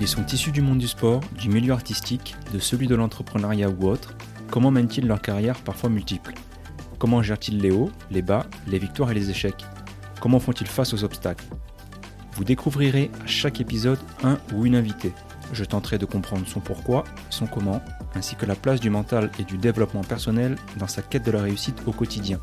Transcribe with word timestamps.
Ils 0.00 0.08
sont 0.08 0.24
issus 0.24 0.50
du 0.50 0.62
monde 0.62 0.78
du 0.78 0.88
sport, 0.88 1.20
du 1.38 1.50
milieu 1.50 1.74
artistique, 1.74 2.34
de 2.54 2.58
celui 2.58 2.86
de 2.86 2.94
l'entrepreneuriat 2.94 3.68
ou 3.68 3.86
autre. 3.86 4.14
Comment 4.50 4.70
mènent-ils 4.70 5.06
leur 5.06 5.20
carrière 5.20 5.60
parfois 5.60 5.90
multiples 5.90 6.32
Comment 6.98 7.22
gèrent-ils 7.22 7.58
les 7.58 7.70
hauts, 7.70 7.90
les 8.10 8.22
bas, 8.22 8.46
les 8.66 8.78
victoires 8.78 9.10
et 9.10 9.14
les 9.14 9.28
échecs? 9.28 9.62
Comment 10.18 10.40
font-ils 10.40 10.66
face 10.66 10.94
aux 10.94 11.04
obstacles? 11.04 11.44
Vous 12.32 12.44
découvrirez 12.44 13.10
à 13.22 13.26
chaque 13.26 13.60
épisode 13.60 13.98
un 14.24 14.38
ou 14.54 14.64
une 14.64 14.74
invitée. 14.74 15.12
Je 15.52 15.64
tenterai 15.64 15.98
de 15.98 16.06
comprendre 16.06 16.46
son 16.46 16.60
pourquoi, 16.60 17.04
son 17.28 17.46
comment, 17.46 17.82
ainsi 18.14 18.36
que 18.36 18.46
la 18.46 18.54
place 18.54 18.80
du 18.80 18.88
mental 18.88 19.30
et 19.38 19.44
du 19.44 19.58
développement 19.58 20.04
personnel 20.04 20.56
dans 20.78 20.88
sa 20.88 21.02
quête 21.02 21.26
de 21.26 21.30
la 21.30 21.42
réussite 21.42 21.82
au 21.84 21.92
quotidien. 21.92 22.40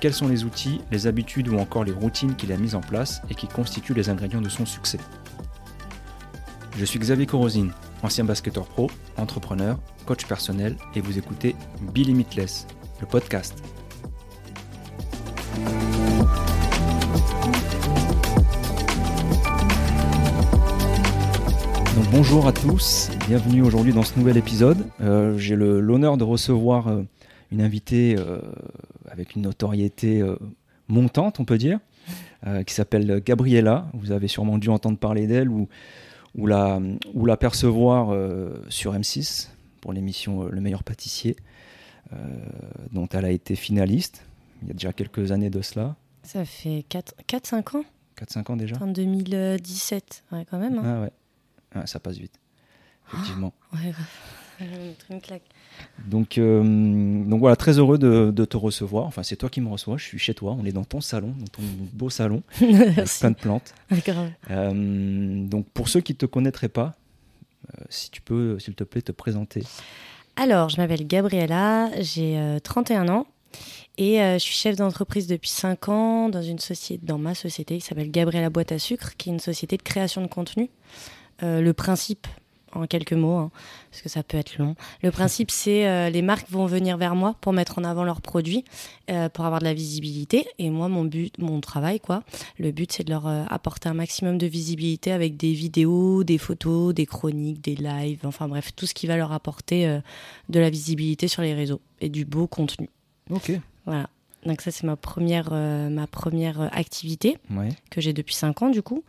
Quels 0.00 0.14
sont 0.14 0.26
les 0.26 0.42
outils, 0.42 0.80
les 0.90 1.06
habitudes 1.06 1.48
ou 1.48 1.58
encore 1.58 1.84
les 1.84 1.92
routines 1.92 2.34
qu'il 2.34 2.50
a 2.50 2.56
mises 2.56 2.74
en 2.74 2.80
place 2.80 3.22
et 3.30 3.36
qui 3.36 3.46
constituent 3.46 3.94
les 3.94 4.08
ingrédients 4.08 4.40
de 4.40 4.48
son 4.48 4.66
succès? 4.66 4.98
Je 6.78 6.84
suis 6.84 7.00
Xavier 7.00 7.26
Corosine, 7.26 7.72
ancien 8.04 8.22
basketteur 8.22 8.64
pro, 8.64 8.88
entrepreneur, 9.16 9.80
coach 10.06 10.26
personnel 10.26 10.76
et 10.94 11.00
vous 11.00 11.18
écoutez 11.18 11.56
Be 11.92 12.06
Limitless, 12.06 12.68
le 13.00 13.06
podcast. 13.08 13.60
Bonjour 22.12 22.46
à 22.46 22.52
tous, 22.52 23.10
bienvenue 23.26 23.62
aujourd'hui 23.62 23.92
dans 23.92 24.04
ce 24.04 24.16
nouvel 24.16 24.36
épisode. 24.36 24.86
Euh, 25.00 25.36
J'ai 25.36 25.56
l'honneur 25.56 26.16
de 26.16 26.22
recevoir 26.22 26.86
euh, 26.86 27.02
une 27.50 27.60
invitée 27.60 28.14
euh, 28.16 28.38
avec 29.10 29.34
une 29.34 29.42
notoriété 29.42 30.24
montante, 30.86 31.40
on 31.40 31.44
peut 31.44 31.58
dire, 31.58 31.80
qui 32.64 32.72
s'appelle 32.72 33.20
Gabriella. 33.26 33.90
Vous 33.94 34.12
avez 34.12 34.28
sûrement 34.28 34.58
dû 34.58 34.68
entendre 34.68 34.96
parler 34.96 35.26
d'elle 35.26 35.48
ou, 35.48 35.68
ou, 36.38 36.46
la, 36.46 36.80
ou 37.14 37.26
la 37.26 37.36
percevoir 37.36 38.10
euh, 38.12 38.64
sur 38.68 38.94
M6 38.94 39.48
pour 39.80 39.92
l'émission 39.92 40.44
euh, 40.44 40.48
Le 40.50 40.60
meilleur 40.60 40.82
pâtissier, 40.84 41.36
euh, 42.12 42.16
dont 42.92 43.06
elle 43.08 43.24
a 43.26 43.30
été 43.30 43.54
finaliste 43.56 44.24
il 44.62 44.68
y 44.68 44.70
a 44.72 44.74
déjà 44.74 44.92
quelques 44.92 45.30
années 45.30 45.50
de 45.50 45.62
cela. 45.62 45.94
Ça 46.24 46.44
fait 46.44 46.84
4-5 46.90 47.76
ans 47.78 47.84
4-5 48.20 48.52
ans 48.52 48.56
déjà 48.56 48.76
En 48.80 48.88
2017, 48.88 50.24
ouais, 50.32 50.44
quand 50.50 50.58
même. 50.58 50.78
hein. 50.78 50.82
Ah 50.84 51.00
ouais. 51.02 51.12
Ah, 51.74 51.86
ça 51.86 52.00
passe 52.00 52.16
vite, 52.18 52.40
effectivement. 53.08 53.52
Ouais. 53.72 53.92
Le 54.60 54.94
truc 54.94 55.10
me 55.10 55.20
claque. 55.20 55.44
Donc, 56.06 56.38
euh, 56.38 56.62
donc 56.62 57.40
voilà, 57.40 57.56
très 57.56 57.78
heureux 57.78 57.98
de, 57.98 58.30
de 58.30 58.44
te 58.44 58.56
recevoir. 58.56 59.06
Enfin, 59.06 59.22
c'est 59.22 59.36
toi 59.36 59.50
qui 59.50 59.60
me 59.60 59.68
reçois. 59.68 59.96
Je 59.98 60.04
suis 60.04 60.18
chez 60.18 60.34
toi. 60.34 60.56
On 60.58 60.64
est 60.64 60.72
dans 60.72 60.84
ton 60.84 61.00
salon, 61.00 61.34
dans 61.38 61.46
ton 61.46 61.62
beau 61.92 62.10
salon, 62.10 62.42
avec 62.60 63.08
plein 63.18 63.30
de 63.30 63.36
plantes. 63.36 63.74
Grave. 63.90 64.30
Euh, 64.50 65.46
donc, 65.46 65.66
pour 65.70 65.88
ceux 65.88 66.00
qui 66.00 66.12
ne 66.12 66.18
te 66.18 66.26
connaîtraient 66.26 66.68
pas, 66.68 66.94
euh, 67.68 67.84
si 67.90 68.10
tu 68.10 68.20
peux, 68.22 68.58
s'il 68.58 68.74
te 68.74 68.84
plaît, 68.84 69.02
te 69.02 69.12
présenter. 69.12 69.64
Alors, 70.36 70.68
je 70.68 70.76
m'appelle 70.76 71.06
Gabriella, 71.06 71.90
j'ai 72.00 72.38
euh, 72.38 72.58
31 72.58 73.08
ans 73.08 73.26
et 73.98 74.18
je 74.18 74.38
suis 74.38 74.54
chef 74.54 74.76
d'entreprise 74.76 75.26
depuis 75.26 75.50
5 75.50 75.88
ans 75.88 76.28
dans 76.28 76.42
une 76.42 76.60
société, 76.60 77.04
dans 77.04 77.18
ma 77.18 77.34
société 77.34 77.78
qui 77.78 77.84
s'appelle 77.84 78.12
Gabriella 78.12 78.48
Boîte 78.48 78.70
à 78.70 78.78
Sucre, 78.78 79.16
qui 79.16 79.28
est 79.28 79.32
une 79.32 79.40
société 79.40 79.76
de 79.76 79.82
création 79.82 80.22
de 80.22 80.28
contenu. 80.28 80.70
Le 81.42 81.72
principe, 81.72 82.28
en 82.72 82.86
quelques 82.86 83.12
mots, 83.12 83.36
hein, 83.36 83.50
parce 83.90 84.02
que 84.02 84.08
ça 84.08 84.22
peut 84.22 84.36
être 84.36 84.58
long, 84.58 84.74
le 85.02 85.10
principe 85.10 85.50
c'est 85.50 85.86
euh, 85.86 86.10
les 86.10 86.22
marques 86.22 86.50
vont 86.50 86.66
venir 86.66 86.96
vers 86.96 87.14
moi 87.14 87.34
pour 87.40 87.52
mettre 87.52 87.78
en 87.78 87.84
avant 87.84 88.04
leurs 88.04 88.20
produits, 88.20 88.64
euh, 89.10 89.28
pour 89.28 89.44
avoir 89.44 89.60
de 89.60 89.64
la 89.64 89.74
visibilité. 89.74 90.46
Et 90.58 90.70
moi, 90.70 90.88
mon 90.88 91.04
but, 91.04 91.36
mon 91.38 91.60
travail, 91.60 92.00
quoi, 92.00 92.22
le 92.58 92.70
but 92.72 92.92
c'est 92.92 93.04
de 93.04 93.10
leur 93.10 93.26
euh, 93.26 93.44
apporter 93.48 93.88
un 93.88 93.94
maximum 93.94 94.38
de 94.38 94.46
visibilité 94.46 95.12
avec 95.12 95.36
des 95.36 95.52
vidéos, 95.52 96.24
des 96.24 96.38
photos, 96.38 96.94
des 96.94 97.06
chroniques, 97.06 97.62
des 97.62 97.76
lives, 97.76 98.20
enfin 98.24 98.48
bref, 98.48 98.70
tout 98.74 98.86
ce 98.86 98.94
qui 98.94 99.06
va 99.06 99.16
leur 99.16 99.32
apporter 99.32 100.00
de 100.48 100.60
la 100.60 100.70
visibilité 100.70 101.28
sur 101.28 101.42
les 101.42 101.54
réseaux 101.54 101.80
et 102.00 102.08
du 102.08 102.24
beau 102.24 102.46
contenu. 102.46 102.88
Ok. 103.30 103.52
Voilà. 103.86 104.08
Donc 104.46 104.60
ça 104.60 104.70
c'est 104.70 104.84
ma 104.86 104.96
première, 104.96 105.48
euh, 105.52 105.88
ma 105.88 106.06
première 106.06 106.60
euh, 106.60 106.68
activité 106.70 107.38
Ouais. 107.50 107.70
que 107.90 108.00
j'ai 108.00 108.12
depuis 108.12 108.34
5 108.34 108.62
ans 108.62 108.68
du 108.70 108.82
coup. 108.82 109.02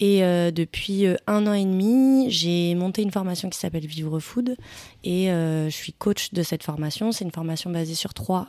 Et 0.00 0.24
euh, 0.24 0.50
depuis 0.50 1.06
euh, 1.06 1.14
un 1.28 1.46
an 1.46 1.52
et 1.52 1.64
demi, 1.64 2.26
j'ai 2.30 2.74
monté 2.74 3.02
une 3.02 3.12
formation 3.12 3.48
qui 3.50 3.58
s'appelle 3.58 3.86
Vivre 3.86 4.18
Food 4.18 4.56
et 5.04 5.26
je 5.28 5.68
suis 5.70 5.92
coach 5.92 6.32
de 6.32 6.42
cette 6.42 6.62
formation. 6.64 7.12
C'est 7.12 7.24
une 7.24 7.30
formation 7.30 7.70
basée 7.70 7.94
sur 7.94 8.14
trois, 8.14 8.48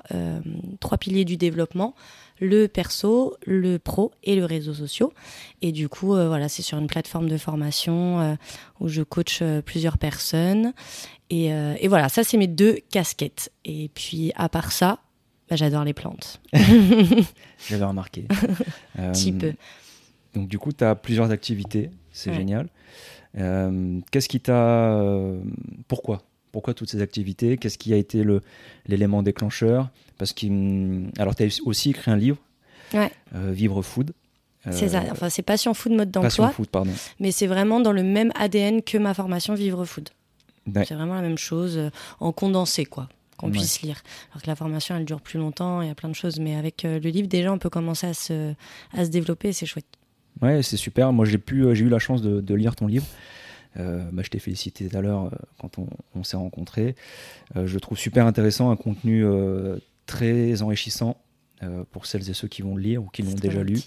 trois 0.79 0.97
piliers 0.97 1.25
du 1.25 1.35
développement, 1.37 1.93
le 2.39 2.67
perso, 2.67 3.35
le 3.45 3.77
pro 3.77 4.11
et 4.23 4.35
le 4.35 4.45
réseau 4.45 4.73
social. 4.73 5.09
Et 5.61 5.71
du 5.73 5.89
coup, 5.89 6.07
voilà, 6.07 6.47
c'est 6.49 6.61
sur 6.61 6.77
une 6.77 6.87
plateforme 6.87 7.27
de 7.29 7.37
formation 7.37 8.37
où 8.79 8.87
je 8.87 9.01
coach 9.03 9.43
plusieurs 9.65 9.97
personnes. 9.97 10.73
Et, 11.29 11.47
et 11.47 11.87
voilà, 11.89 12.07
ça 12.09 12.23
c'est 12.23 12.37
mes 12.37 12.47
deux 12.47 12.79
casquettes. 12.89 13.51
Et 13.65 13.89
puis 13.93 14.31
à 14.35 14.47
part 14.49 14.71
ça, 14.71 14.99
bah, 15.49 15.55
j'adore 15.55 15.83
les 15.83 15.93
plantes. 15.93 16.41
J'avais 17.69 17.85
remarqué. 17.85 18.25
Euh, 18.99 19.11
Petit 19.11 19.33
peu. 19.33 19.53
Donc, 20.33 20.47
du 20.47 20.57
coup, 20.57 20.71
tu 20.71 20.83
as 20.83 20.95
plusieurs 20.95 21.31
activités. 21.31 21.89
C'est 22.11 22.29
Ouais. 22.29 22.37
génial. 22.37 22.69
Euh, 23.37 23.99
Qu'est-ce 24.11 24.29
qui 24.29 24.39
t'a. 24.39 24.93
euh, 24.93 25.39
pourquoi? 25.89 26.23
Pourquoi 26.53 26.73
toutes 26.73 26.89
ces 26.89 27.01
activités? 27.01 27.57
Qu'est-ce 27.57 27.77
qui 27.77 27.91
a 27.93 27.97
été 27.97 28.23
le- 28.23 28.41
l'élément 28.87 29.21
déclencheur? 29.21 29.89
Parce 30.17 30.31
que. 30.31 30.47
hum, 30.47 31.11
Alors, 31.17 31.35
tu 31.35 31.43
as 31.43 31.59
aussi 31.65 31.89
écrit 31.89 32.09
un 32.11 32.15
livre, 32.15 32.37
Ouais. 32.93 33.11
euh, 33.35 33.51
Vivre 33.51 33.81
Food. 33.81 34.13
C'est 34.71 34.89
ça. 34.89 35.01
Euh, 35.01 35.09
Enfin, 35.11 35.29
c'est 35.29 35.41
Passion 35.43 35.73
Food 35.73 35.91
mode 35.91 36.11
Passion 36.11 36.43
d'emploi, 36.43 36.49
Food, 36.55 36.67
pardon. 36.69 36.91
mais 37.19 37.31
c'est 37.31 37.45
vraiment 37.47 37.79
dans 37.81 37.91
le 37.91 38.01
même 38.01 38.31
ADN 38.35 38.81
que 38.81 38.97
ma 38.97 39.13
formation 39.13 39.53
Vivre 39.53 39.83
Food. 39.85 40.09
Ouais. 40.73 40.85
C'est 40.85 40.95
vraiment 40.95 41.13
la 41.15 41.21
même 41.21 41.37
chose 41.37 41.77
euh, 41.77 41.89
en 42.19 42.31
condensé, 42.31 42.85
quoi, 42.85 43.07
qu'on 43.37 43.47
Ouais. 43.47 43.53
puisse 43.53 43.81
lire. 43.81 44.01
Alors 44.31 44.41
que 44.41 44.47
la 44.47 44.55
formation, 44.55 44.95
elle 44.95 45.05
dure 45.05 45.21
plus 45.21 45.39
longtemps, 45.39 45.81
il 45.81 45.87
y 45.87 45.91
a 45.91 45.95
plein 45.95 46.09
de 46.09 46.15
choses, 46.15 46.39
mais 46.39 46.55
avec 46.55 46.85
euh, 46.85 46.99
le 46.99 47.09
livre, 47.09 47.27
déjà, 47.27 47.51
on 47.51 47.57
peut 47.59 47.69
commencer 47.69 48.07
à 48.07 48.13
se, 48.13 48.53
à 48.93 49.05
se 49.05 49.09
développer, 49.09 49.49
et 49.49 49.53
c'est 49.53 49.65
chouette. 49.65 49.85
Ouais, 50.41 50.61
c'est 50.63 50.77
super. 50.77 51.13
Moi, 51.13 51.25
j'ai 51.25 51.37
pu, 51.37 51.63
euh, 51.65 51.73
j'ai 51.73 51.85
eu 51.85 51.89
la 51.89 51.99
chance 51.99 52.21
de, 52.21 52.41
de 52.41 52.53
lire 52.55 52.75
ton 52.75 52.87
livre. 52.87 53.05
Euh, 53.77 54.09
bah, 54.13 54.21
je 54.23 54.29
t'ai 54.29 54.39
félicité 54.39 54.87
tout 54.87 54.97
à 54.97 55.01
l'heure 55.01 55.25
euh, 55.25 55.29
quand 55.59 55.79
on, 55.79 55.87
on 56.15 56.23
s'est 56.23 56.37
rencontrés. 56.37 56.95
Euh, 57.57 57.67
je 57.67 57.73
le 57.73 57.79
trouve 57.81 57.97
super 57.97 58.25
intéressant, 58.25 58.69
un 58.71 58.77
contenu 58.77 59.25
euh, 59.25 59.77
très 60.05 60.61
enrichissant 60.61 61.17
pour 61.91 62.05
celles 62.05 62.29
et 62.29 62.33
ceux 62.33 62.47
qui 62.47 62.61
vont 62.61 62.75
le 62.75 62.81
lire 62.83 63.01
ou 63.01 63.07
qui 63.07 63.23
l'ont 63.23 63.33
déjà 63.33 63.63
lu. 63.63 63.79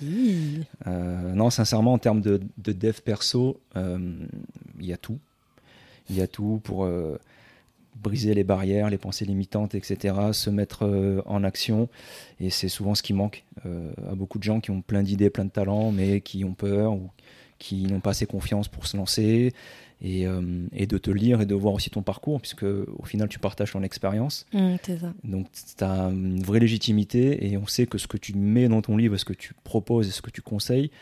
non, 0.86 1.48
sincèrement, 1.50 1.92
en 1.92 1.98
termes 1.98 2.20
de, 2.20 2.40
de 2.56 2.72
dev 2.72 2.98
perso, 3.04 3.60
il 3.76 4.86
y 4.86 4.92
a 4.92 4.96
tout. 4.96 5.18
Il 6.10 6.16
y 6.16 6.20
a 6.20 6.26
tout 6.26 6.60
pour 6.64 6.88
briser 8.02 8.34
les 8.34 8.44
barrières, 8.44 8.90
les 8.90 8.98
pensées 8.98 9.24
limitantes, 9.24 9.74
etc., 9.74 10.14
se 10.32 10.50
mettre 10.50 10.84
euh, 10.84 11.22
en 11.26 11.44
action. 11.44 11.88
Et 12.40 12.50
c'est 12.50 12.68
souvent 12.68 12.94
ce 12.94 13.02
qui 13.02 13.12
manque 13.12 13.44
euh, 13.66 13.90
à 14.10 14.14
beaucoup 14.14 14.38
de 14.38 14.44
gens 14.44 14.60
qui 14.60 14.70
ont 14.70 14.82
plein 14.82 15.02
d'idées, 15.02 15.30
plein 15.30 15.44
de 15.44 15.50
talents, 15.50 15.90
mais 15.90 16.20
qui 16.20 16.44
ont 16.44 16.54
peur 16.54 16.92
ou 16.92 17.10
qui 17.58 17.84
n'ont 17.84 18.00
pas 18.00 18.10
assez 18.10 18.26
confiance 18.26 18.68
pour 18.68 18.86
se 18.86 18.96
lancer. 18.96 19.52
Et, 20.00 20.28
euh, 20.28 20.68
et 20.72 20.86
de 20.86 20.96
te 20.96 21.10
lire 21.10 21.40
et 21.40 21.46
de 21.46 21.56
voir 21.56 21.74
aussi 21.74 21.90
ton 21.90 22.02
parcours, 22.02 22.40
puisque 22.40 22.62
au 22.62 23.04
final, 23.04 23.28
tu 23.28 23.40
partages 23.40 23.72
ton 23.72 23.82
expérience. 23.82 24.46
Ça. 24.86 25.12
Donc, 25.24 25.48
tu 25.50 25.82
as 25.82 26.04
une 26.04 26.40
vraie 26.40 26.60
légitimité 26.60 27.50
et 27.50 27.56
on 27.56 27.66
sait 27.66 27.86
que 27.86 27.98
ce 27.98 28.06
que 28.06 28.16
tu 28.16 28.32
mets 28.34 28.68
dans 28.68 28.80
ton 28.80 28.96
livre, 28.96 29.16
ce 29.16 29.24
que 29.24 29.32
tu 29.32 29.54
proposes 29.64 30.06
et 30.06 30.12
ce 30.12 30.22
que 30.22 30.30
tu 30.30 30.40
conseilles, 30.40 30.92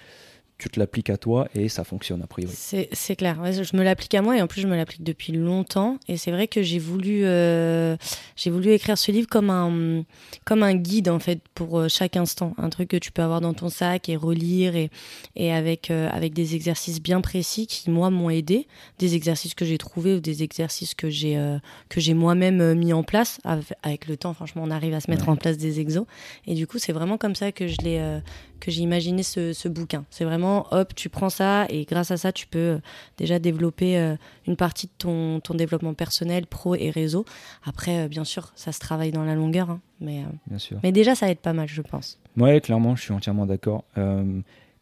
tu 0.58 0.70
te 0.70 0.80
l'appliques 0.80 1.10
à 1.10 1.18
toi 1.18 1.48
et 1.54 1.68
ça 1.68 1.84
fonctionne 1.84 2.22
a 2.22 2.26
priori. 2.26 2.54
C'est 2.56 3.16
clair. 3.16 3.38
Ouais, 3.42 3.52
je 3.52 3.76
me 3.76 3.82
l'applique 3.82 4.14
à 4.14 4.22
moi 4.22 4.36
et 4.38 4.40
en 4.42 4.46
plus 4.46 4.62
je 4.62 4.66
me 4.66 4.74
l'applique 4.74 5.02
depuis 5.02 5.32
longtemps. 5.34 5.98
Et 6.08 6.16
c'est 6.16 6.30
vrai 6.30 6.48
que 6.48 6.62
j'ai 6.62 6.78
voulu, 6.78 7.24
euh, 7.24 7.96
j'ai 8.36 8.48
voulu 8.50 8.70
écrire 8.72 8.96
ce 8.96 9.12
livre 9.12 9.28
comme 9.28 9.50
un, 9.50 10.04
comme 10.46 10.62
un 10.62 10.74
guide 10.74 11.10
en 11.10 11.18
fait 11.18 11.40
pour 11.54 11.78
euh, 11.78 11.88
chaque 11.88 12.16
instant, 12.16 12.54
un 12.56 12.70
truc 12.70 12.88
que 12.88 12.96
tu 12.96 13.12
peux 13.12 13.20
avoir 13.22 13.42
dans 13.42 13.52
ton 13.52 13.68
sac 13.68 14.08
et 14.08 14.16
relire 14.16 14.76
et, 14.76 14.90
et 15.34 15.52
avec 15.52 15.90
euh, 15.90 16.08
avec 16.10 16.32
des 16.32 16.54
exercices 16.54 17.02
bien 17.02 17.20
précis 17.20 17.66
qui 17.66 17.90
moi 17.90 18.08
m'ont 18.08 18.30
aidé, 18.30 18.66
des 18.98 19.14
exercices 19.14 19.54
que 19.54 19.66
j'ai 19.66 19.76
trouvés 19.76 20.14
ou 20.14 20.20
des 20.20 20.42
exercices 20.42 20.94
que 20.94 21.10
j'ai 21.10 21.36
euh, 21.36 21.58
que 21.90 22.00
j'ai 22.00 22.14
moi-même 22.14 22.72
mis 22.74 22.94
en 22.94 23.02
place. 23.02 23.38
Avec, 23.82 24.06
le 24.08 24.16
temps, 24.16 24.32
franchement, 24.32 24.62
on 24.64 24.70
arrive 24.70 24.94
à 24.94 25.00
se 25.00 25.10
mettre 25.10 25.24
Ouais. 25.26 25.32
en 25.32 25.36
place 25.36 25.56
des 25.58 25.80
exos. 25.80 26.06
Et 26.46 26.54
du 26.54 26.66
coup, 26.66 26.78
c'est 26.78 26.92
vraiment 26.92 27.18
comme 27.18 27.34
ça 27.34 27.52
que 27.52 27.66
je 27.66 27.76
l'ai 27.82 28.20
que 28.60 28.70
j'ai 28.70 28.82
imaginé 28.82 29.22
ce, 29.22 29.52
ce 29.52 29.68
bouquin. 29.68 30.04
C'est 30.10 30.24
vraiment, 30.24 30.66
hop, 30.72 30.94
tu 30.94 31.08
prends 31.08 31.28
ça 31.30 31.66
et 31.68 31.84
grâce 31.84 32.10
à 32.10 32.16
ça, 32.16 32.32
tu 32.32 32.46
peux 32.46 32.58
euh, 32.58 32.78
déjà 33.18 33.38
développer 33.38 33.98
euh, 33.98 34.16
une 34.46 34.56
partie 34.56 34.86
de 34.86 34.92
ton, 34.98 35.40
ton 35.40 35.54
développement 35.54 35.94
personnel, 35.94 36.46
pro 36.46 36.74
et 36.74 36.90
réseau. 36.90 37.24
Après, 37.64 38.04
euh, 38.04 38.08
bien 38.08 38.24
sûr, 38.24 38.52
ça 38.56 38.72
se 38.72 38.78
travaille 38.80 39.12
dans 39.12 39.24
la 39.24 39.34
longueur, 39.34 39.70
hein, 39.70 39.80
mais, 40.00 40.24
Bien 40.46 40.58
sûr. 40.58 40.78
mais 40.82 40.92
déjà, 40.92 41.14
ça 41.14 41.30
aide 41.30 41.38
pas 41.38 41.52
mal, 41.52 41.68
je 41.68 41.82
pense. 41.82 42.18
Ouais, 42.36 42.60
clairement, 42.60 42.96
je 42.96 43.02
suis 43.02 43.12
entièrement 43.12 43.46
d'accord. 43.46 43.84
Euh, 43.98 44.40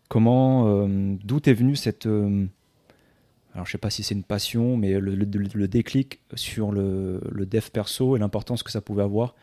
comment, 0.09 0.67
euh, 0.69 1.17
d'où 1.25 1.41
est 1.45 1.53
venue 1.55 1.77
cette. 1.77 2.07
euh, 2.07 2.47
alors, 3.55 3.67
je 3.67 3.73
sais 3.73 3.79
pas 3.79 3.91
si 3.91 4.03
c'est 4.03 4.15
une 4.17 4.25
passion, 4.25 4.77
mais 4.77 4.99
le, 4.99 5.15
le- 5.15 5.27
le 5.55 5.69
déclic 5.69 6.19
sur 6.35 6.73
le, 6.73 7.21
le 7.31 7.47
dev 7.47 7.69
perso 7.73 8.17
et 8.17 8.19
l'importance 8.19 8.65
que 8.65 8.73
ça 8.73 8.81
pouvait 8.81 9.05
avoir 9.05 9.37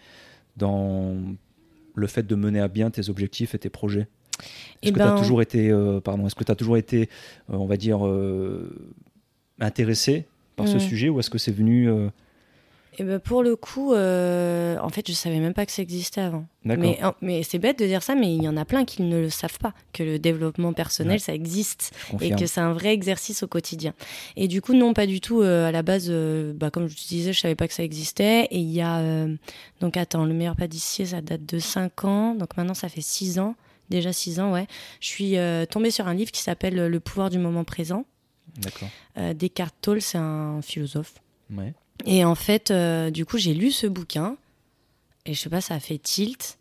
dans 0.57 1.15
le 1.95 2.07
fait 2.07 2.23
de 2.27 2.35
mener 2.35 2.59
à 2.59 2.67
bien 2.67 2.89
tes 2.91 3.09
objectifs 3.09 3.55
et 3.55 3.59
tes 3.59 3.69
projets? 3.69 4.07
Est-ce 4.39 4.47
Eh 4.83 4.91
que 4.91 4.97
tu 4.97 5.01
as 5.03 5.11
ben- 5.11 5.17
toujours 5.17 5.41
été, 5.41 5.69
euh, 5.69 5.99
pardon, 5.99 6.25
est-ce 6.25 6.35
que 6.35 6.43
tu 6.43 6.51
as 6.51 6.55
toujours 6.55 6.77
été, 6.77 7.09
euh, 7.49 7.55
on 7.55 7.65
va 7.65 7.77
dire, 7.77 8.05
euh, 8.05 8.69
intéressé 9.59 10.25
par 10.55 10.67
ce 10.67 10.73
Mhm. 10.75 10.79
sujet 10.79 11.09
ou 11.09 11.19
est-ce 11.19 11.29
que 11.29 11.37
c'est 11.37 11.51
venu 11.51 11.89
Et 12.99 13.03
ben 13.05 13.19
pour 13.19 13.41
le 13.41 13.55
coup, 13.55 13.93
euh, 13.93 14.77
en 14.81 14.89
fait, 14.89 15.07
je 15.07 15.13
savais 15.13 15.39
même 15.39 15.53
pas 15.53 15.65
que 15.65 15.71
ça 15.71 15.81
existait 15.81 16.19
avant. 16.21 16.45
Mais, 16.65 17.01
en- 17.03 17.13
mais 17.21 17.41
c'est 17.43 17.57
bête 17.57 17.79
de 17.79 17.85
dire 17.85 18.03
ça, 18.03 18.15
mais 18.15 18.35
il 18.35 18.43
y 18.43 18.49
en 18.49 18.57
a 18.57 18.65
plein 18.65 18.83
qui 18.83 19.01
ne 19.01 19.17
le 19.21 19.29
savent 19.29 19.57
pas, 19.59 19.73
que 19.93 20.03
le 20.03 20.19
développement 20.19 20.73
personnel, 20.73 21.13
Ouais. 21.13 21.19
ça 21.19 21.33
existe 21.33 21.93
et 22.19 22.31
que 22.31 22.45
c'est 22.47 22.59
un 22.59 22.73
vrai 22.73 22.93
exercice 22.93 23.43
au 23.43 23.47
quotidien. 23.47 23.93
Et 24.35 24.47
du 24.49 24.61
coup, 24.61 24.73
non, 24.73 24.93
pas 24.93 25.05
du 25.07 25.21
tout. 25.21 25.41
euh, 25.41 25.67
à 25.69 25.71
la 25.71 25.83
base, 25.83 26.07
euh, 26.09 26.51
bah, 26.53 26.69
comme 26.69 26.87
je 26.89 26.95
te 26.95 27.07
disais, 27.07 27.31
je 27.33 27.39
savais 27.39 27.55
pas 27.55 27.67
que 27.69 27.73
ça 27.73 27.83
existait. 27.83 28.45
Et 28.51 28.59
il 28.59 28.69
y 28.71 28.81
a... 28.81 29.25
donc 29.79 29.95
attends, 29.95 30.25
le 30.25 30.33
meilleur 30.33 30.55
pâtissier, 30.57 31.05
ça 31.05 31.21
date 31.21 31.45
de 31.45 31.59
5 31.59 32.03
ans. 32.03 32.35
Donc 32.35 32.57
maintenant, 32.57 32.73
ça 32.73 32.89
fait 32.89 32.99
6 33.01 33.39
ans. 33.39 33.55
Déjà 33.91 34.11
6 34.13 34.39
ans, 34.39 34.51
ouais. 34.53 34.65
Je 35.01 35.07
suis 35.07 35.37
euh, 35.37 35.65
tombée 35.67 35.91
sur 35.91 36.07
un 36.07 36.13
livre 36.15 36.31
qui 36.31 36.41
s'appelle 36.41 36.75
Le 36.87 36.99
pouvoir 36.99 37.29
du 37.29 37.37
moment 37.37 37.63
présent. 37.63 38.05
D'accord. 38.57 38.89
Euh, 39.17 39.33
Descartes 39.33 39.75
Tolle, 39.81 40.01
c'est 40.01 40.17
un 40.17 40.61
philosophe. 40.61 41.13
Ouais. 41.55 41.73
Et 42.05 42.25
en 42.25 42.35
fait, 42.35 42.71
euh, 42.71 43.11
du 43.11 43.25
coup, 43.25 43.37
j'ai 43.37 43.53
lu 43.53 43.69
ce 43.71 43.85
bouquin 43.87 44.37
et 45.25 45.33
je 45.33 45.39
sais 45.39 45.49
pas, 45.49 45.61
ça 45.61 45.75
a 45.75 45.79
fait 45.79 45.97
tilt 45.99 46.57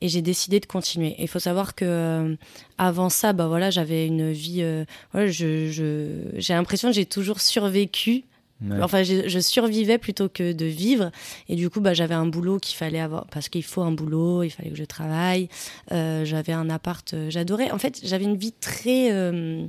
et 0.00 0.08
j'ai 0.08 0.22
décidé 0.22 0.60
de 0.60 0.66
continuer. 0.66 1.14
Il 1.18 1.28
faut 1.28 1.40
savoir 1.40 1.74
que 1.74 1.84
euh, 1.84 2.36
avant 2.78 3.08
ça, 3.10 3.32
bah 3.32 3.48
voilà, 3.48 3.70
j'avais 3.70 4.06
une 4.06 4.30
vie. 4.32 4.62
euh, 4.62 4.84
voilà, 5.12 5.26
je- 5.28 6.30
j'ai 6.36 6.54
l'impression 6.54 6.88
que 6.88 6.94
j'ai 6.94 7.06
toujours 7.06 7.40
survécu. 7.40 8.24
Ouais. 8.60 8.82
Enfin, 8.82 9.02
je, 9.02 9.28
je 9.28 9.38
survivais 9.38 9.98
plutôt 9.98 10.28
que 10.28 10.52
de 10.52 10.66
vivre. 10.66 11.10
Et 11.48 11.54
du 11.54 11.70
coup, 11.70 11.80
bah, 11.80 11.94
j'avais 11.94 12.14
un 12.14 12.26
boulot 12.26 12.58
qu'il 12.58 12.76
fallait 12.76 13.00
avoir 13.00 13.26
parce 13.26 13.48
qu'il 13.48 13.62
faut 13.62 13.82
un 13.82 13.92
boulot, 13.92 14.42
il 14.42 14.50
fallait 14.50 14.70
que 14.70 14.76
je 14.76 14.84
travaille. 14.84 15.48
Euh, 15.92 16.24
j'avais 16.24 16.52
un 16.52 16.68
appart, 16.68 17.14
euh, 17.14 17.30
j'adorais. 17.30 17.70
En 17.70 17.78
fait, 17.78 18.00
j'avais 18.02 18.24
une 18.24 18.36
vie 18.36 18.52
très 18.52 19.12
euh, 19.12 19.66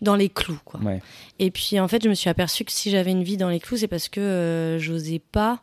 dans 0.00 0.14
les 0.14 0.28
clous, 0.28 0.60
quoi. 0.64 0.80
Ouais. 0.80 1.02
Et 1.38 1.50
puis 1.50 1.80
en 1.80 1.88
fait, 1.88 2.04
je 2.04 2.08
me 2.08 2.14
suis 2.14 2.30
aperçue 2.30 2.64
que 2.64 2.72
si 2.72 2.90
j'avais 2.90 3.10
une 3.10 3.24
vie 3.24 3.36
dans 3.36 3.48
les 3.48 3.60
clous, 3.60 3.78
c'est 3.78 3.88
parce 3.88 4.08
que 4.08 4.76
j'osais 4.80 5.20
pas 5.20 5.60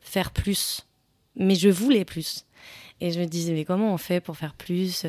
faire 0.00 0.30
plus. 0.30 0.86
Mais 1.36 1.54
je 1.54 1.70
voulais 1.70 2.04
plus. 2.04 2.44
Et 3.00 3.10
je 3.10 3.18
me 3.18 3.24
disais, 3.26 3.52
mais 3.52 3.64
comment 3.64 3.92
on 3.92 3.98
fait 3.98 4.20
pour 4.20 4.36
faire 4.36 4.54
plus 4.54 5.04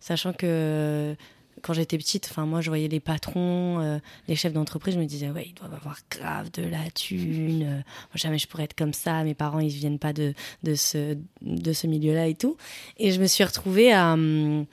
Sachant 0.00 0.32
que 0.32 1.14
quand 1.62 1.72
j'étais 1.72 1.98
petite, 1.98 2.28
enfin 2.30 2.46
moi, 2.46 2.60
je 2.60 2.70
voyais 2.70 2.88
les 2.88 3.00
patrons, 3.00 3.80
euh, 3.80 3.98
les 4.28 4.36
chefs 4.36 4.52
d'entreprise, 4.52 4.94
je 4.94 5.00
me 5.00 5.06
disais, 5.06 5.30
ouais, 5.30 5.46
ils 5.48 5.54
doivent 5.54 5.74
avoir 5.74 5.98
grave 6.10 6.50
de 6.52 6.62
la 6.62 6.90
thune. 6.90 7.62
euh, 7.62 7.80
jamais 8.14 8.38
je 8.38 8.48
pourrais 8.48 8.64
être 8.64 8.76
comme 8.76 8.92
ça. 8.92 9.24
Mes 9.24 9.34
parents, 9.34 9.60
ils 9.60 9.68
viennent 9.68 9.98
pas 9.98 10.12
de, 10.12 10.34
de 10.62 10.74
ce, 10.74 11.16
de 11.42 11.72
ce 11.72 11.86
milieu-là 11.86 12.26
et 12.26 12.34
tout. 12.34 12.56
Et 12.96 13.12
je 13.12 13.20
me 13.20 13.26
suis 13.26 13.44
retrouvée 13.44 13.92
à 13.92 14.12
hum, 14.12 14.66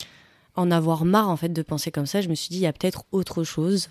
en 0.56 0.72
avoir 0.72 1.06
marre, 1.06 1.30
en 1.30 1.38
fait, 1.38 1.50
de 1.50 1.62
penser 1.62 1.92
comme 1.92 2.06
ça. 2.06 2.22
Je 2.22 2.30
me 2.30 2.36
suis 2.36 2.50
dit, 2.50 2.58
il 2.58 2.62
y 2.62 2.68
a 2.68 2.74
peut-être 2.74 3.06
autre 3.12 3.44
chose. 3.44 3.90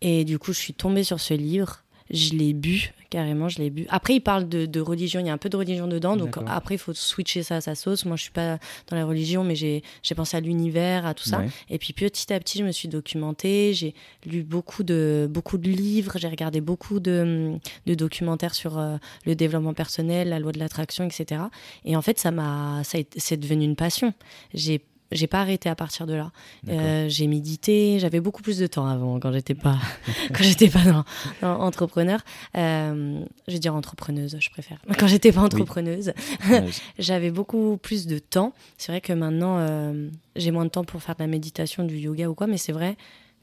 Et 0.00 0.24
du 0.24 0.38
coup, 0.38 0.52
je 0.52 0.58
suis 0.58 0.74
tombée 0.74 1.04
sur 1.04 1.20
ce 1.20 1.34
livre. 1.34 1.82
Je 2.10 2.34
l'ai 2.34 2.52
bu, 2.52 2.92
carrément, 3.10 3.48
je 3.48 3.58
l'ai 3.58 3.70
bu. 3.70 3.86
Après, 3.88 4.14
il 4.14 4.20
parle 4.20 4.48
de, 4.48 4.66
de 4.66 4.80
religion, 4.80 5.20
il 5.20 5.26
y 5.26 5.30
a 5.30 5.32
un 5.32 5.38
peu 5.38 5.48
de 5.48 5.56
religion 5.56 5.86
dedans. 5.86 6.16
Donc 6.16 6.36
après, 6.46 6.76
il 6.76 6.78
faut 6.78 6.94
switcher 6.94 7.42
ça 7.42 7.56
à 7.56 7.60
sa 7.60 7.74
sauce. 7.74 8.04
Moi, 8.04 8.16
je 8.16 8.22
suis 8.22 8.30
pas 8.30 8.58
dans 8.88 8.96
la 8.96 9.04
religion, 9.04 9.44
mais 9.44 9.54
j'ai 9.54 9.82
pensé 10.16 10.36
à 10.36 10.40
l'univers, 10.40 11.06
à 11.06 11.14
tout 11.14 11.24
ça. 11.24 11.40
Ouais. 11.40 11.48
Et 11.70 11.78
puis 11.78 11.92
petit 11.92 12.32
à 12.32 12.40
petit, 12.40 12.58
je 12.58 12.64
me 12.64 12.72
suis 12.72 12.88
documentée. 12.88 13.72
J'ai 13.74 13.94
lu 14.26 14.42
beaucoup 14.42 14.82
de, 14.82 15.28
beaucoup 15.30 15.58
de 15.58 15.68
livres. 15.68 16.12
J'ai 16.16 16.28
regardé 16.28 16.60
beaucoup 16.60 17.00
de, 17.00 17.58
de 17.86 17.94
documentaires 17.94 18.54
sur 18.54 18.78
euh, 18.78 18.96
le 19.26 19.34
développement 19.34 19.74
personnel, 19.74 20.28
la 20.28 20.38
loi 20.38 20.52
de 20.52 20.58
l'attraction, 20.58 21.04
etc. 21.04 21.42
Et 21.84 21.96
en 21.96 22.02
fait, 22.02 22.18
ça 22.18 22.30
m'a, 22.30 22.82
c'est 22.84 23.36
devenu 23.36 23.64
une 23.64 23.76
passion. 23.76 24.12
J'ai 24.54 24.82
j'ai 25.10 25.26
pas 25.26 25.40
arrêté 25.40 25.68
à 25.68 25.74
partir 25.74 26.06
de 26.06 26.14
là. 26.14 26.32
Euh, 26.68 27.08
j'ai 27.08 27.26
médité. 27.26 27.98
J'avais 27.98 28.20
beaucoup 28.20 28.42
plus 28.42 28.58
de 28.58 28.66
temps 28.66 28.86
avant 28.86 29.18
quand 29.18 29.32
j'étais 29.32 29.54
pas 29.54 29.78
quand 30.34 30.42
j'étais 30.42 30.68
pas 30.68 30.84
dans, 30.84 31.04
dans 31.40 31.60
entrepreneur. 31.60 32.20
Euh, 32.56 33.20
je 33.46 33.52
vais 33.52 33.58
dire 33.58 33.74
entrepreneuse, 33.74 34.36
je 34.38 34.50
préfère. 34.50 34.78
Quand 34.98 35.06
j'étais 35.06 35.32
pas 35.32 35.40
entrepreneuse, 35.40 36.12
j'avais 36.98 37.30
beaucoup 37.30 37.78
plus 37.78 38.06
de 38.06 38.18
temps. 38.18 38.52
C'est 38.76 38.92
vrai 38.92 39.00
que 39.00 39.12
maintenant, 39.12 39.58
euh, 39.58 40.08
j'ai 40.36 40.50
moins 40.50 40.64
de 40.64 40.70
temps 40.70 40.84
pour 40.84 41.02
faire 41.02 41.14
de 41.14 41.22
la 41.22 41.28
méditation, 41.28 41.84
du 41.84 41.96
yoga 41.96 42.28
ou 42.28 42.34
quoi, 42.34 42.46
mais 42.46 42.58
c'est 42.58 42.72
vrai 42.72 42.96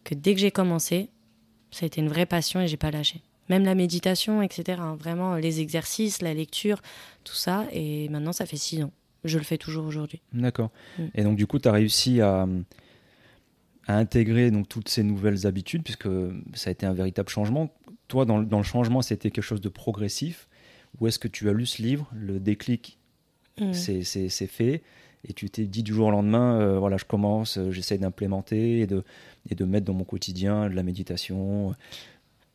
que 0.03 0.13
dès 0.13 0.35
que 0.35 0.41
j'ai 0.41 0.51
commencé, 0.51 1.09
ça 1.71 1.85
a 1.85 1.87
été 1.87 1.99
une 1.99 2.09
vraie 2.09 2.27
passion 2.27 2.61
et 2.61 2.67
j'ai 2.67 2.77
pas 2.77 2.91
lâché. 2.91 3.21
Même 3.49 3.63
la 3.63 3.75
méditation, 3.75 4.41
etc. 4.41 4.79
hein, 4.81 4.97
vraiment, 4.99 5.35
les 5.35 5.61
exercices, 5.61 6.21
la 6.21 6.33
lecture, 6.33 6.81
tout 7.23 7.35
ça. 7.35 7.65
Et 7.71 8.09
maintenant, 8.09 8.33
ça 8.33 8.45
fait 8.45 8.57
six 8.57 8.81
ans. 8.83 8.91
Je 9.25 9.37
le 9.37 9.43
fais 9.43 9.57
toujours 9.57 9.85
aujourd'hui. 9.85 10.21
D'accord. 10.33 10.71
Mm. 10.97 11.03
Et 11.15 11.23
donc 11.23 11.35
du 11.35 11.45
coup, 11.47 11.59
tu 11.59 11.67
as 11.67 11.71
réussi 11.71 12.21
à, 12.21 12.47
à 13.87 13.97
intégrer 13.97 14.51
donc 14.51 14.67
toutes 14.67 14.89
ces 14.89 15.03
nouvelles 15.03 15.45
habitudes, 15.45 15.83
puisque 15.83 16.07
ça 16.53 16.69
a 16.69 16.71
été 16.71 16.85
un 16.85 16.93
véritable 16.93 17.29
changement. 17.29 17.71
Toi, 18.07 18.25
dans, 18.25 18.37
le- 18.39 18.45
dans 18.45 18.57
le 18.57 18.63
changement, 18.63 19.01
c'était 19.01 19.31
quelque 19.31 19.43
chose 19.43 19.61
de 19.61 19.69
progressif. 19.69 20.47
Ou 20.99 21.07
est-ce 21.07 21.19
que 21.19 21.27
tu 21.27 21.49
as 21.49 21.53
lu 21.53 21.65
ce 21.65 21.81
livre, 21.81 22.09
le 22.15 22.39
déclic, 22.39 22.97
Mm. 23.59 23.73
c'est 23.73 24.03
c'est- 24.03 24.27
c'est 24.29 24.47
fait, 24.47 24.81
et 25.27 25.31
tu 25.33 25.49
t'es 25.49 25.65
dit 25.65 25.81
du 25.81 25.93
jour 25.93 26.07
au 26.07 26.11
lendemain, 26.11 26.59
euh, 26.59 26.77
voilà, 26.77 26.97
je 26.97 27.05
commence, 27.05 27.57
euh, 27.57 27.71
j'essaie 27.71 27.97
d'implémenter 27.97 28.79
et 28.81 28.87
de, 28.87 29.03
et 29.49 29.55
de 29.55 29.63
mettre 29.65 29.85
dans 29.85 29.93
mon 29.93 30.03
quotidien 30.03 30.69
de 30.69 30.75
la 30.75 30.83
méditation. 30.83 31.73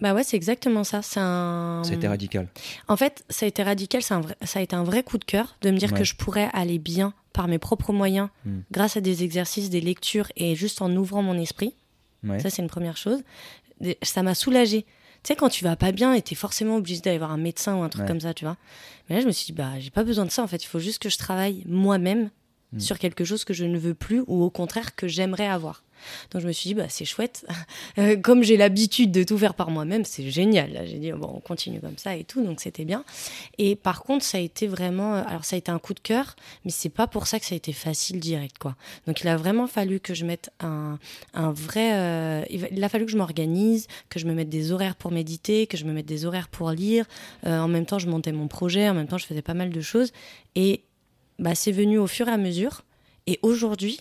Bah 0.00 0.14
ouais, 0.14 0.23
c'est 0.25 0.37
exactement 0.37 0.82
ça. 0.85 1.02
C'est 1.02 1.20
un... 1.20 1.82
Ça 1.85 1.93
a 1.93 1.94
été 1.94 2.08
radical. 2.08 2.49
En 2.88 2.97
fait, 2.97 3.25
ça 3.29 3.44
a 3.44 3.49
été 3.49 3.62
radical, 3.62 4.02
un 4.11 4.20
vrai- 4.20 4.37
ça 4.44 4.58
a 4.58 4.62
été 4.62 4.75
un 4.75 4.85
vrai 4.85 5.02
coup 5.02 5.19
de 5.19 5.25
cœur 5.25 5.56
de 5.61 5.70
me 5.70 5.76
dire 5.79 5.93
Ouais. 5.93 5.99
que 5.99 6.05
je 6.05 6.14
pourrais 6.14 6.49
aller 6.52 6.79
bien 6.79 7.12
par 7.32 7.49
mes 7.49 7.58
propres 7.58 7.93
moyens, 7.93 8.29
Mm. 8.44 8.61
grâce 8.70 8.97
à 8.97 9.00
des 9.00 9.23
exercices, 9.25 9.70
des 9.70 9.81
lectures 9.81 10.26
et 10.37 10.55
juste 10.56 10.81
en 10.82 10.91
ouvrant 10.97 11.23
mon 11.23 11.38
esprit. 11.38 11.75
Ouais. 12.25 12.38
Ça, 12.41 12.50
c'est 12.50 12.62
une 12.62 12.69
première 12.69 12.97
chose. 12.97 13.23
Ça 14.02 14.23
m'a 14.23 14.35
soulagée. 14.35 14.82
Tu 15.23 15.29
sais, 15.29 15.37
quand 15.37 15.49
tu 15.50 15.64
vas 15.64 15.76
pas 15.76 15.93
bien 15.93 16.14
et 16.14 16.23
t'es 16.23 16.35
forcément 16.35 16.76
obligé 16.76 17.00
d'aller 17.00 17.19
voir 17.19 17.31
un 17.31 17.37
médecin 17.37 17.76
ou 17.76 17.82
un 17.82 17.88
truc 17.91 18.03
Ouais. 18.03 18.08
comme 18.08 18.20
ça, 18.20 18.32
tu 18.35 18.44
vois. 18.46 18.56
Mais 19.08 19.17
là, 19.17 19.20
je 19.23 19.26
me 19.26 19.32
suis 19.32 19.46
dit, 19.46 19.53
bah, 19.53 19.79
j'ai 19.79 19.91
pas 19.91 20.05
besoin 20.05 20.25
de 20.25 20.31
ça, 20.31 20.43
en 20.43 20.46
fait. 20.46 20.62
Il 20.64 20.67
faut 20.67 20.79
juste 20.81 20.99
que 20.99 21.08
je 21.11 21.19
travaille 21.19 21.62
moi-même 21.67 22.31
Mm. 22.73 22.79
sur 22.81 22.99
quelque 22.99 23.25
chose 23.25 23.44
que 23.44 23.53
je 23.53 23.64
ne 23.64 23.76
veux 23.79 23.94
plus 23.94 24.23
ou 24.29 24.43
au 24.44 24.50
contraire 24.50 24.94
que 24.94 25.08
j'aimerais 25.08 25.46
avoir. 25.49 25.82
Donc 26.32 26.43
je 26.43 26.47
me 26.47 26.52
suis 26.52 26.69
dit, 26.69 26.75
bah, 26.75 26.87
c'est 26.88 27.05
chouette. 27.05 27.47
Euh, 27.99 28.17
Comme 28.17 28.43
j'ai 28.44 28.56
l'habitude 28.56 29.11
de 29.11 29.25
tout 29.25 29.37
faire 29.37 29.55
par 29.55 29.70
moi-même, 29.70 30.05
c'est 30.05 30.31
génial. 30.31 30.82
J'ai 30.87 30.99
dit, 30.99 31.12
bon, 31.12 31.32
on 31.35 31.41
continue 31.41 31.81
comme 31.81 31.97
ça 31.99 32.14
et 32.14 32.25
tout, 32.25 32.43
donc 32.44 32.61
c'était 32.61 32.85
bien. 32.85 33.05
Et 33.58 33.75
par 33.75 34.02
contre, 34.05 34.25
ça 34.25 34.38
a 34.38 34.41
été 34.41 34.67
vraiment. 34.69 35.17
euh, 35.17 35.23
Alors, 35.26 35.44
ça 35.44 35.56
a 35.56 35.58
été 35.58 35.70
un 35.73 35.79
coup 35.79 35.93
de 35.94 36.00
cœur, 36.00 36.37
mais 36.64 36.70
c'est 36.70 36.88
pas 36.88 37.06
pour 37.06 37.26
ça 37.26 37.41
que 37.41 37.47
ça 37.47 37.55
a 37.55 37.56
été 37.56 37.73
facile 37.73 38.20
direct, 38.20 38.58
quoi. 38.58 38.76
Donc, 39.06 39.20
il 39.23 39.29
a 39.29 39.37
vraiment 39.37 39.67
fallu 39.67 39.99
que 40.00 40.14
je 40.14 40.25
mette 40.25 40.50
un, 40.61 40.99
un 41.35 41.50
vrai. 41.52 41.93
euh, 41.94 42.44
il 42.51 42.82
a 42.84 42.89
fallu 42.89 43.06
que 43.06 43.13
je 43.13 43.17
m'organise, 43.17 43.86
que 44.08 44.19
je 44.19 44.27
me 44.27 44.34
mette 44.34 44.48
des 44.48 44.72
horaires 44.72 44.94
pour 44.96 45.10
méditer, 45.10 45.67
que 45.67 45.77
je 45.77 45.84
me 45.84 45.93
mette 45.93 46.06
des 46.06 46.25
horaires 46.27 46.48
pour 46.48 46.70
lire. 46.70 47.06
En 47.44 47.69
même 47.69 47.86
temps, 47.86 47.98
je 47.98 48.08
montais 48.08 48.32
mon 48.32 48.46
projet, 48.48 48.89
en 48.89 48.94
même 48.94 49.08
temps, 49.08 49.19
je 49.19 49.27
faisais 49.27 49.43
pas 49.43 49.55
mal 49.55 49.70
de 49.70 49.81
choses. 49.81 50.13
Et 50.55 50.82
bah, 51.39 51.55
c'est 51.55 51.72
venu 51.72 51.98
au 51.98 52.06
fur 52.06 52.29
et 52.29 52.32
à 52.32 52.36
mesure. 52.36 52.82
Et 53.27 53.39
aujourd'hui, 53.43 54.01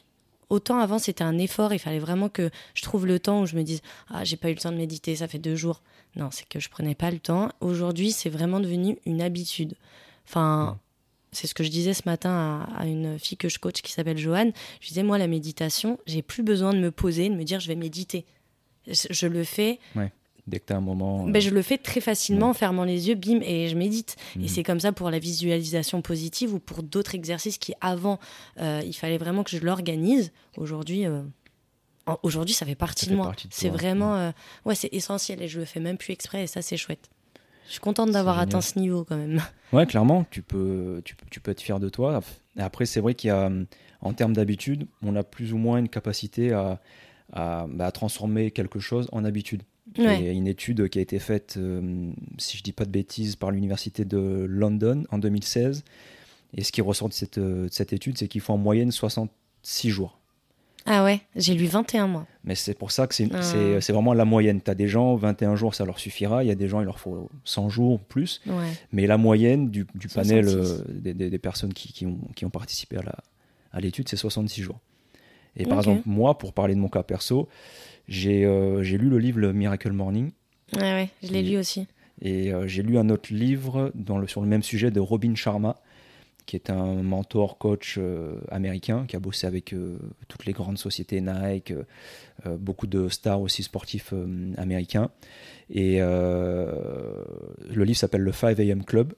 autant 0.49 0.79
avant, 0.79 0.99
c'était 0.99 1.23
un 1.23 1.37
effort, 1.37 1.73
il 1.73 1.79
fallait 1.79 1.99
vraiment 1.99 2.29
que 2.29 2.49
je 2.73 2.81
trouve 2.81 3.05
le 3.05 3.19
temps 3.19 3.41
où 3.41 3.45
je 3.45 3.55
me 3.55 3.63
dise 3.63 3.81
Ah, 4.09 4.23
j'ai 4.23 4.37
pas 4.37 4.49
eu 4.49 4.53
le 4.53 4.59
temps 4.59 4.71
de 4.71 4.77
méditer, 4.77 5.15
ça 5.15 5.27
fait 5.27 5.39
deux 5.39 5.55
jours. 5.55 5.81
Non, 6.15 6.29
c'est 6.31 6.47
que 6.47 6.59
je 6.59 6.69
prenais 6.69 6.95
pas 6.95 7.11
le 7.11 7.19
temps. 7.19 7.49
Aujourd'hui, 7.61 8.11
c'est 8.11 8.29
vraiment 8.29 8.59
devenu 8.59 8.97
une 9.05 9.21
habitude. 9.21 9.75
Enfin. 10.27 10.79
C'est 11.31 11.45
ce 11.45 11.53
que 11.53 11.63
je 11.63 11.69
disais 11.69 11.93
ce 11.93 12.01
matin 12.07 12.65
à, 12.75 12.81
à 12.81 12.85
une 12.87 13.19
fille 13.19 13.37
que 13.37 13.49
je 13.49 13.59
coach 13.59 13.83
qui 13.83 13.91
s'appelle 13.91 14.17
Joanne. 14.17 14.51
Je 14.81 14.87
disais, 14.87 15.03
moi, 15.03 15.19
la 15.19 15.27
méditation, 15.27 15.99
j'ai 16.07 16.23
plus 16.23 16.41
besoin 16.41 16.73
de 16.73 16.79
me 16.79 16.89
poser, 16.89 17.29
de 17.29 17.35
me 17.35 17.43
dire, 17.43 17.59
je 17.59 17.67
vais 17.67 17.75
méditer. 17.75 18.25
Je, 18.87 18.95
je 19.11 19.27
le 19.27 19.43
fais 19.43 19.77
Dès 20.49 20.59
que 20.59 20.65
tu 20.65 20.73
as 20.73 20.77
un 20.77 20.81
moment. 20.81 21.27
ben, 21.27 21.41
je 21.41 21.51
le 21.51 21.61
fais 21.61 21.77
très 21.77 22.01
facilement 22.01 22.49
en 22.49 22.53
fermant 22.53 22.83
les 22.83 23.07
yeux, 23.07 23.15
bim, 23.15 23.39
et 23.41 23.69
je 23.69 23.75
médite. 23.75 24.15
Mhm. 24.35 24.43
Et 24.43 24.47
c'est 24.47 24.63
comme 24.63 24.79
ça 24.79 24.91
pour 24.91 25.11
la 25.11 25.19
visualisation 25.19 26.01
positive 26.01 26.53
ou 26.53 26.59
pour 26.59 26.81
d'autres 26.81 27.15
exercices 27.15 27.57
qui, 27.57 27.73
avant, 27.81 28.19
euh, 28.59 28.81
il 28.83 28.93
fallait 28.93 29.19
vraiment 29.19 29.43
que 29.43 29.51
je 29.51 29.59
l'organise. 29.59 30.31
Aujourd'hui, 30.57 31.05
euh, 31.05 31.21
aujourd'hui, 32.23 32.55
ça 32.55 32.65
fait 32.65 32.75
partie 32.75 33.05
Ça 33.05 33.11
de 33.11 33.15
fait 33.15 33.21
moi. 33.21 33.35
C'est 33.51 33.69
vraiment, 33.69 34.15
euh, 34.15 34.31
ouais, 34.65 34.75
c'est 34.75 34.91
essentiel 34.91 35.41
et 35.41 35.47
je 35.47 35.59
le 35.59 35.65
fais 35.65 35.79
même 35.79 35.97
plus 35.97 36.13
exprès 36.13 36.43
et 36.43 36.47
ça, 36.47 36.61
c'est 36.61 36.77
chouette. 36.77 37.09
Je 37.67 37.73
suis 37.73 37.81
contente 37.81 38.09
d'avoir 38.09 38.39
atteint 38.39 38.61
ce 38.61 38.79
niveau 38.79 39.03
quand 39.03 39.17
même. 39.17 39.41
Ouais, 39.71 39.85
clairement, 39.85 40.25
tu 40.31 40.41
peux, 40.41 40.99
tu, 41.05 41.15
tu 41.29 41.39
peux 41.39 41.51
être 41.51 41.61
fier 41.61 41.79
de 41.79 41.89
toi. 41.89 42.21
Et 42.57 42.61
après, 42.61 42.87
c'est 42.87 43.01
vrai 43.01 43.13
qu'il 43.13 43.27
y 43.27 43.31
a, 43.31 43.51
en 44.01 44.13
termes 44.13 44.33
d'habitude, 44.33 44.87
on 45.03 45.15
a 45.15 45.23
plus 45.23 45.53
ou 45.53 45.57
moins 45.57 45.77
une 45.77 45.89
capacité 45.89 46.51
à, 46.53 46.81
à, 47.33 47.67
bah, 47.69 47.85
à 47.85 47.91
transformer 47.91 48.49
quelque 48.49 48.79
chose 48.79 49.07
en 49.11 49.23
habitude. 49.25 49.61
Ouais. 49.97 50.19
Il 50.19 50.25
y 50.25 50.29
a 50.29 50.31
une 50.31 50.47
étude 50.47 50.87
qui 50.89 50.99
a 50.99 51.01
été 51.01 51.19
faite, 51.19 51.55
euh, 51.57 52.11
si 52.37 52.57
je 52.57 52.63
dis 52.63 52.71
pas 52.73 52.85
de 52.85 52.91
bêtises, 52.91 53.35
par 53.35 53.51
l'université 53.51 54.05
de 54.05 54.45
London 54.47 55.03
en 55.11 55.17
2016. 55.17 55.83
Et 56.55 56.63
ce 56.63 56.71
qui 56.71 56.81
ressort 56.81 57.09
de 57.09 57.13
cette, 57.13 57.37
euh, 57.37 57.65
de 57.67 57.73
cette 57.73 57.93
étude, 57.93 58.17
c'est 58.17 58.27
qu'il 58.27 58.41
faut 58.41 58.53
en 58.53 58.57
moyenne 58.57 58.91
66 58.91 59.89
jours. 59.89 60.17
Ah 60.85 61.03
ouais, 61.03 61.21
j'ai 61.35 61.53
lu 61.53 61.65
21 61.65 62.07
mois. 62.07 62.25
Mais 62.43 62.55
c'est 62.55 62.73
pour 62.73 62.91
ça 62.91 63.05
que 63.05 63.13
c'est 63.13 63.27
Ah. 63.33 63.79
vraiment 63.93 64.13
la 64.13 64.25
moyenne. 64.25 64.61
Tu 64.61 64.71
as 64.71 64.75
des 64.75 64.87
gens, 64.87 65.15
21 65.15 65.55
jours, 65.55 65.75
ça 65.75 65.85
leur 65.85 65.99
suffira. 65.99 66.43
Il 66.43 66.47
y 66.47 66.51
a 66.51 66.55
des 66.55 66.67
gens, 66.67 66.79
il 66.81 66.85
leur 66.85 66.99
faut 66.99 67.29
100 67.43 67.69
jours 67.69 67.99
plus. 67.99 68.41
Ouais. 68.47 68.53
Mais 68.91 69.05
la 69.05 69.17
moyenne 69.17 69.69
du, 69.69 69.85
du 69.93 70.07
panel 70.07 70.49
66. 70.49 70.71
euh, 70.71 70.83
des, 70.89 71.13
des- 71.13 71.29
des 71.29 71.37
personnes 71.39 71.73
qui, 71.73 71.91
qui 71.93 72.05
ont, 72.05 72.17
qui 72.35 72.45
ont 72.45 72.49
participé 72.49 72.97
à 72.97 73.03
la- 73.03 73.19
à 73.73 73.79
l'étude, 73.81 74.07
c'est 74.09 74.15
66 74.17 74.61
jours. 74.63 74.79
Et 75.57 75.65
par 75.65 75.79
exemple, 75.79 76.03
moi, 76.05 76.37
pour 76.37 76.53
parler 76.53 76.73
de 76.75 76.79
mon 76.79 76.87
cas 76.89 77.03
perso, 77.03 77.49
j'ai 78.09 78.43
euh, 78.43 78.83
j'ai 78.83 78.97
lu 78.97 79.07
le 79.07 79.19
livre 79.19 79.39
le 79.39 79.53
Miracle 79.53 79.91
Morning 79.91 80.31
Ouais, 80.73 80.81
ouais, 80.81 81.09
je 81.23 81.31
l'ai 81.31 81.41
lu 81.41 81.57
aussi. 81.57 81.87
Et 82.21 82.51
j'ai 82.65 82.83
lu 82.83 82.97
un 82.99 83.09
autre 83.09 83.33
livre 83.33 83.91
dans 83.95 84.17
le, 84.17 84.27
sur 84.27 84.41
le 84.41 84.47
même 84.47 84.61
sujet 84.61 84.91
de 84.91 84.99
Robin 84.99 85.33
Sharma, 85.33 85.77
qui 86.45 86.57
est 86.57 86.69
un 86.69 87.01
mentor 87.01 87.57
coach 87.57 87.97
américain 88.51 89.05
qui 89.07 89.15
a 89.15 89.19
bossé 89.19 89.47
avec 89.47 89.73
toutes 90.27 90.45
les 90.45 90.51
grandes 90.51 90.77
sociétés 90.77 91.21
Nike, 91.21 91.73
beaucoup 92.45 92.85
de 92.85 93.07
stars 93.07 93.41
aussi 93.41 93.63
sportifs 93.63 94.13
américains. 94.57 95.09
Et 95.71 95.99
le 95.99 97.83
livre 97.83 97.97
s'appelle 97.97 98.21
le 98.21 98.31
5 98.33 98.59
AM 98.59 98.83
Club. 98.83 99.13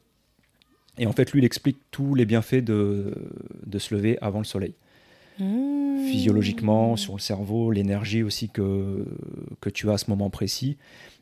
Et 0.97 1.05
en 1.05 1.11
fait, 1.11 1.33
lui, 1.33 1.41
il 1.41 1.45
explique 1.45 1.79
tous 1.89 2.15
les 2.15 2.25
bienfaits 2.25 2.63
de, 2.63 3.13
de 3.65 3.79
se 3.79 3.93
lever 3.93 4.17
avant 4.21 4.39
le 4.39 4.45
soleil. 4.45 4.75
Mmh. 5.39 6.05
Physiologiquement, 6.09 6.95
sur 6.97 7.13
le 7.13 7.19
cerveau, 7.19 7.71
l'énergie 7.71 8.23
aussi 8.23 8.49
que, 8.49 9.05
que 9.59 9.69
tu 9.69 9.89
as 9.89 9.93
à 9.93 9.97
ce 9.97 10.09
moment 10.09 10.29
précis. 10.29 10.77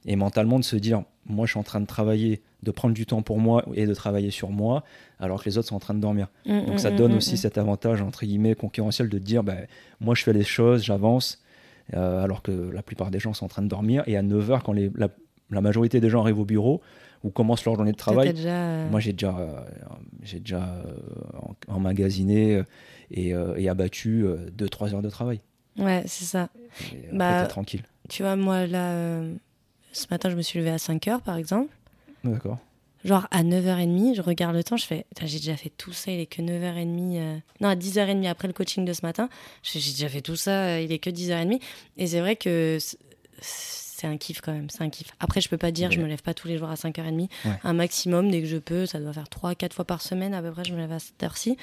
Et 0.05 0.15
mentalement, 0.15 0.59
de 0.59 0.63
se 0.63 0.75
dire, 0.75 1.03
moi, 1.25 1.45
je 1.45 1.51
suis 1.51 1.59
en 1.59 1.63
train 1.63 1.81
de 1.81 1.85
travailler, 1.85 2.41
de 2.63 2.71
prendre 2.71 2.93
du 2.93 3.05
temps 3.05 3.21
pour 3.21 3.39
moi 3.39 3.65
et 3.73 3.85
de 3.85 3.93
travailler 3.93 4.31
sur 4.31 4.49
moi, 4.49 4.83
alors 5.19 5.43
que 5.43 5.49
les 5.49 5.57
autres 5.57 5.67
sont 5.67 5.75
en 5.75 5.79
train 5.79 5.93
de 5.93 5.99
dormir. 5.99 6.27
Mmh, 6.45 6.65
Donc 6.65 6.79
ça 6.79 6.91
mmh, 6.91 6.95
donne 6.95 7.13
aussi 7.13 7.37
cet 7.37 7.57
avantage, 7.57 8.01
entre 8.01 8.25
guillemets, 8.25 8.55
concurrentiel 8.55 9.09
de 9.09 9.17
dire, 9.17 9.43
ben, 9.43 9.67
moi, 9.99 10.15
je 10.15 10.23
fais 10.23 10.33
les 10.33 10.43
choses, 10.43 10.83
j'avance, 10.83 11.41
euh, 11.93 12.23
alors 12.23 12.41
que 12.41 12.51
la 12.51 12.81
plupart 12.81 13.11
des 13.11 13.19
gens 13.19 13.33
sont 13.33 13.45
en 13.45 13.49
train 13.49 13.61
de 13.61 13.67
dormir. 13.67 14.03
Et 14.07 14.17
à 14.17 14.23
9h, 14.23 14.61
quand 14.63 14.73
les, 14.73 14.91
la, 14.95 15.09
la 15.51 15.61
majorité 15.61 15.99
des 15.99 16.09
gens 16.09 16.21
arrivent 16.21 16.39
au 16.39 16.45
bureau, 16.45 16.81
ou 17.23 17.29
commencent 17.29 17.65
leur 17.65 17.75
journée 17.75 17.91
de 17.91 17.97
travail. 17.97 18.33
Euh, 18.45 18.89
Moi, 18.89 18.99
j'ai 18.99 19.13
déjà, 19.13 19.37
euh, 19.37 19.61
j'ai 20.23 20.39
déjà 20.39 20.63
euh, 20.63 20.93
emmagasiné 21.67 22.61
et, 23.11 23.33
et 23.57 23.69
abattu 23.69 24.25
2-3 24.57 24.93
heures 24.95 25.01
de 25.01 25.09
travail. 25.09 25.41
Ouais, 25.77 26.03
c'est 26.07 26.25
ça. 26.25 26.49
Et 26.93 27.15
bah, 27.15 27.45
tranquille. 27.45 27.83
Tu 28.09 28.23
vois, 28.23 28.35
moi, 28.35 28.67
là, 28.67 29.21
ce 29.93 30.05
matin, 30.11 30.29
je 30.29 30.35
me 30.35 30.41
suis 30.41 30.59
levée 30.59 30.71
à 30.71 30.77
5 30.77 31.07
heures, 31.07 31.21
par 31.21 31.37
exemple. 31.37 31.73
D'accord. 32.23 32.59
Genre 33.05 33.27
à 33.31 33.43
9h30, 33.43 34.15
je 34.15 34.21
regarde 34.21 34.55
le 34.55 34.63
temps, 34.63 34.75
je 34.75 34.85
fais, 34.85 35.05
j'ai 35.23 35.37
déjà 35.37 35.55
fait 35.55 35.69
tout 35.69 35.93
ça, 35.93 36.11
il 36.11 36.19
est 36.19 36.25
que 36.25 36.41
9h30. 36.41 37.41
Non, 37.61 37.69
à 37.69 37.75
10h30 37.75 38.27
après 38.27 38.49
le 38.49 38.53
coaching 38.53 38.83
de 38.83 38.91
ce 38.91 39.05
matin, 39.05 39.29
j'ai 39.63 39.79
déjà 39.79 40.09
fait 40.09 40.19
tout 40.19 40.35
ça, 40.35 40.81
il 40.81 40.91
est 40.91 40.99
que 40.99 41.09
10h30. 41.09 41.61
Et 41.95 42.07
c'est 42.07 42.19
vrai 42.19 42.35
que 42.35 42.77
c'est 43.99 44.07
un 44.07 44.17
kiff 44.17 44.41
quand 44.41 44.53
même, 44.53 44.69
c'est 44.69 44.81
un 44.81 44.89
kiff. 44.89 45.07
Après, 45.19 45.41
je 45.41 45.49
peux 45.49 45.57
pas 45.57 45.71
dire, 45.71 45.91
je 45.91 45.99
me 45.99 46.05
lève 46.07 46.21
pas 46.21 46.33
tous 46.33 46.47
les 46.47 46.57
jours 46.57 46.69
à 46.69 46.75
5h30. 46.75 47.27
Un 47.63 47.73
maximum, 47.73 48.31
dès 48.31 48.41
que 48.41 48.47
je 48.47 48.57
peux, 48.57 48.85
ça 48.85 48.99
doit 48.99 49.13
faire 49.13 49.25
3-4 49.25 49.73
fois 49.73 49.85
par 49.85 50.01
semaine 50.01 50.33
à 50.33 50.41
peu 50.41 50.51
près, 50.51 50.63
je 50.63 50.73
me 50.73 50.77
lève 50.77 50.91
à 50.91 50.99
cette 50.99 51.21
heure-ci. 51.21 51.57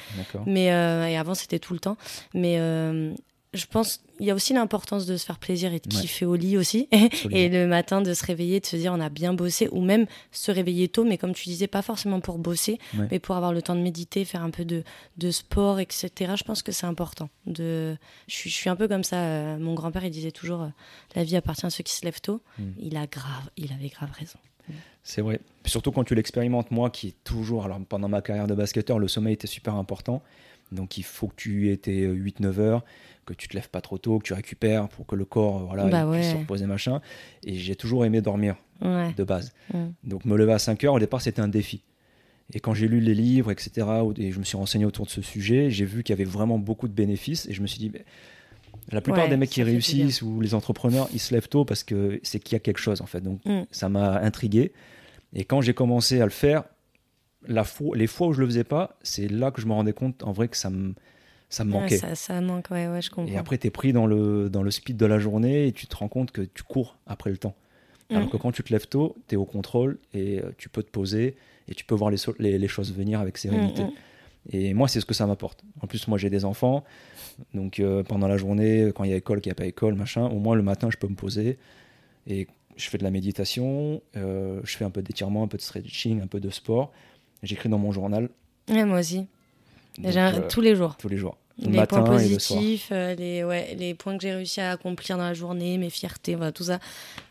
Mais, 0.46 0.72
euh, 0.72 1.06
et 1.06 1.16
avant, 1.16 1.34
c'était 1.34 1.58
tout 1.58 1.72
le 1.72 1.80
temps. 1.80 1.96
Mais 2.34 2.56
euh, 2.58 3.12
je 3.56 3.66
pense 3.66 3.98
qu'il 4.16 4.26
y 4.26 4.30
a 4.30 4.34
aussi 4.34 4.52
l'importance 4.52 5.06
de 5.06 5.16
se 5.16 5.24
faire 5.24 5.38
plaisir 5.38 5.72
et 5.72 5.80
de 5.80 5.88
kiffer 5.88 6.26
au 6.26 6.34
lit 6.34 6.56
aussi. 6.56 6.88
et 7.30 7.48
le 7.48 7.66
matin, 7.66 8.02
de 8.02 8.14
se 8.14 8.24
réveiller, 8.24 8.60
de 8.60 8.66
se 8.66 8.76
dire 8.76 8.92
on 8.92 9.00
a 9.00 9.08
bien 9.08 9.34
bossé, 9.34 9.68
ou 9.72 9.82
même 9.82 10.06
se 10.32 10.50
réveiller 10.50 10.88
tôt, 10.88 11.04
mais 11.04 11.18
comme 11.18 11.34
tu 11.34 11.44
disais, 11.48 11.66
pas 11.66 11.82
forcément 11.82 12.20
pour 12.20 12.38
bosser, 12.38 12.78
mais 13.10 13.18
pour 13.18 13.36
avoir 13.36 13.52
le 13.52 13.62
temps 13.62 13.74
de 13.74 13.80
méditer, 13.80 14.24
faire 14.24 14.42
un 14.42 14.50
peu 14.50 14.64
de, 14.64 14.82
de 15.16 15.30
sport, 15.30 15.80
etc. 15.80 16.34
Je 16.36 16.44
pense 16.44 16.62
que 16.62 16.72
c'est 16.72 16.86
important. 16.86 17.28
De... 17.46 17.96
Je, 18.28 18.34
suis, 18.34 18.50
je 18.50 18.54
suis 18.54 18.70
un 18.70 18.76
peu 18.76 18.88
comme 18.88 19.04
ça. 19.04 19.16
Euh, 19.16 19.58
mon 19.58 19.74
grand-père, 19.74 20.04
il 20.04 20.10
disait 20.10 20.32
toujours 20.32 20.62
euh, 20.62 20.68
la 21.14 21.24
vie 21.24 21.36
appartient 21.36 21.66
à 21.66 21.70
ceux 21.70 21.82
qui 21.82 21.92
se 21.92 22.04
lèvent 22.04 22.20
tôt. 22.20 22.42
Hmm. 22.58 22.72
Il, 22.78 22.96
a 22.96 23.06
grave, 23.06 23.50
il 23.56 23.72
avait 23.72 23.88
grave 23.88 24.10
raison. 24.12 24.38
C'est 25.02 25.22
vrai. 25.22 25.40
Surtout 25.64 25.92
quand 25.92 26.04
tu 26.04 26.14
l'expérimentes, 26.14 26.70
moi 26.70 26.90
qui 26.90 27.08
est 27.08 27.24
toujours, 27.24 27.64
alors 27.64 27.78
pendant 27.88 28.08
ma 28.08 28.22
carrière 28.22 28.48
de 28.48 28.54
basketteur, 28.54 28.98
le 28.98 29.08
sommeil 29.08 29.34
était 29.34 29.46
super 29.46 29.74
important. 29.74 30.22
Donc 30.72 30.98
il 30.98 31.04
faut 31.04 31.28
que 31.28 31.36
tu 31.36 31.70
aies 31.70 31.76
tes 31.76 32.06
8-9 32.06 32.58
heures 32.58 32.84
que 33.26 33.34
tu 33.34 33.48
te 33.48 33.54
lèves 33.54 33.68
pas 33.68 33.80
trop 33.80 33.98
tôt, 33.98 34.18
que 34.18 34.24
tu 34.24 34.32
récupères 34.32 34.88
pour 34.88 35.04
que 35.04 35.16
le 35.16 35.24
corps 35.24 35.66
voilà, 35.66 35.86
bah 35.86 36.08
puisse 36.10 36.30
se 36.30 36.36
reposer 36.36 36.66
machin. 36.66 37.00
Et 37.44 37.56
j'ai 37.56 37.74
toujours 37.74 38.04
aimé 38.04 38.22
dormir 38.22 38.56
de 38.80 39.24
base. 39.24 39.52
Donc 40.04 40.24
me 40.24 40.36
lever 40.36 40.52
à 40.52 40.58
5 40.58 40.84
heures, 40.84 40.94
au 40.94 41.00
départ, 41.00 41.20
c'était 41.20 41.42
un 41.42 41.48
défi. 41.48 41.82
Et 42.54 42.60
quand 42.60 42.74
j'ai 42.74 42.86
lu 42.86 43.00
les 43.00 43.14
livres, 43.14 43.50
etc., 43.50 43.86
et 44.16 44.30
je 44.30 44.38
me 44.38 44.44
suis 44.44 44.56
renseigné 44.56 44.84
autour 44.84 45.04
de 45.04 45.10
ce 45.10 45.20
sujet, 45.20 45.70
j'ai 45.70 45.84
vu 45.84 46.04
qu'il 46.04 46.12
y 46.12 46.16
avait 46.16 46.30
vraiment 46.30 46.58
beaucoup 46.58 46.86
de 46.86 46.92
bénéfices. 46.92 47.48
Et 47.48 47.52
je 47.52 47.60
me 47.60 47.66
suis 47.66 47.80
dit, 47.80 47.90
la 48.92 49.00
plupart 49.00 49.28
des 49.28 49.36
mecs 49.36 49.50
qui 49.50 49.64
réussissent 49.64 50.22
ou 50.22 50.40
les 50.40 50.54
entrepreneurs, 50.54 51.08
ils 51.12 51.18
se 51.18 51.34
lèvent 51.34 51.48
tôt 51.48 51.64
parce 51.64 51.82
que 51.82 52.20
c'est 52.22 52.38
qu'il 52.38 52.54
y 52.54 52.56
a 52.56 52.60
quelque 52.60 52.78
chose, 52.78 53.00
en 53.00 53.06
fait. 53.06 53.20
Donc 53.20 53.44
mm. 53.44 53.62
ça 53.72 53.88
m'a 53.88 54.20
intrigué. 54.20 54.72
Et 55.34 55.44
quand 55.44 55.60
j'ai 55.60 55.74
commencé 55.74 56.20
à 56.20 56.24
le 56.24 56.30
faire, 56.30 56.62
la 57.46 57.64
les 57.94 58.06
fois 58.06 58.28
où 58.28 58.32
je 58.32 58.40
le 58.40 58.46
faisais 58.46 58.64
pas, 58.64 58.96
c'est 59.02 59.28
là 59.28 59.50
que 59.50 59.60
je 59.60 59.66
me 59.66 59.72
rendais 59.72 59.92
compte, 59.92 60.22
en 60.22 60.32
vrai, 60.32 60.48
que 60.48 60.56
ça 60.56 60.70
me 60.70 60.94
ça 61.48 61.64
me 61.64 61.70
manquait. 61.70 61.98
ça, 61.98 62.40
manque, 62.40 62.70
ouais, 62.70 62.88
ouais, 62.88 63.00
je 63.00 63.10
comprends. 63.10 63.32
Et 63.32 63.36
après, 63.36 63.56
tu 63.56 63.68
es 63.68 63.70
pris 63.70 63.92
dans 63.92 64.06
le, 64.06 64.50
dans 64.50 64.62
le 64.62 64.70
speed 64.70 64.96
de 64.96 65.06
la 65.06 65.18
journée 65.18 65.68
et 65.68 65.72
tu 65.72 65.86
te 65.86 65.94
rends 65.96 66.08
compte 66.08 66.32
que 66.32 66.42
tu 66.42 66.64
cours 66.64 66.98
après 67.06 67.30
le 67.30 67.38
temps. 67.38 67.54
Alors 68.10 68.24
mm. 68.24 68.30
que 68.30 68.36
quand 68.36 68.52
tu 68.52 68.62
te 68.62 68.72
lèves 68.72 68.88
tôt, 68.88 69.16
tu 69.28 69.34
es 69.34 69.38
au 69.38 69.44
contrôle 69.44 69.98
et 70.12 70.40
euh, 70.40 70.52
tu 70.58 70.68
peux 70.68 70.82
te 70.82 70.90
poser 70.90 71.36
et 71.68 71.74
tu 71.74 71.84
peux 71.84 71.94
voir 71.94 72.10
les, 72.10 72.18
les, 72.38 72.58
les 72.58 72.68
choses 72.68 72.92
venir 72.92 73.20
avec 73.20 73.38
sérénité. 73.38 73.82
Mm, 73.82 73.86
mm. 73.86 73.92
Et 74.52 74.74
moi, 74.74 74.88
c'est 74.88 75.00
ce 75.00 75.06
que 75.06 75.14
ça 75.14 75.26
m'apporte. 75.26 75.64
En 75.80 75.86
plus, 75.86 76.06
moi, 76.08 76.18
j'ai 76.18 76.30
des 76.30 76.44
enfants. 76.44 76.84
Donc, 77.54 77.80
euh, 77.80 78.02
pendant 78.02 78.28
la 78.28 78.36
journée, 78.36 78.92
quand 78.94 79.04
il 79.04 79.10
y 79.10 79.12
a 79.12 79.16
école, 79.16 79.40
qu'il 79.40 79.50
n'y 79.50 79.54
a 79.54 79.56
pas 79.56 79.66
école, 79.66 79.94
machin, 79.94 80.26
au 80.26 80.38
moins 80.38 80.54
le 80.54 80.62
matin, 80.62 80.88
je 80.90 80.96
peux 80.96 81.08
me 81.08 81.16
poser. 81.16 81.58
Et 82.28 82.46
je 82.76 82.88
fais 82.88 82.98
de 82.98 83.04
la 83.04 83.10
méditation, 83.10 84.02
euh, 84.16 84.60
je 84.62 84.76
fais 84.76 84.84
un 84.84 84.90
peu 84.90 85.02
d'étirement, 85.02 85.42
un 85.42 85.48
peu 85.48 85.56
de 85.56 85.62
stretching, 85.62 86.20
un 86.20 86.26
peu 86.26 86.40
de 86.40 86.50
sport. 86.50 86.92
J'écris 87.42 87.68
dans 87.68 87.78
mon 87.78 87.92
journal. 87.92 88.28
moi 88.68 88.98
aussi. 88.98 89.26
Euh, 90.04 90.48
tous 90.48 90.60
les 90.60 90.76
jours. 90.76 90.96
Tous 90.98 91.08
les 91.08 91.16
jours. 91.16 91.36
les 91.58 91.86
points 91.86 92.02
positifs, 92.02 92.88
euh, 92.92 93.14
les, 93.14 93.44
ouais, 93.44 93.74
les 93.78 93.94
points 93.94 94.16
que 94.16 94.22
j'ai 94.22 94.34
réussi 94.34 94.60
à 94.60 94.72
accomplir 94.72 95.16
dans 95.16 95.24
la 95.24 95.32
journée, 95.32 95.78
mes 95.78 95.88
fiertés, 95.88 96.34
voilà, 96.34 96.52
tout 96.52 96.64
ça. 96.64 96.78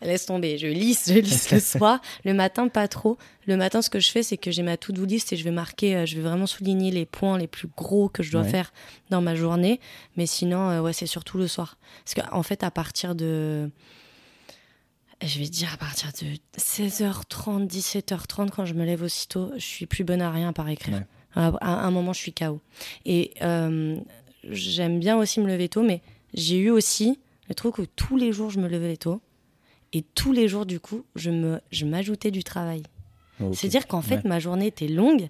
Laisse 0.02 0.26
tomber. 0.26 0.58
Je 0.58 0.66
lisse, 0.66 1.04
je 1.12 1.20
lisse 1.20 1.50
le 1.52 1.60
soir. 1.78 2.00
Le 2.24 2.34
matin, 2.34 2.66
pas 2.68 2.88
trop. 2.88 3.18
Le 3.46 3.56
matin, 3.56 3.82
ce 3.82 3.90
que 3.90 4.00
je 4.00 4.10
fais, 4.10 4.22
c'est 4.22 4.36
que 4.36 4.50
j'ai 4.50 4.62
ma 4.62 4.76
to-do 4.76 5.04
list 5.04 5.32
et 5.32 5.36
je 5.36 5.44
vais 5.44 5.52
marquer, 5.52 5.96
euh, 5.96 6.06
je 6.06 6.16
vais 6.16 6.22
vraiment 6.22 6.46
souligner 6.46 6.90
les 6.90 7.06
points 7.06 7.38
les 7.38 7.46
plus 7.46 7.68
gros 7.76 8.08
que 8.08 8.22
je 8.22 8.32
dois 8.32 8.44
faire 8.44 8.72
dans 9.10 9.20
ma 9.20 9.36
journée. 9.36 9.80
Mais 10.16 10.26
sinon, 10.26 10.80
ouais, 10.80 10.92
c'est 10.92 11.06
surtout 11.06 11.38
le 11.38 11.46
soir. 11.46 11.76
Parce 12.04 12.14
qu'en 12.14 12.36
en 12.36 12.42
fait, 12.42 12.64
à 12.64 12.70
partir 12.70 13.14
de 13.14 13.70
je 15.22 15.38
vais 15.38 15.46
dire 15.46 15.72
à 15.72 15.76
partir 15.76 16.10
de 16.12 16.60
16h30, 16.60 17.68
17h30, 17.68 18.50
quand 18.50 18.64
je 18.64 18.74
me 18.74 18.84
lève 18.84 19.02
aussitôt, 19.02 19.50
je 19.56 19.64
suis 19.64 19.86
plus 19.86 20.04
bonne 20.04 20.22
à 20.22 20.30
rien 20.30 20.52
par 20.52 20.68
écrire. 20.68 21.04
À, 21.34 21.50
un 21.60 21.90
moment, 21.90 22.12
je 22.14 22.20
suis 22.20 22.32
KO. 22.32 22.60
Et 23.04 23.32
euh, 23.42 23.98
j'aime 24.44 24.98
bien 24.98 25.18
aussi 25.18 25.40
me 25.40 25.46
lever 25.46 25.68
tôt, 25.68 25.82
mais 25.82 26.00
j'ai 26.32 26.56
eu 26.56 26.70
aussi 26.70 27.18
le 27.48 27.54
truc 27.54 27.78
où 27.78 27.86
tous 27.86 28.16
les 28.16 28.32
jours, 28.32 28.50
je 28.50 28.58
me 28.58 28.68
levais 28.68 28.96
tôt. 28.96 29.20
Et 29.92 30.02
tous 30.02 30.32
les 30.32 30.48
jours, 30.48 30.66
du 30.66 30.80
coup, 30.80 31.04
je 31.14 31.30
me, 31.30 31.60
je 31.70 31.84
m'ajoutais 31.84 32.30
du 32.30 32.42
travail. 32.42 32.82
C'est-à-dire 33.52 33.86
qu'en 33.86 34.00
fait, 34.00 34.24
ma 34.24 34.38
journée 34.38 34.66
était 34.66 34.88
longue. 34.88 35.28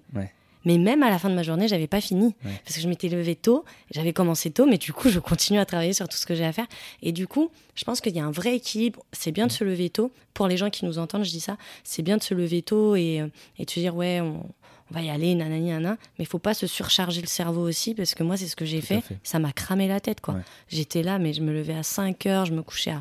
Mais 0.67 0.77
même 0.77 1.01
à 1.01 1.09
la 1.09 1.17
fin 1.17 1.29
de 1.29 1.33
ma 1.33 1.43
journée, 1.43 1.69
j'avais 1.69 1.87
pas 1.87 2.01
fini. 2.01 2.35
Parce 2.65 2.75
que 2.75 2.81
je 2.81 2.89
m'étais 2.89 3.07
levée 3.07 3.35
tôt, 3.35 3.63
j'avais 3.89 4.11
commencé 4.11 4.51
tôt, 4.51 4.65
mais 4.65 4.77
du 4.77 4.91
coup, 4.91 5.07
je 5.09 5.19
continue 5.19 5.59
à 5.59 5.65
travailler 5.65 5.93
sur 5.93 6.09
tout 6.09 6.17
ce 6.17 6.25
que 6.25 6.35
j'ai 6.35 6.43
à 6.43 6.51
faire. 6.51 6.67
Et 7.01 7.13
du 7.13 7.25
coup, 7.25 7.49
je 7.75 7.85
pense 7.85 8.01
qu'il 8.01 8.13
y 8.13 8.19
a 8.19 8.25
un 8.25 8.31
vrai 8.31 8.57
équilibre. 8.57 9.01
C'est 9.13 9.31
bien 9.31 9.47
de 9.47 9.51
se 9.53 9.63
lever 9.63 9.89
tôt. 9.89 10.11
Pour 10.33 10.49
les 10.49 10.57
gens 10.57 10.69
qui 10.69 10.83
nous 10.83 10.99
entendent, 10.99 11.23
je 11.23 11.29
dis 11.29 11.39
ça. 11.39 11.55
C'est 11.85 12.03
bien 12.03 12.17
de 12.17 12.21
se 12.23 12.33
lever 12.33 12.63
tôt 12.63 12.97
et, 12.97 13.21
euh, 13.21 13.27
et 13.57 13.63
de 13.63 13.71
se 13.71 13.79
dire, 13.79 13.95
ouais, 13.95 14.19
on, 14.19 14.45
on 14.91 14.93
va 14.93 15.01
y 15.01 15.09
aller, 15.09 15.35
nanani, 15.35 15.69
nanana. 15.69 15.97
Mais 16.19 16.25
il 16.25 16.27
faut 16.27 16.37
pas 16.37 16.53
se 16.53 16.67
surcharger 16.67 17.21
le 17.21 17.27
cerveau 17.27 17.61
aussi, 17.65 17.93
parce 17.95 18.13
que 18.13 18.23
moi, 18.23 18.35
c'est 18.35 18.47
ce 18.47 18.57
que 18.57 18.65
j'ai 18.65 18.81
fait. 18.81 19.01
Ça 19.23 19.39
m'a 19.39 19.53
cramé 19.53 19.87
la 19.87 20.01
tête, 20.01 20.19
quoi. 20.19 20.35
J'étais 20.67 21.01
là, 21.01 21.17
mais 21.17 21.31
je 21.31 21.41
me 21.41 21.53
levais 21.53 21.75
à 21.75 21.83
5 21.83 22.25
heures, 22.25 22.45
je 22.45 22.53
me 22.53 22.61
couchais 22.61 22.93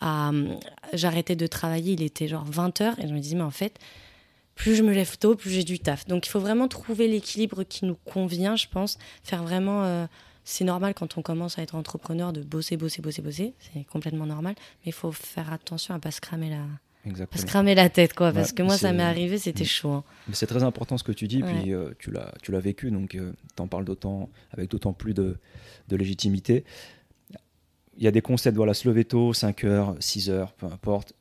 à. 0.00 0.30
J'arrêtais 0.94 1.36
de 1.36 1.46
travailler, 1.46 1.92
il 1.92 2.02
était 2.02 2.28
genre 2.28 2.44
20 2.46 2.80
heures, 2.80 2.98
et 2.98 3.06
je 3.06 3.12
me 3.12 3.20
disais, 3.20 3.36
mais 3.36 3.42
en 3.42 3.50
fait, 3.50 3.78
plus 4.60 4.74
je 4.74 4.82
me 4.82 4.92
lève 4.92 5.16
tôt, 5.16 5.36
plus 5.36 5.48
j'ai 5.48 5.64
du 5.64 5.78
taf. 5.78 6.06
Donc 6.06 6.26
il 6.26 6.28
faut 6.28 6.38
vraiment 6.38 6.68
trouver 6.68 7.08
l'équilibre 7.08 7.62
qui 7.64 7.86
nous 7.86 7.94
convient, 7.94 8.56
je 8.56 8.66
pense. 8.68 8.98
Faire 9.24 9.42
vraiment. 9.42 9.84
Euh, 9.84 10.06
c'est 10.44 10.64
normal 10.64 10.92
quand 10.92 11.16
on 11.16 11.22
commence 11.22 11.58
à 11.58 11.62
être 11.62 11.74
entrepreneur 11.74 12.30
de 12.34 12.42
bosser, 12.42 12.76
bosser, 12.76 13.00
bosser, 13.00 13.22
bosser. 13.22 13.54
C'est 13.58 13.84
complètement 13.84 14.26
normal. 14.26 14.54
Mais 14.84 14.90
il 14.90 14.92
faut 14.92 15.12
faire 15.12 15.50
attention 15.50 15.94
à 15.94 15.98
pas 15.98 16.10
se 16.10 16.20
cramer 16.20 16.50
la, 16.50 16.66
Exactement. 17.06 17.40
Se 17.40 17.46
cramer 17.46 17.74
la 17.74 17.88
tête, 17.88 18.12
quoi. 18.12 18.32
Parce 18.32 18.52
que 18.52 18.62
moi, 18.62 18.76
ça 18.76 18.92
m'est 18.92 19.02
arrivé, 19.02 19.38
c'était 19.38 19.64
chaud. 19.64 19.92
Hein. 19.92 20.04
Mais 20.28 20.34
c'est 20.34 20.46
très 20.46 20.62
important 20.62 20.98
ce 20.98 21.04
que 21.04 21.12
tu 21.12 21.26
dis, 21.26 21.42
puis 21.42 21.72
euh, 21.72 21.92
tu 21.98 22.10
l'as, 22.10 22.34
tu 22.42 22.52
l'as 22.52 22.60
vécu, 22.60 22.90
donc 22.90 23.14
euh, 23.14 23.32
tu 23.56 23.62
en 23.62 23.66
parles 23.66 23.86
d'autant, 23.86 24.28
avec 24.52 24.70
d'autant 24.70 24.92
plus 24.92 25.14
de, 25.14 25.38
de, 25.88 25.96
légitimité. 25.96 26.64
Il 27.96 28.04
y 28.04 28.06
a 28.06 28.10
des 28.10 28.20
concepts, 28.20 28.56
voilà, 28.56 28.74
se 28.74 28.86
lever 28.86 29.06
tôt, 29.06 29.32
5 29.32 29.64
heures, 29.64 29.96
6 30.00 30.28
heures, 30.28 30.52
peu 30.52 30.66
importe. 30.66 31.14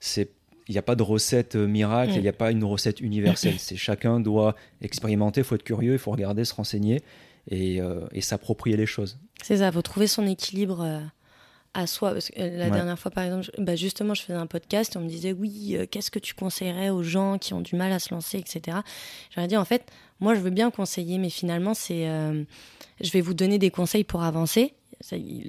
C'est 0.00 0.32
il 0.68 0.72
n'y 0.72 0.78
a 0.78 0.82
pas 0.82 0.96
de 0.96 1.02
recette 1.02 1.56
euh, 1.56 1.66
miracle, 1.66 2.12
il 2.14 2.22
n'y 2.22 2.28
a 2.28 2.32
pas 2.32 2.50
une 2.50 2.64
recette 2.64 3.00
universelle. 3.00 3.54
C'est 3.58 3.76
chacun 3.76 4.20
doit 4.20 4.54
expérimenter, 4.82 5.40
il 5.40 5.44
faut 5.44 5.54
être 5.54 5.62
curieux, 5.62 5.92
il 5.92 5.98
faut 5.98 6.10
regarder, 6.10 6.44
se 6.44 6.54
renseigner 6.54 7.02
et, 7.50 7.78
et 8.12 8.20
s'approprier 8.20 8.76
les 8.76 8.86
choses. 8.86 9.18
C'est 9.40 9.58
ça, 9.58 9.68
il 9.68 9.72
faut 9.72 9.82
trouver 9.82 10.08
son 10.08 10.26
équilibre 10.26 10.84
à 11.76 11.86
soi. 11.86 12.12
Parce 12.12 12.30
que 12.30 12.40
euh, 12.40 12.56
la 12.56 12.70
dernière 12.70 12.98
fois, 12.98 13.10
par 13.10 13.24
exemple, 13.24 13.50
bah 13.58 13.76
justement, 13.76 14.14
je 14.14 14.22
faisais 14.22 14.38
un 14.38 14.46
podcast 14.46 14.94
et 14.94 14.98
on 14.98 15.02
me 15.02 15.08
disait 15.08 15.32
oui, 15.32 15.76
euh, 15.76 15.86
qu'est-ce 15.88 16.10
que 16.10 16.18
tu 16.18 16.34
conseillerais 16.34 16.90
aux 16.90 17.02
gens 17.02 17.38
qui 17.38 17.54
ont 17.54 17.60
du 17.60 17.76
mal 17.76 17.92
à 17.92 17.98
se 17.98 18.12
lancer, 18.12 18.38
etc. 18.38 18.78
J'aurais 19.34 19.46
dit 19.46 19.56
en 19.56 19.64
fait, 19.64 19.90
moi, 20.20 20.34
je 20.34 20.40
veux 20.40 20.50
bien 20.50 20.70
conseiller, 20.70 21.18
mais 21.18 21.30
finalement, 21.30 21.74
c'est, 21.74 22.08
euh, 22.08 22.42
je 23.00 23.10
vais 23.10 23.20
vous 23.20 23.34
donner 23.34 23.58
des 23.58 23.70
conseils 23.70 24.04
pour 24.04 24.22
avancer. 24.22 24.72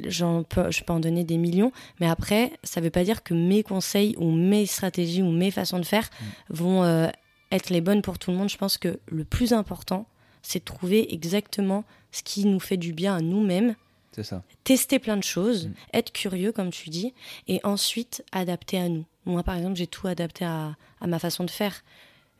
J'en 0.08 0.44
peux, 0.44 0.72
je 0.72 0.84
peux 0.84 0.94
en 0.94 1.00
donner 1.00 1.24
des 1.24 1.38
millions, 1.38 1.72
mais 2.00 2.08
après, 2.08 2.54
ça 2.63 2.80
ne 2.80 2.86
veut 2.86 2.92
pas 2.92 3.04
dire 3.04 3.24
que 3.24 3.34
mes 3.34 3.63
conseils 3.63 4.16
ou 4.18 4.32
mes 4.32 4.66
stratégies 4.66 5.22
ou 5.22 5.32
mes 5.32 5.51
façons 5.51 5.80
de 5.80 5.86
faire 5.86 6.10
mm. 6.10 6.25
vont 6.50 6.84
euh, 6.84 7.08
être 7.51 7.70
les 7.70 7.82
bonnes 7.82 8.01
pour 8.01 8.20
tout 8.20 8.32
le 8.32 8.38
monde. 8.38 8.50
Je 8.50 8.58
pense 8.58 8.77
que 8.77 9.00
le 9.08 9.24
plus 9.24 9.54
important, 9.54 10.08
c'est 10.42 10.60
de 10.60 10.66
trouver 10.66 11.13
exactement 11.13 11.84
ce 12.12 12.24
qui 12.24 12.46
nous 12.46 12.60
fait 12.60 12.77
du 12.77 12.94
bien 12.94 13.16
à 13.16 13.22
nous-mêmes. 13.22 13.75
C'est 14.12 14.24
ça. 14.24 14.44
Tester 14.63 15.00
plein 15.00 15.18
de 15.18 15.24
choses, 15.24 15.68
mm. 15.68 15.74
être 15.94 16.12
curieux, 16.12 16.51
comme 16.51 16.72
tu 16.72 16.89
dis, 16.89 17.13
et 17.48 17.60
ensuite 17.63 18.24
adapter 18.32 18.80
à 18.80 18.89
nous. 18.89 19.06
Moi, 19.25 19.44
par 19.44 19.56
exemple, 19.56 19.75
j'ai 19.75 19.88
tout 19.88 20.08
adapté 20.08 20.46
à, 20.46 20.75
à 21.01 21.08
ma 21.08 21.20
façon 21.20 21.44
de 21.44 21.51
faire. 21.51 21.84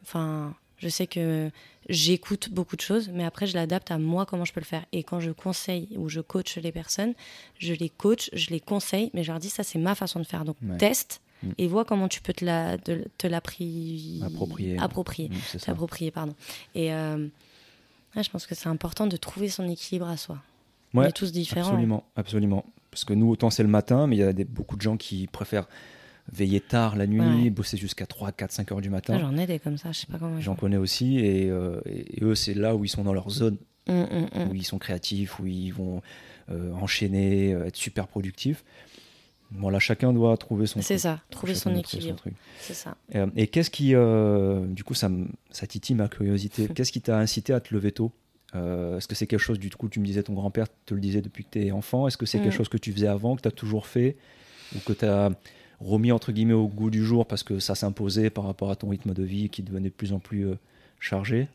Enfin, 0.02 0.56
je 0.78 0.90
sais 0.90 1.08
que 1.08 1.50
j'écoute 1.90 2.50
beaucoup 2.52 2.76
de 2.76 2.82
choses, 2.82 3.10
mais 3.10 3.24
après, 3.24 3.48
je 3.48 3.56
l'adapte 3.56 3.92
à 3.92 3.98
moi, 3.98 4.26
comment 4.26 4.46
je 4.46 4.54
peux 4.54 4.60
le 4.60 4.66
faire. 4.66 4.86
Et 4.92 5.04
quand 5.04 5.20
je 5.20 5.32
conseille 5.32 5.90
ou 5.96 6.10
je 6.10 6.22
coach 6.22 6.58
les 6.58 6.72
personnes, 6.72 7.14
je 7.58 7.74
les 7.74 7.90
coach, 7.90 8.30
je 8.34 8.50
les 8.50 8.60
conseille, 8.60 9.10
mais 9.14 9.24
je 9.24 9.32
leur 9.32 9.40
dis, 9.40 9.50
ça, 9.50 9.64
c'est 9.64 9.80
ma 9.80 9.96
façon 9.96 10.20
de 10.20 10.26
faire. 10.26 10.46
Donc, 10.46 10.58
teste 10.78 11.22
mm. 11.44 11.52
et 11.58 11.68
vois 11.68 11.86
comment 11.86 12.08
tu 12.08 12.22
peux 12.22 12.34
te 12.34 12.46
la, 12.46 12.78
te, 12.78 13.28
approprier. 13.34 14.78
Approprier. 14.80 15.30
Mm, 15.30 16.12
pardon. 16.12 16.36
Et 16.76 16.94
euh, 16.94 17.28
je 18.16 18.30
pense 18.30 18.46
que 18.46 18.56
c'est 18.56 18.70
important 18.70 19.08
de 19.08 19.18
trouver 19.18 19.50
son 19.50 19.68
équilibre 19.68 20.08
à 20.08 20.18
soi. 20.18 20.38
On 20.94 21.04
est 21.04 21.12
tous 21.12 21.32
différents. 21.32 21.70
Absolument, 21.70 22.04
absolument. 22.16 22.66
Parce 22.92 23.06
que 23.06 23.14
nous, 23.14 23.30
autant 23.30 23.50
c'est 23.50 23.64
le 23.64 23.70
matin, 23.70 24.08
mais 24.08 24.16
il 24.16 24.20
y 24.20 24.24
a 24.24 24.34
des, 24.34 24.46
beaucoup 24.46 24.76
de 24.76 24.82
gens 24.82 24.98
qui 24.98 25.28
préfèrent 25.28 25.68
veiller 26.32 26.60
tard 26.60 26.96
la 26.96 27.08
nuit, 27.08 27.50
bosser 27.50 27.78
jusqu'à 27.78 28.06
3, 28.06 28.32
4, 28.32 28.52
5 28.52 28.72
heures 28.72 28.82
du 28.82 28.90
matin. 28.90 29.16
Ah, 29.18 29.20
j'en 29.20 29.38
ai 29.38 29.48
des 29.48 29.60
comme 29.60 29.78
ça, 29.78 29.92
je 29.92 30.00
sais 30.00 30.08
pas 30.08 30.18
comment. 30.18 30.40
J'en 30.40 30.56
connais 30.56 30.78
aussi, 30.78 31.20
euh, 31.22 31.80
et, 31.86 32.24
eux, 32.24 32.36
c'est 32.36 32.54
là 32.54 32.76
où 32.76 32.86
ils 32.86 32.90
sont 32.90 33.04
dans 33.04 33.14
leur 33.14 33.30
zone, 33.30 33.58
mmh, 33.88 33.94
mmh, 33.94 34.30
mmh. 34.34 34.50
où 34.50 34.56
ils 34.56 34.66
sont 34.66 34.78
créatifs, 34.78 35.40
où 35.40 35.48
ils 35.48 35.72
vont 35.72 36.02
euh, 36.52 36.72
enchaîner, 36.74 37.54
euh, 37.54 37.66
être 37.66 37.76
super 37.76 38.08
productifs. 38.08 38.64
Voilà, 39.52 39.80
chacun 39.80 40.12
doit 40.12 40.36
trouver 40.36 40.68
son. 40.68 40.82
C'est 40.82 40.98
ça, 40.98 41.22
trouver 41.30 41.56
son 41.56 41.74
équilibre. 41.74 42.22
C'est 42.60 42.74
ça. 42.74 42.98
et 43.38 43.48
qu'est-ce 43.48 43.70
qui, 43.70 43.94
du 44.76 44.84
coup, 44.84 44.94
ça, 44.94 45.10
ça 45.52 45.68
titille 45.68 45.96
ma 45.96 46.10
curiosité. 46.10 46.68
qu'est-ce 46.76 46.92
qui 46.92 47.00
t'a 47.00 47.18
incité 47.18 47.54
à 47.54 47.62
te 47.62 47.74
lever 47.74 47.94
tôt? 47.94 48.12
Est-ce 48.54 49.08
que 49.08 49.16
c'est 49.16 49.28
quelque 49.28 49.40
chose, 49.40 49.60
du 49.60 49.70
coup, 49.70 49.88
tu 49.88 50.02
me 50.02 50.06
disais, 50.06 50.24
ton 50.24 50.34
grand-père 50.34 50.68
te 50.86 50.94
le 50.94 51.00
disait 51.00 51.22
depuis 51.22 51.46
que 51.46 51.52
tu 51.52 51.66
es 51.66 51.72
enfant? 51.72 52.10
Est-ce 52.10 52.18
que 52.18 52.26
c'est 52.26 52.40
quelque 52.40 52.54
chose 52.54 52.68
que 52.68 52.78
tu 52.78 52.92
faisais 52.92 53.08
avant, 53.08 53.38
que 53.38 53.42
tu 53.42 53.48
as 53.48 53.52
toujours 53.52 53.88
fait? 53.88 54.18
Ou 54.76 54.80
que 54.80 54.92
tu 54.92 55.06
as 55.06 55.32
remis 55.80 56.12
entre 56.12 56.32
guillemets 56.32 56.54
au 56.54 56.68
goût 56.68 56.90
du 56.90 57.04
jour 57.04 57.26
parce 57.26 57.44
que 57.44 57.60
ça 57.60 57.76
s'imposait 57.76 58.30
par 58.30 58.46
rapport 58.46 58.72
à 58.72 58.76
ton 58.76 58.90
rythme 58.90 59.14
de 59.14 59.24
vie 59.24 59.50
qui 59.50 59.64
devenait 59.64 59.90
de 59.90 59.94
plus 59.94 60.14
en 60.14 60.20
plus 60.20 60.48
euh, 60.48 60.58
chargé 61.00 61.48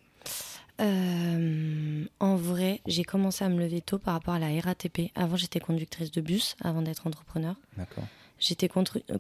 euh, 0.81 2.05
en 2.19 2.35
vrai, 2.35 2.81
j'ai 2.87 3.05
commencé 3.05 3.45
à 3.45 3.49
me 3.49 3.61
lever 3.61 3.81
tôt 3.83 3.99
par 3.99 4.15
rapport 4.15 4.35
à 4.35 4.39
la 4.41 4.49
RATP. 4.61 5.13
Avant, 5.15 5.37
j'étais 5.37 5.61
conductrice 5.61 6.11
de 6.11 6.21
bus 6.21 6.57
avant 6.61 6.83
d'être 6.83 7.07
entrepreneur. 7.07 7.55
D'accord. 7.77 8.05
J'étais 8.41 8.69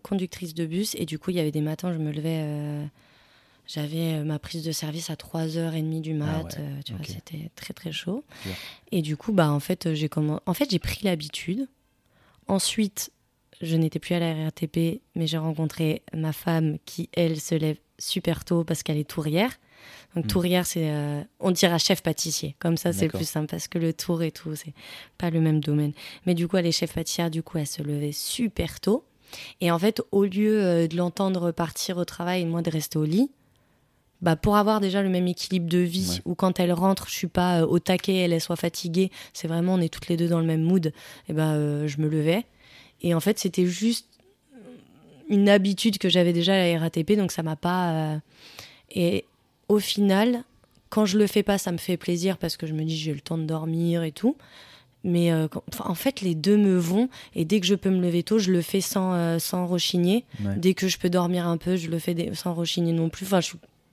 conductrice 0.03 0.55
de 0.55 0.67
bus 0.67 0.97
et 0.97 1.05
du 1.05 1.21
coup, 1.21 1.31
il 1.31 1.37
y 1.37 1.41
avait 1.41 1.53
des 1.53 1.61
matins, 1.61 1.93
je 1.93 1.99
me 1.99 2.11
levais. 2.11 2.41
Euh, 2.43 2.85
j'avais 3.69 4.25
ma 4.25 4.41
prise 4.41 4.65
de 4.65 4.73
service 4.73 5.11
à 5.11 5.15
3h30 5.15 6.01
du 6.01 6.13
ah 6.15 6.15
mat. 6.15 6.59
tu 6.85 6.95
vois, 6.95 7.05
c'était 7.07 7.51
très 7.55 7.75
très 7.75 7.93
chaud. 7.93 8.25
Et 8.91 9.03
du 9.03 9.17
coup, 9.17 9.33
bah, 9.33 9.53
en 9.53 9.61
fait, 9.61 9.95
j'ai 9.95 10.11
en 10.17 10.55
fait, 10.55 10.71
j'ai 10.71 10.81
pris 10.81 11.05
l'habitude. 11.05 11.69
Ensuite, 12.49 13.12
je 13.63 13.77
n'étais 13.77 13.99
plus 13.99 14.15
à 14.15 14.19
la 14.19 14.35
RATP, 14.35 15.01
mais 15.15 15.27
j'ai 15.27 15.39
rencontré 15.39 16.03
ma 16.13 16.33
femme 16.33 16.79
qui, 16.85 17.09
elle, 17.15 17.41
se 17.41 17.55
lève 17.55 17.77
super 17.99 18.45
tôt 18.45 18.65
parce 18.65 18.83
qu'elle 18.83 18.99
est 18.99 19.09
tourière. 19.09 19.53
Donc, 20.15 20.25
hmm. 20.25 20.29
tourière, 20.29 20.67
c'est. 20.67 20.91
Euh, 20.91 21.23
on 21.41 21.51
dira 21.51 21.79
chef 21.79 22.03
pâtissier. 22.03 22.57
Comme 22.59 22.77
ça, 22.77 22.93
c'est 22.93 23.07
le 23.07 23.13
plus 23.13 23.29
simple 23.29 23.47
parce 23.47 23.69
que 23.69 23.79
le 23.79 23.93
tour 23.93 24.23
et 24.23 24.31
tout, 24.31 24.55
c'est 24.55 24.75
pas 25.17 25.31
le 25.31 25.41
même 25.41 25.61
domaine. 25.61 25.93
Mais 26.27 26.35
du 26.35 26.49
coup, 26.49 26.57
elle 26.57 26.67
est 26.67 26.73
chef 26.73 26.95
pâtissière, 26.95 27.31
du 27.31 27.43
coup, 27.43 27.59
elle 27.59 27.67
se 27.67 27.83
levait 27.83 28.13
super 28.13 28.81
tôt. 28.81 29.05
Et 29.61 29.71
en 29.71 29.79
fait, 29.79 30.03
au 30.11 30.25
lieu 30.25 30.63
euh, 30.63 30.87
de 30.87 30.97
l'entendre 30.97 31.53
partir 31.53 31.97
au 31.97 32.05
travail 32.05 32.43
et 32.43 32.45
moi 32.45 32.63
de 32.63 32.71
rester 32.71 32.99
au 32.99 33.05
lit, 33.05 33.31
bah 34.21 34.37
pour 34.37 34.57
avoir 34.57 34.81
déjà 34.81 35.03
le 35.03 35.09
même 35.09 35.27
équilibre 35.27 35.69
de 35.69 35.79
vie, 35.79 36.21
où 36.25 36.35
quand 36.35 36.61
elle 36.61 36.73
rentre, 36.73 37.09
je 37.09 37.15
suis 37.15 37.29
pas 37.29 37.63
euh, 37.63 37.67
au 37.67 37.79
taquet, 37.79 38.17
elle 38.17 38.33
est 38.33 38.41
soit 38.41 38.57
fatiguée, 38.57 39.11
c'est 39.33 39.49
vraiment, 39.49 39.75
on 39.75 39.81
est 39.81 39.93
toutes 39.93 40.09
les 40.09 40.17
deux 40.17 40.29
dans 40.29 40.39
le 40.39 40.47
même 40.47 40.63
mood, 40.63 40.93
et 41.29 41.33
bah, 41.33 41.87
je 41.87 41.99
me 41.99 42.09
levais. 42.09 42.45
Et 43.03 43.15
en 43.15 43.21
fait, 43.21 43.39
c'était 43.39 43.67
juste 43.67 44.07
une 45.29 45.49
habitude 45.49 45.99
que 45.99 46.09
j'avais 46.09 46.33
déjà 46.33 46.55
à 46.55 46.73
la 46.73 46.79
RATP, 46.79 47.13
donc 47.13 47.33
ça 47.33 47.43
m'a 47.43 47.57
pas. 47.57 47.93
Euh, 47.93 48.19
et 48.95 49.25
au 49.69 49.79
final, 49.79 50.45
quand 50.91 51.07
je 51.07 51.19
le 51.19 51.27
fais 51.27 51.43
pas, 51.43 51.59
ça 51.59 51.73
me 51.73 51.79
fait 51.79 51.97
plaisir 51.97 52.39
parce 52.39 52.57
que 52.57 52.67
je 52.67 52.75
me 52.75 52.85
dis 52.85 52.97
j'ai 52.97 53.15
le 53.15 53.21
temps 53.21 53.39
de 53.39 53.45
dormir 53.45 54.03
et 54.03 54.13
tout. 54.13 54.37
Mais 55.05 55.33
euh, 55.33 55.49
en 55.81 55.95
fait, 55.95 56.21
les 56.21 56.37
deux 56.37 56.57
me 56.57 56.77
vont. 56.77 57.09
Et 57.35 57.45
dès 57.45 57.59
que 57.59 57.67
je 57.67 57.75
peux 57.75 57.91
me 57.91 58.01
lever 58.01 58.23
tôt, 58.23 58.39
je 58.39 58.53
le 58.53 58.63
fais 58.63 58.81
sans, 58.81 59.15
euh, 59.15 59.39
sans 59.41 59.67
rechigner. 59.67 60.25
Dès 60.57 60.75
que 60.75 60.87
je 60.87 60.97
peux 60.97 61.11
dormir 61.11 61.47
un 61.47 61.57
peu, 61.57 61.75
je 61.77 61.91
le 61.91 61.99
fais 61.99 62.33
sans 62.35 62.55
rechigner 62.55 62.93
non 62.93 63.09
plus. 63.09 63.27
Enfin, 63.27 63.41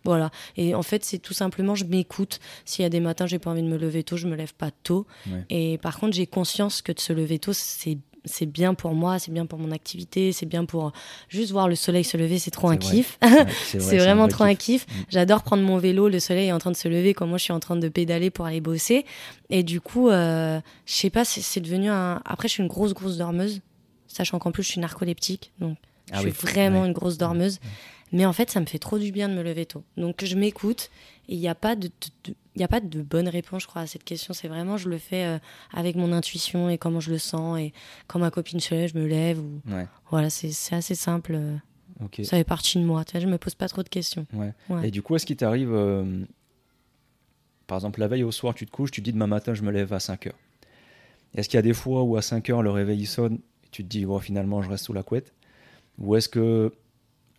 voilà. 0.04 0.30
Et 0.56 0.76
en 0.76 0.84
fait, 0.84 1.04
c'est 1.04 1.18
tout 1.18 1.34
simplement, 1.34 1.74
je 1.74 1.86
m'écoute. 1.86 2.40
S'il 2.66 2.84
y 2.84 2.86
a 2.86 2.90
des 2.90 3.00
matins, 3.00 3.26
j'ai 3.26 3.40
pas 3.40 3.50
envie 3.50 3.64
de 3.64 3.68
me 3.68 3.78
lever 3.78 4.04
tôt, 4.04 4.18
je 4.18 4.28
me 4.28 4.36
lève 4.36 4.54
pas 4.54 4.72
tôt. 4.72 5.08
Et 5.50 5.80
par 5.80 6.00
contre, 6.00 6.14
j'ai 6.14 6.28
conscience 6.28 6.82
que 6.82 6.92
de 6.92 7.00
se 7.00 7.12
lever 7.12 7.40
tôt, 7.40 7.54
c'est 7.54 7.98
c'est 8.26 8.46
bien 8.46 8.74
pour 8.74 8.94
moi, 8.94 9.20
c'est 9.20 9.32
bien 9.32 9.46
pour 9.46 9.60
mon 9.60 9.72
activité, 9.72 10.32
c'est 10.32 10.46
bien 10.46 10.66
pour 10.66 10.92
juste 11.30 11.52
voir 11.52 11.68
le 11.68 11.76
soleil 11.76 12.04
se 12.04 12.18
lever, 12.18 12.40
c'est 12.40 12.52
trop 12.52 12.70
un 12.70 12.78
kiff. 12.78 13.18
c'est 13.64 13.98
vraiment 13.98 14.28
trop 14.28 14.44
un 14.44 14.56
kiff. 14.56 14.86
Mm. 14.88 15.02
J'adore 15.10 15.44
prendre 15.44 15.64
mon 15.64 15.78
vélo, 15.78 16.10
le 16.10 16.20
soleil 16.20 16.50
est 16.50 16.52
en 16.52 16.60
train 16.60 16.72
de 16.72 16.78
se 16.78 16.88
lever, 16.88 17.14
quand 17.14 17.28
moi 17.28 17.38
je 17.38 17.44
suis 17.44 17.54
en 17.54 17.60
train 17.60 17.76
de 17.76 17.88
pédaler 17.90 18.30
pour 18.30 18.46
aller 18.46 18.62
bosser. 18.62 19.06
Et 19.50 19.64
du 19.64 19.82
coup, 19.82 20.10
euh, 20.10 20.60
je 20.86 20.94
sais 20.94 21.10
pas, 21.10 21.26
c'est 21.26 21.62
devenu 21.62 21.90
un. 21.90 22.22
Après, 22.26 22.48
je 22.48 22.54
suis 22.54 22.64
une 22.64 22.70
grosse, 22.70 22.94
grosse 22.94 23.18
dormeuse, 23.18 23.62
sachant 24.08 24.40
qu'en 24.40 24.52
plus 24.52 24.64
je 24.64 24.70
suis 24.70 24.82
narcoleptique, 24.82 25.52
donc 25.60 25.78
ah 26.12 26.18
je 26.18 26.22
suis 26.22 26.32
vraiment 26.32 26.86
une 26.86 26.94
grosse 26.94 27.18
dormeuse. 27.18 27.60
Mais 28.12 28.26
en 28.26 28.34
fait, 28.34 28.50
ça 28.50 28.60
me 28.60 28.66
fait 28.66 28.80
trop 28.80 28.98
du 28.98 29.12
bien 29.12 29.30
de 29.30 29.36
me 29.36 29.44
lever 29.44 29.66
tôt. 29.66 29.84
Donc 29.98 30.24
je 30.26 30.36
m'écoute 30.36 30.90
et 31.30 31.36
il 31.36 31.40
n'y 31.40 31.48
a 31.48 31.54
pas 31.54 31.76
de, 31.76 31.92
il 32.56 32.64
a 32.64 32.68
pas 32.68 32.80
de 32.80 33.02
bonne 33.04 33.28
réponse, 33.28 33.62
je 33.62 33.68
crois, 33.68 33.84
à 33.84 33.88
cette 33.88 34.04
question. 34.04 34.34
C'est 34.34 34.48
vraiment, 34.48 34.78
je 34.78 34.90
le 34.90 34.98
fais 34.98 35.26
euh, 35.26 35.38
avec 35.72 35.96
mon 35.96 36.12
intuition 36.12 36.72
et 36.72 36.80
comment 36.80 37.00
je 37.00 37.12
le 37.12 37.20
sens. 37.20 37.60
Et 37.60 37.72
quand 38.08 38.18
ma 38.18 38.32
copine 38.32 38.60
se 38.60 38.74
lève, 38.74 38.92
je 38.92 38.98
me 38.98 39.06
lève. 39.06 39.40
Ou... 39.40 39.62
Voilà, 40.10 40.32
c'est 40.32 40.74
assez 40.74 40.96
simple. 40.96 41.36
Euh. 41.36 41.56
Ça 42.24 42.38
fait 42.38 42.44
partie 42.44 42.80
de 42.80 42.84
moi. 42.84 43.06
Tu 43.06 43.12
vois, 43.12 43.20
je 43.20 43.28
me 43.28 43.38
pose 43.38 43.54
pas 43.54 43.68
trop 43.68 43.84
de 43.84 43.90
questions. 43.90 44.26
Et 44.84 44.90
du 44.90 45.04
coup, 45.04 45.16
est-ce 45.16 45.28
qu'il 45.28 45.36
t'arrive, 45.36 45.72
euh, 45.72 46.26
par 47.68 47.78
exemple, 47.78 48.00
la 48.00 48.08
veille 48.08 48.24
au 48.24 48.32
soir, 48.32 48.56
tu 48.56 48.66
te 48.66 48.72
couches, 48.72 48.90
tu 48.90 49.02
te 49.02 49.06
dis 49.06 49.14
demain 49.14 49.28
matin, 49.28 49.54
je 49.54 49.62
me 49.62 49.70
lève 49.70 49.94
à 49.94 50.00
5 50.00 50.28
heures. 50.28 50.40
Est-ce 51.36 51.48
qu'il 51.48 51.58
y 51.58 51.60
a 51.60 51.64
des 51.64 51.76
fois 51.76 52.02
où 52.02 52.18
à 52.18 52.24
5 52.24 52.50
heures, 52.50 52.64
le 52.64 52.72
réveil 52.72 53.06
sonne 53.06 53.36
et 53.36 53.68
tu 53.70 53.84
te 53.84 53.88
dis, 53.88 54.04
oh, 54.08 54.20
finalement, 54.20 54.64
je 54.64 54.70
reste 54.70 54.86
sous 54.86 54.94
la 54.94 55.04
couette? 55.04 55.32
Ou 56.00 56.16
est-ce 56.16 56.28
que 56.28 56.74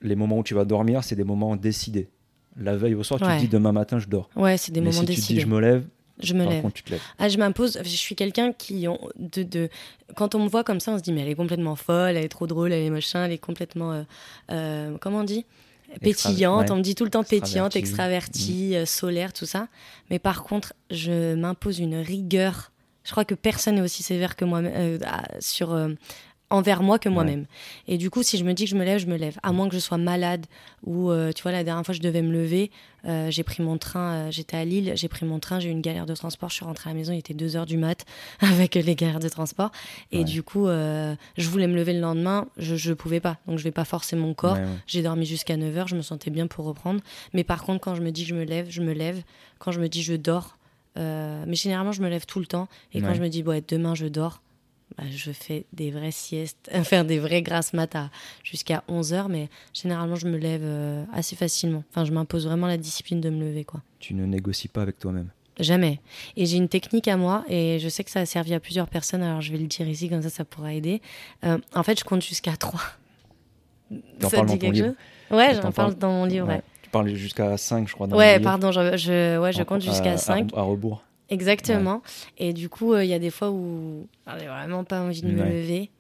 les 0.00 0.14
moments 0.14 0.38
où 0.38 0.44
tu 0.44 0.55
vas 0.55 0.64
dormir, 0.64 1.03
c'est 1.03 1.16
des 1.16 1.24
moments 1.24 1.57
décidés? 1.57 2.09
La 2.57 2.77
veille 2.77 2.95
au 2.95 3.03
soir, 3.03 3.21
tu 3.21 3.27
te 3.27 3.39
dis 3.41 3.49
demain 3.49 3.73
matin, 3.73 3.99
je 3.99 4.09
dors. 4.09 4.29
Ouais, 4.37 4.57
c'est 4.57 4.73
des 4.73 4.81
moments 4.81 5.03
décidés. 5.03 5.15
Si 5.15 5.21
tu 5.21 5.27
te 5.29 5.33
dis 5.35 5.41
je 5.41 5.47
me 5.47 5.61
lève, 5.61 5.85
je 6.23 6.35
me 6.35 6.45
lève. 6.45 6.63
Contre, 6.63 6.75
tu 6.75 6.83
te 6.83 6.91
lèves. 6.91 7.01
Ah, 7.19 7.29
je 7.29 7.39
m'impose. 7.39 7.79
Je 7.83 7.89
suis 7.89 8.15
quelqu'un 8.15 8.53
qui, 8.53 8.87
de, 9.19 9.43
de, 9.43 9.69
quand 10.17 10.35
on 10.35 10.45
me 10.45 10.49
voit 10.49 10.65
comme 10.65 10.81
ça, 10.81 10.93
on 10.93 10.99
se 10.99 11.03
dit 11.03 11.13
mais 11.13 11.23
elle 11.23 11.29
est 11.29 11.35
complètement 11.35 11.77
folle, 11.77 12.17
elle 12.17 12.25
est 12.25 12.29
trop 12.29 12.47
drôle, 12.47 12.73
elle 12.73 12.83
est 12.83 12.91
machin, 12.91 13.25
elle 13.25 13.33
est 13.33 13.39
complètement, 13.39 13.93
euh, 13.93 14.03
euh, 14.51 14.97
comment 15.01 15.19
on 15.19 15.25
dit, 15.25 15.47
pétillante. 16.03 16.71
On 16.71 16.77
me 16.77 16.83
dit 16.83 16.95
tout 16.95 17.05
le 17.05 17.11
temps 17.11 17.25
pétillante, 17.25 17.77
extravertie, 17.77 18.71
mm. 18.73 18.75
euh, 18.75 18.87
solaire, 18.87 19.33
tout 19.33 19.47
ça. 19.47 19.69
Mais 20.11 20.19
par 20.19 20.43
contre, 20.43 20.75
je 20.91 21.35
m'impose 21.35 21.79
une 21.79 21.97
rigueur. 21.97 22.73
Je 23.05 23.13
crois 23.13 23.25
que 23.25 23.35
personne 23.35 23.77
n'est 23.77 23.81
aussi 23.81 24.03
sévère 24.03 24.37
que 24.37 24.45
moi 24.45 24.61
sur 25.41 25.75
envers 26.51 26.83
moi 26.83 26.99
que 26.99 27.09
moi-même. 27.09 27.47
Et 27.87 27.97
du 27.97 28.11
coup, 28.11 28.23
si 28.25 28.37
je 28.37 28.45
me 28.45 28.53
dis 28.53 28.65
que 28.65 28.71
je 28.71 28.77
me 28.77 28.85
lève, 28.85 28.99
je 28.99 29.07
me 29.07 29.17
lève. 29.17 29.39
À 29.43 29.53
moins 29.53 29.69
que 29.69 29.75
je 29.75 29.81
sois 29.81 29.99
malade 29.99 30.47
ou, 30.85 31.11
euh, 31.11 31.33
tu 31.33 31.43
vois, 31.43 31.53
la 31.53 31.63
dernière 31.63 31.85
fois, 31.85 31.95
je 31.95 32.01
devais 32.01 32.23
me 32.23 32.33
lever. 32.33 32.73
Euh, 33.07 33.31
j'ai 33.31 33.45
pris 33.45 33.63
mon 33.63 33.79
train, 33.79 34.13
euh, 34.13 34.31
j'étais 34.31 34.57
à 34.57 34.65
Lille, 34.65 34.93
j'ai 34.95 35.09
pris 35.09 35.25
mon 35.25 35.39
train, 35.39 35.59
j'ai 35.59 35.69
eu 35.69 35.73
une 35.73 35.81
galère 35.81 36.07
de 36.07 36.15
transport. 36.15 36.51
Je 36.51 36.57
suis 36.57 36.65
rentrée 36.65 36.91
à 36.91 36.93
la 36.93 36.99
maison, 36.99 37.13
il 37.13 37.19
était 37.19 37.35
2 37.35 37.57
heures 37.57 37.67
du 37.67 37.77
mat 37.77 38.05
avec 38.41 38.75
les 38.75 38.95
galères 38.97 39.21
de 39.21 39.29
transport. 39.29 39.71
Et 40.11 40.25
du 40.25 40.43
coup, 40.43 40.67
je 40.67 41.49
voulais 41.49 41.69
me 41.69 41.77
lever 41.77 41.93
le 41.93 42.01
lendemain, 42.01 42.47
je 42.57 42.91
ne 42.91 42.95
pouvais 42.95 43.21
pas. 43.21 43.39
Donc, 43.47 43.59
je 43.59 43.65
vais 43.65 43.71
pas 43.71 43.85
forcer 43.85 44.17
mon 44.17 44.35
corps. 44.35 44.59
J'ai 44.87 45.03
dormi 45.03 45.27
jusqu'à 45.27 45.57
9 45.57 45.79
heures, 45.79 45.89
je 45.89 45.97
me 45.97 46.03
sentais 46.03 46.31
bien 46.31 46.47
pour 46.49 46.65
reprendre. 46.65 47.01
Mais 47.33 47.45
par 47.45 47.63
contre, 47.63 47.81
quand 47.81 47.95
je 47.95 48.03
me 48.03 48.11
dis 48.11 48.23
que 48.25 48.29
je 48.29 48.35
me 48.35 48.45
lève, 48.45 48.67
je 48.69 48.83
me 48.83 48.93
lève. 48.93 49.23
Quand 49.59 49.73
je 49.73 49.81
me 49.81 49.89
dis 49.89 50.03
je 50.03 50.15
dors, 50.15 50.59
mais 50.97 51.55
généralement, 51.55 51.93
je 51.93 52.03
me 52.03 52.09
lève 52.09 52.27
tout 52.27 52.41
le 52.41 52.47
temps. 52.47 52.69
Et 52.93 53.01
quand 53.01 53.15
je 53.15 53.23
me 53.23 53.29
dis, 53.29 53.43
bon, 53.43 53.63
demain, 53.69 53.95
je 53.95 54.07
dors, 54.07 54.43
bah, 54.96 55.05
je 55.11 55.33
fais 55.33 55.64
des 55.72 55.90
vraies 55.90 56.11
siestes, 56.11 56.70
faire 56.85 57.05
des 57.05 57.18
vraies 57.18 57.42
grasses 57.42 57.72
mat 57.72 57.96
jusqu'à 58.42 58.83
11 58.88 59.12
heures, 59.12 59.29
mais 59.29 59.48
généralement 59.72 60.16
je 60.16 60.26
me 60.26 60.37
lève 60.37 60.62
euh, 60.64 61.05
assez 61.12 61.37
facilement. 61.37 61.85
Enfin, 61.90 62.05
je 62.05 62.12
m'impose 62.12 62.46
vraiment 62.46 62.66
la 62.66 62.76
discipline 62.76 63.20
de 63.20 63.31
me 63.31 63.40
lever. 63.40 63.64
quoi. 63.64 63.81
Tu 63.98 64.14
ne 64.14 64.24
négocies 64.24 64.68
pas 64.68 64.83
avec 64.83 64.98
toi-même 64.98 65.29
Jamais. 65.59 66.00
Et 66.37 66.46
j'ai 66.46 66.57
une 66.57 66.68
technique 66.68 67.07
à 67.09 67.16
moi, 67.16 67.44
et 67.48 67.79
je 67.81 67.88
sais 67.88 68.03
que 68.03 68.11
ça 68.11 68.20
a 68.20 68.26
servi 68.26 68.55
à 68.55 68.61
plusieurs 68.61 68.88
personnes, 68.88 69.22
alors 69.22 69.40
je 69.42 69.53
vais 69.53 69.59
le 69.59 69.66
dire 69.66 69.87
ici, 69.87 70.09
comme 70.09 70.22
ça, 70.22 70.31
ça 70.31 70.44
pourra 70.44 70.72
aider. 70.72 71.03
Euh, 71.44 71.59
en 71.74 71.83
fait, 71.83 71.98
je 71.98 72.05
compte 72.05 72.22
jusqu'à 72.22 72.57
3. 72.57 72.81
Ça 74.20 74.31
parles 74.31 74.46
dans 74.46 74.57
ton 74.57 74.70
livre 74.70 74.94
Ouais, 75.31 75.55
j'en 75.55 75.70
parle 75.72 75.94
dans 75.94 76.11
mon 76.12 76.24
livre, 76.24 76.48
ouais. 76.48 76.62
Tu 76.83 76.90
parles 76.90 77.14
jusqu'à 77.14 77.57
5, 77.57 77.88
je 77.88 77.94
crois. 77.94 78.09
ouais, 78.09 78.40
pardon, 78.40 78.72
je, 78.72 78.96
je, 78.96 79.38
ouais, 79.38 79.53
je 79.53 79.62
compte 79.62 79.83
jusqu'à 79.83 80.16
5. 80.16 80.50
À, 80.57 80.62
rebours. 80.62 81.05
Exactement. 81.31 82.03
Et 82.38 82.53
du 82.53 82.69
coup, 82.69 82.93
euh, 82.93 83.05
il 83.05 83.11
y 83.11 83.14
a 83.14 83.19
des 83.19 83.31
fois 83.31 83.51
où 83.51 84.07
j'ai 84.38 84.47
vraiment 84.47 84.85
pas 84.85 85.01
envie 85.01 85.23
de 85.23 85.29
me 85.31 85.43
Ouais. 85.43 85.53
lever 85.53 85.90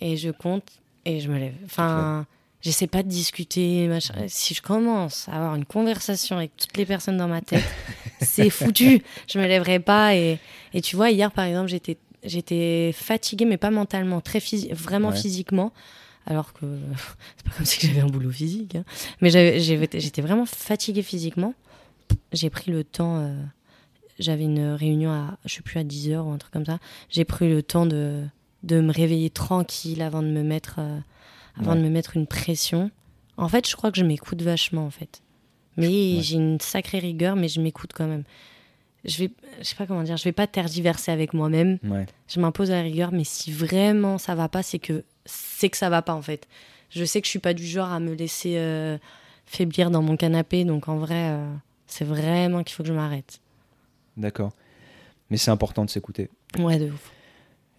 et 0.00 0.16
je 0.16 0.30
compte 0.30 0.64
et 1.04 1.20
je 1.20 1.28
me 1.30 1.38
lève. 1.38 1.54
Enfin, 1.64 2.26
j'essaie 2.60 2.86
pas 2.86 3.02
de 3.02 3.08
discuter. 3.08 3.86
Machin. 3.88 4.14
Si 4.28 4.54
je 4.54 4.62
commence 4.62 5.28
à 5.28 5.36
avoir 5.36 5.54
une 5.54 5.64
conversation 5.64 6.36
avec 6.36 6.56
toutes 6.56 6.76
les 6.76 6.86
personnes 6.86 7.16
dans 7.18 7.28
ma 7.28 7.40
tête, 7.40 7.64
c'est 8.20 8.50
foutu. 8.50 9.02
Je 9.28 9.38
me 9.38 9.46
lèverai 9.46 9.78
pas. 9.80 10.14
Et, 10.16 10.38
et 10.74 10.80
tu 10.80 10.96
vois, 10.96 11.10
hier, 11.10 11.30
par 11.32 11.44
exemple, 11.44 11.68
j'étais 11.68 11.96
j'étais 12.22 12.92
fatiguée, 12.94 13.46
mais 13.46 13.56
pas 13.56 13.70
mentalement, 13.70 14.20
très 14.20 14.40
physi- 14.40 14.72
vraiment 14.74 15.08
Ouais. 15.08 15.16
physiquement. 15.16 15.72
Alors 16.26 16.52
que 16.52 16.66
c'est 17.36 17.44
pas 17.46 17.56
comme 17.56 17.64
si 17.64 17.86
j'avais 17.86 18.00
un 18.00 18.06
boulot 18.08 18.30
physique. 18.30 18.74
hein. 18.74 18.84
Mais 19.22 19.30
j'étais 19.30 20.20
vraiment 20.20 20.44
fatiguée 20.46 21.02
physiquement. 21.02 21.54
J'ai 22.32 22.50
pris 22.50 22.70
le 22.72 22.82
temps. 22.84 23.20
euh, 23.20 23.34
j'avais 24.20 24.44
une 24.44 24.72
réunion 24.74 25.10
à, 25.10 25.38
je 25.44 25.54
sais 25.54 25.62
plus, 25.62 25.78
à 25.80 25.84
10h 25.84 26.18
ou 26.20 26.30
un 26.30 26.38
truc 26.38 26.52
comme 26.52 26.64
ça. 26.66 26.78
J'ai 27.08 27.24
pris 27.24 27.48
le 27.48 27.62
temps 27.62 27.86
de, 27.86 28.22
de 28.62 28.80
me 28.80 28.92
réveiller 28.92 29.30
tranquille 29.30 30.02
avant 30.02 30.22
de 30.22 30.28
me 30.28 30.42
mettre, 30.42 30.76
euh, 30.78 30.98
avant 31.58 31.72
Ouais. 31.72 31.78
de 31.78 31.82
me 31.82 31.88
mettre 31.90 32.16
une 32.16 32.26
pression. 32.26 32.90
En 33.36 33.48
fait, 33.48 33.68
je 33.68 33.74
crois 33.74 33.90
que 33.90 33.98
je 33.98 34.04
m'écoute 34.04 34.42
vachement, 34.42 34.84
en 34.86 34.90
fait. 34.90 35.22
Mais 35.76 35.86
Ouais. 35.88 36.18
j'ai 36.20 36.36
une 36.36 36.60
sacrée 36.60 36.98
rigueur, 36.98 37.36
mais 37.36 37.48
je 37.48 37.60
m'écoute 37.60 37.90
quand 37.94 38.06
même. 38.06 38.24
Je 39.06 39.16
vais, 39.18 39.30
je 39.60 39.64
sais 39.64 39.76
pas 39.76 39.86
comment 39.86 40.02
dire, 40.02 40.18
je 40.18 40.24
vais 40.24 40.32
pas 40.32 40.46
tergiverser 40.46 41.10
avec 41.10 41.32
moi-même. 41.32 41.78
Ouais. 41.84 42.04
Je 42.28 42.38
m'impose 42.38 42.68
la 42.70 42.82
rigueur, 42.82 43.12
mais 43.12 43.24
si 43.24 43.50
vraiment 43.50 44.18
ça 44.18 44.34
va 44.34 44.48
pas, 44.50 44.62
c'est 44.62 44.78
que 44.78 45.04
c'est 45.24 45.70
que 45.70 45.76
ça 45.78 45.88
va 45.88 46.02
pas 46.02 46.12
en 46.14 46.20
fait. 46.20 46.46
Je 46.90 47.04
sais 47.06 47.20
que 47.22 47.26
je 47.26 47.30
suis 47.30 47.38
pas 47.38 47.54
du 47.54 47.64
genre 47.66 47.88
à 47.88 47.98
me 48.00 48.12
laisser 48.12 48.56
euh, 48.58 48.98
faiblir 49.46 49.90
dans 49.90 50.02
mon 50.02 50.16
canapé, 50.18 50.64
donc 50.64 50.88
en 50.88 50.98
vrai, 50.98 51.30
euh, 51.30 51.50
c'est 51.86 52.04
vraiment 52.04 52.62
qu'il 52.62 52.74
faut 52.74 52.82
que 52.82 52.88
je 52.90 52.92
m'arrête. 52.92 53.40
D'accord. 54.20 54.52
Mais 55.30 55.36
c'est 55.36 55.50
important 55.50 55.84
de 55.84 55.90
s'écouter. 55.90 56.28
Ouais, 56.58 56.78
de 56.78 56.86
ouf. 56.90 57.12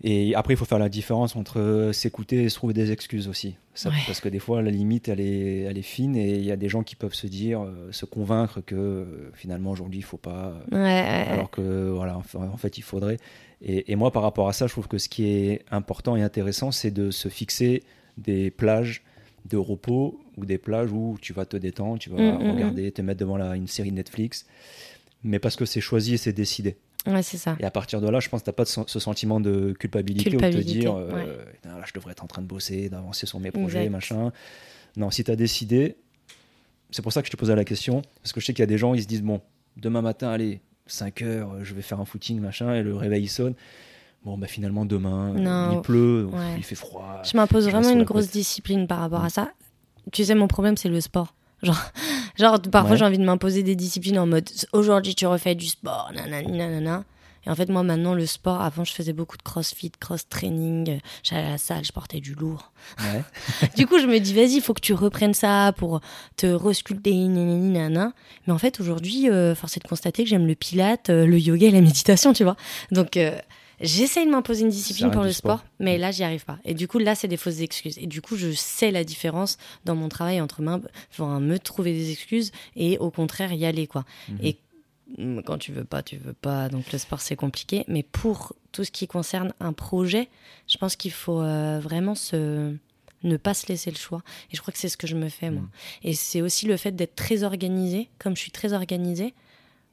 Et 0.04 0.34
après, 0.34 0.56
il 0.56 0.58
faut 0.58 0.66
faire 0.66 0.80
la 0.80 0.90
différence 0.90 1.36
entre 1.36 1.60
euh, 1.60 1.94
s'écouter 1.94 2.44
et 2.44 2.50
se 2.50 2.56
trouver 2.56 2.74
des 2.74 2.92
excuses 2.92 3.28
aussi. 3.28 3.56
Ça- 3.76 3.90
Ouais. 3.90 3.96
Parce 4.08 4.20
que 4.20 4.30
des 4.30 4.40
fois, 4.40 4.64
la 4.64 4.72
limite, 4.72 5.10
elle 5.10 5.20
est, 5.20 5.60
elle 5.62 5.78
est 5.78 5.84
fine 5.84 6.16
et 6.16 6.36
il 6.38 6.44
y 6.44 6.52
a 6.52 6.56
des 6.56 6.70
gens 6.70 6.82
qui 6.82 6.96
peuvent 6.96 7.14
se 7.14 7.28
dire, 7.28 7.62
euh, 7.62 7.90
se 7.92 8.06
convaincre 8.06 8.62
que 8.62 8.74
euh, 8.76 9.32
finalement, 9.36 9.70
aujourd'hui, 9.70 10.00
il 10.00 10.04
faut 10.04 10.18
pas. 10.18 10.56
Ouais, 10.72 10.78
ouais. 10.80 11.26
Alors 11.30 11.52
que, 11.52 11.90
voilà, 11.92 12.18
en 12.18 12.58
fait- 12.58 12.78
il 12.80 12.82
faudrait. 12.84 13.18
Et, 13.62 13.92
et 13.92 13.96
moi, 13.96 14.12
par 14.12 14.24
rapport 14.24 14.48
à 14.50 14.54
ça, 14.54 14.66
je 14.66 14.72
trouve 14.72 14.88
que 14.88 14.98
ce 14.98 15.08
qui 15.08 15.26
est 15.28 15.62
important 15.70 16.16
et 16.16 16.24
intéressant, 16.24 16.72
c'est 16.72 16.90
de 16.92 17.12
se 17.12 17.30
fixer 17.30 17.84
des 18.18 18.50
plages 18.50 19.04
de 19.46 19.58
repos 19.58 20.20
ou 20.38 20.46
des 20.46 20.58
plages 20.58 20.92
où 20.92 21.18
tu 21.22 21.32
vas 21.34 21.46
te 21.46 21.58
détendre, 21.58 22.00
tu 22.00 22.10
vas 22.10 22.18
Mm, 22.18 22.44
mm, 22.48 22.52
regarder, 22.52 22.92
te 22.92 23.02
mettre 23.04 23.20
devant 23.20 23.38
la, 23.38 23.56
une 23.56 23.68
série 23.68 23.92
Netflix. 23.92 24.46
Mais 25.24 25.40
parce 25.40 25.56
que 25.56 25.66
c'est 25.66 25.82
choisi 25.82 26.16
et 26.16 26.18
c'est 26.18 26.34
décidé. 26.34 26.78
Ouais, 27.08 27.24
c'est 27.24 27.38
ça. 27.38 27.56
Et 27.60 27.64
à 27.64 27.72
partir 27.72 28.00
de 28.02 28.08
là, 28.10 28.20
je 28.20 28.30
pense 28.30 28.42
que 28.42 28.46
tu 28.46 28.50
n'as 28.50 28.54
pas 28.54 28.64
de 28.64 28.70
ce 28.88 29.00
sentiment 29.00 29.40
de 29.40 29.74
culpabilité, 29.80 30.30
ou 30.30 30.34
de 30.34 30.38
te 30.38 30.42
Culpabilité, 30.44 30.80
dire 30.80 30.96
euh, 30.96 31.12
ouais. 31.12 31.26
Là, 31.66 31.82
je 31.86 31.94
devrais 31.94 32.12
être 32.12 32.24
en 32.24 32.28
train 32.28 32.42
de 32.44 32.48
bosser, 32.48 32.90
d'avancer 32.90 33.26
sur 33.26 33.40
mes 33.40 33.52
projets, 33.52 33.90
machin. 33.90 34.32
Non, 34.98 35.10
si 35.10 35.24
tu 35.24 35.32
as 35.32 35.36
décidé, 35.36 35.96
c'est 36.92 37.02
pour 37.02 37.12
ça 37.14 37.22
que 37.22 37.28
je 37.28 37.32
te 37.32 37.38
posais 37.38 37.56
la 37.56 37.64
question, 37.66 38.02
parce 38.22 38.34
que 38.34 38.40
je 38.40 38.46
sais 38.46 38.54
qu'il 38.54 38.62
y 38.62 38.64
a 38.64 38.68
des 38.68 38.78
gens, 38.78 38.94
ils 38.94 39.02
se 39.02 39.08
disent 39.08 39.24
Bon, 39.24 39.42
demain 39.78 40.02
matin, 40.02 40.30
allez, 40.30 40.62
5 40.88 41.22
heures, 41.24 41.64
je 41.64 41.74
vais 41.74 41.82
faire 41.82 42.00
un 42.00 42.06
footing, 42.06 42.40
machin, 42.40 42.74
et 42.76 42.84
le 42.84 42.96
réveil 42.96 43.24
il 43.24 43.30
sonne. 43.30 43.54
Bon, 44.24 44.38
bah 44.38 44.46
finalement, 44.48 44.86
demain, 44.86 45.34
euh, 45.36 45.40
Non, 45.40 45.78
il 45.78 45.82
pleut, 45.82 46.26
ouais. 46.26 46.54
il 46.58 46.64
fait 46.64 46.76
froid. 46.76 47.22
Je 47.24 47.36
m'impose 47.36 47.68
vraiment 47.68 47.90
une 47.90 48.04
grosse 48.04 48.30
discipline 48.30 48.86
par 48.86 49.00
rapport 49.00 49.22
Mm. 49.22 49.26
à 49.26 49.30
ça. 49.30 49.52
Tu 50.12 50.24
sais, 50.26 50.36
mon 50.36 50.48
problème, 50.48 50.78
c'est 50.78 50.90
le 50.90 51.02
sport. 51.02 51.34
Genre, 51.64 51.80
genre 52.38 52.62
parfois, 52.62 52.92
Ouais. 52.92 52.98
j'ai 52.98 53.06
envie 53.06 53.18
de 53.18 53.24
m'imposer 53.26 53.64
des 53.64 53.76
disciplines 53.76 54.20
en 54.20 54.28
mode 54.28 54.50
aujourd'hui, 54.74 55.16
tu 55.16 55.26
refais 55.28 55.56
du 55.56 55.68
sport, 55.68 56.12
nanani, 56.14 56.52
nanana. 56.58 57.04
Et 57.44 57.50
en 57.50 57.56
fait, 57.56 57.70
moi, 57.70 57.82
maintenant, 57.82 58.14
le 58.14 58.28
sport, 58.28 58.62
avant, 58.62 58.84
je 58.84 58.94
faisais 58.94 59.14
beaucoup 59.14 59.36
de 59.36 59.42
crossfit, 59.42 59.92
cross-training. 60.00 61.00
J'allais 61.24 61.48
à 61.48 61.50
la 61.50 61.58
salle, 61.58 61.84
je 61.84 61.92
portais 61.92 62.20
du 62.20 62.36
lourd. 62.36 62.72
Ouais. 63.00 63.24
du 63.76 63.88
coup, 63.88 63.98
je 64.00 64.06
me 64.06 64.20
dis, 64.20 64.36
vas-y, 64.36 64.58
il 64.58 64.62
faut 64.62 64.76
que 64.76 64.80
tu 64.82 64.94
reprennes 64.94 65.34
ça 65.34 65.74
pour 65.76 66.02
te 66.38 66.46
resculpter, 66.46 67.16
nanana. 67.16 68.14
Mais 68.46 68.54
en 68.54 68.60
fait, 68.60 68.80
aujourd'hui, 68.80 69.28
euh, 69.28 69.56
force 69.56 69.76
est 69.78 69.84
de 69.84 69.88
constater 69.88 70.24
que 70.24 70.30
j'aime 70.30 70.46
le 70.46 70.54
pilate, 70.54 71.10
euh, 71.10 71.26
le 71.26 71.40
yoga 71.40 71.68
et 71.68 71.72
la 71.72 71.82
méditation, 71.82 72.32
tu 72.34 72.44
vois. 72.44 72.58
Donc, 72.92 73.18
euh, 73.18 73.36
j'essaye 73.82 74.26
de 74.26 74.32
m'imposer 74.32 74.62
une 74.62 74.70
discipline 74.70 75.12
pour 75.12 75.24
le 75.24 75.32
sport, 75.32 75.60
sport. 75.60 75.70
mais 75.80 75.98
là, 75.98 76.12
j'y 76.12 76.24
arrive 76.24 76.46
pas. 76.46 76.60
Et 76.66 76.74
du 76.74 76.88
coup, 76.88 77.00
là, 77.00 77.16
c'est 77.16 77.28
des 77.28 77.38
fausses 77.38 77.62
excuses. 77.62 77.98
Et 77.98 78.08
du 78.08 78.22
coup, 78.22 78.36
je 78.36 78.52
sais 78.52 78.92
la 78.92 79.04
différence 79.04 79.58
dans 79.86 79.96
mon 79.96 80.10
travail 80.10 80.42
entre 80.42 80.62
enfin, 81.12 81.40
me 81.40 81.58
trouver 81.58 81.94
des 81.94 82.12
excuses 82.12 82.52
et 82.76 82.98
au 82.98 83.12
contraire 83.12 83.54
y 83.54 83.66
aller, 83.66 83.88
quoi. 83.88 84.06
Mhm. 84.30 84.38
Et 84.44 84.58
mm, 85.18 85.42
quand 85.42 85.58
tu 85.58 85.72
veux 85.72 85.84
pas, 85.84 86.04
tu 86.04 86.18
veux 86.18 86.34
pas. 86.34 86.70
Donc 86.70 86.92
le 86.92 86.98
sport, 86.98 87.22
c'est 87.22 87.36
compliqué. 87.36 87.84
Mais 87.88 88.04
pour 88.04 88.54
tout 88.72 88.84
ce 88.84 88.92
qui 88.92 89.08
concerne 89.08 89.54
un 89.60 89.74
projet, 89.74 90.30
je 90.68 90.78
pense 90.78 90.96
qu'il 90.96 91.12
faut 91.12 91.42
euh, 91.42 91.80
vraiment 91.80 92.16
se 92.16 92.74
ne 93.24 93.38
pas 93.38 93.54
se 93.54 93.68
laisser 93.68 93.92
le 93.92 93.98
choix. 93.98 94.24
Et 94.52 94.56
je 94.56 94.62
crois 94.62 94.72
que 94.72 94.80
c'est 94.80 94.90
ce 94.90 94.98
que 94.98 95.08
je 95.08 95.16
me 95.16 95.30
fais, 95.30 95.52
moi. 95.52 95.62
Mhm. 95.62 95.70
Et 96.04 96.14
c'est 96.14 96.42
aussi 96.42 96.66
le 96.66 96.78
fait 96.78 96.92
d'être 96.92 97.16
très 97.16 97.44
organisée. 97.44 98.10
Comme 98.20 98.36
je 98.36 98.42
suis 98.42 98.52
très 98.52 98.74
organisée, 98.74 99.34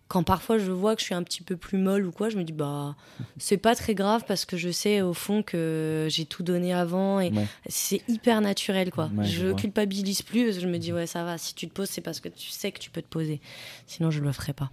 quand 0.08 0.22
parfois 0.22 0.56
je 0.58 0.70
vois 0.72 0.94
que 0.94 1.00
je 1.00 1.04
suis 1.06 1.14
un 1.14 1.22
petit 1.22 1.42
peu 1.42 1.56
plus 1.56 1.76
molle 1.78 2.06
ou 2.06 2.12
quoi, 2.12 2.30
je 2.30 2.36
me 2.38 2.42
dis, 2.42 2.52
bah, 2.54 2.96
c'est 3.36 3.58
pas 3.58 3.74
très 3.74 3.94
grave 3.94 4.24
parce 4.26 4.44
que 4.46 4.56
je 4.56 4.70
sais 4.70 5.02
au 5.02 5.12
fond 5.12 5.42
que 5.42 6.06
j'ai 6.10 6.24
tout 6.24 6.42
donné 6.42 6.72
avant 6.72 7.20
et 7.20 7.30
Ouais. 7.30 7.46
c'est 7.68 8.00
hyper 8.08 8.40
naturel, 8.40 8.90
quoi. 8.90 9.10
Ouais, 9.14 9.24
je 9.26 9.48
je 9.48 9.52
culpabilise 9.52 10.22
plus 10.22 10.44
parce 10.44 10.56
que 10.56 10.62
je 10.62 10.68
me 10.68 10.78
dis, 10.78 10.92
ouais, 10.94 11.06
ça 11.06 11.24
va, 11.24 11.36
si 11.36 11.54
tu 11.54 11.68
te 11.68 11.74
poses, 11.74 11.90
c'est 11.90 12.00
parce 12.00 12.20
que 12.20 12.28
tu 12.30 12.48
sais 12.50 12.72
que 12.72 12.78
tu 12.78 12.88
peux 12.90 13.02
te 13.02 13.08
poser. 13.08 13.40
Sinon, 13.86 14.10
je 14.10 14.20
le 14.20 14.32
ferai 14.32 14.54
pas. 14.54 14.70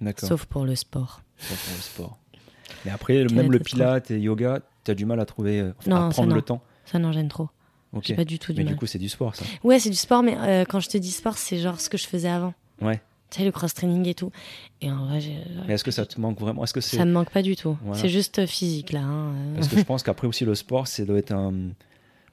D'accord. 0.00 0.28
Sauf 0.28 0.44
pour 0.46 0.64
le 0.64 0.76
sport. 0.76 1.22
Sauf 1.38 1.58
pour 1.66 1.74
le 1.76 1.82
sport. 1.82 2.18
Mais 2.84 2.90
après, 2.92 3.22
le- 3.24 3.34
même 3.34 3.50
le 3.50 3.58
pilate 3.58 4.10
et 4.10 4.20
yoga, 4.20 4.60
tu 4.84 4.90
as 4.90 4.94
du 4.94 5.04
mal 5.04 5.18
à 5.20 5.26
trouver, 5.26 5.60
euh, 5.60 5.72
Non, 5.86 5.96
à 6.06 6.10
prendre 6.10 6.28
non. 6.30 6.34
le 6.36 6.42
temps. 6.42 6.62
Ça 6.84 6.98
n'en 6.98 7.12
gêne 7.12 7.28
trop. 7.28 7.48
Ok. 7.92 8.04
J'ai 8.06 8.14
pas 8.14 8.24
du 8.24 8.38
tout 8.38 8.52
du 8.52 8.58
Mais 8.58 8.64
mal. 8.64 8.74
du 8.74 8.78
coup, 8.78 8.86
c'est 8.86 8.98
du 8.98 9.08
sport, 9.08 9.34
ça. 9.36 9.44
Ouais, 9.62 9.78
c'est 9.80 9.90
du 9.90 9.96
sport, 9.96 10.22
mais 10.22 10.36
euh, 10.38 10.64
quand 10.64 10.80
je 10.80 10.88
te 10.88 10.98
dis 10.98 11.10
sport, 11.12 11.38
c'est 11.38 11.58
genre 11.58 11.80
ce 11.80 11.88
que 11.88 11.96
je 11.96 12.06
faisais 12.06 12.28
avant. 12.28 12.54
Ouais. 12.82 13.00
Tu 13.34 13.40
sais, 13.40 13.44
le 13.44 13.50
cross-training 13.50 14.06
et 14.06 14.14
tout. 14.14 14.30
Et 14.80 14.92
en 14.92 15.06
vrai, 15.06 15.18
Mais 15.66 15.74
est-ce 15.74 15.82
que 15.82 15.90
ça 15.90 16.06
te 16.06 16.20
manque 16.20 16.38
vraiment? 16.38 16.62
Est-ce 16.62 16.72
que 16.72 16.80
c'est 16.80 16.96
ça 16.96 17.04
me 17.04 17.10
manque 17.10 17.30
pas 17.30 17.42
du 17.42 17.56
tout. 17.56 17.76
Voilà. 17.82 18.00
C'est 18.00 18.08
juste 18.08 18.46
physique, 18.46 18.92
là. 18.92 19.00
hein, 19.00 19.32
Parce 19.56 19.66
que 19.66 19.76
je 19.76 19.82
pense 19.82 20.04
qu'après 20.04 20.28
aussi 20.28 20.44
le 20.44 20.54
sport, 20.54 20.86
ça 20.86 21.04
doit 21.04 21.18
être 21.18 21.32
un 21.32 21.52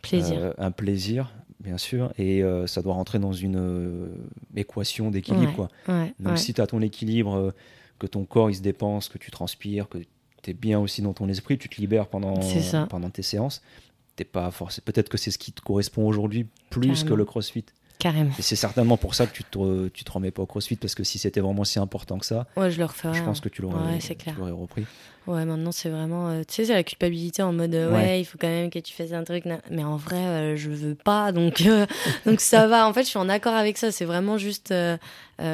plaisir. 0.03 0.37
euh, 0.37 0.53
un 0.59 0.69
plaisir, 0.69 1.33
bien 1.59 1.79
sûr, 1.79 2.13
et 2.19 2.43
euh, 2.43 2.67
ça 2.67 2.83
doit 2.83 2.93
rentrer 2.93 3.17
dans 3.17 3.33
une 3.33 3.57
euh, 3.57 4.09
équation 4.55 5.09
d'équilibre. 5.09 5.47
Ouais. 5.49 5.55
quoi. 5.55 5.95
ouais, 5.95 6.13
Donc 6.19 6.33
ouais. 6.33 6.37
si 6.37 6.53
tu 6.53 6.61
as 6.61 6.67
ton 6.67 6.81
équilibre, 6.81 7.51
que 7.97 8.05
ton 8.05 8.23
corps 8.25 8.51
il 8.51 8.55
se 8.55 8.61
dépense, 8.61 9.09
que 9.09 9.17
tu 9.17 9.31
transpires, 9.31 9.89
que 9.89 9.97
tu 10.43 10.51
es 10.51 10.53
bien 10.53 10.79
aussi 10.79 11.01
dans 11.01 11.13
ton 11.13 11.27
esprit, 11.29 11.57
tu 11.57 11.67
te 11.67 11.81
libères 11.81 12.07
pendant, 12.07 12.35
pendant 12.89 13.09
tes 13.09 13.23
séances, 13.23 13.63
t'es 14.15 14.23
pas 14.23 14.51
forcé. 14.51 14.81
Peut-être 14.81 15.09
que 15.09 15.17
c'est 15.17 15.31
ce 15.31 15.39
qui 15.39 15.51
te 15.51 15.61
correspond 15.61 16.07
aujourd'hui 16.07 16.45
plus 16.69 17.03
que 17.03 17.15
le 17.15 17.25
crossfit. 17.25 17.65
Carrément. 18.01 18.31
Et 18.39 18.41
c'est 18.41 18.55
certainement 18.55 18.97
pour 18.97 19.13
ça 19.13 19.27
que 19.27 19.31
tu 19.33 19.43
te, 19.43 19.87
tu 19.89 20.03
te 20.03 20.11
remets 20.11 20.31
pas 20.31 20.41
au 20.41 20.45
crossfit, 20.47 20.75
parce 20.75 20.95
que 20.95 21.03
si 21.03 21.19
c'était 21.19 21.39
vraiment 21.39 21.63
si 21.63 21.77
important 21.77 22.17
que 22.17 22.25
ça, 22.25 22.47
Ouais, 22.57 22.71
je 22.71 22.79
le 22.79 22.85
referai. 22.85 23.13
je 23.15 23.23
pense 23.23 23.39
que 23.39 23.47
tu 23.49 23.61
l'aurais 23.61 23.77
Ouais, 23.95 24.51
repris. 24.51 24.85
Ouais, 25.27 25.45
maintenant, 25.45 25.71
c'est 25.71 25.89
vraiment. 25.91 26.29
euh, 26.29 26.41
tu 26.47 26.55
sais, 26.55 26.65
c'est 26.65 26.73
la 26.73 26.81
culpabilité 26.83 27.43
en 27.43 27.53
mode 27.53 27.75
euh, 27.75 27.89
Ouais. 27.91 27.95
ouais. 27.95 28.21
il 28.21 28.25
faut 28.25 28.39
quand 28.39 28.47
même 28.47 28.71
que 28.71 28.79
tu 28.79 28.91
fasses 28.91 29.11
un 29.13 29.23
truc. 29.23 29.43
Mais 29.69 29.83
en 29.83 29.95
vrai, 29.95 30.15
euh, 30.17 30.55
je 30.55 30.71
veux 30.71 30.95
pas. 30.95 31.31
Donc, 31.31 31.61
euh, 31.61 31.85
donc 32.25 32.41
ça 32.41 32.65
va. 32.65 32.87
En 32.87 32.93
fait, 32.93 33.03
je 33.03 33.09
suis 33.09 33.19
en 33.19 33.29
accord 33.29 33.53
avec 33.53 33.77
ça. 33.77 33.91
C'est 33.91 34.05
vraiment 34.05 34.39
juste. 34.39 34.73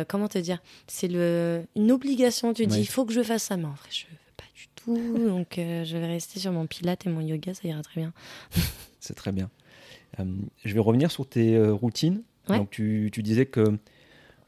comment 0.07 0.29
te 0.29 0.37
dire 0.37 0.59
C'est 0.87 1.09
le 1.09 1.63
une 1.75 1.91
obligation. 1.91 2.53
Tu 2.53 2.65
dis 2.65 2.79
il 2.79 2.85
faut 2.87 3.03
que 3.03 3.11
je 3.11 3.21
fasse 3.23 3.43
ça. 3.43 3.57
Mais 3.57 3.65
en 3.65 3.71
vrai, 3.71 3.89
je 3.91 4.03
veux 4.05 4.17
pas 4.37 4.45
du 4.55 4.67
tout. 4.73 5.27
Donc, 5.27 5.47
je 5.57 5.97
vais 5.97 6.07
rester 6.07 6.39
sur 6.39 6.53
mon 6.53 6.65
pilate 6.65 7.05
et 7.05 7.09
mon 7.09 7.19
yoga. 7.19 7.53
Ça 7.53 7.67
ira 7.67 7.81
très 7.81 7.99
bien. 7.99 8.13
C'est 9.01 9.15
très 9.15 9.33
bien. 9.33 9.49
Je 10.63 10.73
vais 10.73 10.79
revenir 10.79 11.11
sur 11.11 11.27
tes 11.27 11.59
routines. 11.69 12.21
Ouais. 12.49 12.57
Donc 12.57 12.69
tu, 12.69 13.09
tu 13.11 13.23
disais 13.23 13.45
que 13.45 13.77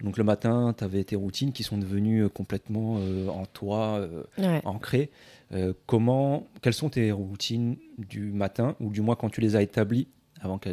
donc 0.02 0.18
le 0.18 0.24
matin, 0.24 0.74
tu 0.78 0.84
avais 0.84 1.04
tes 1.04 1.16
routines 1.18 1.52
qui 1.52 1.64
sont 1.64 1.78
devenues 1.78 2.24
euh, 2.24 2.30
complètement 2.30 2.98
euh, 3.00 3.28
en 3.28 3.46
toi, 3.46 3.98
euh, 4.00 4.24
Ouais. 4.38 4.62
ancrées. 4.64 5.10
Euh, 5.52 5.74
comment, 5.88 6.48
quelles 6.62 6.74
sont 6.74 6.90
tes 6.90 7.12
routines 7.12 7.76
du 7.98 8.32
matin, 8.32 8.76
ou 8.80 8.92
du 8.92 9.02
moins 9.02 9.16
quand 9.16 9.30
tu 9.30 9.42
les 9.42 9.56
as 9.58 9.62
établies, 9.62 10.08
avant 10.40 10.58
que 10.58 10.70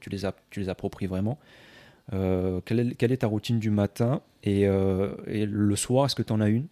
tu 0.00 0.08
les, 0.08 0.24
as, 0.24 0.34
tu 0.50 0.60
les 0.60 0.68
appropries 0.70 1.06
vraiment 1.06 1.38
quelle, 2.64 2.80
est, 2.80 2.94
quelle 2.96 3.12
est 3.12 3.18
ta 3.18 3.26
routine 3.28 3.58
du 3.60 3.70
matin 3.70 4.20
et, 4.42 4.62
et 4.62 5.46
le 5.46 5.76
soir, 5.76 6.06
est-ce 6.06 6.14
que 6.16 6.22
tu 6.22 6.32
en 6.32 6.40
as 6.40 6.48
une? 6.48 6.66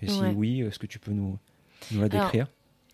Et 0.00 0.08
si 0.08 0.22
Ouais. 0.22 0.32
oui, 0.32 0.60
est-ce 0.62 0.78
que 0.78 0.86
tu 0.86 0.98
peux 0.98 1.12
nous, 1.12 1.38
nous 1.90 2.00
la 2.00 2.06
Alors, 2.06 2.24
décrire? 2.24 2.46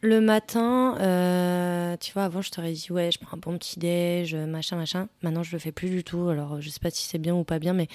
Le 0.05 0.21
matin, 0.21 0.97
euh, 0.99 1.97
tu 1.99 2.12
vois, 2.12 2.25
avant 2.25 2.43
je 2.43 2.51
t'aurais 2.51 2.73
dit 2.73 2.88
ouais, 2.91 3.11
je 3.12 3.21
prends 3.21 3.37
un 3.37 3.41
bon 3.41 3.57
petit 3.57 3.79
déj, 3.79 4.35
machin, 4.35 4.77
machin. 4.77 5.09
Maintenant 5.23 5.45
je 5.45 5.53
le 5.53 5.61
fais 5.61 5.71
plus 5.71 5.91
du 5.91 6.03
tout. 6.03 6.29
Alors 6.29 6.61
je 6.61 6.69
sais 6.69 6.81
pas 6.81 6.91
si 6.91 7.07
c'est 7.07 7.19
bien 7.19 7.35
ou 7.35 7.45
pas 7.45 7.61
bien, 7.61 7.73
mais 7.73 7.87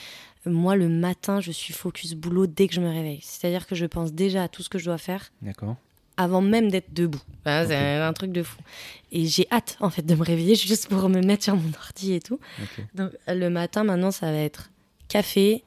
moi 0.46 0.78
le 0.78 0.88
matin 0.88 1.42
je 1.42 1.52
suis 1.52 1.74
focus 1.74 2.14
boulot 2.14 2.48
dès 2.48 2.70
que 2.70 2.74
je 2.74 2.80
me 2.80 2.90
réveille. 2.90 3.20
C'est-à-dire 3.22 3.68
que 3.68 3.76
je 3.76 3.86
pense 3.86 4.14
déjà 4.14 4.44
à 4.44 4.48
tout 4.48 4.64
ce 4.64 4.70
que 4.70 4.80
je 4.80 4.86
dois 4.86 4.98
faire 4.98 5.32
D'accord 5.42 5.76
avant 6.18 6.42
même 6.42 6.70
d'être 6.70 6.94
debout. 6.94 7.22
Enfin. 7.42 7.66
C'est 7.68 7.76
un 7.76 8.14
truc 8.14 8.32
de 8.32 8.42
fou. 8.42 8.58
Et 9.12 9.28
j'ai 9.28 9.48
hâte 9.52 9.78
en 9.80 9.90
fait 9.90 10.02
de 10.06 10.16
me 10.16 10.24
réveiller 10.24 10.56
juste 10.56 10.88
pour 10.88 11.08
me 11.10 11.22
mettre 11.22 11.44
sur 11.44 11.56
mon 11.56 11.72
ordi 11.78 12.14
et 12.14 12.20
tout. 12.20 12.40
Donc 12.96 13.12
le 13.28 13.50
matin 13.50 13.84
maintenant 13.84 14.12
ça 14.12 14.32
va 14.32 14.38
être 14.40 14.72
café 15.08 15.64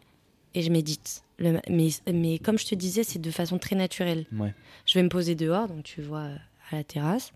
et 0.54 0.62
je 0.62 0.70
médite. 0.70 1.22
Le- 1.40 1.60
mais, 1.68 1.88
mais 2.12 2.38
comme 2.38 2.58
je 2.58 2.66
te 2.66 2.74
disais, 2.74 3.02
c'est 3.02 3.18
de 3.20 3.30
façon 3.30 3.58
très 3.58 3.74
naturelle. 3.74 4.26
Ouais. 4.32 4.54
Je 4.86 4.94
vais 4.98 5.02
me 5.02 5.08
poser 5.08 5.34
dehors, 5.34 5.66
donc 5.68 5.82
tu 5.82 6.02
vois, 6.02 6.26
à 6.70 6.76
la 6.76 6.84
terrasse. 6.84 7.32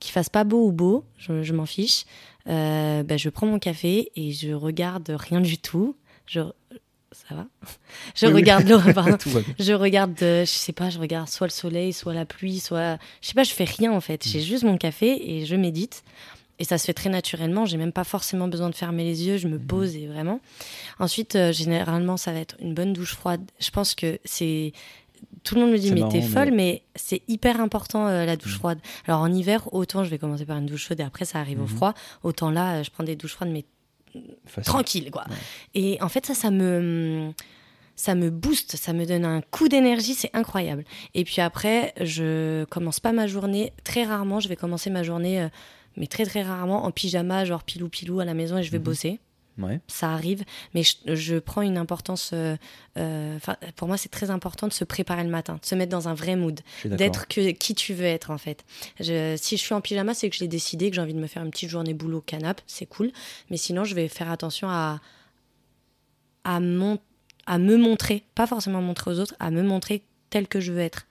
Qu'il 0.00 0.10
fasse 0.10 0.28
pas 0.28 0.42
beau 0.42 0.66
ou 0.66 0.72
beau, 0.72 1.04
je, 1.18 1.42
je 1.44 1.52
m'en 1.52 1.66
fiche. 1.66 2.04
Euh, 2.48 3.04
bah, 3.04 3.16
je 3.16 3.28
prends 3.28 3.46
mon 3.46 3.58
café 3.60 4.10
et 4.16 4.32
je 4.32 4.50
regarde 4.52 5.08
rien 5.16 5.40
du 5.40 5.58
tout. 5.58 5.94
Je, 6.26 6.40
ça 7.12 7.34
va? 7.34 7.46
Je 8.16 8.26
Oui, 8.26 8.32
oui. 8.32 8.40
regarde 8.40 8.66
le 8.66 8.92
pardon. 8.94 9.16
Je 9.60 9.72
regarde, 9.74 10.16
je 10.18 10.44
sais 10.46 10.72
pas, 10.72 10.88
je 10.90 10.98
regarde 10.98 11.28
soit 11.28 11.46
le 11.46 11.52
soleil, 11.52 11.92
soit 11.92 12.14
la 12.14 12.24
pluie, 12.24 12.58
soit. 12.58 12.98
Je 13.20 13.28
sais 13.28 13.34
pas, 13.34 13.44
je 13.44 13.52
fais 13.52 13.64
rien 13.64 13.92
en 13.92 14.00
fait. 14.00 14.24
Mm. 14.26 14.28
J'ai 14.30 14.40
juste 14.40 14.64
mon 14.64 14.76
café 14.78 15.36
et 15.38 15.44
je 15.46 15.54
médite. 15.54 16.02
Et 16.62 16.64
ça 16.64 16.78
se 16.78 16.84
fait 16.84 16.94
très 16.94 17.10
naturellement. 17.10 17.66
J'ai 17.66 17.76
même 17.76 17.90
pas 17.90 18.04
forcément 18.04 18.46
besoin 18.46 18.70
de 18.70 18.74
fermer 18.76 19.02
les 19.02 19.26
yeux. 19.26 19.36
Je 19.36 19.48
me 19.48 19.58
pose 19.58 19.96
et 19.96 20.06
vraiment. 20.06 20.38
Ensuite, 21.00 21.34
euh, 21.34 21.50
généralement, 21.52 22.16
ça 22.16 22.30
va 22.32 22.38
être 22.38 22.54
une 22.60 22.72
bonne 22.72 22.92
douche 22.92 23.14
froide. 23.16 23.42
Je 23.58 23.70
pense 23.70 23.96
que 23.96 24.20
c'est. 24.24 24.72
Tout 25.42 25.56
le 25.56 25.62
monde 25.62 25.72
me 25.72 25.78
dit, 25.78 25.90
mais 25.90 26.08
t'es 26.08 26.22
folle, 26.22 26.52
mais 26.52 26.82
c'est 26.94 27.22
hyper 27.26 27.60
important 27.60 28.06
euh, 28.06 28.24
la 28.24 28.36
douche 28.36 28.54
Mm. 28.54 28.58
froide. 28.58 28.78
Alors 29.08 29.20
en 29.22 29.32
hiver, 29.32 29.72
autant 29.74 30.04
je 30.04 30.10
vais 30.10 30.18
commencer 30.18 30.44
par 30.46 30.56
une 30.58 30.66
douche 30.66 30.86
chaude 30.86 31.00
et 31.00 31.02
après 31.02 31.24
ça 31.24 31.40
arrive 31.40 31.58
au 31.58 31.62
Mhm. 31.66 31.68
froid. 31.76 31.94
Autant 32.22 32.50
là, 32.50 32.74
euh, 32.76 32.82
je 32.84 32.90
prends 32.92 33.02
des 33.02 33.16
douches 33.16 33.32
froides, 33.34 33.50
mais 33.50 33.64
Facile. 34.46 34.62
tranquille 34.72 35.10
quoi. 35.10 35.24
Ouais. 35.28 35.36
Et 35.74 35.98
en 36.00 36.08
fait 36.08 36.26
ça 36.26 36.34
ça 36.34 36.50
me 36.52 37.32
ça 37.96 38.14
me 38.14 38.30
booste, 38.30 38.76
ça 38.76 38.92
me 38.92 39.04
donne 39.04 39.24
un 39.24 39.40
coup 39.42 39.68
d'énergie, 39.68 40.14
c'est 40.14 40.30
incroyable. 40.32 40.84
Et 41.14 41.24
puis 41.24 41.40
après, 41.40 41.92
je 42.00 42.64
commence 42.64 43.00
pas 43.00 43.12
ma 43.12 43.26
journée 43.26 43.72
très 43.84 44.04
rarement, 44.04 44.38
je 44.40 44.48
vais 44.48 44.56
commencer 44.56 44.90
ma 44.90 45.02
journée 45.02 45.40
euh, 45.42 45.48
mais 45.96 46.06
très 46.06 46.24
très 46.26 46.42
rarement 46.42 46.84
en 46.84 46.90
pyjama, 46.90 47.44
genre 47.44 47.62
pilou 47.64 47.88
pilou 47.88 48.20
à 48.20 48.24
la 48.24 48.34
maison 48.34 48.56
et 48.58 48.62
je 48.62 48.70
vais 48.70 48.78
Mhm. 48.78 48.84
bosser. 48.84 49.20
Ouais. 49.58 49.80
Ça 49.86 50.10
arrive, 50.10 50.44
mais 50.72 50.82
je, 50.82 51.14
je 51.14 51.36
prends 51.38 51.60
une 51.60 51.76
importance. 51.76 52.30
euh, 52.32 52.56
euh, 52.96 53.38
pour 53.76 53.86
moi, 53.86 53.98
c'est 53.98 54.08
très 54.08 54.30
important 54.30 54.66
de 54.66 54.72
se 54.72 54.82
préparer 54.82 55.22
le 55.24 55.28
matin, 55.28 55.58
de 55.60 55.66
se 55.66 55.74
mettre 55.74 55.90
dans 55.92 56.08
un 56.08 56.14
vrai 56.14 56.36
mood 56.36 56.58
d'être 56.86 57.26
qui 57.28 57.74
tu 57.74 57.92
veux 57.92 58.06
être 58.06 58.30
en 58.30 58.38
fait. 58.38 58.64
Je- 58.98 59.36
si 59.38 59.58
je 59.58 59.62
suis 59.62 59.74
en 59.74 59.82
pyjama, 59.82 60.14
c'est 60.14 60.30
que 60.30 60.36
je 60.36 60.40
l'ai 60.40 60.48
décidé, 60.48 60.88
que 60.88 60.96
j'ai 60.96 61.02
envie 61.02 61.12
de 61.12 61.20
me 61.20 61.26
faire 61.26 61.42
une 61.44 61.50
petite 61.50 61.68
journée 61.68 61.92
boulot 61.92 62.22
canap, 62.22 62.62
c'est 62.66 62.86
cool. 62.86 63.12
Mais 63.50 63.58
sinon, 63.58 63.84
je 63.84 63.94
vais 63.94 64.08
faire 64.08 64.30
attention 64.30 64.70
à 64.70 65.00
à, 66.44 66.58
mon- 66.60 66.98
à 67.46 67.58
me 67.58 67.76
montrer, 67.76 68.24
pas 68.34 68.46
forcément 68.46 68.82
montrer 68.82 69.10
aux 69.12 69.20
autres, 69.20 69.34
à 69.38 69.50
me 69.50 69.62
montrer 69.62 70.02
tel 70.30 70.48
que 70.48 70.60
je 70.60 70.72
veux 70.72 70.80
être. 70.80 71.06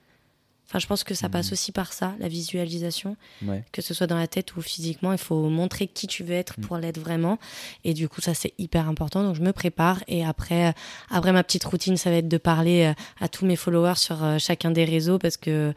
Enfin, 0.72 0.78
je 0.78 0.86
pense 0.86 1.04
que 1.04 1.12
ça 1.14 1.28
passe 1.28 1.48
Mhm. 1.48 1.52
aussi 1.52 1.70
par 1.70 1.92
ça, 1.92 2.14
la 2.18 2.28
visualisation, 2.28 3.16
Ouais. 3.44 3.62
que 3.72 3.82
ce 3.82 3.92
soit 3.92 4.06
dans 4.06 4.16
la 4.16 4.26
tête 4.26 4.56
ou 4.56 4.62
physiquement. 4.62 5.12
Il 5.12 5.18
faut 5.18 5.50
montrer 5.50 5.86
qui 5.86 6.06
tu 6.06 6.24
veux 6.24 6.32
être 6.34 6.54
Mhm. 6.58 6.66
pour 6.66 6.78
l'être 6.78 6.98
vraiment. 6.98 7.38
Et 7.84 7.92
du 7.92 8.08
coup, 8.08 8.22
ça, 8.22 8.32
c'est 8.32 8.54
hyper 8.56 8.88
important. 8.88 9.22
Donc, 9.22 9.34
je 9.36 9.42
me 9.42 9.52
prépare. 9.52 10.02
Et 10.08 10.24
après, 10.24 10.68
euh, 10.68 10.72
après 11.10 11.32
ma 11.32 11.42
petite 11.44 11.64
routine, 11.64 11.98
ça 11.98 12.08
va 12.10 12.16
être 12.16 12.28
de 12.28 12.38
parler 12.38 12.84
euh, 12.84 12.94
à 13.20 13.28
tous 13.28 13.44
mes 13.44 13.56
followers 13.56 13.96
sur 13.96 14.24
euh, 14.24 14.38
chacun 14.38 14.70
des 14.70 14.84
réseaux 14.86 15.18
parce 15.18 15.36
que. 15.36 15.74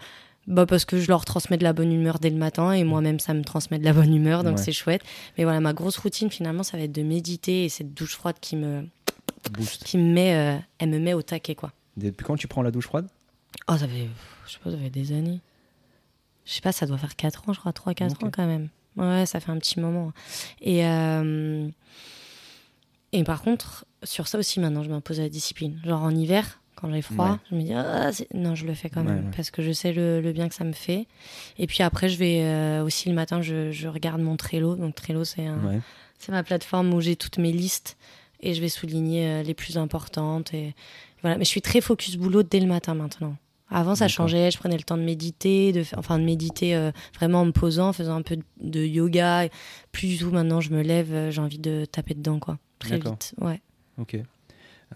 Bah 0.48 0.68
parce 0.68 0.86
que 0.86 1.00
je 1.02 1.08
leur 1.08 1.26
transmets 1.26 1.58
de 1.58 1.64
la 1.64 1.74
bonne 1.74 1.92
humeur 1.92 2.20
dès 2.20 2.30
le 2.30 2.36
matin 2.38 2.72
et 2.72 2.84
moi-même 2.84 3.18
ça 3.20 3.34
me 3.34 3.44
transmet 3.44 3.80
de 3.80 3.84
la 3.84 3.94
bonne 3.94 4.14
humeur 4.16 4.44
donc 4.44 4.58
Ouais. 4.58 4.64
c'est 4.64 4.72
chouette. 4.74 5.02
Mais 5.40 5.44
voilà, 5.44 5.60
ma 5.60 5.74
grosse 5.74 5.98
routine 5.98 6.30
finalement 6.30 6.62
ça 6.62 6.78
va 6.78 6.84
être 6.84 6.92
de 6.92 7.02
méditer 7.02 7.66
et 7.66 7.70
cette 7.70 7.96
douche 7.96 8.14
froide 8.14 8.36
qui 8.40 8.56
me, 8.56 8.86
Boost. 9.54 9.84
qui 9.84 9.98
me 9.98 10.14
met, 10.14 10.36
euh, 10.36 10.56
elle 10.78 10.90
me 10.90 11.00
met 11.00 11.16
au 11.16 11.24
taquet 11.24 11.56
quoi. 11.56 11.72
Depuis 11.98 12.24
quand 12.24 12.36
tu 12.36 12.48
prends 12.48 12.62
la 12.62 12.70
douche 12.70 12.86
froide? 12.86 13.08
Oh, 13.68 13.76
ça 13.76 13.88
fait, 13.88 14.08
je 14.48 14.54
sais 14.54 14.60
pas, 14.64 14.72
ça 14.72 14.78
fait 14.78 14.90
des 14.90 15.12
années. 15.12 15.40
Je 16.46 16.54
sais 16.54 16.62
pas, 16.62 16.72
ça 16.72 16.86
doit 16.86 16.98
faire 16.98 17.16
4 17.16 17.50
ans, 17.50 17.54
je 17.54 17.60
crois, 17.60 17.72
3-4 17.72 18.12
Ok. 18.14 18.24
ans 18.24 18.30
quand 18.32 18.46
même. 18.48 18.70
Ouais, 18.98 19.26
ça 19.26 19.40
fait 19.40 19.52
un 19.52 19.58
petit 19.58 19.80
moment. 19.80 20.14
Et, 20.62 20.86
euh, 20.86 21.68
et 23.12 23.24
par 23.24 23.42
contre, 23.42 23.86
sur 24.04 24.28
ça 24.28 24.38
aussi, 24.38 24.60
maintenant, 24.60 24.84
je 24.84 24.90
m'impose 24.90 25.20
la 25.20 25.30
discipline. 25.30 25.80
Genre 25.84 26.02
en 26.02 26.14
hiver, 26.16 26.62
quand 26.76 26.92
j'ai 26.92 27.02
froid, 27.02 27.32
Ouais. 27.32 27.38
je 27.52 27.56
me 27.56 27.62
dis, 27.64 27.74
ah, 27.74 28.12
non, 28.34 28.56
je 28.56 28.66
le 28.66 28.74
fais 28.74 28.90
quand 28.90 29.04
Ouais, 29.06 29.12
même, 29.14 29.26
ouais. 29.26 29.32
parce 29.36 29.50
que 29.52 29.62
je 29.62 29.72
sais 29.72 29.92
le, 29.94 30.22
le 30.22 30.32
bien 30.34 30.48
que 30.50 30.56
ça 30.56 30.64
me 30.64 30.74
fait. 30.74 31.08
Et 31.58 31.68
puis 31.68 31.82
après, 31.84 32.10
je 32.10 32.18
vais 32.18 32.42
euh, 32.44 32.84
aussi 32.84 33.10
le 33.10 33.16
matin, 33.16 33.42
je, 33.42 33.72
je 33.72 33.88
regarde 33.88 34.22
mon 34.22 34.38
Trello. 34.38 34.76
Donc 34.76 34.96
Trello, 34.96 35.24
c'est 35.24 35.46
un, 35.46 35.58
Ouais. 35.66 35.80
c'est 36.20 36.32
ma 36.32 36.44
plateforme 36.44 36.94
où 36.94 37.02
j'ai 37.02 37.16
toutes 37.16 37.38
mes 37.38 37.52
listes 37.52 37.98
et 38.42 38.54
je 38.54 38.62
vais 38.62 38.70
souligner 38.70 39.28
euh, 39.28 39.44
les 39.44 39.54
plus 39.54 39.78
importantes. 39.78 40.54
Et 40.54 40.76
voilà. 41.22 41.38
Mais 41.38 41.46
je 41.46 41.50
suis 41.50 41.62
très 41.62 41.82
focus 41.82 42.16
boulot 42.18 42.44
dès 42.44 42.60
le 42.60 42.68
matin 42.68 42.94
maintenant. 42.94 43.36
Avant, 43.70 43.96
ça 43.96 44.08
changeait. 44.08 44.52
Je 44.52 44.58
prenais 44.58 44.78
le 44.78 44.84
temps 44.84 44.98
de 44.98 45.04
méditer, 45.04 45.72
de, 45.72 45.84
enfin 45.98 46.20
de 46.20 46.24
méditer 46.24 46.76
euh, 46.76 46.92
vraiment 47.16 47.42
en 47.42 47.46
me 47.46 47.52
posant, 47.52 47.90
en 47.90 47.94
faisant 47.94 48.16
un 48.16 48.22
peu 48.22 48.38
de, 48.62 48.86
yoga. 48.86 49.48
Plus 49.92 50.08
du 50.08 50.18
tout, 50.18 50.30
maintenant, 50.30 50.62
je 50.62 50.72
me 50.72 50.82
lève, 50.82 51.14
euh, 51.14 51.32
j'ai 51.32 51.42
envie 51.42 51.60
de 51.60 51.86
taper 51.86 52.14
dedans, 52.14 52.40
quoi. 52.40 52.60
Très 52.80 53.00
vite. 53.00 53.34
Ouais. 53.40 53.62
Ok. 53.98 54.18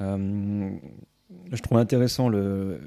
Euh, 0.01 0.69
je 1.51 1.61
trouve 1.61 1.77
intéressant 1.77 2.29
le, 2.29 2.79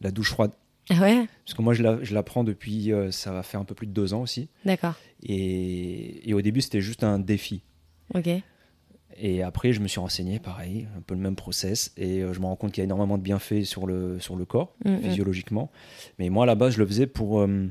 la 0.00 0.10
douche 0.10 0.30
froide. 0.30 0.50
Ah 0.90 1.00
ouais? 1.00 1.26
Parce 1.44 1.54
que 1.54 1.62
moi, 1.62 1.74
je 1.74 1.82
la, 1.82 2.02
je 2.02 2.14
la 2.14 2.22
prends 2.22 2.44
depuis, 2.44 2.92
euh, 2.92 3.10
ça 3.10 3.32
va 3.32 3.42
faire 3.42 3.60
un 3.60 3.64
peu 3.64 3.74
plus 3.74 3.86
de 3.86 3.92
deux 3.92 4.14
ans 4.14 4.22
aussi. 4.22 4.48
D'accord. 4.64 4.94
Et, 5.22 6.28
et 6.28 6.34
au 6.34 6.42
début, 6.42 6.60
c'était 6.60 6.80
juste 6.80 7.04
un 7.04 7.18
défi. 7.18 7.62
Ok. 8.14 8.28
Et 9.18 9.42
après, 9.42 9.72
je 9.72 9.80
me 9.80 9.88
suis 9.88 10.00
renseigné, 10.00 10.38
pareil, 10.38 10.86
un 10.96 11.00
peu 11.00 11.14
le 11.14 11.20
même 11.20 11.36
process. 11.36 11.92
Et 11.96 12.22
euh, 12.22 12.32
je 12.32 12.40
me 12.40 12.44
rends 12.46 12.56
compte 12.56 12.72
qu'il 12.72 12.80
y 12.80 12.82
a 12.82 12.84
énormément 12.84 13.16
de 13.18 13.22
bienfaits 13.22 13.64
sur 13.64 13.86
le, 13.86 14.18
sur 14.20 14.36
le 14.36 14.44
corps, 14.44 14.74
Mm, 14.84 14.90
mm. 14.96 15.00
physiologiquement. 15.02 15.70
Mais 16.18 16.28
moi, 16.28 16.44
à 16.44 16.46
la 16.46 16.54
base, 16.54 16.74
je 16.74 16.78
le 16.80 16.86
faisais 16.86 17.06
pour 17.06 17.40
euh, 17.40 17.68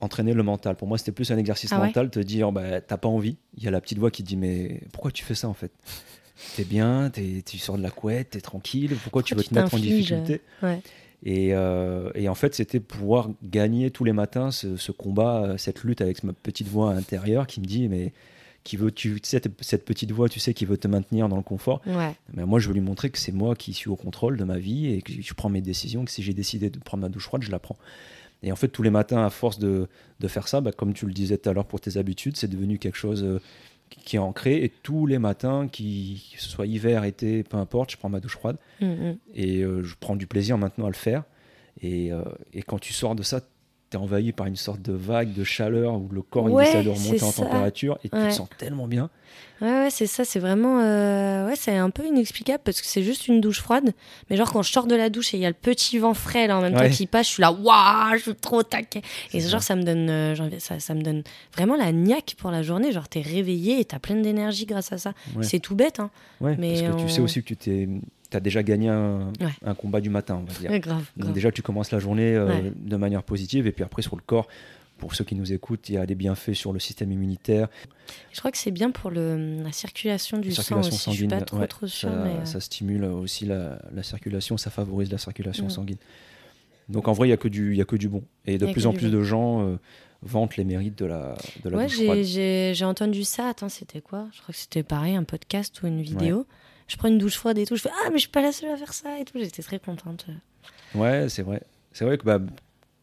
entraîner 0.00 0.32
le 0.32 0.42
mental. 0.42 0.76
Pour 0.76 0.88
moi, 0.88 0.96
c'était 0.98 1.12
plus 1.12 1.30
un 1.32 1.38
exercice 1.38 1.72
Ah 1.72 1.80
ouais 1.80 1.86
mental, 1.86 2.10
te 2.10 2.20
dire, 2.20 2.52
bah, 2.52 2.80
t'as 2.80 2.96
pas 2.96 3.08
envie. 3.08 3.36
Il 3.56 3.64
y 3.64 3.68
a 3.68 3.70
la 3.70 3.80
petite 3.80 3.98
voix 3.98 4.10
qui 4.10 4.22
te 4.22 4.28
dit, 4.28 4.36
mais 4.36 4.80
pourquoi 4.92 5.10
tu 5.10 5.24
fais 5.24 5.34
ça 5.34 5.48
en 5.48 5.54
fait? 5.54 5.72
T'es 6.56 6.64
bien, 6.64 7.10
t'es- 7.10 7.42
tu 7.44 7.58
sors 7.58 7.76
de 7.76 7.82
la 7.82 7.90
couette, 7.90 8.30
t'es 8.30 8.40
tranquille, 8.40 8.94
pourquoi, 9.02 9.22
tu 9.24 9.34
veux 9.34 9.42
te 9.42 9.52
mettre 9.54 9.74
en 9.74 9.78
difficulté? 9.78 10.40
Ouais. 10.62 10.80
et, 11.24 11.52
euh, 11.52 12.10
et 12.14 12.28
en 12.28 12.36
fait, 12.36 12.54
c'était 12.54 12.78
pouvoir 12.78 13.28
gagner 13.42 13.90
tous 13.90 14.04
les 14.04 14.12
matins 14.12 14.52
ce, 14.52 14.76
ce 14.76 14.92
combat, 14.92 15.42
euh, 15.42 15.56
cette 15.58 15.82
lutte 15.82 16.00
avec 16.00 16.22
ma 16.22 16.32
petite 16.32 16.68
voix 16.68 16.92
intérieure 16.92 17.48
qui 17.48 17.60
me 17.60 17.66
dit, 17.66 17.88
mais 17.88 18.12
qui 18.64 18.76
veut, 18.76 18.90
tu 18.90 19.18
sais, 19.22 19.40
cette, 19.60 19.84
petite 19.84 20.12
voix, 20.12 20.28
tu 20.28 20.40
sais, 20.40 20.52
qui 20.52 20.64
veut 20.64 20.76
te 20.76 20.88
maintenir 20.88 21.28
dans 21.28 21.36
le 21.36 21.42
confort. 21.42 21.80
Ouais. 21.86 22.14
Mais 22.34 22.44
moi, 22.44 22.58
je 22.58 22.68
veux 22.68 22.74
lui 22.74 22.80
montrer 22.80 23.10
que 23.10 23.18
c'est 23.18 23.32
moi 23.32 23.54
qui 23.54 23.72
suis 23.72 23.88
au 23.88 23.96
contrôle 23.96 24.36
de 24.36 24.44
ma 24.44 24.58
vie 24.58 24.92
et 24.92 25.02
que 25.02 25.12
je 25.12 25.34
prends 25.34 25.48
mes 25.48 25.60
décisions, 25.60 26.04
que 26.04 26.10
si 26.10 26.22
j'ai 26.22 26.34
décidé 26.34 26.68
de 26.68 26.78
prendre 26.78 27.02
ma 27.02 27.08
douche 27.08 27.24
froide, 27.24 27.42
je 27.42 27.50
la 27.50 27.58
prends. 27.58 27.76
Et 28.42 28.52
en 28.52 28.56
fait, 28.56 28.68
tous 28.68 28.82
les 28.82 28.90
matins, 28.90 29.24
à 29.24 29.30
force 29.30 29.58
de, 29.58 29.88
de 30.20 30.28
faire 30.28 30.48
ça, 30.48 30.60
bah, 30.60 30.72
comme 30.72 30.92
tu 30.92 31.06
le 31.06 31.12
disais 31.12 31.38
tout 31.38 31.48
à 31.48 31.52
l'heure 31.52 31.66
pour 31.66 31.80
tes 31.80 31.96
habitudes, 31.96 32.36
c'est 32.36 32.48
devenu 32.48 32.78
quelque 32.78 32.98
chose 32.98 33.24
euh, 33.24 33.40
qui 33.88 34.16
est 34.16 34.20
ancré. 34.20 34.62
Et 34.62 34.68
tous 34.68 35.06
les 35.06 35.18
matins, 35.18 35.68
qui, 35.68 36.32
que 36.36 36.42
ce 36.42 36.48
soit 36.48 36.66
hiver, 36.66 37.04
été, 37.04 37.42
peu 37.42 37.56
importe, 37.56 37.92
je 37.92 37.96
prends 37.96 38.08
ma 38.08 38.20
douche 38.20 38.36
froide. 38.36 38.56
Mm, 38.80 38.86
mm. 38.86 39.18
Et 39.34 39.62
euh, 39.62 39.82
je 39.82 39.94
prends 39.98 40.14
du 40.14 40.26
plaisir 40.26 40.58
maintenant 40.58 40.86
à 40.86 40.90
le 40.90 40.94
faire. 40.94 41.24
Et, 41.80 42.12
euh, 42.12 42.22
et 42.52 42.62
quand 42.62 42.78
tu 42.78 42.92
sors 42.92 43.14
de 43.14 43.22
ça, 43.22 43.40
tu 43.90 43.96
es 43.96 44.00
envahi 44.00 44.32
par 44.32 44.46
une 44.46 44.56
sorte 44.56 44.82
de 44.82 44.92
vague 44.92 45.32
de 45.32 45.44
chaleur 45.44 45.94
où 45.94 46.08
le 46.12 46.22
corps 46.22 46.48
il 46.50 46.54
essaie 46.62 46.82
de 46.82 46.88
remonter 46.90 47.22
en 47.22 47.30
ça. 47.32 47.42
température 47.42 47.98
et 48.04 48.08
tu 48.08 48.16
te 48.16 48.30
sens 48.30 48.48
tellement 48.58 48.86
bien. 48.86 49.10
Ouais, 49.60 49.68
ouais, 49.68 49.88
c'est 49.90 50.06
ça, 50.06 50.24
c'est 50.24 50.38
vraiment. 50.38 50.80
euh, 50.80 51.48
Ouais, 51.48 51.56
c'est 51.56 51.76
un 51.76 51.90
peu 51.90 52.04
inexplicable 52.06 52.60
parce 52.64 52.80
que 52.80 52.86
c'est 52.86 53.02
juste 53.02 53.26
une 53.26 53.40
douche 53.40 53.60
froide. 53.60 53.92
Mais 54.30 54.36
genre, 54.36 54.52
quand 54.52 54.62
je 54.62 54.70
sors 54.72 54.86
de 54.86 54.94
la 54.94 55.10
douche 55.10 55.34
et 55.34 55.36
il 55.36 55.40
y 55.42 55.46
a 55.46 55.48
le 55.48 55.54
petit 55.54 55.98
vent 55.98 56.14
frais 56.14 56.46
là 56.46 56.58
en 56.58 56.60
même 56.60 56.74
temps 56.74 56.88
qui 56.90 57.06
passe, 57.06 57.26
je 57.26 57.32
suis 57.32 57.40
là, 57.40 57.50
waouh, 57.52 58.16
je 58.16 58.22
suis 58.22 58.34
trop 58.36 58.62
taquet. 58.62 59.02
Et 59.32 59.40
genre, 59.40 59.62
ça 59.62 59.74
me 59.74 59.82
donne. 59.82 60.08
euh, 60.10 60.34
ça, 60.60 60.78
ça 60.78 60.94
me 60.94 61.02
donne 61.02 61.24
vraiment 61.56 61.74
la 61.76 61.90
niaque 61.90 62.34
pour 62.38 62.50
la 62.52 62.62
journée. 62.62 62.92
Genre, 62.92 63.08
t'es 63.08 63.20
réveillé 63.20 63.80
et 63.80 63.84
t'as 63.84 63.98
plein 63.98 64.14
d'énergie 64.16 64.64
grâce 64.66 64.92
à 64.92 64.98
ça. 64.98 65.12
C'est 65.40 65.58
tout 65.58 65.74
bête, 65.74 65.98
hein. 65.98 66.10
Ouais, 66.40 66.54
Mais 66.56 66.84
parce 66.84 66.96
que 66.96 67.02
tu 67.02 67.08
sais 67.12 67.20
aussi 67.20 67.42
que 67.42 67.48
tu 67.48 67.56
t'es, 67.56 67.88
as 68.36 68.40
déjà 68.40 68.62
gagné 68.62 68.88
un, 68.88 69.28
Ouais. 69.40 69.50
un 69.64 69.74
combat 69.74 70.00
du 70.00 70.10
matin, 70.10 70.40
on 70.42 70.44
va 70.52 70.58
dire. 70.58 70.70
Ouais, 70.70 70.80
grave. 70.80 71.04
Donc 71.16 71.24
grave. 71.26 71.32
déjà, 71.34 71.50
tu 71.52 71.62
commences 71.62 71.90
la 71.92 71.98
journée 71.98 72.34
euh, 72.34 72.46
Ouais. 72.48 72.72
de 72.76 72.96
manière 72.96 73.22
positive 73.22 73.66
et 73.66 73.72
puis 73.72 73.84
après 73.84 74.02
sur 74.02 74.16
le 74.16 74.22
corps. 74.22 74.46
Pour 74.98 75.14
ceux 75.14 75.22
qui 75.22 75.36
nous 75.36 75.52
écoutent, 75.52 75.88
il 75.90 75.94
y 75.94 75.96
a 75.96 76.04
des 76.06 76.16
bienfaits 76.16 76.54
sur 76.54 76.72
le 76.72 76.80
système 76.80 77.12
immunitaire, 77.12 77.68
Je 78.32 78.38
crois 78.40 78.50
que 78.50 78.58
c'est 78.58 78.72
bien 78.72 78.90
pour 78.90 79.10
le, 79.10 79.62
la 79.62 79.70
circulation 79.70 80.38
du 80.38 80.48
la 80.48 80.54
sang 80.56 80.62
circulation 80.62 80.88
aussi. 80.88 81.10
Je 81.10 81.16
suis 81.16 81.20
sanguine. 81.28 81.38
pas 81.38 81.44
trop, 81.44 81.64
trop 81.68 81.86
ça, 81.86 81.92
sûre, 81.94 82.10
mais. 82.10 82.30
euh, 82.30 82.44
ça 82.44 82.58
stimule 82.58 83.04
aussi 83.04 83.44
la, 83.46 83.80
la 83.94 84.02
circulation, 84.02 84.56
ça 84.56 84.70
favorise 84.70 85.12
la 85.12 85.18
circulation 85.18 85.68
sanguine. 85.68 85.98
Donc 86.88 87.06
en 87.06 87.12
vrai, 87.12 87.28
il 87.28 87.30
n'y 87.30 87.34
a, 87.34 87.36
que 87.36 87.46
du- 87.46 87.76
y 87.76 87.80
a 87.80 87.84
que 87.84 87.94
du 87.94 88.08
bon. 88.08 88.24
Et 88.44 88.58
de 88.58 88.66
plus 88.72 88.86
en 88.86 88.92
plus 88.92 89.08
bon. 89.08 89.18
de 89.18 89.22
gens 89.22 89.62
euh, 89.68 89.76
vantent 90.22 90.56
les 90.56 90.64
mérites 90.64 90.98
de 90.98 91.04
la, 91.04 91.36
de 91.64 91.68
la 91.70 91.76
Ouais, 91.78 92.24
j'ai 92.24 92.84
entendu 92.84 93.22
ça. 93.22 93.50
Attends, 93.50 93.68
c'était 93.68 94.00
quoi? 94.00 94.26
Je 94.32 94.40
crois 94.42 94.52
que 94.52 94.58
c'était 94.58 94.82
pareil, 94.82 95.14
un 95.14 95.22
podcast 95.24 95.80
ou 95.82 95.86
une 95.86 96.02
vidéo. 96.02 96.44
Je 96.88 96.96
prends 96.96 97.08
une 97.08 97.18
douche 97.18 97.36
froide 97.36 97.58
et 97.58 97.66
tout. 97.66 97.76
Je 97.76 97.82
fais 97.82 97.90
Ah, 98.04 98.08
mais 98.10 98.16
je 98.16 98.22
suis 98.22 98.28
pas 98.30 98.42
la 98.42 98.50
seule 98.52 98.70
à 98.70 98.76
faire 98.76 98.92
ça 98.94 99.18
et 99.18 99.24
tout. 99.24 99.38
J'étais 99.38 99.62
très 99.62 99.78
contente. 99.78 100.26
Ouais, 100.94 101.28
c'est 101.28 101.42
vrai. 101.42 101.62
C'est 101.92 102.04
vrai 102.04 102.16
que 102.18 102.24
bah, 102.24 102.40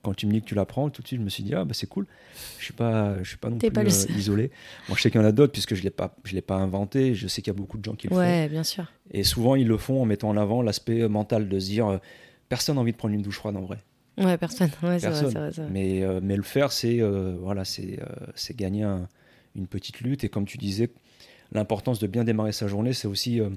quand 0.02 0.14
tu 0.14 0.26
me 0.28 0.32
dis 0.32 0.42
que 0.42 0.48
tu 0.48 0.56
la 0.56 0.66
prends, 0.66 0.90
tout 0.90 1.02
de 1.02 1.08
suite, 1.08 1.20
je 1.20 1.24
me 1.26 1.30
suis 1.30 1.44
dit, 1.44 1.54
ah, 1.54 1.66
bah, 1.66 1.74
c'est 1.74 1.88
cool. 1.88 2.08
Je 2.60 2.64
suis 2.66 2.74
pas, 2.74 3.22
je 3.24 3.28
suis 3.30 3.38
pas 3.38 3.50
non 3.50 3.58
plus 3.58 3.72
pas 3.72 3.82
euh, 3.82 4.18
isolé. 4.18 4.52
Moi, 4.88 4.98
je 4.98 5.02
sais 5.04 5.12
qu'il 5.12 5.22
y 5.22 5.24
en 5.24 5.28
a 5.28 5.32
d'autres, 5.32 5.54
puisque 5.54 5.76
je 5.76 5.84
l'ai 5.84 5.90
pas, 5.92 6.16
je 6.24 6.34
l'ai 6.36 6.42
pas 6.42 6.56
inventé. 6.56 7.14
Je 7.16 7.28
sais 7.28 7.42
qu'il 7.42 7.52
y 7.54 7.56
a 7.56 7.58
beaucoup 7.58 7.78
de 7.78 7.84
gens 7.86 7.96
qui 7.96 8.08
le 8.08 8.14
font. 8.16 8.20
Ouais, 8.22 8.50
bien 8.50 8.64
sûr. 8.64 8.86
Et 9.12 9.24
souvent, 9.24 9.56
ils 9.56 9.68
le 9.68 9.78
font 9.78 10.02
en 10.02 10.06
mettant 10.06 10.30
en 10.30 10.38
avant 10.38 10.62
l'aspect 10.62 11.08
mental 11.08 11.48
de 11.48 11.60
se 11.60 11.66
dire, 11.68 11.88
euh, 11.88 11.98
personne 12.50 12.76
n'a 12.76 12.82
envie 12.82 12.92
de 12.92 12.98
prendre 12.98 13.14
une 13.14 13.22
douche 13.22 13.38
froide 13.38 13.56
en 13.56 13.62
vrai. 13.62 13.78
Ouais, 14.18 14.38
personne. 14.38 14.70
Ouais, 14.84 14.98
vrai, 14.98 15.10
vrai, 15.12 15.50
vrai. 15.52 15.68
Mais, 15.70 16.04
euh, 16.04 16.20
mais 16.24 16.38
le 16.38 16.44
faire, 16.44 16.72
c'est 16.72 17.02
euh, 17.02 17.36
voilà, 17.40 17.66
c'est 17.66 18.00
euh, 18.02 18.06
c'est 18.34 18.56
gagner 18.56 18.84
un- 18.84 19.08
une 19.56 19.68
petite 19.68 20.00
lutte. 20.02 20.24
Et 20.24 20.30
comme 20.30 20.46
tu 20.46 20.58
disais, 20.58 20.90
l'importance 21.52 22.00
de 22.00 22.08
bien 22.08 22.24
démarrer 22.24 22.52
sa 22.52 22.68
journée, 22.68 22.94
c'est 22.94 23.08
aussi 23.08 23.40
euh, 23.40 23.50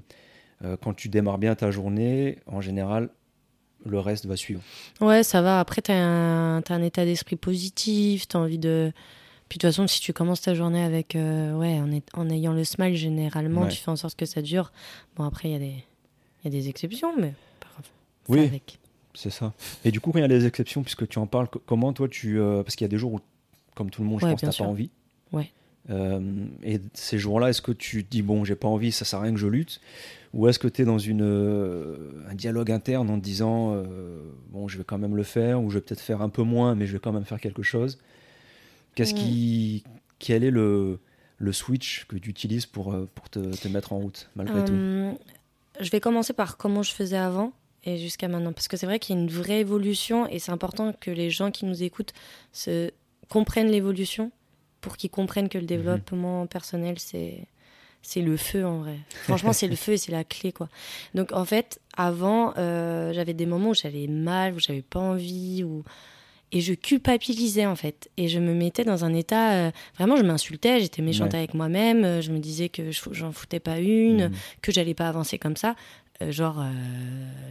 euh, 0.64 0.76
quand 0.80 0.94
tu 0.94 1.08
démarres 1.08 1.38
bien 1.38 1.54
ta 1.54 1.70
journée, 1.70 2.38
en 2.46 2.60
général, 2.60 3.10
le 3.86 3.98
reste 4.00 4.26
va 4.26 4.36
suivre. 4.36 4.60
Ouais, 5.00 5.22
ça 5.22 5.40
va. 5.42 5.60
Après, 5.60 5.80
tu 5.82 5.92
as, 5.92 5.96
un 5.96 6.82
état 6.82 7.04
d'esprit 7.04 7.36
positif, 7.36 8.26
tu 8.28 8.36
as 8.36 8.40
envie 8.40 8.58
de. 8.58 8.92
Puis 9.48 9.56
de 9.56 9.62
toute 9.62 9.70
façon, 9.70 9.86
si 9.86 10.00
tu 10.00 10.12
commences 10.12 10.42
ta 10.42 10.54
journée 10.54 10.82
avec. 10.82 11.14
euh, 11.16 11.54
ouais, 11.56 11.80
en, 11.80 11.90
est- 11.92 12.08
en 12.14 12.28
ayant 12.28 12.52
le 12.52 12.64
smile, 12.64 12.96
généralement, 12.96 13.62
Ouais. 13.62 13.68
tu 13.68 13.76
fais 13.78 13.90
en 13.90 13.96
sorte 13.96 14.16
que 14.18 14.26
ça 14.26 14.42
dure. 14.42 14.72
Bon, 15.16 15.24
après, 15.24 15.48
il 15.48 15.52
y, 15.52 15.56
a 15.56 15.58
des- 15.58 15.84
y 16.44 16.48
a 16.48 16.50
des 16.50 16.68
exceptions, 16.68 17.16
mais 17.16 17.32
pas 17.60 17.68
grave. 17.72 17.86
Oui. 18.28 18.40
avec. 18.40 18.78
C'est 19.14 19.30
ça. 19.30 19.52
Et 19.84 19.90
du 19.90 20.00
coup, 20.00 20.12
quand 20.12 20.18
il 20.18 20.22
y 20.22 20.24
a 20.24 20.28
des 20.28 20.44
exceptions, 20.46 20.82
puisque 20.82 21.08
tu 21.08 21.18
en 21.18 21.26
parles, 21.26 21.48
co- 21.48 21.62
comment 21.64 21.92
toi 21.92 22.08
tu. 22.08 22.38
euh, 22.38 22.62
parce 22.62 22.76
qu'il 22.76 22.84
y 22.84 22.86
a 22.86 22.88
des 22.90 22.98
jours 22.98 23.14
où, 23.14 23.20
comme 23.74 23.90
tout 23.90 24.02
le 24.02 24.08
monde, 24.08 24.20
je 24.20 24.26
Ouais, 24.26 24.32
pense, 24.32 24.40
t'as 24.42 24.52
sûr. 24.52 24.64
pas 24.66 24.70
envie. 24.70 24.90
Ouais. 25.32 25.50
Euh, 25.90 26.20
et 26.62 26.80
ces 26.94 27.18
jours-là, 27.18 27.48
est-ce 27.50 27.62
que 27.62 27.72
tu 27.72 28.04
te 28.04 28.10
dis, 28.10 28.22
bon, 28.22 28.44
j'ai 28.44 28.56
pas 28.56 28.68
envie, 28.68 28.92
ça 28.92 29.04
sert 29.04 29.18
à 29.20 29.22
rien 29.22 29.32
que 29.32 29.38
je 29.40 29.46
lutte? 29.46 29.80
Ou 30.34 30.46
est-ce 30.48 30.58
que 30.58 30.68
tu 30.68 30.82
es 30.82 30.84
dans 30.84 30.98
une, 30.98 31.22
euh, 31.22 31.96
un 32.28 32.34
dialogue 32.34 32.70
interne 32.70 33.08
en 33.08 33.18
te 33.18 33.24
disant, 33.24 33.72
euh, 33.74 34.20
bon, 34.50 34.68
je 34.68 34.76
vais 34.76 34.84
quand 34.84 34.98
même 34.98 35.16
le 35.16 35.22
faire, 35.22 35.62
ou 35.62 35.70
je 35.70 35.76
vais 35.76 35.80
peut-être 35.80 36.00
faire 36.02 36.20
un 36.20 36.28
peu 36.28 36.42
moins, 36.42 36.74
mais 36.74 36.86
je 36.86 36.92
vais 36.92 36.98
quand 36.98 37.12
même 37.12 37.24
faire 37.24 37.40
quelque 37.40 37.62
chose? 37.62 37.98
Qu'est-ce 38.94 39.14
Ouais. 39.14 39.20
qui. 39.20 39.84
Quel 40.18 40.42
est 40.44 40.50
le, 40.50 40.98
le 41.38 41.52
switch 41.52 42.04
que 42.06 42.16
tu 42.16 42.28
utilises 42.28 42.66
pour, 42.66 42.94
pour 43.14 43.30
te, 43.30 43.38
te 43.38 43.68
mettre 43.68 43.92
en 43.92 43.98
route, 43.98 44.28
malgré 44.34 44.64
tout? 44.64 44.74
Je 45.80 45.90
vais 45.90 46.00
commencer 46.00 46.32
par 46.32 46.56
comment 46.56 46.82
je 46.82 46.90
faisais 46.92 47.16
avant 47.16 47.52
et 47.84 47.96
jusqu'à 47.98 48.26
maintenant. 48.26 48.52
Parce 48.52 48.66
que 48.66 48.76
c'est 48.76 48.86
vrai 48.86 48.98
qu'il 48.98 49.14
y 49.14 49.18
a 49.18 49.22
une 49.22 49.30
vraie 49.30 49.60
évolution 49.60 50.26
et 50.28 50.40
c'est 50.40 50.50
important 50.50 50.92
que 51.00 51.12
les 51.12 51.30
gens 51.30 51.52
qui 51.52 51.64
nous 51.66 51.84
écoutent 51.84 52.12
se 52.52 52.90
comprennent 53.28 53.70
l'évolution 53.70 54.32
pour 54.80 54.96
qu'ils 54.96 55.10
comprennent 55.10 55.48
que 55.48 55.58
le 55.58 55.66
développement 55.66 56.46
personnel, 56.46 56.98
c'est. 56.98 57.46
C'est 58.00 58.22
le 58.22 58.36
feu 58.36 58.64
en 58.64 58.78
vrai. 58.78 58.96
Franchement, 59.24 59.52
c'est 59.52 59.66
le 59.66 59.74
feu 59.84 59.92
et 59.94 59.96
c'est 59.96 60.12
la 60.12 60.22
clé 60.22 60.52
quoi. 60.52 60.68
Donc 61.14 61.32
en 61.32 61.44
fait, 61.44 61.80
avant, 61.96 62.54
euh, 62.56 63.12
j'avais 63.12 63.34
des 63.34 63.44
moments 63.44 63.70
où 63.70 63.74
j'avais 63.74 64.06
mal, 64.06 64.54
où 64.54 64.60
j'avais 64.60 64.82
pas 64.82 65.00
envie, 65.00 65.64
où 65.64 65.82
et 66.52 66.60
je 66.60 66.72
culpabilisais 66.74 67.66
en 67.66 67.74
fait 67.76 68.08
et 68.16 68.28
je 68.28 68.38
me 68.38 68.54
mettais 68.54 68.84
dans 68.84 69.04
un 69.04 69.12
état 69.12 69.52
euh, 69.52 69.70
vraiment 69.98 70.16
je 70.16 70.22
m'insultais 70.22 70.80
j'étais 70.80 71.02
méchante 71.02 71.32
Ouais. 71.34 71.40
avec 71.40 71.52
moi-même 71.52 72.04
euh, 72.06 72.22
je 72.22 72.32
me 72.32 72.38
disais 72.38 72.70
que 72.70 72.90
je- 72.90 73.02
j'en 73.10 73.32
foutais 73.32 73.60
pas 73.60 73.78
une 73.80 74.28
Mhm. 74.28 74.32
que 74.62 74.72
j'allais 74.72 74.94
pas 74.94 75.08
avancer 75.08 75.38
comme 75.38 75.56
ça 75.56 75.74
Euh, 76.22 76.32
genre 76.32 76.58
euh, 76.60 76.70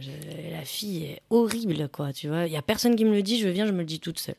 je- 0.00 0.50
la 0.52 0.64
fille 0.64 1.04
est 1.04 1.22
horrible 1.30 1.88
quoi 1.90 2.12
tu 2.12 2.26
vois 2.26 2.46
il 2.46 2.52
y 2.52 2.56
a 2.56 2.62
personne 2.62 2.96
qui 2.96 3.04
me 3.04 3.12
le 3.14 3.22
dit 3.22 3.38
je 3.38 3.48
viens 3.48 3.66
je 3.66 3.72
me 3.72 3.78
le 3.78 3.84
dis 3.84 4.00
toute 4.00 4.18
seule 4.18 4.34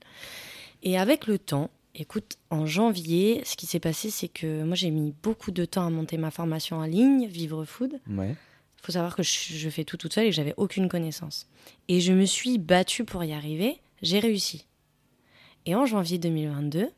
et 0.84 0.97
avec 0.99 1.25
le 1.28 1.39
temps 1.39 1.69
écoute 2.01 2.38
en 2.49 2.65
janvier 2.65 3.41
ce 3.45 3.55
qui 3.55 3.65
s'est 3.65 3.79
passé 3.79 4.09
c'est 4.09 4.27
que 4.29 4.63
moi 4.63 4.75
j'ai 4.75 4.89
mis 4.91 5.13
beaucoup 5.23 5.51
de 5.51 5.65
temps 5.65 5.85
à 5.85 5.89
monter 5.89 6.17
ma 6.17 6.31
formation 6.31 6.77
en 6.77 6.83
ligne 6.85 7.27
vivre 7.27 7.65
food 7.65 7.99
Ouais. 8.09 8.31
il 8.31 8.85
faut 8.85 8.91
savoir 8.93 9.15
que 9.15 9.23
je, 9.23 9.29
je 9.53 9.69
fais 9.69 9.83
tout 9.83 9.97
toute 9.97 10.13
seule 10.13 10.25
et 10.25 10.29
que 10.29 10.35
j'avais 10.35 10.53
aucune 10.57 10.88
connaissance. 10.89 11.47
Et 11.88 11.99
je 12.01 12.13
me 12.13 12.25
suis 12.25 12.57
battue 12.57 13.03
pour 13.03 13.23
y 13.23 13.33
arriver, 13.33 13.79
j'ai 14.01 14.19
réussi. 14.19 14.65
Et 15.65 15.75
en 15.75 15.85
janvier 15.85 16.17
2022, 16.17 16.89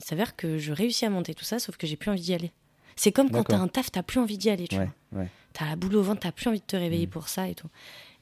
il 0.00 0.04
s'avère 0.04 0.34
que 0.36 0.58
je 0.58 0.72
réussis 0.72 1.04
à 1.04 1.10
monter 1.10 1.34
tout 1.34 1.44
ça, 1.44 1.58
sauf 1.58 1.76
que 1.76 1.86
j'ai 1.86 1.96
plus 1.96 2.10
envie 2.10 2.22
d'y 2.22 2.34
aller. 2.34 2.52
C'est 2.96 3.12
comme 3.12 3.30
quand 3.30 3.44
t'as 3.44 3.58
un 3.58 3.68
taf, 3.68 3.92
t'as 3.92 4.02
plus 4.02 4.18
envie 4.20 4.38
d'y 4.38 4.48
aller, 4.50 4.66
tu 4.66 4.76
Ouais, 4.78 4.88
vois. 5.12 5.22
ouais. 5.22 5.28
T'as 5.52 5.66
la 5.66 5.76
boule 5.76 5.96
au 5.96 6.02
ventre, 6.02 6.20
t'as 6.20 6.32
plus 6.32 6.48
envie 6.48 6.60
de 6.60 6.64
te 6.64 6.76
réveiller 6.76 7.06
Mm. 7.06 7.10
pour 7.10 7.28
ça 7.28 7.48
et 7.48 7.54
tout. 7.54 7.68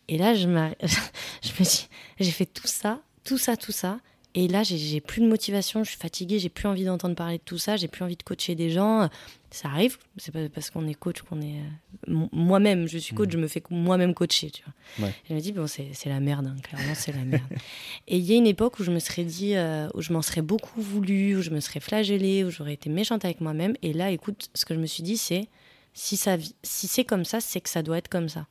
Et 0.09 0.19
là, 0.19 0.35
je, 0.35 0.47
me 0.49 1.63
dis, 1.63 1.89
j'ai 2.21 2.31
fait 2.31 2.47
tout 2.47 2.67
ça, 2.67 3.01
tout 3.25 3.39
ça, 3.39 3.57
tout 3.57 3.73
ça. 3.73 3.99
Et 4.39 4.49
là, 4.49 4.63
j'ai- 4.63 5.01
plus 5.01 5.23
de 5.23 5.27
motivation, 5.29 5.83
je 5.83 5.89
suis 5.89 5.99
fatiguée, 5.99 6.39
j'ai 6.39 6.51
plus 6.51 6.69
envie 6.69 6.85
d'entendre 6.85 7.15
parler 7.15 7.39
de 7.39 7.43
tout 7.43 7.57
ça, 7.57 7.77
j'ai 7.79 7.89
plus 7.89 8.05
envie 8.05 8.17
de 8.17 8.23
coacher 8.23 8.55
des 8.55 8.69
gens. 8.69 9.09
Ça 9.51 9.69
arrive, 9.69 9.97
c'est 10.19 10.31
pas 10.31 10.47
parce 10.51 10.69
qu'on 10.69 10.87
est 10.87 10.93
coach 10.95 11.23
qu'on 11.23 11.41
est. 11.41 11.61
euh, 12.09 12.27
Moi-même, 12.33 12.87
je 12.87 12.99
suis 12.99 13.15
coach, 13.15 13.29
Mhm. 13.29 13.33
je 13.33 13.39
me 13.39 13.49
fais 13.49 13.63
moi-même 13.71 14.13
coacher, 14.13 14.51
tu 14.51 14.63
vois. 14.63 15.07
Ouais. 15.07 15.11
Et 15.25 15.29
je 15.31 15.35
me 15.35 15.41
dis, 15.41 15.53
bon, 15.53 15.67
c'est 15.67 15.89
la 16.05 16.21
merde, 16.21 16.47
hein, 16.49 16.57
clairement, 16.63 16.95
c'est 16.95 17.13
la 17.13 17.25
merde. 17.25 17.43
Et 18.09 18.19
il 18.19 18.25
y 18.25 18.35
a 18.35 18.37
une 18.37 18.47
époque 18.47 18.79
où 18.79 18.85
je 18.85 18.91
me 18.93 18.99
serais 18.99 19.25
dit, 19.25 19.57
euh, 19.57 19.89
où 19.95 20.03
je 20.03 20.13
m'en 20.13 20.21
serais 20.21 20.43
beaucoup 20.43 20.83
voulu, 20.83 21.37
où 21.37 21.41
je 21.41 21.49
me 21.51 21.61
serais 21.61 21.81
flagellée, 21.81 22.45
où 22.45 22.51
j'aurais 22.51 22.75
été 22.75 22.91
méchante 22.91 23.25
avec 23.25 23.41
moi-même. 23.41 23.75
Et 23.81 23.95
là, 23.95 24.11
écoute, 24.11 24.51
ce 24.55 24.67
que 24.67 24.75
je 24.75 24.81
me 24.81 24.87
suis 24.87 25.03
dit, 25.03 25.17
c'est 25.17 25.49
si, 25.95 26.19
ça 26.19 26.37
si 26.63 26.87
c'est 26.89 27.05
comme 27.05 27.25
ça, 27.25 27.41
c'est 27.41 27.63
que 27.63 27.71
ça 27.71 27.83
doit 27.83 27.97
être 27.97 28.09
comme 28.09 28.29
ça. 28.29 28.47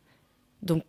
Donc, 0.64 0.84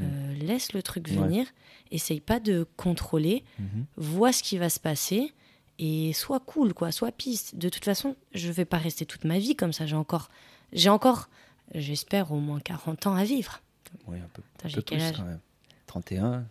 euh, 0.00 0.34
laisse 0.34 0.72
le 0.72 0.82
truc 0.82 1.08
Ouais. 1.08 1.14
venir, 1.16 1.46
essaye 1.90 2.20
pas 2.20 2.40
de 2.40 2.66
contrôler, 2.76 3.44
Mhm. 3.58 3.84
vois 3.96 4.32
ce 4.32 4.42
qui 4.42 4.58
va 4.58 4.68
se 4.68 4.80
passer 4.80 5.32
et 5.78 6.12
sois 6.12 6.40
cool, 6.40 6.72
quoi, 6.74 6.92
sois 6.92 7.12
piste. 7.12 7.56
De 7.56 7.68
toute 7.68 7.84
façon, 7.84 8.16
je 8.32 8.50
vais 8.52 8.64
pas 8.64 8.78
rester 8.78 9.06
toute 9.06 9.24
ma 9.24 9.38
vie 9.38 9.56
comme 9.56 9.72
ça. 9.72 9.86
J'ai 9.86 9.96
encore, 9.96 10.28
j'ai 10.72 10.88
encore, 10.88 11.28
j'espère, 11.74 12.32
au 12.32 12.38
moins 12.40 12.60
40 12.60 13.06
ans 13.06 13.14
à 13.16 13.24
vivre. 13.24 13.60
Ouais, 14.06 14.18
un 14.18 14.28
peu, 14.32 14.42
Attends, 14.58 14.74
peu 14.74 14.82
quel 14.82 14.98
plus 14.98 15.04
âge? 15.06 15.16
quand 15.16 15.24
même. 15.24 15.40
31. 15.86 16.44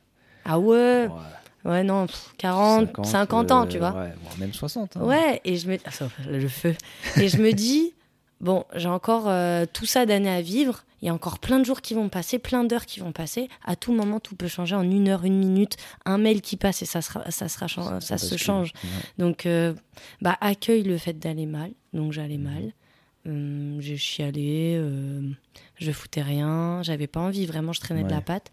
Ah 0.46 0.60
ouais, 0.60 1.08
ouais, 1.08 1.70
ouais, 1.72 1.84
non, 1.84 2.06
pff, 2.08 2.34
40, 2.38 3.06
50, 3.06 3.52
ans, 3.52 3.66
tu 3.68 3.78
euh, 3.78 3.80
vois. 3.80 3.92
Ouais, 3.92 4.14
voire 4.22 4.38
même 4.38 4.54
60. 4.54 4.98
hein. 4.98 5.02
Ouais, 5.04 5.42
et 5.46 5.56
je 5.58 5.70
me. 5.70 5.78
Ah, 5.86 5.92
le 6.30 6.48
feu. 6.50 6.76
Et 7.18 7.28
je 7.30 7.38
me 7.38 7.52
dis, 7.54 7.94
bon, 8.44 8.66
j'ai 8.76 8.88
encore 8.90 9.28
euh, 9.28 9.66
tout 9.72 9.86
ça 9.88 10.06
d'années 10.06 10.30
à 10.30 10.42
vivre. 10.42 10.84
Il 11.02 11.08
y 11.08 11.10
a 11.10 11.14
encore 11.14 11.40
plein 11.40 11.60
de 11.60 11.66
jours 11.66 11.82
qui 11.82 11.96
vont 11.96 12.08
passer, 12.08 12.40
plein 12.40 12.64
d'heures 12.64 12.86
qui 12.86 13.00
vont 13.02 13.12
passer. 13.12 13.50
À 13.66 13.76
tout 13.76 13.92
moment, 13.92 14.20
tout 14.22 14.36
peut 14.38 14.48
changer 14.48 14.76
en 14.76 14.84
une 14.84 15.10
heure, 15.10 15.26
une 15.26 15.38
minute. 15.38 15.76
Un 16.06 16.18
mail 16.18 16.42
qui 16.42 16.56
passe 16.56 16.82
et 16.82 16.86
ça, 16.86 17.02
sera, 17.02 17.30
ça, 17.32 17.50
sera, 17.50 17.68
ça, 18.00 18.18
se 18.18 18.38
change. 18.38 18.72
Donc, 19.18 19.46
euh, 19.46 19.74
bah, 20.22 20.38
accueille 20.40 20.84
le 20.84 20.98
fait 20.98 21.14
d'aller 21.20 21.46
mal. 21.46 21.72
Donc, 21.94 22.14
j'allais 22.14 22.38
Mhm. 22.38 22.44
mal. 22.44 22.74
Hum, 23.26 23.78
j'ai 23.82 23.98
chialé, 23.98 24.76
euh, 24.78 25.22
je 25.78 25.92
foutais 25.92 26.22
rien, 26.22 26.82
j'avais 26.84 27.08
pas 27.08 27.22
envie, 27.22 27.46
vraiment, 27.46 27.72
je 27.74 27.80
traînais 27.82 28.04
de 28.04 28.10
la 28.10 28.22
patte. 28.22 28.52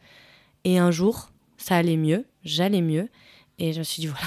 Et 0.65 0.79
un 0.79 0.91
jour, 0.93 1.31
ça 1.57 1.77
allait 1.77 1.97
mieux, 1.97 2.25
j'allais 2.45 2.81
mieux. 2.81 3.09
Et 3.59 3.73
je 3.73 3.79
me 3.81 3.85
suis 3.85 4.01
dit, 4.01 4.07
voilà. 4.07 4.27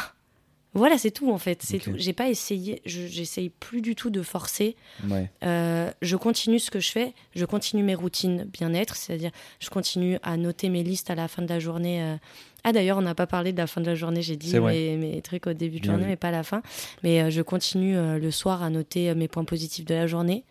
Voilà, 0.75 0.97
c'est 0.97 1.11
tout 1.11 1.31
en 1.31 1.37
fait, 1.37 1.61
c'est 1.61 1.77
tout. 1.77 1.93
J'ai 1.95 2.13
pas 2.13 2.29
essayé, 2.29 2.81
je- 2.85 3.05
j'essaye 3.05 3.49
plus 3.49 3.81
du 3.81 3.93
tout 3.95 4.09
de 4.09 4.21
forcer. 4.23 4.75
Ouais. 5.07 5.29
Euh, 5.43 5.91
je 6.01 6.15
continue 6.15 6.57
ce 6.59 6.71
que 6.71 6.79
je 6.79 6.89
fais, 6.91 7.13
je 7.35 7.45
continue 7.45 7.83
mes 7.83 7.93
routines 7.95 8.45
bien-être, 8.45 8.95
c'est-à-dire 8.95 9.31
je 9.59 9.69
continue 9.69 10.17
à 10.23 10.35
noter 10.35 10.69
mes 10.69 10.81
listes 10.83 11.09
à 11.11 11.15
la 11.15 11.27
fin 11.27 11.41
de 11.43 11.47
la 11.49 11.59
journée. 11.59 12.01
euh. 12.01 12.15
Ah 12.63 12.71
d'ailleurs, 12.71 12.97
on 12.97 13.01
n'a 13.01 13.13
pas 13.13 13.27
parlé 13.27 13.51
de 13.51 13.57
la 13.57 13.67
fin 13.67 13.81
de 13.81 13.85
la 13.85 13.93
journée, 13.95 14.21
j'ai 14.21 14.37
dit 14.37 14.57
mes, 14.57 14.95
mes 14.97 15.21
trucs 15.21 15.47
au 15.47 15.53
début 15.53 15.77
de 15.77 15.81
Bien 15.83 15.91
journée, 15.91 16.05
vu. 16.05 16.09
mais 16.11 16.15
pas 16.15 16.29
à 16.29 16.31
la 16.31 16.43
fin. 16.43 16.61
Mais 17.03 17.21
euh, 17.21 17.29
je 17.29 17.41
continue 17.41 17.95
le 17.95 18.31
soir 18.31 18.63
à 18.63 18.69
noter 18.69 19.13
mes 19.15 19.27
points 19.27 19.43
positifs 19.43 19.85
de 19.85 19.93
la 19.93 20.07
journée. 20.07 20.43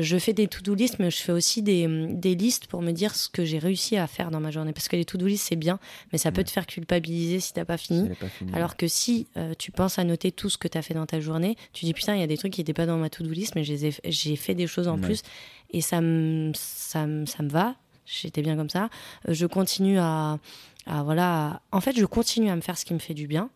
Je 0.00 0.16
fais 0.18 0.32
des 0.32 0.46
to-do 0.48 0.74
list, 0.74 0.98
mais 0.98 1.10
je 1.10 1.16
fais 1.18 1.32
aussi 1.32 1.62
des, 1.62 1.86
hum, 1.86 2.18
des 2.20 2.34
listes 2.34 2.66
pour 2.68 2.82
me 2.82 2.92
dire 2.92 3.14
ce 3.14 3.28
que 3.28 3.44
j'ai 3.44 3.58
réussi 3.58 3.96
à 3.96 4.06
faire 4.06 4.30
dans 4.30 4.40
ma 4.40 4.50
journée. 4.50 4.72
Parce 4.72 4.88
que 4.88 4.96
les 4.96 5.04
to-do 5.04 5.26
list, 5.26 5.46
c'est 5.48 5.56
bien, 5.56 5.78
mais 6.12 6.18
ça 6.18 6.30
peut 6.32 6.38
Ouais. 6.38 6.44
te 6.44 6.50
faire 6.50 6.66
culpabiliser 6.66 7.40
si 7.40 7.52
t'as 7.52 7.64
pas 7.64 7.76
fini. 7.78 8.08
Pas 8.20 8.28
finie. 8.28 8.52
Alors 8.54 8.76
que 8.76 8.86
si 8.88 9.26
euh, 9.36 9.54
tu 9.58 9.72
penses 9.72 9.98
à 9.98 10.04
noter 10.04 10.30
tout 10.32 10.50
ce 10.50 10.58
que 10.58 10.68
tu 10.68 10.78
as 10.78 10.82
fait 10.82 10.94
dans 10.94 11.06
ta 11.06 11.20
journée, 11.20 11.56
tu 11.72 11.84
dis 11.84 11.94
putain, 11.94 12.14
il 12.14 12.20
y 12.20 12.24
a 12.24 12.26
des 12.26 12.36
trucs 12.38 12.52
qui 12.52 12.60
n'étaient 12.60 12.72
pas 12.74 12.86
dans 12.86 12.96
ma 12.98 13.10
to-do 13.10 13.30
list, 13.30 13.54
mais 13.56 13.64
j'ai 13.64 14.36
fait 14.36 14.54
des 14.54 14.66
choses 14.66 14.88
en 14.88 14.96
Ouais. 14.96 15.02
plus 15.02 15.22
et 15.70 15.80
ça 15.80 16.00
me 16.00 16.52
ça 16.54 17.06
va. 17.42 17.74
J'étais 18.06 18.40
bien 18.42 18.56
comme 18.56 18.70
ça. 18.70 18.88
Euh, 19.28 19.34
Je 19.34 19.46
continue 19.46 19.98
à, 19.98 20.38
à 20.86 21.02
voilà. 21.02 21.46
à- 21.46 21.62
En 21.72 21.80
fait, 21.80 21.96
je 21.98 22.04
continue 22.06 22.48
à 22.48 22.56
me 22.56 22.60
faire 22.62 22.78
ce 22.78 22.84
qui 22.84 22.94
me 22.94 22.98
fait 22.98 23.14
du 23.14 23.26
bien 23.26 23.50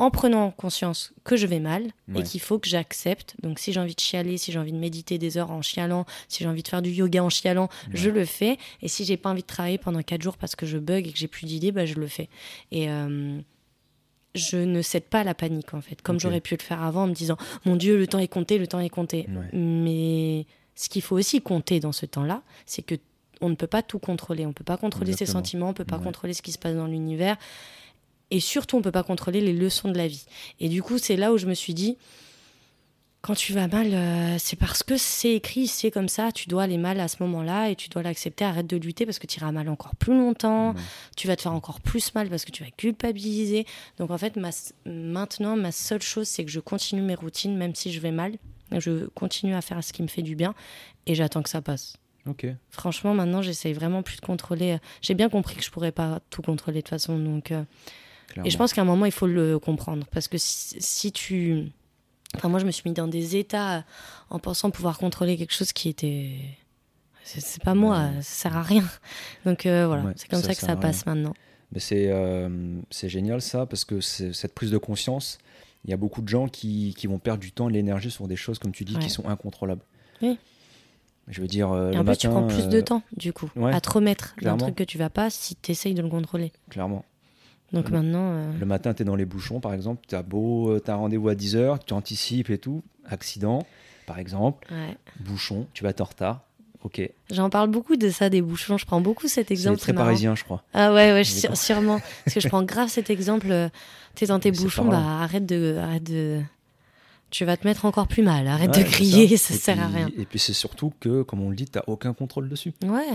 en 0.00 0.10
prenant 0.10 0.50
conscience 0.50 1.12
que 1.24 1.36
je 1.36 1.46
vais 1.46 1.60
mal 1.60 1.84
Ouais. 2.08 2.20
et 2.20 2.22
qu'il 2.24 2.40
faut 2.40 2.58
que 2.58 2.68
j'accepte. 2.68 3.36
Donc 3.42 3.58
si 3.58 3.72
j'ai 3.72 3.80
envie 3.80 3.94
de 3.94 4.00
chialer, 4.00 4.38
si 4.38 4.50
j'ai 4.50 4.58
envie 4.58 4.72
de 4.72 4.78
méditer 4.78 5.18
des 5.18 5.36
heures 5.38 5.50
en 5.50 5.62
chialant, 5.62 6.06
si 6.28 6.42
j'ai 6.42 6.48
envie 6.48 6.62
de 6.62 6.68
faire 6.68 6.82
du 6.82 6.90
yoga 6.90 7.22
en 7.22 7.28
chialant, 7.28 7.68
je 7.92 8.10
le 8.10 8.24
fais. 8.24 8.58
Et 8.82 8.88
si 8.88 9.04
j'ai 9.04 9.16
pas 9.16 9.30
envie 9.30 9.42
de 9.42 9.46
travailler 9.46 9.78
pendant 9.78 10.02
quatre 10.02 10.22
jours 10.22 10.36
parce 10.38 10.56
que 10.56 10.66
je 10.66 10.78
bug 10.78 11.06
et 11.06 11.12
que 11.12 11.18
j'ai 11.18 11.28
plus 11.28 11.46
d'idées, 11.46 11.70
bah, 11.72 11.86
je 11.86 11.94
le 11.94 12.06
fais. 12.08 12.28
Et 12.72 12.90
euh, 12.90 13.38
je 14.34 14.56
ne 14.56 14.80
cède 14.82 15.04
pas 15.04 15.20
à 15.20 15.24
la 15.24 15.34
panique 15.34 15.74
en 15.74 15.80
fait, 15.80 16.02
comme 16.02 16.18
j'aurais 16.20 16.40
pu 16.40 16.54
le 16.56 16.62
faire 16.62 16.82
avant 16.82 17.02
en 17.04 17.06
me 17.08 17.14
disant 17.14 17.36
mon 17.64 17.76
Dieu, 17.76 17.96
le 17.98 18.06
temps 18.06 18.18
est 18.20 18.28
compté, 18.28 18.58
le 18.58 18.66
temps 18.66 18.80
est 18.80 18.88
compté. 18.88 19.26
Ouais. 19.28 19.50
Mais 19.58 20.46
ce 20.74 20.88
qu'il 20.88 21.02
faut 21.02 21.16
aussi 21.16 21.40
compter 21.42 21.80
dans 21.80 21.92
ce 21.92 22.06
temps-là, 22.06 22.42
c'est 22.64 22.82
que 22.82 22.94
on 23.42 23.48
ne 23.48 23.54
peut 23.54 23.66
pas 23.66 23.82
tout 23.82 23.98
contrôler. 23.98 24.44
On 24.46 24.52
peut 24.52 24.64
pas 24.64 24.76
contrôler 24.76 25.12
ses 25.14 25.24
sentiments, 25.26 25.70
on 25.70 25.72
peut 25.74 25.84
pas 25.86 25.98
contrôler 25.98 26.34
ce 26.34 26.42
qui 26.42 26.52
se 26.52 26.58
passe 26.58 26.74
dans 26.76 26.86
l'univers. 26.86 27.36
Et 28.30 28.40
surtout, 28.40 28.76
on 28.76 28.82
peut 28.82 28.92
pas 28.92 29.02
contrôler 29.02 29.40
les 29.40 29.52
leçons 29.52 29.90
de 29.90 29.96
la 29.98 30.06
vie. 30.06 30.24
Et 30.60 30.68
du 30.68 30.82
coup, 30.82 30.98
c'est 30.98 31.16
là 31.16 31.32
où 31.32 31.38
je 31.38 31.46
me 31.46 31.54
suis 31.54 31.74
dit, 31.74 31.96
quand 33.22 33.34
tu 33.34 33.52
vas 33.52 33.68
mal, 33.68 33.92
euh, 33.92 34.36
c'est 34.38 34.56
parce 34.56 34.82
que 34.82 34.96
c'est 34.96 35.34
écrit, 35.34 35.66
c'est 35.66 35.90
comme 35.90 36.08
ça, 36.08 36.32
tu 36.32 36.48
dois 36.48 36.62
aller 36.62 36.78
mal 36.78 36.98
à 37.00 37.06
ce 37.08 37.16
moment-là 37.22 37.68
et 37.68 37.76
tu 37.76 37.90
dois 37.90 38.02
l'accepter, 38.02 38.46
arrête 38.46 38.66
de 38.66 38.78
lutter 38.78 39.04
parce 39.04 39.18
que 39.18 39.26
tu 39.26 39.38
iras 39.40 39.52
mal 39.52 39.68
encore 39.68 39.94
plus 39.96 40.14
longtemps, 40.16 40.70
Ouais. 40.70 40.80
tu 41.18 41.26
vas 41.26 41.36
te 41.36 41.42
faire 41.42 41.52
encore 41.52 41.80
plus 41.82 42.14
mal 42.14 42.30
parce 42.30 42.46
que 42.46 42.50
tu 42.50 42.64
vas 42.64 42.70
culpabiliser. 42.70 43.66
Donc 43.98 44.10
en 44.10 44.16
fait, 44.16 44.36
ma, 44.36 44.48
maintenant, 44.86 45.54
ma 45.56 45.70
seule 45.70 46.00
chose, 46.00 46.28
c'est 46.28 46.46
que 46.46 46.50
je 46.50 46.60
continue 46.60 47.02
mes 47.02 47.14
routines, 47.14 47.54
même 47.56 47.74
si 47.74 47.92
je 47.92 48.00
vais 48.00 48.10
mal. 48.12 48.36
Je 48.78 49.06
continue 49.08 49.54
à 49.54 49.60
faire 49.60 49.82
ce 49.84 49.92
qui 49.92 50.02
me 50.02 50.08
fait 50.08 50.22
du 50.22 50.34
bien 50.36 50.54
et 51.06 51.14
j'attends 51.14 51.42
que 51.42 51.50
ça 51.50 51.60
passe. 51.60 51.96
Ok. 52.26 52.46
Franchement, 52.70 53.12
maintenant, 53.14 53.42
j'essaye 53.42 53.72
vraiment 53.74 54.02
plus 54.02 54.16
de 54.16 54.20
contrôler. 54.22 54.78
J'ai 55.02 55.14
bien 55.14 55.28
compris 55.28 55.56
que 55.56 55.64
je 55.64 55.70
pourrais 55.70 55.92
pas 55.92 56.20
tout 56.30 56.40
contrôler 56.42 56.78
de 56.78 56.82
toute 56.82 56.90
façon. 56.90 57.18
Donc, 57.18 57.50
euh, 57.50 57.64
et 58.44 58.50
je 58.50 58.56
pense 58.56 58.72
qu'à 58.72 58.82
un 58.82 58.84
moment, 58.84 59.06
il 59.06 59.12
faut 59.12 59.26
le 59.26 59.58
comprendre. 59.58 60.06
Parce 60.12 60.28
que 60.28 60.38
si, 60.38 60.76
si 60.80 61.12
tu. 61.12 61.64
Enfin, 62.36 62.48
moi, 62.48 62.60
je 62.60 62.66
me 62.66 62.70
suis 62.70 62.88
mis 62.88 62.94
dans 62.94 63.08
des 63.08 63.36
états 63.36 63.84
en 64.30 64.38
pensant 64.38 64.70
pouvoir 64.70 64.98
contrôler 64.98 65.36
quelque 65.36 65.52
chose 65.54 65.72
qui 65.72 65.88
était. 65.88 66.36
c'est 67.24 67.62
pas 67.62 67.74
moi, 67.74 68.10
ça 68.16 68.22
sert 68.22 68.56
à 68.56 68.62
rien. 68.62 68.84
Donc 69.44 69.66
euh, 69.66 69.86
voilà, 69.86 70.04
Ouais, 70.04 70.12
c'est 70.16 70.28
comme 70.28 70.40
ça 70.40 70.48
ça, 70.48 70.54
que 70.54 70.60
ça 70.60 70.76
passe 70.76 71.06
maintenant. 71.06 71.34
Mais 71.72 71.80
c'est 71.80 72.06
euh, 72.08 72.48
c'est 72.90 73.08
génial 73.08 73.40
ça, 73.42 73.66
parce 73.66 73.84
que 73.84 74.00
cette 74.00 74.54
prise 74.54 74.70
de 74.70 74.78
conscience, 74.78 75.38
il 75.84 75.90
y 75.90 75.92
a 75.92 75.96
beaucoup 75.96 76.20
de 76.22 76.28
gens 76.28 76.46
qui, 76.48 76.94
qui 76.96 77.06
vont 77.06 77.18
perdre 77.18 77.40
du 77.40 77.52
temps 77.52 77.68
et 77.68 77.72
de 77.72 77.76
l'énergie 77.76 78.10
sur 78.10 78.28
des 78.28 78.36
choses, 78.36 78.58
comme 78.58 78.72
tu 78.72 78.84
dis, 78.84 78.94
Ouais. 78.96 79.00
qui 79.02 79.10
sont 79.10 79.28
incontrôlables. 79.28 79.82
Oui. 80.22 80.38
Je 81.28 81.40
veux 81.40 81.46
dire, 81.46 81.70
euh, 81.70 81.90
Et 81.90 81.94
le 81.94 82.00
en 82.00 82.04
plus, 82.04 82.16
tu 82.16 82.28
prends 82.28 82.46
plus 82.46 82.64
euh, 82.64 82.68
de 82.68 82.80
temps, 82.80 83.02
du 83.16 83.32
coup, 83.32 83.48
ouais, 83.54 83.72
à 83.72 83.80
te 83.80 83.88
remettre 83.90 84.34
d'un 84.42 84.56
truc 84.56 84.74
que 84.74 84.82
tu 84.82 84.98
vas 84.98 85.10
pas 85.10 85.30
si 85.30 85.54
tu 85.54 85.70
essayes 85.70 85.94
de 85.94 86.02
le 86.02 86.08
contrôler. 86.08 86.50
Clairement. 86.70 87.04
Donc 87.72 87.88
Le- 87.88 87.96
maintenant, 87.98 88.32
euh, 88.32 88.52
Le 88.58 88.66
matin, 88.66 88.94
tu 88.94 89.02
es 89.02 89.04
dans 89.04 89.16
les 89.16 89.24
bouchons, 89.24 89.60
par 89.60 89.74
exemple, 89.74 90.02
tu 90.08 90.14
as 90.14 90.22
beau, 90.22 90.76
as 90.90 90.92
un 90.92 90.96
rendez-vous 90.96 91.28
à 91.28 91.34
10h, 91.34 91.78
tu 91.86 91.94
anticipes 91.94 92.50
et 92.50 92.58
tout, 92.58 92.82
accident, 93.06 93.64
par 94.06 94.18
exemple, 94.18 94.66
ouais. 94.72 94.96
bouchon, 95.20 95.66
tu 95.72 95.84
vas 95.84 95.90
en 96.00 96.04
retard. 96.04 96.40
Ok. 96.82 97.02
j'en 97.30 97.50
parle 97.50 97.68
beaucoup 97.68 97.96
de 97.96 98.08
ça, 98.08 98.30
des 98.30 98.40
bouchons. 98.40 98.78
Je 98.78 98.86
prends 98.86 99.02
beaucoup 99.02 99.28
cet 99.28 99.48
C'est 99.48 99.52
exemple. 99.54 99.78
très 99.78 99.92
marrant. 99.92 100.06
parisien, 100.06 100.34
je 100.34 100.44
crois. 100.44 100.62
Ah 100.72 100.94
ouais, 100.94 101.12
ouais, 101.12 101.24
sûrement. 101.24 102.00
Parce 102.24 102.34
que 102.34 102.40
je 102.40 102.48
prends 102.48 102.62
grave 102.62 102.88
cet 102.88 103.10
exemple. 103.10 103.48
euh, 103.50 103.68
Tu 104.14 104.24
es 104.24 104.26
dans 104.28 104.40
tes 104.40 104.50
Mais 104.50 104.56
c'est 104.56 104.62
bouchons, 104.62 104.86
bah 104.88 104.96
arrête 105.20 105.44
de, 105.44 105.76
arrête 105.76 106.04
de. 106.04 106.40
Tu 107.28 107.44
vas 107.44 107.58
te 107.58 107.66
mettre 107.66 107.84
encore 107.84 108.08
plus 108.08 108.22
mal. 108.22 108.48
Arrête 108.48 108.70
Ouais, 108.74 108.82
de 108.82 108.88
c'est 108.88 108.92
crier, 108.92 109.36
ça, 109.36 109.52
Et 109.54 109.58
sert 109.58 109.78
à 109.78 109.88
rien. 109.88 110.08
Et 110.16 110.24
puis 110.24 110.38
c'est 110.38 110.54
surtout 110.54 110.90
que, 111.00 111.20
comme 111.22 111.42
on 111.42 111.50
le 111.50 111.54
dit, 111.54 111.66
tu 111.66 111.78
aucun 111.86 112.14
contrôle 112.14 112.48
dessus. 112.48 112.72
Ouais, 112.82 113.06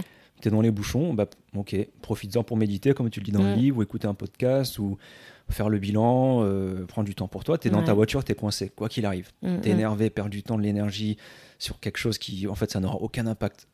tu 0.41 0.47
es 0.47 0.51
dans 0.51 0.61
les 0.61 0.71
bouchons, 0.71 1.13
bah, 1.13 1.25
ok, 1.55 1.75
profites-en 2.01 2.43
pour 2.43 2.57
méditer, 2.57 2.93
comme 2.93 3.09
tu 3.09 3.19
le 3.19 3.25
dis 3.25 3.31
dans 3.31 3.43
le 3.43 3.53
Mm. 3.53 3.57
livre, 3.57 3.77
ou 3.77 3.83
écouter 3.83 4.07
un 4.07 4.13
podcast, 4.13 4.79
ou 4.79 4.97
faire 5.49 5.69
le 5.69 5.77
bilan, 5.79 6.41
euh, 6.43 6.85
prendre 6.85 7.05
du 7.07 7.15
temps 7.15 7.27
pour 7.27 7.43
toi. 7.43 7.57
Tu 7.57 7.67
es 7.67 7.71
dans 7.71 7.83
ta 7.83 7.93
voiture, 7.93 8.23
tu 8.23 8.31
es 8.31 8.35
coincé, 8.35 8.69
quoi 8.75 8.89
qu'il 8.89 9.05
arrive. 9.05 9.29
Mm, 9.43 9.61
Tu 9.61 9.69
es 9.69 9.71
mm, 9.71 9.75
énervé, 9.75 10.09
perds 10.09 10.29
du 10.29 10.43
temps, 10.43 10.57
de 10.57 10.63
l'énergie 10.63 11.17
sur 11.59 11.79
quelque 11.79 11.97
chose 11.97 12.17
qui, 12.17 12.47
en 12.47 12.55
fait, 12.55 12.71
ça 12.71 12.79
n'aura 12.79 12.95
aucun 12.97 13.27
impact. 13.27 13.67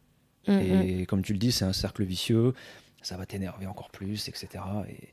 mm, 0.48 0.52
mm. 0.54 0.82
Et 0.82 1.06
comme 1.06 1.22
tu 1.24 1.34
le 1.34 1.40
dis, 1.40 1.52
c'est 1.52 1.66
un 1.66 1.74
cercle 1.74 2.04
vicieux, 2.04 2.54
ça 3.02 3.18
va 3.18 3.26
t'énerver 3.26 3.66
encore 3.66 3.90
plus, 3.90 4.28
etc. 4.28 4.48
Et, 4.90 5.10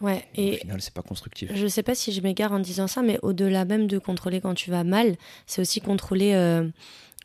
Ouais, 0.00 0.24
et 0.36 0.50
au 0.50 0.52
et 0.52 0.56
final, 0.58 0.80
c'est 0.82 0.94
pas 0.94 1.02
constructif. 1.02 1.50
je 1.54 1.66
sais 1.66 1.82
pas 1.82 1.94
si 1.96 2.12
je 2.12 2.20
m'égare 2.20 2.52
en 2.52 2.60
disant 2.60 2.86
ça, 2.86 3.02
mais 3.02 3.18
au-delà 3.22 3.64
même 3.64 3.86
de 3.88 3.98
contrôler 3.98 4.40
quand 4.40 4.54
tu 4.54 4.70
vas 4.70 4.84
mal, 4.84 5.16
c'est 5.46 5.60
aussi 5.62 5.80
contrôler 5.80 6.34
euh, 6.34 6.68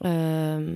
euh, 0.05 0.75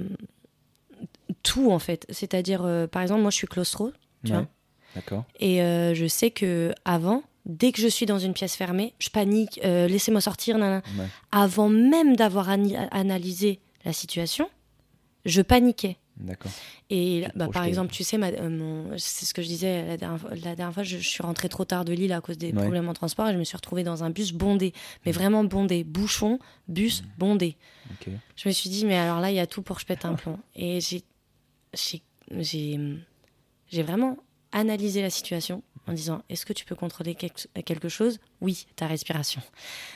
tout 1.43 1.71
en 1.71 1.79
fait. 1.79 2.05
C'est-à-dire, 2.09 2.63
euh, 2.63 2.87
par 2.87 3.01
exemple, 3.01 3.21
moi 3.21 3.31
je 3.31 3.35
suis 3.37 3.47
claustro, 3.47 3.91
tu 4.25 4.31
Ouais. 4.31 4.37
vois. 4.39 4.47
D'accord. 4.95 5.23
Et 5.39 5.61
euh, 5.61 5.93
je 5.95 6.05
sais 6.05 6.31
que 6.31 6.73
avant, 6.85 7.23
dès 7.45 7.71
que 7.71 7.81
je 7.81 7.87
suis 7.87 8.05
dans 8.05 8.19
une 8.19 8.33
pièce 8.33 8.55
fermée, 8.55 8.93
je 8.99 9.09
panique, 9.09 9.59
euh, 9.63 9.87
laissez-moi 9.87 10.19
sortir, 10.21 10.57
nanana. 10.57 10.81
Ouais. 10.99 11.05
Avant 11.31 11.69
même 11.69 12.15
d'avoir 12.15 12.49
analysé 12.49 13.59
la 13.85 13.93
situation, 13.93 14.49
je 15.25 15.41
paniquais. 15.41 15.97
D'accord. 16.17 16.51
Et 16.91 17.23
bah, 17.35 17.47
par 17.51 17.63
exemple, 17.63 17.91
tu 17.93 18.03
sais, 18.03 18.17
ma- 18.17 18.27
euh, 18.27 18.49
mon- 18.49 18.95
c'est 18.97 19.25
ce 19.25 19.33
que 19.33 19.41
je 19.41 19.47
disais 19.47 19.87
la 19.87 19.97
dernière, 19.97 20.19
fois- 20.19 20.29
la 20.31 20.55
dernière 20.55 20.73
fois, 20.73 20.83
je, 20.83 20.97
je 20.97 21.07
suis 21.07 21.23
rentrée 21.23 21.49
trop 21.49 21.65
tard 21.65 21.83
de 21.85 21.93
Lille 21.93 22.11
à 22.13 22.21
cause 22.21 22.37
des 22.37 22.47
Ouais. 22.51 22.61
problèmes 22.61 22.87
en 22.89 22.93
transport 22.93 23.27
et 23.29 23.33
je 23.33 23.37
me 23.39 23.43
suis 23.43 23.55
retrouvée 23.55 23.83
dans 23.83 24.03
un 24.03 24.09
bus 24.11 24.33
bondé, 24.33 24.73
mais 25.05 25.11
vraiment 25.13 25.43
bondé, 25.43 25.83
bouchon, 25.83 26.37
bus 26.67 27.03
bondé. 27.17 27.55
Ok. 27.91 28.09
Je 28.35 28.47
me 28.49 28.53
suis 28.53 28.69
dit, 28.69 28.85
mais 28.85 28.97
alors 28.97 29.19
là, 29.19 29.31
il 29.31 29.35
y 29.35 29.39
a 29.39 29.47
tout 29.47 29.61
pour 29.63 29.77
que 29.77 29.81
je 29.81 29.87
pète 29.87 30.05
un 30.05 30.13
plomb. 30.13 30.37
Et 30.55 30.79
j'ai, 30.81 31.01
j'ai, 31.74 32.80
vraiment 33.72 34.17
analysé 34.51 35.01
la 35.01 35.09
situation 35.09 35.63
en 35.88 35.93
disant, 35.93 36.24
est-ce 36.30 36.45
que 36.45 36.53
tu 36.53 36.65
peux 36.65 36.76
contrôler 36.76 37.15
quelque, 37.15 37.89
chose? 37.89 38.19
Oui, 38.41 38.67
ta 38.76 38.88
respiration. 38.88 39.41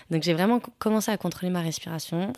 Donc 0.09 0.23
j'ai 0.23 0.33
vraiment 0.33 0.59
co- 0.59 0.71
commencé 0.79 1.11
à 1.11 1.17
contrôler 1.17 1.51
ma 1.51 1.61
respiration 1.61 2.33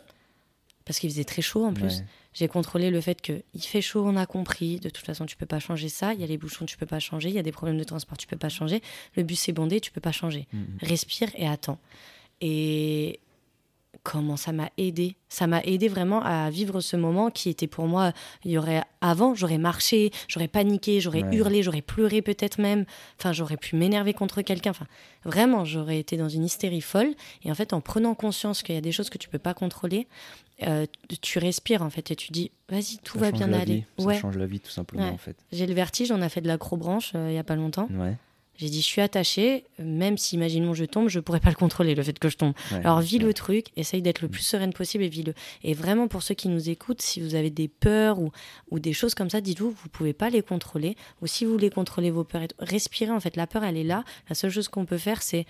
parce 0.85 0.99
qu'il 0.99 1.09
faisait 1.09 1.23
très 1.23 1.41
chaud 1.41 1.65
en 1.65 1.73
plus. 1.73 1.99
Ouais. 1.99 2.05
J'ai 2.33 2.47
contrôlé 2.47 2.89
le 2.91 3.01
fait 3.01 3.21
que 3.21 3.43
il 3.53 3.61
fait 3.61 3.81
chaud, 3.81 4.03
on 4.05 4.15
a 4.15 4.25
compris. 4.25 4.79
De 4.79 4.89
toute 4.89 5.05
façon, 5.05 5.25
tu 5.25 5.35
peux 5.35 5.45
pas 5.45 5.59
changer 5.59 5.89
ça. 5.89 6.13
Il 6.13 6.21
y 6.21 6.23
a 6.23 6.27
les 6.27 6.37
bouchons, 6.37 6.65
tu 6.65 6.77
peux 6.77 6.85
pas 6.85 6.99
changer. 6.99 7.29
Il 7.29 7.35
y 7.35 7.39
a 7.39 7.43
des 7.43 7.51
problèmes 7.51 7.77
de 7.77 7.83
transport, 7.83 8.17
tu 8.17 8.27
peux 8.27 8.37
pas 8.37 8.49
changer. 8.49 8.81
Le 9.15 9.23
bus 9.23 9.49
est 9.49 9.53
bondé, 9.53 9.81
tu 9.81 9.91
peux 9.91 10.01
pas 10.01 10.11
changer. 10.11 10.47
Mhm. 10.53 10.77
Respire 10.81 11.29
et 11.35 11.47
attends. 11.47 11.79
Et 12.41 13.19
comment 14.09 14.37
ça 14.37 14.53
m'a 14.53 14.69
aidé 14.77 15.15
Ça 15.27 15.47
m'a 15.47 15.61
aidé 15.63 15.89
vraiment 15.89 16.23
à 16.23 16.49
vivre 16.49 16.79
ce 16.79 16.95
moment 16.95 17.29
qui 17.29 17.49
était 17.49 17.67
pour 17.67 17.87
moi. 17.87 18.13
Il 18.45 18.51
y 18.51 18.57
aurait 18.57 18.81
avant, 19.01 19.35
j'aurais 19.35 19.57
marché, 19.57 20.11
j'aurais 20.29 20.47
paniqué, 20.47 21.01
j'aurais 21.01 21.23
Ouais. 21.23 21.35
hurlé, 21.35 21.61
j'aurais 21.63 21.81
pleuré 21.81 22.21
peut-être 22.21 22.57
même. 22.59 22.85
Enfin, 23.19 23.33
j'aurais 23.33 23.57
pu 23.57 23.75
m'énerver 23.75 24.13
contre 24.13 24.41
quelqu'un. 24.43 24.69
Enfin, 24.71 24.87
vraiment, 25.25 25.65
j'aurais 25.65 25.99
été 25.99 26.15
dans 26.15 26.29
une 26.29 26.45
hystérie 26.45 26.79
folle. 26.81 27.13
Et 27.43 27.51
en 27.51 27.55
fait, 27.55 27.73
en 27.73 27.81
prenant 27.81 28.15
conscience 28.15 28.63
qu'il 28.63 28.75
y 28.75 28.77
a 28.77 28.81
des 28.81 28.93
choses 28.93 29.09
que 29.09 29.17
tu 29.17 29.27
peux 29.27 29.39
pas 29.39 29.53
contrôler, 29.53 30.07
euh, 30.63 30.85
tu 31.21 31.37
respires 31.39 31.81
en 31.81 31.89
fait 31.89 32.09
et 32.09 32.15
tu 32.15 32.31
dis, 32.31 32.51
vas-y, 32.69 32.97
tout 33.03 33.19
Ça 33.19 33.25
va 33.25 33.31
bien 33.31 33.51
aller. 33.53 33.75
vie. 33.75 33.83
Ça 33.99 34.05
Ouais. 34.05 34.17
change 34.19 34.37
la 34.37 34.45
vie, 34.45 34.59
tout 34.61 34.71
simplement, 34.71 35.03
Ouais. 35.03 35.11
en 35.11 35.17
fait. 35.17 35.35
J'ai 35.51 35.67
le 35.67 35.73
vertige, 35.73 36.11
on 36.11 36.21
a 36.21 36.29
fait 36.29 36.41
de 36.41 36.47
l'acrobranche 36.47 37.11
euh, 37.15 37.27
il 37.29 37.35
y 37.35 37.37
a 37.37 37.43
pas 37.43 37.55
longtemps. 37.55 37.87
Ouais. 37.91 38.15
J'ai 38.57 38.69
dit, 38.69 38.81
je 38.81 38.85
suis 38.87 39.01
attachée, 39.01 39.65
même 39.77 40.17
si, 40.17 40.35
imaginons, 40.35 40.73
je 40.73 40.83
tombe, 40.85 41.09
je 41.09 41.19
pourrais 41.19 41.39
pas 41.39 41.49
le 41.49 41.55
contrôler, 41.55 41.93
le 41.93 42.01
fait 42.01 42.17
que 42.17 42.27
je 42.27 42.37
tombe. 42.37 42.53
Ouais. 42.71 42.79
Alors, 42.79 43.01
vis 43.01 43.17
Ouais. 43.19 43.23
le 43.25 43.33
truc, 43.33 43.67
essaye 43.75 44.01
d'être 44.01 44.21
le 44.21 44.27
plus 44.29 44.41
sereine 44.41 44.73
possible 44.73 45.03
et 45.03 45.09
vis-le. 45.09 45.33
Et 45.63 45.73
vraiment, 45.75 46.07
pour 46.07 46.23
ceux 46.23 46.33
qui 46.33 46.47
nous 46.49 46.69
écoutent, 46.69 47.01
si 47.01 47.21
vous 47.21 47.35
avez 47.35 47.51
des 47.51 47.67
peurs 47.67 48.19
ou, 48.19 48.31
ou 48.71 48.79
des 48.79 48.93
choses 48.93 49.13
comme 49.13 49.29
ça, 49.29 49.41
dites-vous, 49.41 49.69
vous 49.71 49.89
pouvez 49.89 50.13
pas 50.13 50.29
les 50.31 50.41
contrôler. 50.41 50.95
Ou 51.21 51.27
si 51.27 51.45
vous 51.45 51.51
voulez 51.51 51.69
contrôler 51.69 52.09
vos 52.09 52.23
peurs, 52.23 52.41
respirez. 52.59 53.11
En 53.11 53.19
fait, 53.19 53.35
la 53.35 53.45
peur, 53.45 53.63
elle 53.63 53.77
est 53.77 53.83
là. 53.83 54.03
La 54.27 54.33
seule 54.35 54.49
chose 54.51 54.67
qu'on 54.69 54.85
peut 54.85 54.97
faire, 54.97 55.21
c'est 55.21 55.45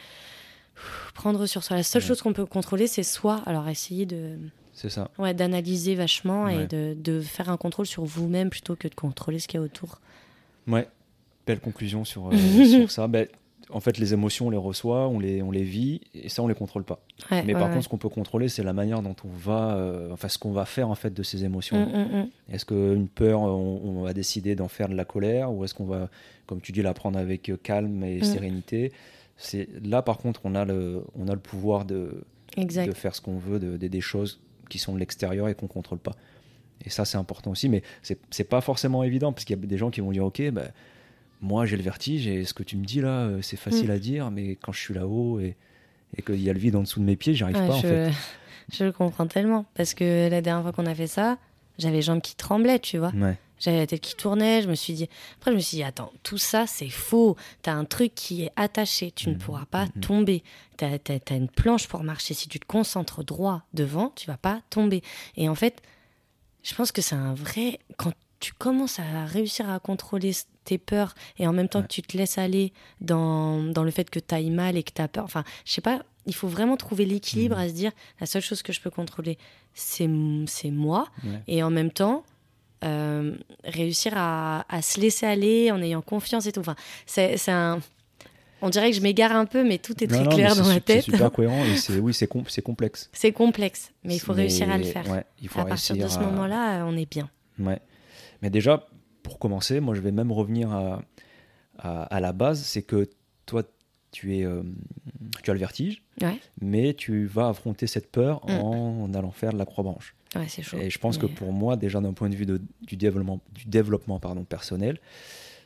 prendre 1.14 1.46
sur 1.46 1.64
soi. 1.64 1.76
La 1.78 1.84
seule 1.84 2.02
Ouais. 2.02 2.08
chose 2.08 2.22
qu'on 2.22 2.34
peut 2.34 2.46
contrôler, 2.46 2.88
c'est 2.88 3.04
soi. 3.04 3.42
Alors, 3.46 3.68
essayez 3.68 4.06
de, 4.06 4.38
C'est 4.74 4.90
ça. 4.90 5.10
ouais, 5.18 5.34
d'analyser 5.34 5.96
vachement 5.96 6.48
et 6.50 6.68
de, 6.68 6.96
de 7.00 7.22
faire 7.22 7.50
un 7.50 7.58
contrôle 7.58 7.86
sur 7.88 8.04
vous-même 8.06 8.50
plutôt 8.50 8.76
que 8.76 8.88
de 8.88 8.94
contrôler 8.96 9.40
ce 9.40 9.48
qu'il 9.48 9.60
y 9.60 9.64
a 9.64 9.66
autour. 9.66 10.00
Ouais, 10.68 10.88
belle 11.48 11.60
conclusion 11.60 12.06
sur, 12.06 12.28
euh, 12.32 12.38
sur 12.66 12.92
ça. 12.92 13.08
Ben, 13.08 13.28
en 13.70 13.80
fait, 13.82 13.98
les 13.98 14.14
émotions, 14.14 14.48
on 14.48 14.50
les 14.50 14.56
reçoit, 14.58 15.08
on 15.10 15.20
les, 15.20 15.42
on 15.42 15.52
les 15.52 15.64
vit, 15.64 16.00
et 16.14 16.30
ça, 16.30 16.42
on 16.42 16.48
les 16.48 16.54
contrôle 16.56 16.84
pas. 16.86 17.00
Ouais, 17.32 17.42
Mais 17.44 17.48
ouais, 17.54 17.60
par 17.60 17.64
ouais. 17.68 17.74
contre, 17.74 17.84
ce 17.84 17.90
qu'on 17.90 17.98
peut 17.98 18.08
contrôler, 18.08 18.48
c'est 18.48 18.64
la 18.64 18.72
manière 18.72 19.02
dont 19.02 19.16
on 19.26 19.28
va, 19.28 19.76
euh, 19.76 20.10
enfin, 20.14 20.30
ce 20.30 20.38
qu'on 20.38 20.52
va 20.54 20.64
faire 20.66 20.90
en 20.90 20.96
fait 20.96 21.14
de 21.14 21.22
ces 21.24 21.44
émotions. 21.44 21.78
Mm, 21.86 21.90
mm, 21.98 22.18
mm. 22.22 22.30
Est-ce 22.54 22.66
qu'une 22.66 23.10
peur, 23.10 23.42
on, 23.42 23.82
on 23.84 24.02
va 24.04 24.14
décider 24.14 24.56
d'en 24.56 24.70
faire 24.70 24.88
de 24.88 24.96
la 24.96 25.04
colère, 25.04 25.52
ou 25.52 25.66
est-ce 25.66 25.74
qu'on 25.74 25.86
va, 25.86 26.10
comme 26.46 26.62
tu 26.62 26.72
dis, 26.72 26.82
la 26.82 26.94
prendre 26.94 27.20
avec 27.20 27.50
euh, 27.50 27.58
calme 27.62 28.04
et 28.06 28.24
sérénité? 28.24 28.94
C'est 29.36 29.68
là, 29.84 30.02
par 30.02 30.18
contre, 30.18 30.42
on 30.46 30.56
a 30.56 30.64
le, 30.64 31.04
on 31.20 31.28
a 31.28 31.34
le 31.34 31.40
pouvoir 31.40 31.84
de, 31.84 32.24
Exact. 32.56 32.88
de 32.88 32.94
faire 32.94 33.14
ce 33.16 33.22
qu'on 33.22 33.38
veut, 33.38 33.60
de, 33.60 33.76
de- 33.76 33.88
des 33.88 34.02
choses 34.02 34.40
qui 34.70 34.80
sont 34.80 34.94
de 34.94 35.00
l'extérieur 35.00 35.48
et 35.50 35.56
qu'on 35.56 35.68
contrôle 35.68 36.00
pas. 36.00 36.14
Et 36.86 36.90
ça, 36.90 37.04
c'est 37.06 37.18
important 37.18 37.52
aussi, 37.52 37.68
mais 37.70 37.84
c'est 38.02 38.44
pas 38.46 38.62
forcément 38.62 39.04
évident 39.04 39.34
parce 39.34 39.44
qu'il 39.46 39.58
y 39.58 39.62
a 39.62 39.66
des 39.66 39.78
gens 39.78 39.90
qui 39.90 40.00
vont 40.00 40.12
dire, 40.12 40.24
ok, 40.26 40.52
bah, 40.52 40.64
moi 41.42 41.66
j'ai 41.66 41.78
le 41.78 41.84
vertige 41.84 42.28
et 42.28 42.46
ce 42.46 42.54
que 42.54 42.64
tu 42.64 42.78
me 42.78 42.86
dis 42.86 43.02
là, 43.02 43.10
euh, 43.28 43.42
c'est 43.42 43.58
facile 43.58 43.88
Mm. 43.90 43.92
à 43.92 44.00
dire, 44.00 44.32
mais 44.32 44.56
quand 44.56 44.72
je 44.72 44.80
suis 44.80 44.94
là-haut 44.94 45.40
et, 45.40 45.56
et 46.16 46.22
qu'il 46.22 46.42
y 46.42 46.50
a 46.50 46.54
le 46.54 46.60
vide 46.60 46.76
en 46.76 46.82
dessous 46.82 47.00
de 47.00 47.06
mes 47.06 47.16
pieds, 47.16 47.36
j'arrive 47.36 47.58
Ouais, 47.58 47.68
pas 47.68 47.74
en 47.76 47.82
je, 47.82 47.88
fait. 47.88 48.12
je 48.74 48.84
le 48.86 48.92
comprends 48.92 49.28
tellement. 49.28 49.66
Parce 49.76 49.94
que 49.94 50.30
la 50.30 50.42
dernière 50.42 50.64
fois 50.64 50.72
qu'on 50.74 50.86
a 50.90 50.96
fait 50.96 51.08
ça, 51.08 51.38
j'avais 51.78 51.98
les 51.98 52.02
jambes 52.02 52.22
qui 52.22 52.36
tremblaient, 52.36 52.80
tu 52.80 52.98
vois. 52.98 53.12
Ouais, 53.16 53.38
J'avais 53.60 53.78
la 53.78 53.88
tête 53.88 54.02
qui 54.02 54.16
tournait. 54.16 54.62
Je 54.64 54.68
me 54.70 54.74
suis 54.76 54.94
dit. 54.94 55.08
Après, 55.38 55.52
je 55.52 55.56
me 55.56 55.62
suis 55.62 55.78
dit, 55.78 55.84
attends, 55.84 56.12
tout 56.24 56.38
ça, 56.40 56.66
c'est 56.66 56.90
faux. 56.90 57.36
T'as 57.62 57.74
un 57.74 57.86
truc 57.86 58.14
qui 58.16 58.44
est 58.44 58.52
attaché. 58.56 59.12
Tu 59.12 59.30
ne 59.30 59.34
Mhm, 59.36 59.40
pourras 59.40 59.66
pas 59.66 59.86
mhm. 59.86 60.02
tomber. 60.02 60.44
T'as 60.78 60.98
as, 61.10 61.36
une 61.36 61.50
planche 61.50 61.88
pour 61.88 62.04
marcher. 62.04 62.34
Si 62.34 62.48
tu 62.50 62.60
te 62.60 62.66
concentres 62.66 63.24
droit 63.24 63.62
devant, 63.76 64.12
tu 64.16 64.26
vas 64.28 64.38
pas 64.38 64.62
tomber. 64.72 65.04
Et 65.36 65.50
en 65.50 65.56
fait, 65.56 65.82
je 66.64 66.74
pense 66.74 66.92
que 66.92 67.02
c'est 67.02 67.16
un 67.16 67.34
vrai. 67.36 67.80
Quand 67.98 68.12
tu 68.40 68.54
commences 68.54 69.00
à 69.00 69.26
réussir 69.26 69.70
à 69.70 69.80
contrôler 69.80 70.32
tes 70.64 70.78
peurs 70.78 71.16
et 71.40 71.48
en 71.48 71.54
même 71.54 71.70
temps 71.70 71.80
Ouais. 71.80 71.86
que 71.88 71.94
tu 71.94 72.02
te 72.02 72.18
laisses 72.18 72.38
aller 72.38 72.74
dans, 73.02 73.64
dans 73.64 73.84
le 73.84 73.92
fait 73.92 74.10
que 74.10 74.20
tu 74.20 74.36
ailles 74.36 74.50
mal 74.52 74.76
et 74.78 74.84
que 74.84 74.92
tu 74.94 75.02
as 75.02 75.08
peur. 75.08 75.24
Enfin, 75.24 75.44
je 75.66 75.72
sais 75.74 75.82
pas, 75.82 76.02
il 76.26 76.36
faut 76.36 76.48
vraiment 76.48 76.78
trouver 76.78 77.06
l'équilibre 77.06 77.56
Mhm. 77.56 77.62
à 77.64 77.68
se 77.70 77.74
dire 77.74 77.92
la 78.20 78.28
seule 78.28 78.42
chose 78.42 78.62
que 78.62 78.74
je 78.74 78.82
peux 78.82 78.90
contrôler, 78.92 79.38
c'est 79.74 80.08
moi. 80.08 81.08
ouais. 81.24 81.42
Et 81.48 81.64
en 81.64 81.70
même 81.70 81.92
temps, 81.92 82.24
euh, 82.84 83.36
réussir 83.64 84.14
à, 84.16 84.66
à 84.70 84.82
se 84.82 85.00
laisser 85.00 85.26
aller 85.26 85.72
en 85.72 85.82
ayant 85.82 86.02
confiance 86.02 86.46
et 86.46 86.52
tout. 86.52 86.60
Enfin, 86.60 86.76
c'est 87.06 87.40
un. 87.50 87.80
On 88.62 88.70
dirait 88.70 88.90
que 88.90 88.98
je 88.98 89.02
m'égare 89.02 89.34
un 89.36 89.46
peu, 89.46 89.64
mais 89.64 89.78
tout 89.78 90.04
est 90.04 90.08
très 90.08 90.18
Non, 90.18 90.24
non, 90.26 90.30
mais 90.32 90.36
clair 90.36 90.56
dans 90.56 90.66
ma 90.66 90.80
tête. 90.80 91.04
C'est 91.06 91.12
super 91.12 91.32
cohérent 91.32 91.64
et 91.64 91.76
c'est 91.78 92.00
oui, 92.00 92.12
c'est 92.14 92.28
com- 92.28 92.44
complexe. 92.64 93.10
C'est 93.14 93.32
complexe, 93.32 93.92
mais 94.04 94.16
il 94.16 94.20
faut 94.20 94.34
réussir 94.34 94.70
à 94.72 94.78
le 94.80 94.84
faire. 94.84 95.08
ouais, 95.10 95.24
il 95.42 95.48
faut 95.48 95.60
à 95.60 95.66
partir 95.66 95.96
de 95.96 96.08
ce 96.08 96.20
moment-là, 96.20 96.84
on 96.88 96.98
est 96.98 97.10
bien. 97.10 97.30
Ouais. 97.60 97.80
Mais 98.42 98.50
déjà, 98.50 98.88
pour 99.24 99.40
commencer, 99.40 99.80
moi 99.80 99.96
je 99.96 100.02
vais 100.02 100.12
même 100.12 100.32
revenir 100.32 100.72
à, 100.72 101.02
à, 101.78 102.04
à 102.04 102.20
la 102.20 102.34
base, 102.34 102.62
c'est 102.64 102.82
que 102.84 103.10
toi, 103.46 103.64
tu, 104.12 104.38
es, 104.38 104.44
euh, 104.46 104.64
tu 105.44 105.52
as 105.52 105.54
le 105.54 105.60
vertige, 105.60 106.04
Ouais, 106.22 106.40
mais 106.62 106.94
tu 106.94 107.26
vas 107.26 107.50
affronter 107.50 107.86
cette 107.88 108.12
peur 108.12 108.42
Mm. 108.48 108.52
en, 108.52 109.14
allant 109.14 109.32
faire 109.32 109.54
de 109.54 109.58
l'acrobranche. 109.58 110.16
ouais 110.36 110.46
c'est 110.48 110.64
chaud. 110.64 110.78
Et 110.80 110.90
je 110.90 110.98
pense 111.00 111.18
que 111.18 111.26
pour 111.28 111.52
moi, 111.54 111.76
déjà 111.78 112.00
d'un 112.02 112.14
point 112.14 112.30
de 112.30 112.36
vue 112.36 112.46
de- 112.46 112.62
du 112.82 112.96
développement, 112.98 113.40
du 113.54 113.66
développement 113.66 114.20
pardon, 114.20 114.44
personnel, 114.44 115.00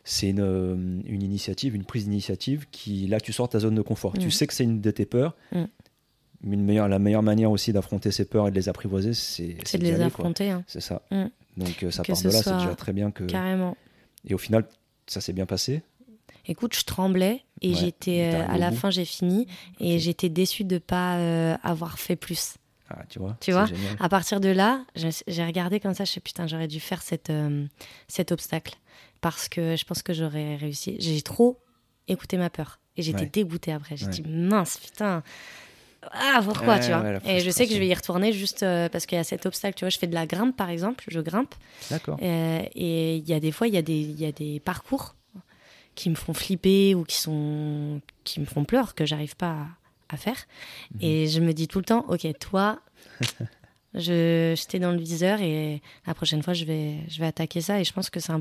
c'est 0.04 0.30
une, 0.30 0.40
euh, 0.42 0.76
une 1.06 1.22
initiative, 1.22 1.76
une 1.76 1.86
prise 1.86 2.06
d'initiative 2.06 2.66
qui, 2.72 3.06
là, 3.08 3.20
tu 3.20 3.32
sors 3.34 3.48
de 3.48 3.52
ta 3.54 3.60
zone 3.60 3.76
de 3.76 3.82
confort. 3.82 4.16
Mm. 4.16 4.20
Tu 4.20 4.32
sais 4.32 4.48
que 4.48 4.54
c'est 4.54 4.64
une 4.64 4.82
de 4.82 4.92
tes 4.92 5.06
peurs, 5.06 5.36
Mm. 5.52 5.64
mais 6.44 6.56
une 6.56 6.66
meilleure, 6.66 6.88
la 6.90 7.00
meilleure 7.00 7.24
manière 7.24 7.52
aussi 7.52 7.72
d'affronter 7.72 8.12
ces 8.12 8.26
peurs 8.26 8.48
et 8.48 8.52
de 8.52 8.56
les 8.56 8.68
apprivoiser, 8.68 9.14
c'est 9.14 9.58
C'est 9.66 9.78
de 9.78 9.84
les 9.84 9.94
aller, 9.94 10.04
affronter. 10.06 10.50
hein. 10.50 10.64
C'est 10.68 10.82
ça. 10.82 11.04
Mm. 11.12 11.26
Donc 11.58 11.84
euh, 11.84 11.92
ça 11.92 12.04
part 12.04 12.22
de 12.22 12.30
là, 12.30 12.42
c'est 12.44 12.54
déjà 12.58 12.76
très 12.76 12.94
bien 12.94 13.12
que. 13.12 13.24
Carrément. 13.26 13.76
Et 14.26 14.34
au 14.34 14.38
final, 14.38 14.68
ça 15.08 15.22
s'est 15.22 15.34
bien 15.34 15.46
passé. 15.46 15.82
Écoute, 16.46 16.76
je 16.76 16.84
tremblais 16.86 17.44
et 17.62 17.70
Ouais, 17.70 17.76
j'étais 17.76 18.32
euh, 18.34 18.48
à 18.48 18.58
la 18.58 18.72
bout. 18.72 18.78
fin 18.78 18.90
j'ai 18.90 19.06
fini 19.06 19.48
et 19.80 20.00
j'étais 20.00 20.30
déçue 20.30 20.64
de 20.64 20.78
pas 20.80 21.18
euh, 21.18 21.56
avoir 21.62 22.00
fait 22.00 22.16
plus. 22.16 22.56
Ah, 22.90 23.04
tu 23.08 23.20
vois. 23.20 23.38
Tu 23.40 23.52
vois 23.52 23.66
génial. 23.66 23.96
À 24.00 24.10
partir 24.10 24.40
de 24.40 24.50
là, 24.50 24.84
j'ai 24.96 25.46
regardé 25.46 25.80
comme 25.80 25.94
ça, 25.94 26.04
je 26.04 26.12
sais 26.12 26.20
putain, 26.20 26.48
j'aurais 26.48 26.68
dû 26.68 26.80
faire 26.80 27.02
cette, 27.02 27.30
euh, 27.30 27.66
cet 28.08 28.32
obstacle 28.32 28.76
parce 29.22 29.48
que 29.50 29.76
je 29.76 29.86
pense 29.86 30.02
que 30.02 30.14
j'aurais 30.14 30.56
réussi. 30.56 30.98
J'ai 31.00 31.22
trop 31.22 31.60
écouté 32.08 32.38
ma 32.38 32.50
peur 32.50 32.80
et 32.98 33.02
j'étais 33.04 33.22
Ouais. 33.22 33.30
dégoûtée 33.32 33.72
après. 33.72 33.96
J'ai 33.96 34.08
Ouais. 34.08 34.12
dit 34.12 34.24
mince, 34.28 34.78
putain. 34.78 35.24
Ah, 36.12 36.42
pourquoi, 36.44 36.80
tu 36.80 36.88
vois 36.88 37.02
ouais, 37.02 37.20
Et 37.26 37.40
je 37.42 37.50
sais 37.52 37.68
que 37.68 37.74
je 37.74 37.80
vais 37.80 37.88
y 37.88 37.94
retourner 37.94 38.34
juste 38.34 38.64
euh, 38.64 38.90
parce 38.90 39.06
qu'il 39.06 39.18
y 39.18 39.22
a 39.22 39.24
cet 39.24 39.46
obstacle. 39.46 39.76
Tu 39.76 39.86
vois, 39.86 39.90
je 39.90 40.00
fais 40.00 40.08
de 40.08 40.16
la 40.16 40.26
grimpe, 40.26 40.56
par 40.58 40.70
exemple, 40.70 41.04
je 41.08 41.20
grimpe. 41.20 41.54
D'accord. 41.92 42.18
Euh, 42.22 42.62
et 42.74 43.18
il 43.18 43.30
y 43.30 43.34
a 43.34 43.40
des 43.40 43.52
fois, 43.52 43.68
il 43.68 43.74
y, 43.76 43.78
a 43.78 43.82
des- 43.84 43.94
il 43.94 44.20
y 44.20 44.26
a 44.26 44.32
des 44.32 44.60
parcours 44.60 45.16
qui 45.94 46.10
me 46.10 46.16
font 46.16 46.34
flipper 46.34 46.96
ou 46.96 47.04
qui, 47.04 47.18
sont, 47.18 48.02
qui 48.24 48.40
me 48.40 48.46
font 48.46 48.64
pleurer, 48.64 48.92
que 48.96 49.06
j'arrive 49.06 49.36
pas 49.36 49.52
à, 50.10 50.16
à 50.16 50.18
faire. 50.18 50.38
Mhm. 50.96 51.00
Et 51.02 51.28
je 51.28 51.40
me 51.40 51.54
dis 51.54 51.68
tout 51.68 51.80
le 51.80 51.86
temps, 51.86 52.06
ok, 52.08 52.26
toi, 52.40 52.80
j'étais 53.94 54.80
dans 54.80 54.92
le 54.92 54.98
viseur 55.00 55.42
et 55.42 55.82
la 56.08 56.14
prochaine 56.14 56.42
fois, 56.42 56.54
je 56.54 56.66
vais, 56.66 57.00
je 57.10 57.20
vais 57.20 57.26
attaquer 57.26 57.62
ça. 57.62 57.80
Et 57.80 57.84
je 57.84 57.92
pense 57.94 58.10
que 58.10 58.20
c'est, 58.20 58.32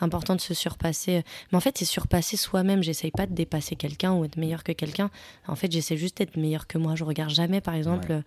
important 0.00 0.34
de 0.34 0.40
se 0.40 0.54
surpasser. 0.54 1.22
Mais 1.52 1.56
en 1.56 1.60
fait, 1.60 1.78
c'est 1.78 1.84
surpasser 1.84 2.36
soi-même. 2.36 2.82
J'essaye 2.82 3.10
pas 3.12 3.26
de 3.26 3.34
dépasser 3.34 3.76
quelqu'un 3.76 4.14
ou 4.14 4.24
être 4.24 4.36
meilleur 4.36 4.64
que 4.64 4.72
quelqu'un. 4.72 5.10
En 5.46 5.54
fait, 5.54 5.70
j'essaie 5.70 5.96
juste 5.96 6.16
d'être 6.18 6.36
meilleur 6.36 6.66
que 6.66 6.78
moi. 6.78 6.94
Je 6.96 7.04
regarde 7.04 7.30
jamais, 7.30 7.60
par 7.60 7.74
exemple, 7.74 8.10
Ouais. 8.12 8.22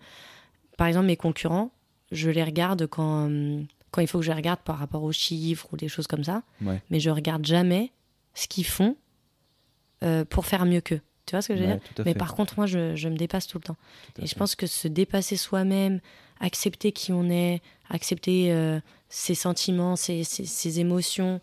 par 0.78 0.86
exemple 0.86 1.06
mes 1.06 1.16
concurrents. 1.16 1.70
Je 2.10 2.30
les 2.30 2.44
regarde 2.44 2.86
quand, 2.86 3.30
quand 3.90 4.00
il 4.00 4.06
faut 4.06 4.18
que 4.18 4.24
je 4.24 4.30
les 4.30 4.36
regarde 4.36 4.60
par 4.60 4.78
rapport 4.78 5.02
aux 5.02 5.12
chiffres 5.12 5.66
ou 5.72 5.76
des 5.76 5.88
choses 5.88 6.06
comme 6.06 6.24
ça. 6.24 6.42
Ouais. 6.62 6.80
Mais 6.90 7.00
je 7.00 7.10
regarde 7.10 7.44
jamais 7.44 7.90
ce 8.34 8.48
qu'ils 8.48 8.66
font 8.66 8.96
euh, 10.04 10.24
pour 10.24 10.46
faire 10.46 10.64
mieux 10.64 10.80
qu'eux. 10.80 11.00
Tu 11.26 11.32
vois 11.36 11.42
ce 11.42 11.48
que 11.48 11.56
je 11.56 11.62
veux 11.62 11.68
Ouais, 11.68 11.80
dire? 11.96 12.04
Mais 12.04 12.14
par 12.14 12.34
contre, 12.34 12.54
moi, 12.56 12.66
je, 12.66 12.96
je 12.96 13.08
me 13.08 13.16
dépasse 13.16 13.46
tout 13.46 13.58
le 13.58 13.62
temps. 13.62 13.76
Tout 14.14 14.22
Et 14.22 14.26
je 14.26 14.32
fait. 14.32 14.38
pense 14.38 14.56
que 14.56 14.66
se 14.66 14.88
dépasser 14.88 15.36
soi-même, 15.36 16.00
accepter 16.42 16.92
qui 16.92 17.10
on 17.12 17.30
est, 17.30 17.62
accepter 17.88 18.52
euh, 18.52 18.78
ses 19.08 19.34
sentiments, 19.34 19.96
ses, 19.96 20.24
ses- 20.24 20.44
ses 20.44 20.80
émotions, 20.80 21.40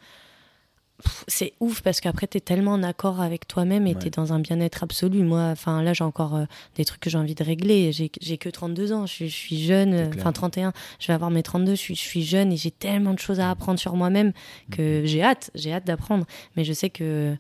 c'est 1.30 1.54
ouf 1.62 1.82
parce 1.82 2.02
qu'après, 2.02 2.28
tu 2.28 2.38
es 2.38 2.42
tellement 2.42 2.74
en 2.74 2.84
accord 2.84 3.22
avec 3.22 3.48
toi-même 3.48 3.88
et 3.88 3.94
Ouais. 3.94 4.00
tu 4.02 4.08
es 4.08 4.10
dans 4.10 4.34
un 4.34 4.40
bien-être 4.40 4.84
absolu. 4.84 5.24
Moi, 5.24 5.44
enfin 5.52 5.82
là, 5.82 5.94
j'ai 5.94 6.04
encore 6.04 6.36
euh, 6.36 6.44
des 6.76 6.84
trucs 6.84 7.00
que 7.00 7.10
j'ai 7.10 7.18
envie 7.18 7.36
de 7.36 7.44
régler. 7.44 7.94
J'ai 7.94 8.38
que 8.38 8.50
32 8.50 8.92
ans, 8.92 9.06
je, 9.06 9.14
suis- 9.14 9.30
je 9.30 9.36
suis 9.36 9.64
jeune, 9.64 9.94
euh, 9.94 10.10
enfin 10.18 10.34
31, 10.34 10.74
je 11.00 11.08
vais 11.08 11.14
avoir 11.14 11.32
mes 11.32 11.42
32, 11.42 11.72
je 11.72 11.76
suis, 11.80 11.96
je 11.96 12.02
suis 12.02 12.24
jeune 12.24 12.52
et 12.52 12.58
j'ai 12.58 12.72
tellement 12.72 13.14
de 13.14 13.20
choses 13.20 13.40
à 13.40 13.50
apprendre 13.50 13.80
sur 13.80 13.96
moi-même 13.96 14.34
que 14.72 15.04
j'ai 15.06 15.24
hâte, 15.24 15.52
j'ai 15.56 15.72
hâte 15.72 15.86
d'apprendre. 15.86 16.26
Mais 16.58 16.66
je 16.66 16.74
sais 16.74 16.90
que, 16.90 17.38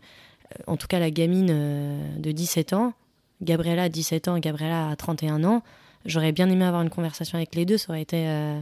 en 0.67 0.77
tout 0.77 0.87
cas, 0.87 0.99
la 0.99 1.11
gamine 1.11 2.15
de 2.17 2.31
17 2.31 2.71
ans, 2.71 2.93
Gabriella 3.41 3.83
a 3.83 3.89
17 3.89 4.29
ans 4.29 4.39
Gabriella 4.39 4.87
a 4.89 4.95
31 4.95 5.43
ans, 5.43 5.63
j'aurais 6.05 6.31
bien 6.31 6.49
aimé 6.49 6.65
avoir 6.65 6.81
une 6.81 6.89
conversation 6.89 7.37
avec 7.37 7.55
les 7.55 7.65
deux, 7.65 7.77
ça 7.77 7.91
aurait 7.91 8.01
été, 8.01 8.27
euh, 8.27 8.59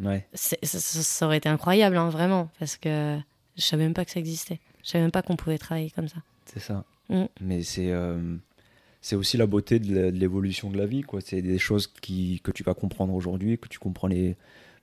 Ouais. 0.00 0.26
ça, 0.32 1.26
aurait 1.26 1.36
été 1.38 1.48
incroyable, 1.48 1.96
hein, 1.96 2.08
vraiment, 2.08 2.48
parce 2.58 2.76
que 2.76 3.18
je 3.56 3.62
savais 3.62 3.84
même 3.84 3.94
pas 3.94 4.04
que 4.04 4.10
ça 4.10 4.20
existait. 4.20 4.58
Je 4.82 4.88
savais 4.90 5.02
même 5.04 5.10
pas 5.10 5.22
qu'on 5.22 5.36
pouvait 5.36 5.58
travailler 5.58 5.90
comme 5.90 6.08
ça. 6.08 6.16
C'est 6.46 6.60
ça. 6.60 6.84
Mm. 7.10 7.24
Mais 7.40 7.62
c'est 7.62 7.90
euh, 7.90 8.36
c'est 9.02 9.16
aussi 9.16 9.36
la 9.36 9.46
beauté 9.46 9.78
de 9.78 10.08
l'évolution 10.10 10.70
de 10.70 10.78
la 10.78 10.86
vie. 10.86 11.02
quoi. 11.02 11.20
C'est 11.20 11.42
des 11.42 11.58
choses 11.58 11.86
qui, 11.86 12.40
que 12.42 12.50
tu 12.50 12.62
vas 12.62 12.74
comprendre 12.74 13.14
aujourd'hui, 13.14 13.58
que 13.58 13.68
tu 13.68 13.78
comprenais 13.78 14.36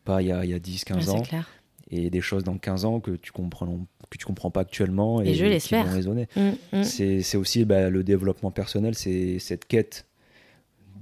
pas 0.05 0.21
il 0.21 0.27
y 0.27 0.31
a, 0.31 0.43
il 0.45 0.51
y 0.51 0.53
a 0.53 0.59
10, 0.59 0.83
15 0.85 1.09
Ouais, 1.09 1.15
ans. 1.15 1.21
clair. 1.21 1.49
Et 1.89 2.09
des 2.09 2.21
choses 2.21 2.43
dans 2.43 2.57
15 2.57 2.85
ans 2.85 2.99
que 2.99 3.11
tu 3.11 3.31
comprends, 3.31 3.65
que 4.09 4.17
tu 4.17 4.25
comprends 4.25 4.51
pas 4.51 4.61
actuellement 4.61 5.21
et, 5.21 5.29
Et 5.29 5.33
je 5.35 5.45
qui 5.57 5.73
vont 5.75 5.83
résonner. 5.83 6.27
Mm, 6.35 6.49
mm. 6.79 6.83
C'est 6.83 7.21
c'est 7.21 7.37
aussi 7.37 7.63
bah, 7.63 7.89
le 7.89 8.03
développement 8.03 8.51
personnel, 8.51 8.95
c'est 8.95 9.39
cette 9.39 9.65
quête 9.65 10.05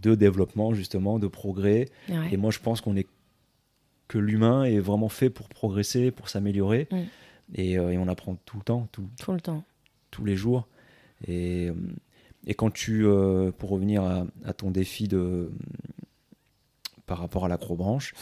de 0.05 0.15
développement, 0.15 0.73
justement, 0.73 1.19
de 1.19 1.27
progrès. 1.27 1.89
Ouais. 2.09 2.29
Et 2.33 2.37
moi, 2.37 2.51
je 2.51 2.59
pense 2.59 2.81
qu'on 2.81 2.95
est 2.95 3.07
que 4.07 4.17
l'humain 4.19 4.63
est 4.65 4.79
vraiment 4.79 5.09
fait 5.09 5.29
pour 5.29 5.49
progresser, 5.49 6.11
pour 6.11 6.29
s'améliorer. 6.29 6.87
Mm. 6.91 6.97
Et, 7.55 7.77
euh, 7.79 7.89
et 7.91 7.97
on 7.97 8.07
apprend 8.07 8.35
tout 8.45 8.57
le 8.57 8.63
temps, 8.63 8.87
tout, 8.91 9.07
Tout 9.19 9.31
le 9.33 9.41
temps. 9.41 9.63
tous 10.11 10.25
les 10.25 10.35
jours. 10.35 10.67
Et, 11.27 11.69
euh, 11.69 11.73
et 12.47 12.53
quand 12.53 12.71
tu, 12.71 13.05
euh, 13.05 13.51
pour 13.51 13.69
revenir 13.71 14.03
à, 14.03 14.25
à 14.45 14.53
ton 14.53 14.69
défi 14.71 15.07
de, 15.07 15.51
par 17.05 17.19
rapport 17.19 17.45
à 17.45 17.47
l'acrobranche, 17.47 18.13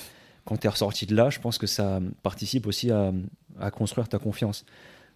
quand 0.46 0.58
tu 0.58 0.68
es 0.68 0.70
ressorti 0.70 1.06
de 1.06 1.16
là, 1.16 1.30
je 1.30 1.40
pense 1.40 1.58
que 1.58 1.68
ça 1.68 2.00
participe 2.22 2.68
aussi 2.68 2.92
à, 2.92 3.14
à 3.60 3.72
construire 3.72 4.10
ta 4.10 4.20
confiance. 4.20 4.66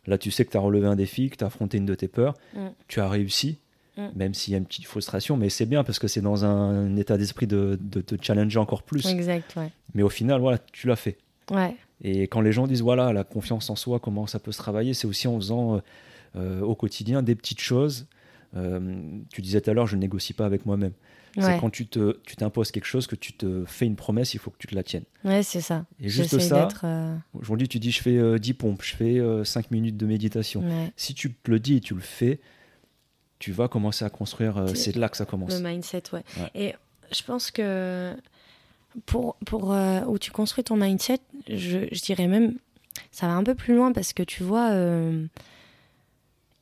Là, 0.06 0.18
tu 0.18 0.32
sais 0.32 0.46
que 0.46 0.52
tu 0.52 0.58
as 0.58 0.62
relevé 0.62 0.88
un 0.88 0.96
défi, 0.96 1.30
que 1.30 1.36
tu 1.36 1.44
as 1.44 1.48
affronté 1.48 1.78
une 1.78 1.86
de 1.86 1.96
tes 1.96 2.08
peurs, 2.08 2.34
Mm. 2.54 2.68
tu 2.88 3.00
as 3.02 3.10
réussi, 3.10 3.60
Mm. 3.98 4.08
même 4.16 4.34
s'il 4.34 4.52
y 4.52 4.56
a 4.56 4.60
une 4.60 4.66
petite 4.66 4.86
frustration, 4.86 5.38
mais 5.38 5.50
c'est 5.50 5.66
bien 5.66 5.84
parce 5.84 5.98
que 6.00 6.08
c'est 6.08 6.22
dans 6.22 6.46
un, 6.46 6.96
état 6.98 7.18
d'esprit 7.18 7.48
de, 7.48 7.78
de 7.82 8.02
te 8.02 8.16
challenger 8.22 8.60
encore 8.60 8.84
plus. 8.84 9.06
Exact, 9.08 9.56
ouais. 9.56 9.72
Mais 9.94 10.04
au 10.04 10.10
final, 10.10 10.40
voilà, 10.40 10.60
tu 10.72 10.88
l'as 10.88 10.96
fait. 10.96 11.18
Ouais, 11.52 11.76
Et 12.04 12.24
quand 12.24 12.42
les 12.42 12.52
gens 12.52 12.68
disent 12.68 12.82
voilà 12.82 13.14
la 13.14 13.24
confiance 13.24 13.70
en 13.70 13.76
soi, 13.76 14.00
comment 14.00 14.28
ça 14.28 14.40
peut 14.40 14.52
se 14.52 14.58
travailler, 14.58 14.94
c'est 14.94 15.08
aussi 15.08 15.28
en 15.28 15.38
faisant 15.38 15.76
euh, 15.76 15.80
euh, 16.36 16.62
au 16.62 16.76
quotidien 16.76 17.24
des 17.24 17.36
petites 17.36 17.62
choses. 17.62 18.06
Euh, 18.56 19.20
tu 19.32 19.42
disais 19.42 19.62
tout 19.62 19.70
à 19.70 19.74
l'heure, 19.74 19.88
je 19.88 19.96
ne 19.96 20.02
négocie 20.02 20.34
pas 20.34 20.46
avec 20.46 20.66
moi-même. 20.66 20.94
ouais. 21.38 21.44
C'est 21.44 21.60
quand 21.60 21.70
tu 21.70 21.88
te, 21.88 22.20
tu 22.26 22.36
t'imposes 22.36 22.72
quelque 22.72 22.86
chose, 22.86 23.08
que 23.08 23.16
tu 23.16 23.34
te 23.34 23.64
fais 23.66 23.86
une 23.86 23.96
promesse, 23.96 24.34
il 24.34 24.40
faut 24.40 24.52
que 24.52 24.58
tu 24.58 24.68
te 24.68 24.76
la 24.76 24.84
tiennes. 24.84 25.06
Ouais, 25.24 25.44
c'est 25.44 25.62
ça. 25.62 25.86
Et 26.00 26.10
juste 26.10 26.38
ça, 26.40 26.68
euh, 26.84 27.16
Aujourd'hui, 27.34 27.68
tu 27.68 27.80
dis 27.80 27.92
je 27.92 28.02
fais 28.02 28.18
euh, 28.18 28.38
10 28.38 28.54
pompes, 28.54 28.82
je 28.84 28.96
fais 28.96 29.22
5 29.44 29.72
minutes 29.72 29.98
de 29.98 30.06
méditation. 30.06 30.62
ouais. 30.62 30.92
Si 30.96 31.14
tu 31.14 31.34
te 31.34 31.50
le 31.50 31.60
dis 31.60 31.78
et 31.78 31.82
tu 31.82 31.96
le 31.96 32.02
fais, 32.02 32.40
tu 33.40 33.52
vas 33.52 33.68
commencer 33.68 34.04
à 34.06 34.10
construire. 34.10 34.58
euh, 34.58 34.68
C'est- 34.74 34.96
là 34.96 35.10
que 35.10 35.18
ça 35.18 35.26
commence. 35.26 35.52
Le 35.54 35.68
mindset, 35.68 36.04
ouais. 36.14 36.24
Ouais. 36.38 36.52
Et 36.56 36.76
je 37.12 37.24
pense 37.24 37.52
que 37.52 38.16
pour, 39.06 39.36
pour 39.46 39.74
euh, 39.74 40.02
où 40.08 40.18
tu 40.18 40.32
construis 40.32 40.64
ton 40.64 40.76
mindset, 40.78 41.20
je, 41.48 41.88
je 41.92 42.02
dirais 42.02 42.28
même, 42.28 42.58
ça 43.12 43.28
va 43.28 43.34
un 43.34 43.44
peu 43.44 43.54
plus 43.56 43.76
loin 43.76 43.92
parce 43.92 44.14
que 44.14 44.24
tu 44.24 44.44
vois, 44.44 44.72
euh, 44.72 45.26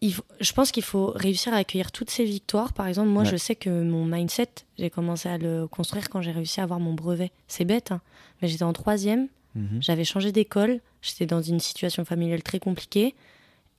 il 0.02 0.14
faut- 0.14 0.24
je 0.42 0.52
pense 0.54 0.72
qu'il 0.72 0.84
faut 0.84 1.08
réussir 1.16 1.54
à 1.54 1.58
accueillir 1.58 1.92
toutes 1.92 2.10
ces 2.10 2.26
victoires. 2.26 2.74
Par 2.74 2.88
exemple, 2.88 3.10
moi, 3.10 3.24
Ouais. 3.24 3.30
je 3.30 3.38
sais 3.38 3.56
que 3.56 3.70
mon 3.70 4.06
mindset, 4.06 4.50
j'ai 4.78 4.90
commencé 4.90 5.30
à 5.30 5.38
le 5.38 5.68
construire 5.68 6.10
quand 6.10 6.22
j'ai 6.22 6.32
réussi 6.32 6.60
à 6.60 6.64
avoir 6.64 6.80
mon 6.80 6.94
brevet. 6.94 7.32
C'est 7.48 7.66
bête, 7.66 7.92
hein, 7.92 8.02
mais 8.42 8.48
j'étais 8.48 8.64
en 8.64 8.74
troisième, 8.74 9.28
Mhm. 9.56 9.82
j'avais 9.82 10.04
changé 10.04 10.32
d'école, 10.34 10.82
j'étais 11.02 11.26
dans 11.26 11.42
une 11.42 11.60
situation 11.62 12.04
familiale 12.04 12.44
très 12.44 12.60
compliquée 12.60 13.16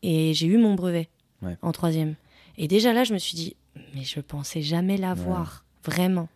et 0.03 0.33
j'ai 0.35 0.47
eu 0.47 0.57
mon 0.57 0.75
brevet 0.75 1.09
Ouais. 1.43 1.57
en 1.61 1.71
troisième. 1.73 2.15
Et 2.59 2.69
déjà 2.69 2.93
là, 2.93 3.05
je 3.05 3.13
me 3.13 3.19
suis 3.19 3.37
dit, 3.37 3.57
mais 3.95 4.03
je 4.05 4.21
pensais 4.21 4.63
jamais 4.63 4.97
l'avoir, 4.97 5.65
vraiment. 5.85 6.29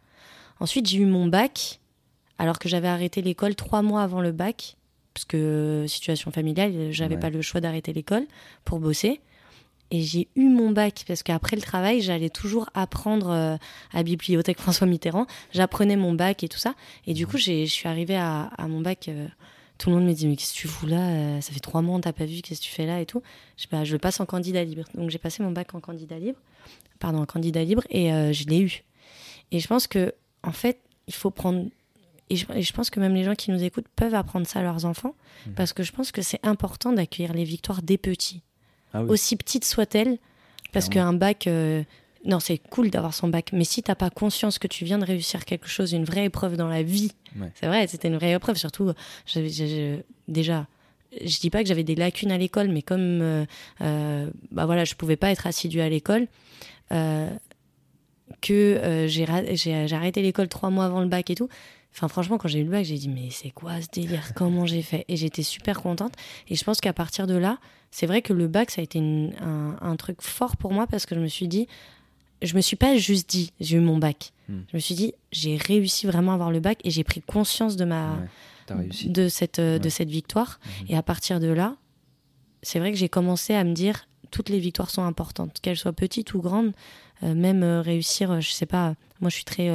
Ensuite, 0.60 0.86
j'ai 0.86 0.98
eu 0.98 1.06
mon 1.06 1.26
bac, 1.26 1.80
alors 2.38 2.58
que 2.58 2.68
j'avais 2.68 2.88
arrêté 2.88 3.22
l'école 3.22 3.54
trois 3.54 3.82
mois 3.82 4.02
avant 4.02 4.20
le 4.20 4.32
bac, 4.32 4.76
parce 5.14 5.24
que 5.24 5.36
euh, 5.36 5.86
situation 5.86 6.30
familiale, 6.30 6.92
j'avais 6.92 7.14
Ouais. 7.14 7.20
pas 7.20 7.30
le 7.30 7.42
choix 7.42 7.60
d'arrêter 7.60 7.92
l'école 7.92 8.26
pour 8.64 8.78
bosser. 8.78 9.20
Et 9.92 10.02
j'ai 10.02 10.28
eu 10.36 10.44
mon 10.48 10.70
bac, 10.70 11.02
parce 11.08 11.22
qu'après 11.24 11.56
le 11.56 11.62
travail, 11.62 12.00
j'allais 12.00 12.30
toujours 12.30 12.70
apprendre 12.74 13.30
euh, 13.30 13.56
à 13.92 14.02
Bibliothèque 14.04 14.60
François 14.60 14.86
Mitterrand. 14.86 15.26
J'apprenais 15.52 15.96
mon 15.96 16.12
bac 16.12 16.44
et 16.44 16.48
tout 16.48 16.58
ça. 16.58 16.74
Et 17.08 17.14
du 17.14 17.26
coup, 17.26 17.38
j'ai- 17.38 17.66
je 17.66 17.72
suis 17.72 17.88
arrivée 17.88 18.16
à, 18.16 18.42
à 18.56 18.68
mon 18.68 18.80
bac. 18.82 19.08
euh, 19.08 19.26
tout 19.80 19.90
le 19.90 19.96
monde 19.96 20.04
me 20.06 20.12
dit, 20.12 20.28
mais 20.28 20.36
qu'est-ce 20.36 20.52
que 20.52 20.58
tu 20.58 20.68
fous 20.68 20.86
là 20.86 21.08
Euh, 21.10 21.40
Ça 21.40 21.52
fait 21.52 21.60
trois 21.60 21.80
mois, 21.82 21.96
on 21.96 22.00
t'a 22.00 22.12
pas 22.12 22.26
vu, 22.26 22.42
qu'est-ce 22.42 22.60
que 22.60 22.66
tu 22.66 22.70
fais 22.72 22.86
là 22.86 23.00
et 23.00 23.06
tout. 23.06 23.22
Je, 23.56 23.66
bah, 23.70 23.82
je 23.84 23.92
le 23.92 23.98
passe 23.98 24.20
en 24.20 24.26
candidat 24.26 24.62
libre. 24.62 24.84
Donc 24.94 25.10
j'ai 25.10 25.18
passé 25.18 25.42
mon 25.42 25.50
bac 25.50 25.74
en 25.74 25.80
candidat 25.80 26.18
libre. 26.18 26.38
Pardon, 26.98 27.18
en 27.22 27.26
candidat 27.26 27.64
libre. 27.64 27.82
Et 27.90 28.12
euh, 28.12 28.32
je 28.32 28.44
l'ai 28.44 28.60
eu. 28.60 28.84
Et 29.52 29.58
je 29.58 29.66
pense 29.66 29.86
que, 29.86 30.14
en 30.42 30.52
fait, 30.52 30.78
il 31.08 31.14
faut 31.14 31.30
prendre. 31.30 31.64
Et 32.28 32.36
je, 32.36 32.46
et 32.54 32.62
je 32.62 32.72
pense 32.72 32.90
que 32.90 33.00
même 33.00 33.14
les 33.14 33.24
gens 33.24 33.34
qui 33.34 33.50
nous 33.50 33.62
écoutent 33.64 33.88
peuvent 33.96 34.14
apprendre 34.14 34.46
ça 34.46 34.60
à 34.60 34.62
leurs 34.62 34.84
enfants. 34.84 35.14
Mhm. 35.46 35.54
Parce 35.54 35.72
que 35.72 35.82
je 35.82 35.90
pense 35.92 36.12
que 36.12 36.22
c'est 36.22 36.38
important 36.46 36.92
d'accueillir 36.92 37.32
les 37.32 37.44
victoires 37.44 37.82
des 37.82 37.98
petits 37.98 38.42
Ah 38.92 39.02
oui. 39.02 39.08
aussi 39.10 39.34
petite 39.36 39.64
soit-elle, 39.64 40.18
parce 40.72 40.88
qu'un 40.88 41.12
bac, 41.14 41.46
euh, 41.48 41.82
non, 42.26 42.38
c'est 42.40 42.58
cool 42.58 42.90
d'avoir 42.90 43.14
son 43.14 43.28
bac, 43.28 43.50
mais 43.52 43.64
si 43.64 43.82
t'as 43.82 43.94
pas 43.94 44.10
conscience 44.10 44.58
que 44.58 44.66
tu 44.68 44.84
viens 44.84 44.98
de 44.98 45.04
réussir 45.06 45.44
quelque 45.46 45.68
chose, 45.68 45.92
une 45.92 46.04
vraie 46.04 46.26
épreuve 46.26 46.56
dans 46.56 46.68
la 46.68 46.82
vie, 46.82 47.12
Ouais. 47.40 47.50
c'est 47.54 47.66
vrai, 47.66 47.86
c'était 47.86 48.08
une 48.08 48.16
vraie 48.16 48.32
épreuve, 48.32 48.56
surtout, 48.56 48.92
déjà, 50.28 50.66
je 51.24 51.38
dis 51.40 51.50
pas 51.50 51.62
que 51.62 51.68
j'avais 51.68 51.84
des 51.84 51.94
lacunes 51.94 52.30
à 52.32 52.38
l'école, 52.38 52.68
mais 52.68 52.82
comme, 52.82 53.20
euh, 53.22 53.44
euh, 53.80 54.30
bah 54.50 54.66
voilà, 54.66 54.84
je 54.84 54.94
pouvais 54.94 55.16
pas 55.16 55.30
être 55.30 55.46
assidue 55.46 55.80
à 55.80 55.88
l'école, 55.88 56.26
euh, 56.92 57.30
que 58.40 58.52
euh, 58.52 59.06
j'ai, 59.08 59.24
arrêté 59.94 60.22
l'école 60.22 60.48
trois 60.48 60.70
mois 60.70 60.84
avant 60.84 61.00
le 61.00 61.08
bac 61.08 61.30
et 61.30 61.34
tout. 61.34 61.48
Enfin, 61.92 62.06
franchement, 62.08 62.38
quand 62.38 62.48
j'ai 62.48 62.60
eu 62.60 62.64
le 62.64 62.70
bac, 62.70 62.84
j'ai 62.84 62.96
dit, 62.96 63.08
mais 63.08 63.30
c'est 63.30 63.50
quoi 63.50 63.80
ce 63.82 63.88
délire? 63.92 64.32
Comment 64.36 64.66
j'ai 64.66 64.82
fait? 64.82 65.04
Et 65.08 65.16
j'étais 65.16 65.42
super 65.42 65.82
contente. 65.82 66.14
Et 66.48 66.54
je 66.54 66.62
pense 66.62 66.80
qu'à 66.80 66.92
partir 66.92 67.26
de 67.26 67.34
là, 67.34 67.58
c'est 67.90 68.06
vrai 68.06 68.22
que 68.22 68.32
le 68.32 68.46
bac, 68.46 68.70
ça 68.70 68.80
a 68.80 68.84
été 68.84 68.98
une- 69.00 69.34
un, 69.40 69.76
un 69.80 69.96
truc 69.96 70.22
fort 70.22 70.56
pour 70.56 70.72
moi 70.72 70.86
parce 70.86 71.04
que 71.06 71.16
je 71.16 71.20
me 71.20 71.26
suis 71.26 71.48
dit, 71.48 71.66
je 72.42 72.54
me 72.56 72.60
suis 72.60 72.76
pas 72.76 72.96
juste 72.96 73.28
dit, 73.28 73.52
j'ai 73.60 73.76
eu 73.76 73.80
mon 73.80 73.98
bac. 73.98 74.32
Hmm. 74.48 74.60
Je 74.70 74.76
me 74.76 74.80
suis 74.80 74.94
dit, 74.94 75.14
j'ai 75.32 75.56
réussi 75.56 76.06
vraiment 76.06 76.32
à 76.32 76.34
avoir 76.34 76.50
le 76.50 76.60
bac 76.60 76.78
et 76.84 76.90
j'ai 76.90 77.04
pris 77.04 77.20
conscience 77.20 77.76
de 77.76 77.84
ma, 77.84 78.18
Ouais, 78.70 78.88
de 79.06 79.28
cette, 79.28 79.58
euh, 79.58 79.78
de 79.78 79.88
cette 79.88 80.10
victoire. 80.10 80.60
Mhm. 80.82 80.86
Et 80.90 80.96
à 80.96 81.02
partir 81.02 81.40
de 81.40 81.48
là, 81.48 81.76
c'est 82.62 82.78
vrai 82.78 82.92
que 82.92 82.96
j'ai 82.98 83.08
commencé 83.08 83.54
à 83.54 83.64
me 83.64 83.72
dire 83.74 84.06
toutes 84.30 84.48
les 84.48 84.60
victoires 84.60 84.90
sont 84.90 85.02
importantes, 85.02 85.58
qu'elles 85.60 85.76
soient 85.76 85.92
petites 85.92 86.34
ou 86.34 86.40
grandes. 86.40 86.72
Euh, 87.22 87.34
même 87.34 87.62
euh, 87.62 87.82
réussir, 87.82 88.30
euh, 88.30 88.40
je 88.40 88.50
sais 88.52 88.66
pas, 88.66 88.94
moi 89.20 89.28
je 89.28 89.34
suis 89.34 89.44
très 89.44 89.68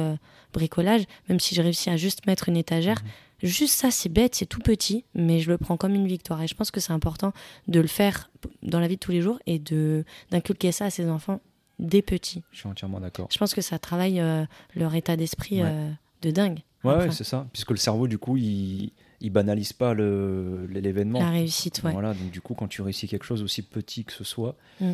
bricolage, 0.52 1.02
même 1.28 1.38
si 1.40 1.54
j'ai 1.54 1.60
réussi 1.62 1.90
à 1.90 1.96
juste 1.96 2.26
mettre 2.26 2.48
une 2.48 2.56
étagère, 2.56 3.02
Mhm. 3.02 3.48
juste 3.50 3.74
ça 3.74 3.90
c'est 3.90 4.08
bête, 4.08 4.34
c'est 4.34 4.46
tout 4.46 4.60
petit, 4.60 5.04
mais 5.14 5.40
je 5.40 5.50
le 5.50 5.58
prends 5.58 5.76
comme 5.76 5.94
une 5.94 6.06
victoire. 6.06 6.40
Et 6.42 6.46
je 6.48 6.54
pense 6.54 6.70
que 6.70 6.80
c'est 6.80 6.92
important 6.92 7.32
de 7.68 7.80
le 7.80 7.86
faire 7.88 8.30
dans 8.62 8.80
la 8.80 8.88
vie 8.88 8.94
de 8.96 9.00
tous 9.00 9.12
les 9.12 9.20
jours 9.20 9.38
et 9.46 9.58
de 9.58 10.04
d'inculquer 10.30 10.72
ça 10.72 10.86
à 10.86 10.90
ses 10.90 11.08
enfants 11.10 11.40
dès 11.78 12.02
petits. 12.02 12.42
Je 12.52 12.58
suis 12.58 12.68
entièrement 12.68 13.00
d'accord. 13.00 13.28
Je 13.32 13.38
pense 13.38 13.54
que 13.54 13.60
ça 13.60 13.78
travaille 13.78 14.20
euh, 14.20 14.44
leur 14.74 14.94
état 14.94 15.16
d'esprit 15.16 15.62
Ouais. 15.62 15.68
euh, 15.70 15.90
de 16.22 16.30
dingue. 16.30 16.60
Ouais, 16.84 17.10
c'est 17.10 17.24
ça. 17.24 17.46
Puisque 17.52 17.70
le 17.72 17.76
cerveau, 17.78 18.06
du 18.06 18.16
coup, 18.18 18.36
il, 18.36 18.92
il 19.20 19.30
banalise 19.30 19.72
pas 19.72 19.92
l'événement. 19.92 21.18
La 21.18 21.30
réussite, 21.30 21.82
ouais. 21.82 21.92
Voilà, 21.92 22.14
donc 22.14 22.30
du 22.30 22.40
coup, 22.40 22.54
quand 22.54 22.68
tu 22.68 22.80
réussis 22.82 23.08
quelque 23.08 23.24
chose 23.24 23.42
aussi 23.42 23.62
petit 23.62 24.04
que 24.04 24.12
ce 24.12 24.22
soit, 24.24 24.54
Mm. 24.80 24.92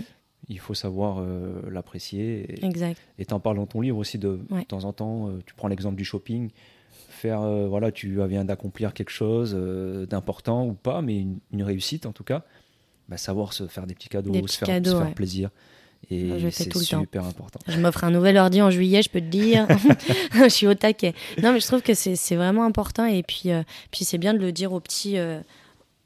il 0.49 0.59
faut 0.59 0.75
savoir 0.75 1.19
euh, 1.21 1.61
l'apprécier. 1.71 2.51
Et- 2.61 2.65
Exact. 2.65 2.99
Et 3.19 3.27
t'en 3.27 3.41
parles 3.41 3.57
dans 3.57 3.67
ton 3.67 3.81
livre 3.83 3.99
aussi 3.99 4.19
de, 4.19 4.41
Ouais. 4.51 4.61
de 4.63 4.67
temps 4.67 4.85
en 4.85 4.93
temps. 4.93 5.31
tu 5.47 5.55
prends 5.55 5.69
l'exemple 5.69 5.97
du 5.97 6.05
shopping. 6.05 6.51
Faire, 7.09 7.43
voilà, 7.69 7.93
tu 7.93 8.19
viens 8.27 8.45
d'accomplir 8.45 8.95
quelque 8.95 9.11
chose 9.11 9.55
d'important 10.09 10.67
ou 10.67 10.73
pas, 10.73 11.03
mais 11.03 11.21
une, 11.21 11.39
une 11.53 11.63
réussite 11.63 12.07
en 12.07 12.13
tout 12.13 12.25
cas. 12.25 12.43
Bah, 13.09 13.17
savoir 13.17 13.53
se 13.53 13.67
faire 13.67 13.87
des 13.87 13.95
petits 13.95 14.09
cadeaux, 14.09 14.31
Des 14.31 14.39
se 14.41 14.45
petits 14.45 14.57
faire, 14.59 14.69
cadeaux, 14.69 14.91
se 14.93 14.97
faire 15.05 15.15
plaisir. 15.15 15.51
Et 16.11 16.25
Moi, 16.25 16.39
je 16.39 16.51
fais 16.51 16.65
tout 16.67 16.79
le 16.79 16.85
temps. 16.85 17.01
super 17.01 17.25
important. 17.25 17.59
Je 17.69 17.79
m'offre 17.79 18.05
un 18.05 18.11
nouvel 18.11 18.37
ordi 18.37 18.61
en 18.61 18.71
juillet, 18.71 19.03
je 19.03 19.09
peux 19.09 19.21
te 19.21 19.27
dire. 19.27 19.67
je 20.35 20.49
suis 20.49 20.67
au 20.67 20.75
taquet. 20.75 21.15
Non, 21.43 21.53
mais 21.53 21.61
je 21.61 21.67
trouve 21.67 21.81
que 21.83 21.95
c'est 21.95 22.17
c'est 22.17 22.37
vraiment 22.37 22.65
important. 22.65 23.05
Et 23.07 23.23
puis, 23.23 23.51
euh, 23.51 23.63
puis 23.91 24.05
c'est 24.05 24.19
bien 24.19 24.35
de 24.35 24.39
le 24.39 24.53
dire 24.53 24.73
aux 24.73 24.81
petits. 24.81 25.17
euh, 25.19 25.41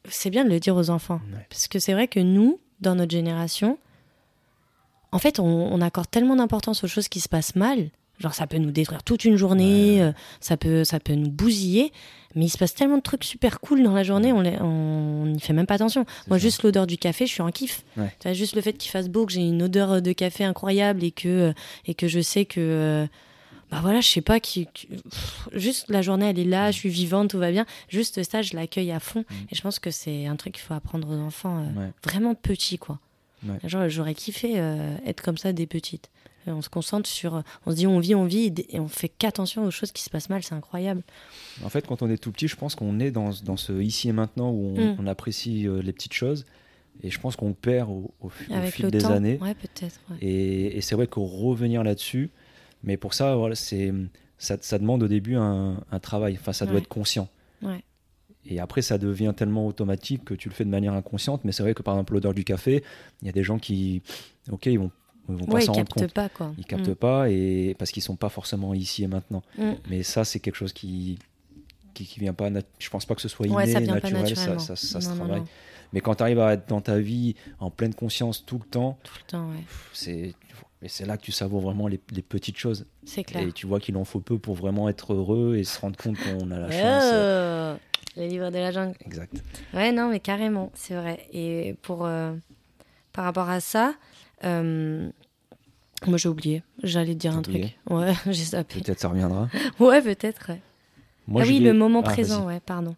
c'est 0.08 0.30
bien 0.30 0.44
de 0.44 0.50
le 0.50 0.60
dire 0.60 0.76
aux 0.76 0.90
enfants. 0.90 1.20
Ouais. 1.32 1.46
Parce 1.50 1.66
que 1.66 1.78
c'est 1.80 1.92
vrai 1.92 2.06
que 2.06 2.20
nous, 2.20 2.60
dans 2.80 2.94
notre 2.94 3.10
génération, 3.10 3.78
en 5.12 5.18
fait, 5.18 5.40
on, 5.40 5.44
on 5.44 5.80
accorde 5.80 6.10
tellement 6.10 6.36
d'importance 6.36 6.84
aux 6.84 6.88
choses 6.88 7.08
qui 7.08 7.20
se 7.20 7.28
passent 7.28 7.56
mal. 7.56 7.90
Genre, 8.18 8.32
ça 8.34 8.46
peut 8.46 8.58
nous 8.58 8.70
détruire 8.70 9.02
toute 9.02 9.24
une 9.24 9.36
journée, 9.36 9.96
Ouais. 9.96 10.02
euh, 10.02 10.12
ça, 10.40 10.56
peut, 10.56 10.84
ça 10.84 11.00
peut 11.00 11.14
nous 11.14 11.30
bousiller. 11.30 11.92
Mais 12.36 12.44
il 12.44 12.48
se 12.50 12.58
passe 12.58 12.74
tellement 12.74 12.98
de 12.98 13.02
trucs 13.02 13.24
super 13.24 13.60
cool 13.60 13.82
dans 13.82 13.94
la 13.94 14.02
journée, 14.04 14.32
on 14.32 15.24
n'y 15.26 15.40
fait 15.40 15.52
même 15.54 15.66
pas 15.66 15.74
attention. 15.74 16.04
Moi, 16.28 16.38
ça. 16.38 16.42
juste 16.42 16.62
l'odeur 16.62 16.86
du 16.86 16.98
café, 16.98 17.26
je 17.26 17.32
suis 17.32 17.42
en 17.42 17.50
kiff. 17.50 17.82
Ouais. 17.96 18.12
Tu 18.20 18.28
vois, 18.28 18.34
juste 18.34 18.54
le 18.54 18.60
fait 18.62 18.74
qu'il 18.74 18.90
fasse 18.90 19.08
beau, 19.08 19.26
que 19.26 19.32
j'ai 19.32 19.40
une 19.40 19.62
odeur 19.62 20.00
de 20.02 20.12
café 20.12 20.44
incroyable 20.44 21.02
et 21.02 21.10
que, 21.10 21.52
et 21.86 21.94
que 21.94 22.06
je 22.08 22.20
sais 22.20 22.44
que. 22.44 22.60
euh, 22.60 23.06
bah 23.70 23.78
voilà, 23.82 24.00
je 24.00 24.06
sais 24.06 24.20
pas, 24.20 24.38
qui, 24.38 24.68
qui- 24.72 24.86
pff, 24.86 25.48
juste 25.52 25.86
la 25.88 26.00
journée 26.00 26.26
elle 26.30 26.38
est 26.38 26.44
là, 26.44 26.70
je 26.70 26.76
suis 26.76 26.88
vivante, 26.88 27.30
tout 27.30 27.38
va 27.38 27.50
bien. 27.50 27.66
Juste 27.88 28.22
ça, 28.22 28.40
je 28.40 28.54
l'accueille 28.54 28.92
à 28.92 29.00
fond. 29.00 29.20
Mm. 29.28 29.34
Et 29.50 29.54
je 29.56 29.62
pense 29.62 29.80
que 29.80 29.90
c'est 29.90 30.26
un 30.26 30.36
truc 30.36 30.52
qu'il 30.52 30.62
faut 30.62 30.74
apprendre 30.74 31.08
aux 31.10 31.18
enfants 31.18 31.58
euh, 31.64 31.80
Ouais. 31.80 31.90
vraiment 32.04 32.34
petits, 32.36 32.78
quoi. 32.78 33.00
Ouais. 33.44 33.56
Genre, 33.64 33.88
j'aurais 33.88 34.14
kiffé 34.14 34.52
euh, 34.56 34.94
être 35.04 35.20
comme 35.20 35.36
ça 35.36 35.52
des 35.52 35.66
petites. 35.66 36.10
On 36.46 36.62
se 36.62 36.68
concentre 36.68 37.08
sur. 37.08 37.42
On 37.66 37.70
se 37.70 37.76
dit, 37.76 37.86
on 37.86 37.98
vit, 37.98 38.14
on 38.14 38.24
vit, 38.24 38.52
et 38.70 38.78
on 38.80 38.88
fait 38.88 39.08
qu'attention 39.08 39.64
aux 39.64 39.70
choses 39.70 39.92
qui 39.92 40.02
se 40.02 40.10
passent 40.10 40.28
mal, 40.30 40.42
c'est 40.42 40.54
incroyable. 40.54 41.02
En 41.64 41.68
fait, 41.68 41.86
quand 41.86 42.02
on 42.02 42.10
est 42.10 42.18
tout 42.18 42.30
petit, 42.32 42.48
je 42.48 42.56
pense 42.56 42.74
qu'on 42.74 43.00
est 43.00 43.10
dans, 43.10 43.30
dans 43.44 43.56
ce 43.56 43.72
ici 43.80 44.08
et 44.08 44.12
maintenant 44.12 44.50
où 44.50 44.74
on, 44.76 44.92
Mm. 44.94 44.96
on 45.00 45.06
apprécie 45.06 45.66
euh, 45.66 45.80
les 45.82 45.92
petites 45.92 46.12
choses. 46.12 46.44
Et 47.02 47.10
je 47.10 47.20
pense 47.20 47.36
qu'on 47.36 47.52
perd 47.52 47.90
au, 47.90 48.28
fil 48.70 48.90
des 48.90 48.98
temps. 48.98 49.10
années. 49.10 49.38
Ouais, 49.42 49.54
peut-être. 49.54 50.00
ouais. 50.10 50.16
Et, 50.22 50.78
et 50.78 50.80
c'est 50.80 50.94
vrai 50.94 51.06
qu'au 51.06 51.24
revenir 51.26 51.84
là-dessus, 51.84 52.30
mais 52.84 52.96
pour 52.96 53.12
ça, 53.12 53.36
voilà, 53.36 53.54
c'est, 53.54 53.92
ça, 54.38 54.56
ça 54.60 54.78
demande 54.78 55.02
au 55.02 55.08
début 55.08 55.34
un, 55.36 55.82
un 55.90 55.98
travail. 55.98 56.38
Enfin, 56.40 56.52
ça 56.54 56.64
doit 56.64 56.78
être 56.78 56.88
conscient. 56.88 57.28
Ouais. 57.62 57.82
Et 58.48 58.60
après, 58.60 58.80
ça 58.80 58.96
devient 58.96 59.34
tellement 59.36 59.66
automatique 59.66 60.24
que 60.24 60.32
tu 60.32 60.48
le 60.48 60.54
fais 60.54 60.64
de 60.64 60.70
manière 60.70 60.92
inconsciente. 60.94 61.42
Mais 61.44 61.52
c'est 61.52 61.62
vrai 61.64 61.74
que 61.74 61.82
par 61.82 61.94
exemple, 61.94 62.14
l'odeur 62.14 62.32
du 62.32 62.44
café, 62.44 62.82
il 63.20 63.26
y 63.26 63.28
a 63.28 63.32
des 63.32 63.42
gens 63.42 63.58
qui, 63.58 64.02
ok, 64.50 64.66
ils 64.66 64.78
vont, 64.78 64.90
ils 65.28 65.34
vont 65.36 65.44
pas 65.46 65.52
Ouais, 65.54 65.62
ils 65.62 65.66
s'en 65.66 65.72
rendre 65.72 65.86
captent 65.88 66.00
compte. 66.06 66.12
pas, 66.14 66.28
quoi. 66.28 66.52
Ils 66.58 66.64
captent 66.64 66.88
Mm. 66.88 66.94
pas 66.94 67.30
et 67.30 67.74
parce 67.78 67.90
qu'ils 67.90 68.02
sont 68.02 68.16
pas 68.16 68.28
forcément 68.28 68.74
ici 68.74 69.04
et 69.04 69.08
maintenant. 69.08 69.42
Mm. 69.58 69.72
Mais 69.90 70.02
ça, 70.02 70.24
c'est 70.24 70.40
quelque 70.40 70.54
chose 70.56 70.72
qui, 70.72 71.18
qui, 71.94 72.04
qui 72.06 72.20
vient 72.20 72.34
pas. 72.34 72.48
Je 72.78 72.90
pense 72.90 73.04
pas 73.06 73.14
que 73.14 73.20
ce 73.22 73.28
soit 73.28 73.46
inné, 73.46 73.56
Ouais, 73.56 73.66
ça 73.66 73.80
vient 73.80 73.98
pas 73.98 74.10
naturel. 74.10 74.36
ça, 74.60 74.76
ça, 74.76 75.00
se 75.00 75.08
Non, 75.08 75.16
travaille. 75.16 75.40
non. 75.40 75.46
Mais 75.92 76.00
quand 76.00 76.16
tu 76.16 76.22
arrives 76.22 76.40
à 76.40 76.52
être 76.54 76.68
dans 76.68 76.80
ta 76.80 76.98
vie 76.98 77.36
en 77.60 77.70
pleine 77.70 77.94
conscience 77.94 78.44
tout 78.44 78.58
le 78.58 78.64
temps, 78.68 78.98
Tout 79.04 79.14
le 79.24 79.30
temps, 79.30 79.48
ouais. 79.50 79.62
c'est 79.92 80.34
et 80.82 80.88
c'est 80.88 81.06
là 81.06 81.16
que 81.16 81.22
tu 81.22 81.32
savoures 81.32 81.62
vraiment 81.62 81.88
les, 81.88 81.98
les 82.12 82.20
petites 82.22 82.58
choses. 82.58 82.84
C'est 83.06 83.24
clair. 83.24 83.48
Et 83.48 83.52
tu 83.52 83.66
vois 83.66 83.80
qu'il 83.80 83.96
en 83.96 84.04
faut 84.04 84.20
peu 84.20 84.38
pour 84.38 84.54
vraiment 84.54 84.88
être 84.90 85.14
heureux 85.14 85.56
et 85.56 85.64
se 85.64 85.80
rendre 85.80 85.96
compte 85.96 86.16
qu'on 86.18 86.50
a 86.50 86.58
la 86.58 86.70
chance. 86.70 87.02
euh, 87.12 87.76
Oh, 87.76 88.20
le 88.20 88.26
livre 88.26 88.50
de 88.50 88.58
la 88.58 88.70
jungle. 88.72 88.94
Exact. 89.04 89.32
Ouais, 89.74 89.90
non, 89.90 90.08
mais 90.10 90.20
carrément, 90.20 90.70
c'est 90.74 90.94
vrai. 90.94 91.26
Et 91.32 91.76
pour 91.82 92.04
euh, 92.04 92.34
par 93.12 93.24
rapport 93.24 93.48
à 93.48 93.60
ça, 93.60 93.94
moi 94.42 96.18
j'ai 96.18 96.28
oublié. 96.28 96.62
J'allais 96.82 97.14
te 97.14 97.18
dire 97.20 97.36
un 97.36 97.42
truc. 97.42 97.76
Ouais, 97.88 98.14
j'ai 98.26 98.44
zappé. 98.44 98.80
Peut-être 98.80 99.00
ça 99.00 99.08
reviendra. 99.08 99.48
Ouais, 99.80 100.02
peut-être. 100.02 100.50
ouais. 100.50 100.60
Moi, 101.28 101.42
ah 101.44 101.48
oui, 101.48 101.58
le 101.58 101.72
moment 101.72 102.00
Ah, 102.04 102.10
présent, 102.10 102.46
ouais, 102.46 102.60
pardon. 102.60 102.94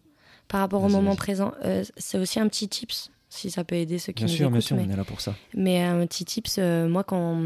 Par 0.47 0.59
rapport 0.61 0.83
au 0.83 0.89
moment 0.89 1.15
présent, 1.15 1.51
euh, 1.65 1.83
c'est 1.97 2.17
aussi 2.19 2.39
un 2.39 2.47
petit 2.47 2.67
tips, 2.67 3.09
si 3.29 3.49
ça 3.51 3.63
peut 3.63 3.75
aider 3.75 3.97
ceux 3.99 4.13
qui 4.13 4.23
Bien 4.25 4.31
nous 4.31 4.37
sûr, 4.37 4.49
bien 4.49 4.57
écoutent. 4.59 4.67
sûr, 4.67 4.75
mais- 4.77 4.85
on 4.87 4.91
est 4.91 4.95
là 4.95 5.03
pour 5.03 5.21
ça. 5.21 5.33
Mais 5.55 5.81
un 5.81 6.05
petit 6.05 6.25
tips, 6.25 6.57
euh, 6.59 6.87
moi, 6.87 7.03
quand 7.03 7.39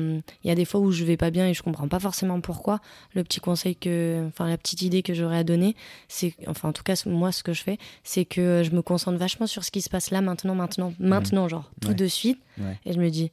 il 0.44 0.48
y 0.48 0.52
a 0.52 0.56
des 0.56 0.66
fois 0.66 0.82
où 0.82 0.92
je 0.92 1.04
vais 1.06 1.16
pas 1.18 1.30
bien 1.30 1.48
et 1.48 1.54
je 1.54 1.64
comprends 1.64 1.88
pas 1.88 2.00
forcément 2.00 2.40
pourquoi, 2.42 2.80
le 3.14 3.24
petit 3.24 3.40
conseil 3.40 3.76
que, 3.78 4.26
enfin, 4.28 4.48
la 4.50 4.58
petite 4.58 4.82
idée 4.82 5.04
que 5.04 5.14
j'aurais 5.14 5.38
à 5.38 5.44
donner, 5.46 5.76
c'est, 6.10 6.34
enfin, 6.48 6.70
en 6.70 6.74
tout 6.74 6.84
cas, 6.84 7.02
moi, 7.06 7.32
ce 7.32 7.44
que 7.44 7.54
je 7.54 7.62
fais, 7.64 7.78
c'est 8.04 8.26
que 8.26 8.62
je 8.66 8.72
me 8.72 8.82
concentre 8.82 9.18
vachement 9.18 9.48
sur 9.48 9.64
ce 9.64 9.72
qui 9.72 9.82
se 9.82 9.90
passe 9.90 10.12
là, 10.12 10.22
maintenant, 10.22 10.56
maintenant, 10.56 10.94
maintenant, 11.00 11.48
genre, 11.48 11.72
tout 11.82 11.90
Ouais. 11.90 11.96
de 11.96 12.08
suite. 12.08 12.40
Ouais. 12.58 12.78
Et 12.86 12.94
je 12.94 13.00
me 13.00 13.10
dis, 13.10 13.32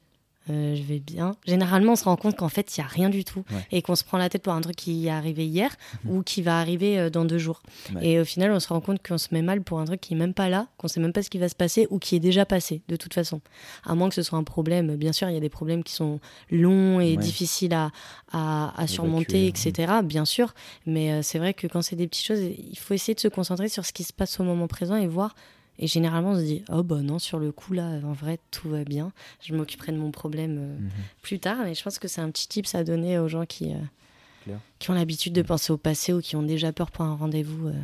euh, 0.49 0.75
je 0.75 0.83
vais 0.83 0.99
bien. 1.01 1.37
Généralement, 1.47 1.93
on 1.93 1.97
se 1.97 2.05
rend 2.05 2.17
compte 2.17 2.37
qu'en 2.37 2.49
fait, 2.49 2.77
il 2.77 2.81
y 2.81 2.83
a 2.83 2.87
rien 2.87 3.11
du 3.11 3.25
tout. 3.25 3.45
Ouais. 3.53 3.67
Et 3.73 3.83
qu'on 3.83 3.95
se 3.95 4.05
prend 4.05 4.17
la 4.19 4.29
tête 4.29 4.43
pour 4.43 4.53
un 4.55 4.61
truc 4.63 4.75
qui 4.75 5.07
est 5.07 5.11
arrivé 5.11 5.47
hier 5.47 5.71
ou 6.09 6.23
qui 6.23 6.41
va 6.43 6.59
arriver 6.59 6.99
euh, 6.99 7.11
dans 7.11 7.25
deux 7.25 7.39
jours. 7.39 7.63
Ouais. 7.95 8.07
Et 8.09 8.21
au 8.21 8.25
final, 8.25 8.51
on 8.51 8.59
se 8.59 8.69
rend 8.69 8.81
compte 8.81 9.07
qu'on 9.07 9.19
se 9.19 9.29
met 9.33 9.43
mal 9.43 9.63
pour 9.63 9.79
un 9.81 9.85
truc 9.85 10.01
qui 10.01 10.15
est 10.15 10.17
même 10.17 10.35
pas 10.35 10.49
là, 10.49 10.67
qu'on 10.79 10.89
sait 10.89 10.99
même 10.99 11.13
pas 11.13 11.23
ce 11.23 11.31
qui 11.31 11.39
va 11.39 11.49
se 11.49 11.55
passer 11.55 11.87
ou 11.91 11.99
qui 11.99 12.17
est 12.17 12.21
déjà 12.21 12.47
passé, 12.47 12.83
de 12.89 12.97
toute 12.97 13.13
façon. 13.15 13.41
À 13.85 13.95
moins 13.95 14.09
que 14.09 14.15
ce 14.15 14.23
soit 14.23 14.39
un 14.39 14.45
problème. 14.45 14.97
Bien 14.97 15.13
sûr, 15.13 15.29
il 15.29 15.35
y 15.35 15.37
a 15.37 15.41
des 15.41 15.51
problèmes 15.51 15.85
qui 15.85 15.93
sont 15.93 16.21
longs 16.51 17.01
et 17.01 17.11
Ouais. 17.11 17.17
difficiles 17.19 17.75
à, 17.75 17.91
à, 18.33 18.73
à 18.81 18.87
surmonter, 18.87 19.47
etc. 19.47 19.93
Bien 20.03 20.25
sûr. 20.25 20.55
Mais 20.87 21.13
euh, 21.13 21.23
c'est 21.23 21.39
vrai 21.39 21.55
que 21.55 21.67
quand 21.67 21.83
c'est 21.83 21.97
des 21.97 22.07
petites 22.09 22.27
choses, 22.27 22.41
il 22.41 22.79
faut 22.79 22.95
essayer 22.95 23.15
de 23.15 23.21
se 23.21 23.29
concentrer 23.29 23.69
sur 23.69 23.85
ce 23.85 23.93
qui 23.93 24.05
se 24.05 24.13
passe 24.13 24.41
au 24.41 24.45
moment 24.45 24.67
présent 24.69 24.97
et 24.97 25.07
voir. 25.07 25.35
Et 25.79 25.87
généralement, 25.87 26.33
on 26.33 26.37
se 26.37 26.43
dit, 26.45 26.63
oh 26.71 26.83
bah 26.83 27.01
non, 27.01 27.19
sur 27.19 27.39
le 27.39 27.53
coup, 27.53 27.73
là, 27.73 28.01
en 28.05 28.13
vrai, 28.13 28.39
tout 28.51 28.69
va 28.69 28.85
bien. 28.85 29.13
Je 29.43 29.55
m'occuperai 29.55 29.93
de 29.93 29.97
mon 29.99 30.11
problème 30.11 30.59
euh, 30.59 30.79
Mhm. 30.79 30.91
plus 31.23 31.39
tard. 31.39 31.59
Mais 31.65 31.75
je 31.75 31.83
pense 31.83 31.99
que 31.99 32.07
c'est 32.09 32.21
un 32.21 32.31
petit 32.31 32.49
tips 32.49 32.75
à 32.75 32.85
donner 32.85 33.19
aux 33.19 33.29
gens 33.29 33.47
qui, 33.47 33.73
euh, 33.73 34.53
qui 34.79 34.91
ont 34.91 34.95
l'habitude 34.95 35.33
de 35.33 35.43
penser 35.43 35.73
au 35.73 35.77
passé 35.79 36.13
ou 36.13 36.21
qui 36.21 36.37
ont 36.37 36.43
déjà 36.43 36.73
peur 36.73 36.91
pour 36.91 37.05
un 37.05 37.15
rendez-vous 37.15 37.69
euh, 37.69 37.75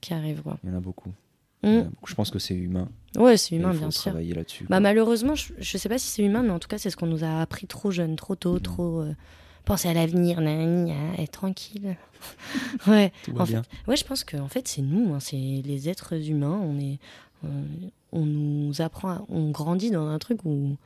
qui 0.00 0.14
arrive. 0.14 0.40
Quoi. 0.42 0.58
Il 0.64 0.70
y 0.70 0.72
en 0.72 0.76
a 0.76 0.80
beaucoup. 0.80 1.10
Mm. 1.62 1.66
Il 1.68 1.70
y 1.72 1.76
en 1.76 1.80
a 1.80 1.84
beaucoup. 1.84 2.06
Je 2.08 2.14
pense 2.14 2.30
que 2.30 2.38
c'est 2.38 2.54
humain. 2.54 2.88
Ouais, 3.16 3.36
c'est 3.36 3.54
humain, 3.56 3.68
il 3.72 3.74
faut 3.74 3.80
bien 3.80 3.90
sûr. 3.90 4.02
travailler 4.12 4.32
là-dessus. 4.34 4.64
Bah, 4.70 4.80
malheureusement, 4.80 5.34
je, 5.34 5.52
je 5.58 5.76
sais 5.76 5.88
pas 5.90 5.98
si 5.98 6.06
c'est 6.08 6.22
humain, 6.24 6.42
mais 6.42 6.50
en 6.50 6.58
tout 6.58 6.68
cas, 6.68 6.78
c'est 6.78 6.88
ce 6.88 6.96
qu'on 6.96 7.06
nous 7.06 7.24
a 7.24 7.40
appris 7.42 7.66
trop 7.66 7.90
jeune, 7.90 8.16
trop 8.16 8.34
tôt, 8.34 8.58
trop. 8.58 9.00
euh, 9.02 9.14
penser 9.66 9.88
à 9.88 9.92
l'avenir, 9.94 10.40
nanani, 10.40 10.92
être 11.18 11.30
tranquille. 11.32 11.96
ouais. 12.86 13.12
Tout 13.24 13.32
va 13.34 13.42
en 13.42 13.46
bien. 13.46 13.62
Ouais, 13.86 13.96
je 13.96 14.04
pense 14.04 14.24
que 14.24 14.36
en 14.36 14.48
fait, 14.48 14.66
c'est 14.66 14.82
nous, 14.82 15.12
hein, 15.14 15.20
c'est 15.20 15.36
les 15.36 15.88
êtres 15.88 16.14
humains. 16.28 16.58
On 16.62 16.78
est, 16.80 16.98
on, 17.44 18.20
on 18.20 18.24
nous 18.26 18.80
apprend, 18.82 19.10
à- 19.10 19.24
on 19.28 19.50
grandit 19.50 19.90
dans 19.90 20.06
un 20.06 20.18
truc 20.18 20.40
où 20.44 20.76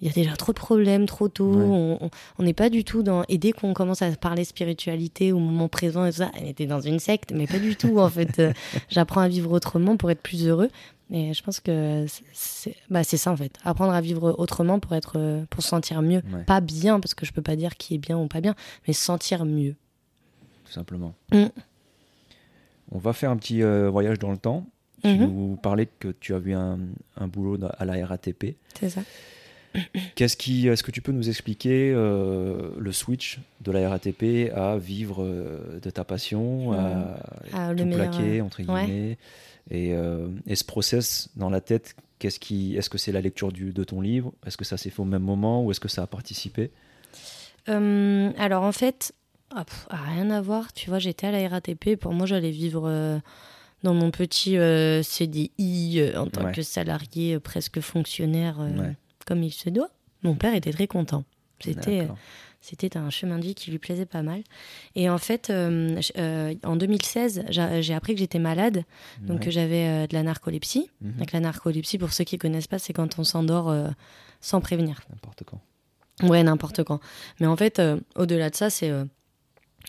il 0.00 0.08
y 0.08 0.10
a 0.10 0.12
déjà 0.12 0.36
trop 0.36 0.52
de 0.52 0.58
problèmes 0.58 1.06
trop 1.06 1.28
tôt. 1.28 1.54
Ouais. 1.54 1.98
On- 2.38 2.42
n'est 2.42 2.52
pas 2.52 2.68
du 2.68 2.84
tout 2.84 3.02
dans. 3.02 3.24
Et 3.28 3.38
dès 3.38 3.52
qu'on 3.52 3.72
commence 3.74 4.02
à 4.02 4.10
parler 4.16 4.44
spiritualité 4.44 5.32
au 5.32 5.38
moment 5.38 5.68
présent 5.68 6.04
et 6.04 6.10
tout 6.10 6.18
ça, 6.18 6.30
elle 6.38 6.48
était 6.48 6.66
dans 6.66 6.80
une 6.80 6.98
secte, 6.98 7.32
mais 7.32 7.46
pas 7.46 7.58
du 7.58 7.76
tout 7.76 7.98
en 7.98 8.08
fait. 8.10 8.38
Euh, 8.40 8.52
J'apprends 8.88 9.20
à 9.22 9.28
vivre 9.28 9.50
autrement 9.52 9.96
pour 9.96 10.10
être 10.10 10.20
plus 10.22 10.46
heureux. 10.46 10.68
Et 11.10 11.32
je 11.34 11.42
pense 11.42 11.60
que 11.60 12.06
c'est- 12.32 12.74
bah, 12.90 13.04
c'est 13.04 13.16
ça 13.18 13.30
en 13.30 13.36
fait. 13.36 13.56
Apprendre 13.62 13.92
à 13.92 14.00
vivre 14.00 14.34
autrement 14.38 14.80
pour 14.80 14.94
être, 14.94 15.14
euh, 15.16 15.44
pour 15.50 15.62
se 15.62 15.68
sentir 15.68 16.02
mieux. 16.02 16.22
Ouais. 16.32 16.44
Pas 16.44 16.60
bien 16.60 16.98
parce 16.98 17.14
que 17.14 17.24
je 17.24 17.32
peux 17.32 17.42
pas 17.42 17.56
dire 17.56 17.76
qui 17.76 17.94
est 17.94 17.98
bien 17.98 18.18
ou 18.18 18.26
pas 18.26 18.40
bien, 18.40 18.54
mais 18.86 18.92
se 18.94 19.02
sentir 19.02 19.44
mieux. 19.44 19.76
tout 20.66 20.72
simplement. 20.72 21.14
Mm. 21.32 21.44
On 22.92 22.98
va 22.98 23.12
faire 23.12 23.30
un 23.30 23.36
petit 23.36 23.62
euh, 23.62 23.88
voyage 23.90 24.18
dans 24.18 24.30
le 24.30 24.38
temps. 24.38 24.66
Tu 25.04 25.10
Mhm. 25.10 25.26
nous 25.26 25.56
parlais 25.62 25.86
que 25.98 26.08
tu 26.08 26.34
as 26.34 26.38
eu 26.38 26.54
un, 26.54 26.78
un 27.16 27.28
boulot 27.28 27.58
à 27.78 27.84
la 27.84 28.06
RATP. 28.06 28.56
C'est 28.78 28.88
ça. 28.90 29.02
Qu'est-ce 30.14 30.36
qui, 30.36 30.68
est-ce 30.68 30.82
que 30.84 30.92
tu 30.92 31.02
peux 31.02 31.10
nous 31.12 31.28
expliquer 31.28 31.92
euh, 31.94 32.70
le 32.78 32.92
switch 32.92 33.40
de 33.60 33.72
la 33.72 33.88
RATP 33.88 34.50
à 34.54 34.76
vivre 34.78 35.22
euh, 35.24 35.80
de 35.82 35.90
ta 35.90 36.04
passion, 36.04 36.72
à 36.72 37.18
Ah, 37.52 37.72
le 37.72 37.78
tout 37.78 37.84
meilleur, 37.84 38.08
plaquer 38.10 38.38
euh, 38.40 38.44
entre 38.44 38.58
ouais. 38.62 38.64
guillemets, 38.86 39.18
et, 39.70 39.92
euh, 39.94 40.28
et 40.46 40.54
ce 40.54 40.62
process 40.64 41.28
dans 41.36 41.50
la 41.50 41.60
tête, 41.60 41.96
qu'est-ce 42.20 42.38
qui, 42.38 42.76
est-ce 42.76 42.88
que 42.88 42.98
c'est 42.98 43.10
la 43.12 43.20
lecture 43.20 43.50
du, 43.50 43.72
de 43.72 43.82
ton 43.84 44.00
livre, 44.00 44.32
est-ce 44.46 44.56
que 44.56 44.64
ça 44.64 44.76
s'est 44.76 44.90
fait 44.90 45.00
au 45.02 45.06
même 45.06 45.22
moment 45.22 45.64
ou 45.64 45.70
est-ce 45.72 45.80
que 45.80 45.88
ça 45.88 46.02
a 46.04 46.06
participé? 46.06 46.70
Euh, 47.68 48.30
alors 48.38 48.62
en 48.62 48.72
fait, 48.72 49.12
ah, 49.54 49.64
pff, 49.64 49.86
ah, 49.90 49.96
rien 50.14 50.30
à 50.30 50.40
voir. 50.40 50.72
Tu 50.72 50.88
vois, 50.88 50.98
j'étais 51.00 51.26
à 51.26 51.32
la 51.32 51.48
RATP. 51.48 51.96
Pour 51.96 52.12
moi, 52.12 52.26
j'allais 52.26 52.50
vivre 52.52 52.88
dans 53.84 53.94
mon 53.94 54.10
petit 54.10 54.56
euh, 54.58 55.02
CDI 55.04 55.96
euh, 56.00 56.18
en 56.20 56.26
tant 56.26 56.44
Ouais. 56.46 56.52
que 56.52 56.62
salarié 56.62 57.34
euh, 57.36 57.40
presque 57.40 57.80
fonctionnaire 57.80 58.58
Ouais. 58.58 58.96
comme 59.26 59.42
il 59.44 59.52
se 59.52 59.70
doit. 59.70 59.90
Mon 60.24 60.34
père 60.34 60.54
était 60.54 60.72
très 60.72 60.88
content. 60.88 61.22
C'était 61.60 62.08
c'était 62.60 62.96
un 62.96 63.10
chemin 63.10 63.38
de 63.38 63.44
vie 63.44 63.54
qui 63.54 63.70
lui 63.70 63.78
plaisait 63.78 64.06
pas 64.06 64.22
mal. 64.22 64.42
Et 64.94 65.10
en 65.10 65.18
fait, 65.18 65.50
euh, 65.50 66.00
euh, 66.16 66.54
en 66.64 66.76
2016, 66.76 67.44
j'a- 67.50 67.82
j'ai 67.82 67.92
appris 67.92 68.14
que 68.14 68.20
j'étais 68.20 68.38
malade, 68.38 68.84
donc 69.20 69.38
Ouais. 69.40 69.44
que 69.44 69.50
j'avais 69.50 69.86
euh, 69.86 70.06
de 70.06 70.14
la 70.14 70.22
narcolepsie. 70.22 70.88
Mhm. 71.02 71.12
Donc 71.18 71.32
la 71.32 71.40
narcolepsie, 71.40 71.98
pour 71.98 72.12
ceux 72.14 72.24
qui 72.24 72.38
connaissent 72.38 72.66
pas, 72.66 72.78
c'est 72.78 72.94
quand 72.94 73.18
on 73.18 73.24
s'endort 73.24 73.74
sans 74.40 74.60
prévenir. 74.62 75.00
N'importe 75.10 75.42
quand. 75.44 75.60
Ouais, 76.26 76.42
n'importe 76.42 76.84
quand. 76.84 77.00
Mais 77.38 77.46
en 77.46 77.56
fait, 77.56 77.82
au-delà 78.16 78.48
de 78.48 78.56
ça, 78.56 78.70
c'est 78.70 78.90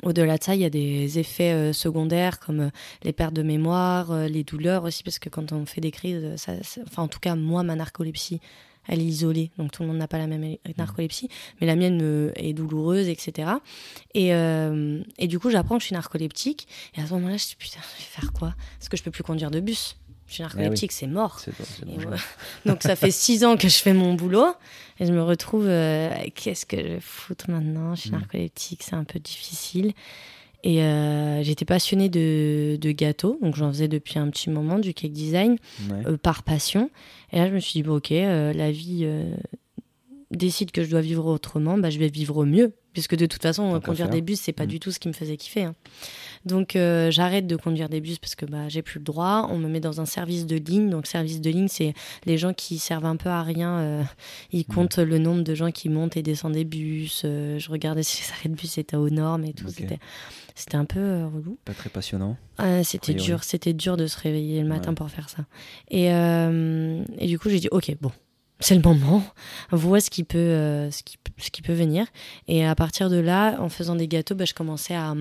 au-delà 0.04 0.38
de 0.38 0.44
ça, 0.44 0.56
il 0.56 0.62
y 0.62 0.66
a 0.66 0.70
des 0.70 1.20
effets 1.20 1.52
euh, 1.54 1.74
secondaires 1.74 2.40
comme 2.40 2.60
euh, 2.60 2.70
les 3.04 3.14
pertes 3.14 3.34
de 3.34 3.44
mémoire, 3.44 4.12
euh, 4.12 4.28
les 4.28 4.44
douleurs 4.44 4.84
aussi, 4.84 5.04
parce 5.04 5.20
que 5.20 5.30
quand 5.30 5.52
on 5.52 5.66
fait 5.66 5.82
des 5.82 5.92
crises, 5.92 6.36
ça, 6.36 6.54
enfin 6.88 7.04
en 7.04 7.08
tout 7.08 7.20
cas 7.20 7.36
moi, 7.36 7.64
ma 7.64 7.76
narcolepsie, 7.76 8.40
elle 8.88 9.00
est 9.02 9.06
isolée, 9.06 9.52
donc 9.58 9.72
tout 9.72 9.82
le 9.82 9.88
monde 9.88 9.98
n'a 9.98 10.08
pas 10.08 10.18
la 10.20 10.28
même 10.28 10.44
é- 10.44 10.60
narcolepsie, 10.78 11.30
mais 11.60 11.66
la 11.68 11.76
mienne 11.76 11.98
me- 12.02 12.32
est 12.36 12.54
douloureuse, 12.54 13.08
etc. 13.08 13.50
Et, 14.14 14.28
et 14.30 15.28
du 15.28 15.40
coup, 15.40 15.50
j'apprends 15.50 15.78
que 15.78 15.82
je 15.82 15.88
suis 15.88 15.96
narcoleptique, 15.96 16.68
et 16.96 17.02
à 17.02 17.08
ce 17.08 17.14
moment-là, 17.16 17.38
je 17.38 17.48
dis 17.48 17.56
putain, 17.58 17.80
je 17.98 18.04
vais 18.04 18.10
faire 18.22 18.32
quoi? 18.32 18.54
Parce 18.78 18.90
que 18.90 18.98
je 18.98 19.02
peux 19.02 19.10
plus 19.12 19.24
conduire 19.24 19.50
de 19.50 19.60
bus. 19.60 19.98
Je 20.28 20.34
suis 20.34 20.44
narcoleptique, 20.44 20.92
c'est 20.92 21.08
mort. 21.08 21.40
C'est 21.40 21.52
c'est 21.56 21.84
Et 21.84 21.94
dangereux. 21.94 22.14
ouais. 22.14 22.18
Donc 22.66 22.82
ça 22.84 22.96
fait 22.96 23.12
six 23.12 23.44
ans 23.46 23.58
que 23.58 23.68
je 23.70 23.78
fais 23.78 23.94
mon 23.94 24.14
boulot 24.16 24.48
et 25.00 25.06
je 25.06 25.14
me 25.14 25.22
retrouve, 25.22 25.66
euh, 25.68 26.10
qu'est-ce 26.34 26.66
que 26.66 26.78
je 26.78 26.82
vais 26.84 27.00
foutre 27.00 27.50
maintenant 27.50 27.94
Je 27.96 28.02
suis 28.02 28.10
Mm. 28.10 28.14
narcoleptique, 28.14 28.82
c'est 28.84 28.96
un 28.96 29.04
peu 29.04 29.20
difficile. 29.20 29.94
Et 30.64 30.82
euh, 30.82 31.44
j'étais 31.44 31.66
passionnée 31.66 32.10
de, 32.10 32.76
de 32.82 32.92
gâteaux, 32.92 33.38
donc 33.44 33.56
j'en 33.56 33.70
faisais 33.72 33.88
depuis 33.88 34.18
un 34.18 34.30
petit 34.32 34.50
moment, 34.50 34.80
du 34.80 34.96
cake 34.96 35.12
design, 35.12 35.58
Ouais. 35.92 36.08
euh, 36.08 36.18
par 36.18 36.42
passion. 36.42 36.90
Et 37.32 37.38
là 37.38 37.48
je 37.48 37.54
me 37.54 37.60
suis 37.60 37.74
dit, 37.74 37.84
bon 37.84 37.98
ok, 37.98 38.10
la 38.10 38.72
vie 38.72 39.06
décide 40.32 40.72
que 40.72 40.84
je 40.84 40.90
dois 40.90 41.02
vivre 41.02 41.26
autrement, 41.26 41.78
bah, 41.78 41.90
je 41.90 42.00
vais 42.00 42.08
vivre 42.10 42.38
au 42.38 42.46
mieux. 42.46 42.74
Puisque 42.94 43.18
de 43.18 43.26
toute 43.26 43.42
façon, 43.42 43.74
Tant 43.74 43.82
conduire 43.82 44.08
des 44.10 44.22
bus, 44.22 44.40
c'est 44.40 44.54
pas 44.54 44.64
Mm. 44.64 44.68
du 44.68 44.80
tout 44.80 44.90
ce 44.90 45.00
qui 45.00 45.10
me 45.10 45.14
faisait 45.14 45.36
kiffer. 45.36 45.64
hein. 45.64 45.76
Donc 46.46 46.78
euh, 46.78 47.12
j'arrête 47.12 47.46
de 47.46 47.58
conduire 47.58 47.90
des 47.90 48.00
bus 48.00 48.20
parce 48.20 48.36
que 48.36 48.46
bah, 48.46 48.70
j'ai 48.70 48.82
plus 48.82 49.00
le 49.00 49.04
droit. 49.04 49.48
On 49.52 49.58
me 49.58 49.68
met 49.68 49.82
dans 49.82 50.00
un 50.00 50.06
service 50.06 50.46
de 50.46 50.56
ligne. 50.56 50.90
Donc 50.90 51.06
service 51.06 51.42
de 51.42 51.50
ligne, 51.50 51.68
c'est 51.68 51.94
les 52.26 52.38
gens 52.38 52.54
qui 52.54 52.78
servent 52.80 53.06
un 53.06 53.18
peu 53.18 53.28
à 53.28 53.44
rien. 53.44 53.80
euh, 53.80 54.04
ils 54.54 54.62
Mm. 54.62 54.74
comptent 54.74 54.98
le 55.00 55.18
nombre 55.18 55.44
de 55.44 55.54
gens 55.56 55.72
qui 55.72 55.90
montent 55.90 56.16
et 56.16 56.22
descendent 56.24 56.54
des 56.54 56.64
bus. 56.64 57.24
euh, 57.26 57.60
je 57.60 57.70
regardais 57.70 58.04
si 58.04 58.22
les 58.24 58.32
arrêts 58.32 58.50
de 58.50 58.56
bus 58.56 58.78
étaient 58.78 58.96
aux 58.96 59.10
normes 59.10 59.44
et 59.44 59.52
tout. 59.54 59.68
C'était, 59.68 60.00
c'était 60.56 60.78
un 60.78 60.86
peu 60.86 61.26
relou. 61.26 61.58
Pas 61.66 61.74
très 61.74 61.90
passionnant. 61.90 62.38
C'était 62.84 63.14
dur, 63.14 63.44
c'était 63.44 63.74
dur 63.74 63.98
de 63.98 64.08
se 64.08 64.18
réveiller 64.18 64.62
le 64.62 64.70
matin 64.70 64.92
Ouais. 64.92 64.96
pour 64.96 65.10
faire 65.10 65.28
ça. 65.28 65.44
Et, 65.92 66.06
et 66.06 67.28
du 67.28 67.38
coup, 67.40 67.50
j'ai 67.50 67.60
dit, 67.60 67.68
ok, 67.72 67.94
bon, 68.00 68.12
c'est 68.60 68.76
le 68.76 68.82
moment, 68.82 69.24
vois 69.72 70.00
ce 70.00 70.10
qui 70.10 70.24
peut, 70.24 70.38
euh, 70.38 70.90
ce 70.92 71.04
qui, 71.04 71.18
ce 71.38 71.50
qui 71.52 71.62
peut 71.62 71.74
venir. 71.74 72.06
Et 72.48 72.66
à 72.66 72.76
partir 72.76 73.10
de 73.10 73.18
là, 73.18 73.58
en 73.60 73.70
faisant 73.70 73.96
des 73.96 74.08
gâteaux, 74.08 74.36
bah, 74.36 74.46
je 74.46 74.54
commençais 74.54 74.96
à... 74.96 75.14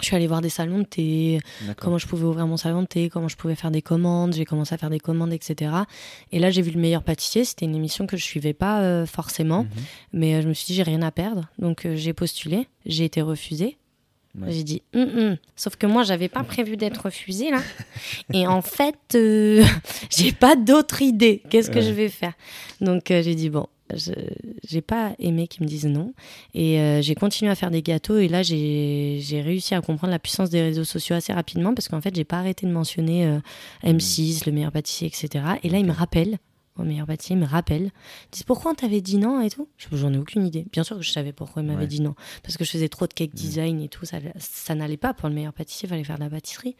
Je 0.00 0.06
suis 0.06 0.16
allée 0.16 0.26
voir 0.26 0.40
des 0.40 0.48
salons 0.48 0.78
de 0.80 0.84
thé, 0.84 1.38
comment 1.76 1.98
je 1.98 2.08
pouvais 2.08 2.24
ouvrir 2.24 2.48
mon 2.48 2.56
salon 2.56 2.82
de 2.82 2.86
thé, 2.88 3.08
comment 3.08 3.28
je 3.28 3.36
pouvais 3.36 3.54
faire 3.54 3.70
des 3.70 3.80
commandes. 3.80 4.34
J'ai 4.34 4.44
commencé 4.44 4.74
à 4.74 4.76
faire 4.78 4.90
des 4.90 4.98
commandes, 4.98 5.32
etc. 5.32 5.70
Et 6.32 6.40
là, 6.40 6.50
j'ai 6.50 6.62
vu 6.62 6.72
le 6.72 6.80
meilleur 6.80 7.04
pâtissier. 7.04 7.44
C'était 7.44 7.64
une 7.64 7.76
émission 7.76 8.04
que 8.08 8.16
je 8.16 8.24
suivais 8.24 8.54
pas 8.54 8.82
euh, 8.82 9.06
forcément, 9.06 9.62
Mhm. 9.62 9.68
mais 10.14 10.34
euh, 10.34 10.42
je 10.42 10.48
me 10.48 10.52
suis 10.52 10.66
dit, 10.66 10.74
j'ai 10.74 10.82
rien 10.82 11.00
à 11.02 11.12
perdre. 11.12 11.48
Donc, 11.60 11.86
euh, 11.86 11.94
j'ai 11.94 12.12
postulé. 12.12 12.66
J'ai 12.86 13.04
été 13.04 13.22
refusée. 13.22 13.78
Ouais. 14.40 14.50
J'ai 14.52 14.64
dit, 14.64 14.82
Hum, 14.94 15.08
hum. 15.16 15.36
sauf 15.54 15.76
que 15.76 15.86
moi, 15.86 16.02
j'avais 16.02 16.28
pas 16.28 16.42
prévu 16.42 16.76
d'être 16.76 17.04
refusée 17.04 17.50
là. 17.50 17.60
Et 18.34 18.46
en 18.46 18.62
fait, 18.62 18.96
euh, 19.14 19.64
j'ai 20.10 20.32
pas 20.32 20.56
d'autre 20.56 21.02
idée. 21.02 21.42
Qu'est-ce 21.50 21.70
que 21.70 21.76
Ouais. 21.76 21.82
je 21.82 21.90
vais 21.92 22.08
faire? 22.08 22.32
Donc, 22.80 23.10
euh, 23.12 23.22
j'ai 23.22 23.36
dit, 23.36 23.48
bon, 23.48 23.66
je- 23.94 24.10
j'ai 24.66 24.80
pas 24.80 25.12
aimé 25.20 25.46
qu'ils 25.46 25.62
me 25.62 25.68
disent 25.68 25.86
non. 25.86 26.14
Et 26.52 26.80
euh, 26.80 27.00
j'ai 27.00 27.14
continué 27.14 27.50
à 27.50 27.54
faire 27.54 27.70
des 27.70 27.82
gâteaux. 27.82 28.18
Et 28.18 28.26
là, 28.26 28.42
j'ai 28.42 29.20
réussi 29.44 29.74
à 29.76 29.80
comprendre 29.82 30.10
la 30.10 30.18
puissance 30.18 30.50
des 30.50 30.62
réseaux 30.62 30.84
sociaux 30.84 31.14
assez 31.14 31.32
rapidement 31.32 31.72
parce 31.74 31.86
qu'en 31.88 32.00
fait, 32.00 32.14
j'ai 32.16 32.24
pas 32.24 32.38
arrêté 32.38 32.66
de 32.66 32.72
mentionner 32.72 33.26
euh, 33.26 33.38
M6, 33.84 34.46
le 34.46 34.52
meilleur 34.52 34.72
pâtissier, 34.72 35.06
etc. 35.06 35.44
Et 35.62 35.68
là, 35.68 35.78
il 35.78 35.84
me 35.86 35.92
rappelle. 35.92 36.38
Au 36.76 36.82
meilleur 36.82 37.06
pâtissier, 37.06 37.36
me 37.36 37.46
rappelle. 37.46 37.84
Ils 37.84 38.30
disent 38.32 38.42
pourquoi 38.42 38.72
on 38.72 38.74
t'avait 38.74 39.00
dit 39.00 39.16
non 39.16 39.40
et 39.40 39.48
tout? 39.50 39.68
Je- 39.76 39.86
J'en 39.96 40.12
ai 40.12 40.18
aucune 40.18 40.44
idée. 40.44 40.66
Bien 40.72 40.82
sûr 40.82 40.96
que 40.96 41.02
je 41.02 41.10
savais 41.12 41.32
pourquoi 41.32 41.62
il 41.62 41.68
m'avait 41.68 41.82
Ouais. 41.82 41.86
dit 41.86 42.00
non. 42.00 42.14
Parce 42.42 42.56
que 42.56 42.64
je 42.64 42.70
faisais 42.72 42.88
trop 42.88 43.06
de 43.06 43.12
cake 43.12 43.32
design 43.34 43.80
et 43.80 43.88
tout. 43.88 44.04
Ça, 44.04 44.18
ça 44.38 44.74
n'allait 44.74 44.96
pas 44.96 45.14
pour 45.14 45.28
le 45.28 45.34
meilleur 45.36 45.52
pâtissier. 45.52 45.86
Il 45.86 45.90
fallait 45.90 46.02
faire 46.04 46.16
de 46.18 46.24
la 46.24 46.30
pâtisserie. 46.30 46.74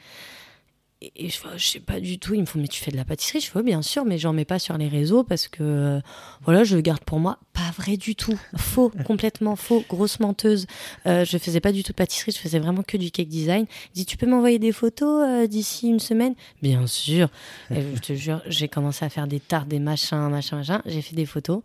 Et, 1.16 1.28
je, 1.28 1.38
fais, 1.38 1.48
je 1.56 1.66
sais 1.66 1.80
pas 1.80 2.00
du 2.00 2.18
tout. 2.18 2.34
Ils 2.34 2.40
me 2.40 2.46
font, 2.46 2.58
mais 2.58 2.68
tu 2.68 2.80
fais 2.82 2.90
de 2.90 2.96
la 2.96 3.04
pâtisserie? 3.04 3.40
Je 3.40 3.50
fais, 3.50 3.58
oui, 3.58 3.64
bien 3.64 3.82
sûr, 3.82 4.04
mais 4.04 4.18
j'en 4.18 4.32
mets 4.32 4.44
pas 4.44 4.58
sur 4.58 4.76
les 4.78 4.88
réseaux 4.88 5.24
parce 5.24 5.48
que, 5.48 5.62
euh, 5.62 6.00
voilà, 6.42 6.64
je 6.64 6.76
le 6.76 6.82
garde 6.82 7.02
pour 7.04 7.18
moi. 7.18 7.38
Pas 7.52 7.70
vrai 7.76 7.96
du 7.96 8.16
tout. 8.16 8.38
Faux, 8.56 8.90
complètement 9.04 9.56
faux. 9.56 9.84
Grosse 9.88 10.20
menteuse. 10.20 10.66
Euh, 11.06 11.24
je 11.24 11.38
faisais 11.38 11.60
pas 11.60 11.72
du 11.72 11.82
tout 11.82 11.92
de 11.92 11.96
pâtisserie, 11.96 12.32
je 12.32 12.38
faisais 12.38 12.58
vraiment 12.58 12.82
que 12.82 12.96
du 12.96 13.10
cake 13.10 13.28
design. 13.28 13.66
Il 13.94 13.98
dit, 13.98 14.06
tu 14.06 14.16
peux 14.16 14.26
m'envoyer 14.26 14.58
des 14.58 14.72
photos 14.72 15.26
euh, 15.26 15.46
d'ici 15.46 15.88
une 15.88 16.00
semaine? 16.00 16.34
Bien 16.62 16.86
sûr. 16.86 17.28
Et 17.70 17.82
je 17.94 18.00
te 18.00 18.12
jure, 18.14 18.42
j'ai 18.46 18.68
commencé 18.68 19.04
à 19.04 19.08
faire 19.08 19.26
des 19.26 19.40
tartes, 19.40 19.68
des 19.68 19.80
machins, 19.80 20.28
machin, 20.28 20.56
machin. 20.56 20.82
J'ai 20.86 21.02
fait 21.02 21.16
des 21.16 21.26
photos 21.26 21.62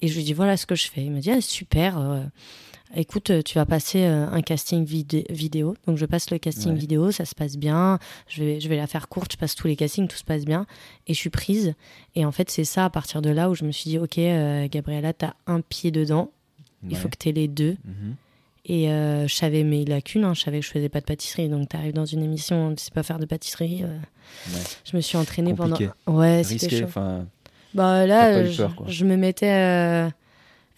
et 0.00 0.08
je 0.08 0.16
lui 0.16 0.24
dis, 0.24 0.32
voilà 0.32 0.56
ce 0.56 0.66
que 0.66 0.74
je 0.74 0.88
fais. 0.88 1.02
Il 1.02 1.12
me 1.12 1.20
dit, 1.20 1.30
ah, 1.30 1.40
super. 1.40 1.98
Écoute, 2.94 3.30
euh, 3.30 3.40
tu 3.42 3.54
vas 3.54 3.64
passer 3.64 4.02
euh, 4.04 4.26
un 4.30 4.42
casting 4.42 4.84
vid- 4.84 5.24
vidéo. 5.30 5.74
Donc, 5.86 5.96
je 5.96 6.04
passe 6.04 6.30
le 6.30 6.38
casting 6.38 6.72
Ouais. 6.72 6.78
vidéo, 6.78 7.10
ça 7.10 7.24
se 7.24 7.34
passe 7.34 7.56
bien. 7.56 7.98
Je 8.28 8.42
vais, 8.44 8.60
je 8.60 8.68
vais 8.68 8.76
la 8.76 8.86
faire 8.86 9.08
courte, 9.08 9.32
je 9.32 9.38
passe 9.38 9.54
tous 9.54 9.66
les 9.66 9.76
castings, 9.76 10.08
tout 10.08 10.16
se 10.16 10.24
passe 10.24 10.44
bien. 10.44 10.66
Et 11.06 11.14
je 11.14 11.18
suis 11.18 11.30
prise. 11.30 11.74
Et 12.14 12.24
en 12.26 12.32
fait, 12.32 12.50
c'est 12.50 12.64
ça, 12.64 12.84
à 12.84 12.90
partir 12.90 13.22
de 13.22 13.30
là, 13.30 13.48
où 13.48 13.54
je 13.54 13.64
me 13.64 13.72
suis 13.72 13.88
dit, 13.90 13.98
OK, 13.98 14.18
euh, 14.18 14.68
Gabriella, 14.70 15.12
t'as 15.14 15.32
un 15.46 15.60
pied 15.62 15.90
dedans. 15.90 16.30
Il 16.90 16.96
faut 16.96 17.08
que 17.08 17.16
t'aies 17.16 17.32
les 17.32 17.48
deux. 17.48 17.76
Mhm. 17.84 18.16
Et 18.66 18.90
euh, 18.90 19.26
je 19.26 19.34
savais 19.34 19.62
mes 19.64 19.84
lacunes, 19.84 20.24
hein, 20.24 20.34
je 20.34 20.40
savais 20.42 20.60
que 20.60 20.66
je 20.66 20.70
faisais 20.70 20.88
pas 20.88 21.00
de 21.00 21.04
pâtisserie. 21.06 21.48
Donc, 21.48 21.68
t'arrives 21.68 21.94
dans 21.94 22.04
une 22.04 22.22
émission, 22.22 22.74
tu 22.74 22.82
sais 22.84 22.90
pas 22.90 23.02
faire 23.02 23.18
de 23.20 23.24
pâtisserie. 23.26 23.84
euh, 23.84 23.98
Ouais. 24.52 24.60
je 24.84 24.96
me 24.96 25.00
suis 25.00 25.16
entraînée 25.16 25.54
Compliqué. 25.54 25.88
pendant. 26.04 26.18
Ouais, 26.20 26.42
c'était 26.44 26.80
chaud. 26.80 26.86
Bah 27.74 28.06
là, 28.06 28.44
je, 28.44 28.56
peur, 28.58 28.74
quoi. 28.76 28.86
je 28.88 29.04
me 29.06 29.16
mettais. 29.16 29.46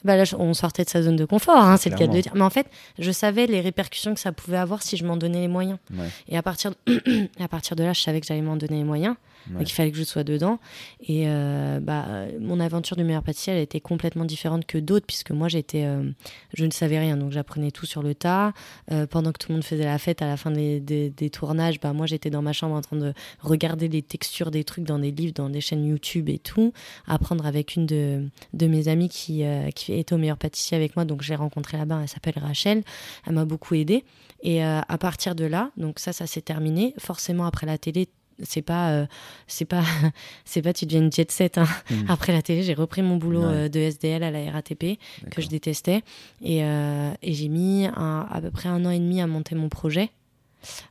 Bah 0.04 0.16
là, 0.16 0.24
on 0.38 0.52
sortait 0.54 0.84
de 0.84 0.90
sa 0.90 1.02
zone 1.02 1.16
de 1.16 1.24
confort, 1.24 1.56
hein, 1.64 1.76
c'est 1.78 1.88
le 1.90 1.96
cas 1.96 2.06
de 2.06 2.14
le 2.14 2.20
dire. 2.22 2.32
Mais 2.34 2.42
en 2.42 2.50
fait, 2.50 2.66
je 2.98 3.10
savais 3.10 3.46
les 3.46 3.60
répercussions 3.60 4.12
que 4.14 4.20
ça 4.20 4.32
pouvait 4.32 4.58
avoir 4.58 4.82
si 4.82 4.96
je 4.96 5.04
m'en 5.04 5.16
donnais 5.16 5.40
les 5.40 5.48
moyens. 5.48 5.78
ouais. 5.92 6.08
Et 6.28 6.36
à 6.36 6.42
partir 6.42 6.72
de, 6.86 7.28
à 7.42 7.48
partir 7.48 7.74
de 7.76 7.82
là, 7.84 7.92
je 7.94 8.02
savais 8.02 8.20
que 8.20 8.26
j'allais 8.26 8.42
m'en 8.42 8.56
donner 8.56 8.76
les 8.76 8.84
moyens. 8.84 9.16
Ouais. 9.50 9.58
Donc 9.58 9.70
il 9.70 9.72
fallait 9.72 9.90
que 9.90 9.96
je 9.98 10.04
sois 10.04 10.24
dedans. 10.24 10.58
Et 11.00 11.24
euh, 11.28 11.80
bah, 11.80 12.06
mon 12.40 12.60
aventure 12.60 12.96
du 12.96 13.04
meilleur 13.04 13.22
pâtissier, 13.22 13.52
elle 13.52 13.60
était 13.60 13.80
complètement 13.80 14.24
différente 14.24 14.64
que 14.66 14.78
d'autres, 14.78 15.06
puisque 15.06 15.30
moi, 15.32 15.48
j'étais, 15.48 15.84
euh, 15.84 16.10
je 16.54 16.64
ne 16.64 16.70
savais 16.70 16.98
rien. 16.98 17.16
Donc 17.16 17.32
j'apprenais 17.32 17.70
tout 17.70 17.86
sur 17.86 18.02
le 18.02 18.14
tas. 18.14 18.52
Euh, 18.90 19.06
pendant 19.06 19.32
que 19.32 19.38
tout 19.38 19.48
le 19.50 19.56
monde 19.56 19.64
faisait 19.64 19.84
la 19.84 19.98
fête 19.98 20.22
à 20.22 20.26
la 20.26 20.36
fin 20.36 20.50
des, 20.50 20.80
des- 20.80 21.30
tournages, 21.30 21.80
bah, 21.80 21.92
moi, 21.92 22.06
j'étais 22.06 22.30
dans 22.30 22.42
ma 22.42 22.52
chambre 22.52 22.74
en 22.74 22.80
train 22.80 22.96
de 22.96 23.12
regarder 23.40 23.88
les 23.88 24.02
textures 24.02 24.50
des 24.50 24.64
trucs 24.64 24.84
dans 24.84 24.98
des 24.98 25.10
livres, 25.10 25.34
dans 25.34 25.50
des 25.50 25.60
chaînes 25.60 25.84
YouTube 25.84 26.28
et 26.28 26.38
tout. 26.38 26.72
Apprendre 27.06 27.44
avec 27.46 27.76
une 27.76 27.86
de, 27.86 28.28
de 28.52 28.66
mes 28.66 28.88
amies 28.88 29.08
qui, 29.08 29.42
qui 29.74 29.92
était 29.92 30.14
au 30.14 30.18
meilleur 30.18 30.38
pâtissier 30.38 30.76
avec 30.76 30.96
moi. 30.96 31.04
Donc 31.04 31.22
je 31.22 31.28
l'ai 31.30 31.36
rencontrée 31.36 31.76
là-bas. 31.76 32.00
Elle 32.02 32.08
s'appelle 32.08 32.34
Rachel. 32.36 32.82
Elle 33.26 33.34
m'a 33.34 33.44
beaucoup 33.44 33.74
aidée. 33.74 34.04
Et 34.42 34.62
à 34.62 34.98
partir 34.98 35.34
de 35.34 35.44
là, 35.44 35.70
donc 35.76 35.98
ça, 35.98 36.12
ça 36.12 36.26
s'est 36.26 36.42
terminé. 36.42 36.94
Forcément, 36.98 37.46
après 37.46 37.66
la 37.66 37.78
télé, 37.78 38.08
c'est 38.42 38.62
pas, 38.62 38.90
euh, 38.90 39.06
c'est 39.46 39.64
pas, 39.64 39.82
c'est 40.44 40.62
pas, 40.62 40.72
tu 40.72 40.86
deviens 40.86 41.02
une 41.02 41.12
jet 41.12 41.30
set. 41.30 41.58
hein. 41.58 41.66
Mhm. 41.90 42.06
Après 42.08 42.32
la 42.32 42.42
télé, 42.42 42.62
j'ai 42.62 42.74
repris 42.74 43.02
mon 43.02 43.16
boulot 43.16 43.42
Ouais. 43.42 43.54
euh, 43.54 43.68
de 43.68 43.78
SDL 43.80 44.22
à 44.22 44.30
la 44.30 44.50
RATP 44.50 44.98
que 45.30 45.40
je 45.42 45.48
détestais, 45.48 46.02
et, 46.42 46.64
euh, 46.64 47.12
et 47.22 47.32
j'ai 47.34 47.48
mis 47.48 47.86
un- 47.86 48.26
à 48.30 48.40
peu 48.40 48.50
près 48.50 48.68
un 48.68 48.84
an 48.84 48.90
et 48.90 48.98
demi 48.98 49.20
à 49.20 49.26
monter 49.26 49.54
mon 49.54 49.68
projet, 49.68 50.10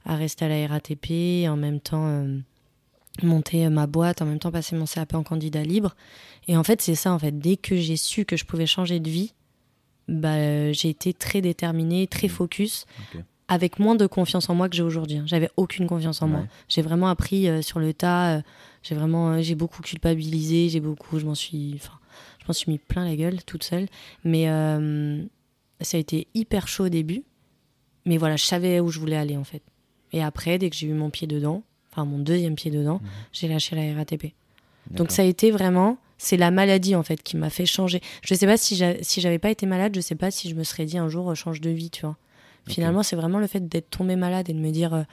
à 0.05 0.15
rester 0.15 0.45
à 0.45 0.47
la 0.49 0.67
RATP, 0.67 1.11
et 1.41 1.49
en 1.49 1.55
même 1.57 1.79
temps 1.79 2.25
monter 3.21 3.69
ma 3.69 3.85
boîte, 3.87 4.21
en 4.21 4.25
même 4.25 4.39
temps 4.39 4.51
passer 4.51 4.75
mon 4.75 4.85
CAP 4.85 5.13
en 5.13 5.23
candidat 5.23 5.63
libre. 5.63 5.95
Et 6.47 6.57
en 6.57 6.63
fait, 6.63 6.81
c'est 6.81 6.95
ça. 6.95 7.13
En 7.13 7.19
fait, 7.19 7.37
dès 7.37 7.57
que 7.57 7.75
j'ai 7.75 7.95
su 7.97 8.25
que 8.25 8.35
je 8.37 8.43
pouvais 8.45 8.65
changer 8.65 8.99
de 8.99 9.09
vie, 9.09 9.33
bah, 10.07 10.71
j'ai 10.71 10.89
été 10.89 11.13
très 11.13 11.39
déterminée, 11.41 12.07
très 12.07 12.27
focus 12.27 12.85
Ok. 13.13 13.21
Avec 13.53 13.79
moins 13.79 13.95
de 13.95 14.05
confiance 14.07 14.49
en 14.49 14.55
moi 14.55 14.67
que 14.69 14.75
j'ai 14.75 14.83
aujourd'hui. 14.83 15.17
hein. 15.17 15.23
J'avais 15.25 15.49
aucune 15.57 15.87
confiance 15.87 16.21
en 16.21 16.27
moi. 16.27 16.43
J'ai 16.67 16.81
vraiment 16.81 17.07
appris 17.07 17.47
euh, 17.47 17.61
sur 17.61 17.79
le 17.79 17.93
tas. 17.93 18.37
euh, 18.37 18.41
j'ai 18.83 18.95
vraiment, 18.95 19.31
euh, 19.33 19.41
j'ai 19.41 19.55
beaucoup 19.55 19.81
culpabilisé. 19.81 20.69
J'ai 20.69 20.79
beaucoup, 20.81 21.19
je 21.19 21.25
m'en 21.25 21.35
suis, 21.35 21.73
enfin, 21.75 21.93
je 22.41 22.45
m'en 22.47 22.53
suis 22.53 22.71
mis 22.71 22.77
plein 22.77 23.05
la 23.05 23.15
gueule 23.15 23.43
toute 23.43 23.63
seule. 23.63 23.87
Mais 24.23 24.45
ça 25.81 25.97
a 25.97 25.99
été 25.99 26.27
hyper 26.33 26.67
chaud 26.67 26.85
au 26.85 26.89
début. 26.89 27.23
Mais 28.05 28.17
voilà, 28.17 28.35
je 28.35 28.43
savais 28.43 28.79
où 28.79 28.89
je 28.89 28.99
voulais 28.99 29.15
aller 29.15 29.37
en 29.37 29.43
fait. 29.45 29.61
Et 30.11 30.21
après, 30.21 30.57
dès 30.57 30.69
que 30.69 30.75
j'ai 30.75 30.87
eu 30.87 30.93
mon 30.93 31.09
pied 31.09 31.25
dedans, 31.27 31.63
enfin 31.91 32.05
mon 32.05 32.19
deuxième 32.19 32.55
pied 32.55 32.69
dedans, 32.71 32.99
Mhm. 33.01 33.09
j'ai 33.31 33.47
lâché 33.47 33.75
la 33.75 33.93
RATP. 33.95 34.33
Donc 34.91 35.11
ça 35.11 35.21
a 35.21 35.25
été 35.25 35.49
vraiment, 35.51 35.97
c'est 36.17 36.35
la 36.35 36.51
maladie 36.51 36.95
en 36.95 37.03
fait 37.03 37.23
qui 37.23 37.37
m'a 37.37 37.49
fait 37.49 37.65
changer. 37.65 38.01
Je 38.21 38.33
sais 38.35 38.45
pas 38.45 38.57
si 38.57 38.75
j'a- 38.75 39.01
si 39.01 39.21
j'avais 39.21 39.39
pas 39.39 39.49
été 39.49 39.65
malade, 39.65 39.93
je 39.95 40.01
sais 40.01 40.15
pas 40.15 40.29
si 40.31 40.49
je 40.49 40.55
me 40.55 40.63
serais 40.65 40.85
dit 40.85 40.97
un 40.97 41.07
jour 41.07 41.33
change 41.35 41.61
de 41.61 41.69
vie, 41.69 41.89
tu 41.89 42.01
vois. 42.05 42.17
Finalement, 42.67 43.03
c'est 43.03 43.15
vraiment 43.15 43.39
le 43.39 43.47
fait 43.47 43.67
d'être 43.67 43.89
tombée 43.89 44.15
malade 44.15 44.49
et 44.49 44.53
de 44.53 44.59
me 44.59 44.71
dire 44.71 44.93
euh, 44.93 45.03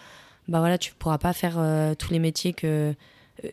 bah 0.48 0.60
voilà, 0.60 0.78
tu 0.78 0.94
pourras 0.94 1.18
pas 1.18 1.32
faire 1.32 1.56
euh, 1.58 1.94
tous 1.94 2.12
les 2.12 2.18
métiers 2.18 2.52
que. 2.52 2.94
euh, 3.44 3.48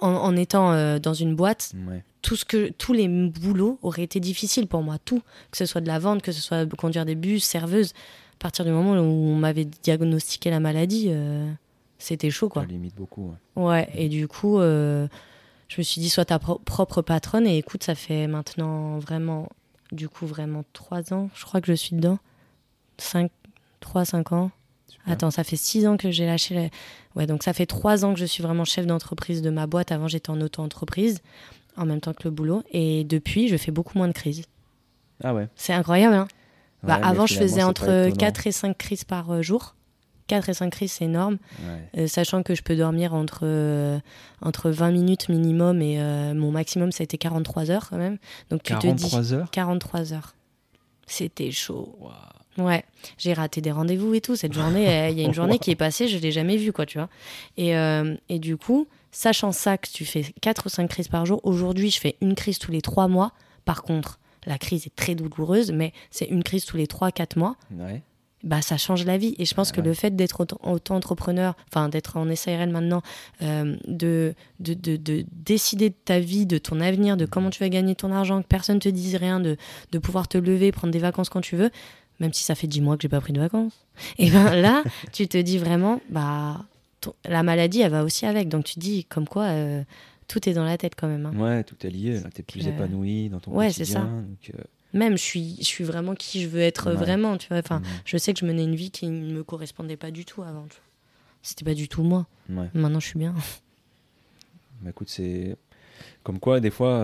en, 0.00 0.08
en 0.10 0.36
étant 0.36 0.72
euh, 0.72 0.98
dans 0.98 1.14
une 1.14 1.34
boîte, 1.36 1.72
Ouais. 1.88 2.02
tout 2.22 2.34
ce 2.36 2.44
que, 2.44 2.70
tous 2.70 2.92
les 2.92 3.06
boulots 3.08 3.78
auraient 3.82 4.02
été 4.02 4.18
difficiles 4.20 4.66
pour 4.66 4.82
moi, 4.82 4.98
tout. 4.98 5.22
Que 5.50 5.56
ce 5.56 5.64
soit 5.66 5.80
de 5.80 5.86
la 5.86 5.98
vente, 5.98 6.22
que 6.22 6.32
ce 6.32 6.40
soit 6.40 6.64
de 6.66 6.74
conduire 6.74 7.04
des 7.04 7.14
bus, 7.14 7.44
serveuse. 7.44 7.92
À 8.34 8.38
partir 8.40 8.64
du 8.64 8.72
moment 8.72 8.92
où 8.94 9.04
on 9.04 9.36
m'avait 9.36 9.64
diagnostiqué 9.64 10.50
la 10.50 10.58
maladie, 10.58 11.06
euh, 11.10 11.48
c'était 11.98 12.30
chaud, 12.30 12.48
quoi. 12.48 12.62
Ça 12.62 12.68
limite 12.68 12.96
beaucoup. 12.96 13.32
ouais. 13.56 13.62
Ouais, 13.64 13.88
et 13.94 14.08
du 14.08 14.26
coup, 14.26 14.58
euh, 14.58 15.06
je 15.68 15.76
me 15.78 15.82
suis 15.84 16.00
dit, 16.00 16.10
sois 16.10 16.24
ta 16.24 16.40
pro- 16.40 16.58
propre 16.58 17.00
patronne. 17.02 17.46
Et 17.46 17.56
écoute, 17.58 17.84
ça 17.84 17.94
fait 17.94 18.26
maintenant 18.26 18.98
vraiment, 18.98 19.48
du 19.92 20.08
coup, 20.08 20.26
vraiment 20.26 20.64
trois 20.72 21.12
ans, 21.14 21.30
je 21.34 21.44
crois 21.44 21.60
que 21.60 21.68
je 21.68 21.74
suis 21.74 21.94
dedans. 21.94 22.18
Cinq, 22.98 23.30
trois, 23.80 24.04
cinq 24.04 24.32
ans. 24.32 24.50
Super. 24.88 25.12
Attends, 25.12 25.30
ça 25.30 25.44
fait 25.44 25.56
six 25.56 25.86
ans 25.86 25.96
que 25.96 26.10
j'ai 26.10 26.26
lâché. 26.26 26.54
la- 26.54 26.68
Ouais, 27.14 27.26
donc 27.26 27.42
ça 27.42 27.52
fait 27.52 27.66
trois 27.66 28.04
ans 28.04 28.14
que 28.14 28.20
je 28.20 28.24
suis 28.24 28.42
vraiment 28.42 28.64
chef 28.64 28.86
d'entreprise 28.86 29.42
de 29.42 29.50
ma 29.50 29.66
boîte. 29.66 29.92
Avant, 29.92 30.08
j'étais 30.08 30.30
en 30.30 30.40
auto-entreprise, 30.40 31.20
en 31.76 31.84
même 31.86 32.00
temps 32.00 32.12
que 32.14 32.24
le 32.24 32.30
boulot. 32.30 32.62
Et 32.72 33.04
depuis, 33.04 33.48
je 33.48 33.56
fais 33.56 33.70
beaucoup 33.72 33.98
moins 33.98 34.08
de 34.08 34.12
crises. 34.12 34.44
Ah 35.22 35.34
ouais. 35.34 35.48
C'est 35.56 35.72
incroyable, 35.72 36.14
hein 36.14 36.28
Bah, 36.82 36.94
Ouais, 36.94 37.00
mais 37.00 37.06
Avant, 37.08 37.26
je 37.26 37.34
faisais 37.38 37.62
entre 37.62 37.84
pas 37.86 38.06
étonnant. 38.06 38.16
4 38.16 38.46
et 38.46 38.52
5 38.52 38.76
crises 38.78 39.04
par 39.04 39.30
euh, 39.30 39.42
jour. 39.42 39.74
4 40.28 40.48
et 40.48 40.54
5 40.54 40.70
crises, 40.70 40.92
c'est 40.92 41.04
énorme. 41.04 41.36
Ouais. 41.60 42.02
Euh, 42.02 42.06
sachant 42.06 42.42
que 42.42 42.54
je 42.54 42.62
peux 42.62 42.76
dormir 42.76 43.12
entre, 43.12 43.40
euh, 43.42 43.98
entre 44.40 44.70
20 44.70 44.90
minutes 44.90 45.28
minimum 45.28 45.82
et 45.82 46.00
euh, 46.00 46.32
mon 46.32 46.50
maximum, 46.50 46.90
ça 46.92 47.02
a 47.02 47.04
été 47.04 47.18
43 47.18 47.70
heures 47.70 47.90
quand 47.90 47.98
même. 47.98 48.18
Donc 48.50 48.62
tu 48.62 48.72
te 48.74 48.86
dis 48.86 49.02
43 49.10 49.32
heures? 49.34 49.50
43 49.50 50.12
heures. 50.14 50.34
C'était 51.06 51.50
chaud. 51.50 51.94
Waouh. 52.00 52.12
Ouais, 52.58 52.84
j'ai 53.18 53.32
raté 53.32 53.60
des 53.60 53.70
rendez-vous 53.72 54.12
et 54.14 54.20
tout. 54.20 54.36
Cette 54.36 54.52
journée, 54.52 54.86
euh, 54.88 55.08
il 55.08 55.18
y 55.18 55.22
a 55.22 55.26
une 55.26 55.32
journée 55.34 55.58
qui 55.58 55.70
est 55.70 55.76
passée, 55.76 56.06
je 56.08 56.18
l'ai 56.18 56.32
jamais 56.32 56.56
vue, 56.58 56.72
quoi, 56.72 56.84
tu 56.86 56.98
vois. 56.98 57.08
Et, 57.56 57.76
euh, 57.76 58.14
et 58.28 58.38
du 58.38 58.56
coup, 58.58 58.86
sachant 59.10 59.52
ça, 59.52 59.78
que 59.78 59.88
tu 59.88 60.04
fais 60.04 60.24
4 60.42 60.66
ou 60.66 60.68
5 60.68 60.88
crises 60.88 61.08
par 61.08 61.24
jour, 61.24 61.40
aujourd'hui, 61.44 61.90
je 61.90 61.98
fais 61.98 62.16
une 62.20 62.34
crise 62.34 62.58
tous 62.58 62.70
les 62.70 62.82
3 62.82 63.08
mois. 63.08 63.32
Par 63.64 63.82
contre, 63.82 64.18
la 64.46 64.58
crise 64.58 64.86
est 64.86 64.94
très 64.94 65.14
douloureuse, 65.14 65.72
mais 65.72 65.92
c'est 66.10 66.26
une 66.26 66.42
crise 66.42 66.64
tous 66.66 66.76
les 66.76 66.86
3-4 66.86 67.38
mois 67.38 67.56
Ouais. 67.78 68.02
bah, 68.42 68.60
ça 68.60 68.76
change 68.76 69.06
la 69.06 69.16
vie. 69.16 69.34
Et 69.38 69.44
je 69.46 69.54
pense 69.54 69.70
Ah 69.70 69.76
que 69.76 69.80
ouais. 69.80 69.86
le 69.86 69.94
fait 69.94 70.14
d'être 70.16 70.40
auto- 70.40 70.58
auto-entrepreneur, 70.62 71.54
enfin 71.68 71.88
d'être 71.88 72.16
en 72.16 72.26
SARL 72.34 72.68
maintenant, 72.70 73.00
euh, 73.40 73.76
de, 73.86 74.34
de, 74.60 74.74
de, 74.74 74.96
de 74.96 75.24
décider 75.32 75.90
de 75.90 75.94
ta 76.04 76.18
vie, 76.18 76.44
de 76.44 76.58
ton 76.58 76.80
avenir, 76.80 77.16
de 77.16 77.24
comment 77.24 77.50
tu 77.50 77.60
vas 77.60 77.68
gagner 77.68 77.94
ton 77.94 78.12
argent, 78.12 78.42
que 78.42 78.46
personne 78.48 78.78
te 78.80 78.88
dise 78.88 79.14
rien, 79.16 79.40
de, 79.40 79.56
de 79.92 79.98
pouvoir 79.98 80.26
te 80.28 80.36
lever, 80.38 80.70
prendre 80.72 80.92
des 80.92 80.98
vacances 80.98 81.28
quand 81.28 81.40
tu 81.40 81.56
veux, 81.56 81.70
même 82.22 82.32
si 82.32 82.42
ça 82.44 82.54
fait 82.54 82.66
10 82.66 82.80
mois 82.80 82.96
que 82.96 83.02
j'ai 83.02 83.08
pas 83.10 83.20
pris 83.20 83.34
de 83.34 83.40
vacances. 83.40 83.74
Et 84.16 84.30
ben 84.30 84.54
là, 84.62 84.82
tu 85.12 85.28
te 85.28 85.36
dis 85.36 85.58
vraiment, 85.58 86.00
bah, 86.08 86.64
ton- 87.02 87.14
la 87.26 87.42
maladie, 87.42 87.82
elle 87.82 87.90
va 87.92 88.02
aussi 88.04 88.24
avec. 88.24 88.48
Donc 88.48 88.64
tu 88.64 88.74
te 88.76 88.80
dis, 88.80 89.04
comme 89.04 89.28
quoi, 89.28 89.44
euh, 89.48 89.82
tout 90.28 90.48
est 90.48 90.54
dans 90.54 90.64
la 90.64 90.78
tête 90.78 90.94
quand 90.96 91.08
même. 91.08 91.26
hein. 91.26 91.34
Ouais, 91.36 91.62
tout 91.64 91.76
est 91.86 91.90
lié. 91.90 92.20
là. 92.20 92.30
T'es 92.32 92.42
plus 92.42 92.66
Euh, 92.66 92.70
épanoui 92.70 93.28
dans 93.28 93.40
ton 93.40 93.50
ouais, 93.52 93.70
c'est 93.70 93.84
ça. 93.84 94.00
donc, 94.00 94.50
euh, 94.54 94.62
Même, 94.94 95.18
je 95.18 95.22
suis, 95.22 95.56
je 95.58 95.64
suis 95.64 95.84
vraiment 95.84 96.14
qui 96.14 96.40
je 96.42 96.48
veux 96.48 96.60
être 96.60 96.90
Ouais. 96.90 96.96
vraiment, 96.96 97.36
tu 97.36 97.48
vois. 97.48 97.58
Enfin, 97.58 97.82
je 98.06 98.16
sais 98.16 98.32
que 98.32 98.40
je 98.40 98.46
menais 98.46 98.64
une 98.64 98.76
vie 98.76 98.90
qui 98.90 99.08
ne 99.08 99.32
me 99.34 99.42
correspondait 99.44 99.96
pas 99.98 100.10
du 100.10 100.24
tout 100.24 100.42
avant. 100.42 100.62
tu 100.68 100.76
vois. 100.76 100.84
C'était 101.42 101.64
pas 101.64 101.74
du 101.74 101.88
tout 101.88 102.02
moi. 102.02 102.26
ouais. 102.50 102.68
Maintenant, 102.74 103.00
je 103.00 103.06
suis 103.08 103.18
bien. 103.18 103.34
Bah, 104.82 104.90
écoute, 104.90 105.08
c'est 105.10 105.56
comme 106.22 106.38
quoi 106.38 106.60
des 106.60 106.70
fois, 106.70 106.98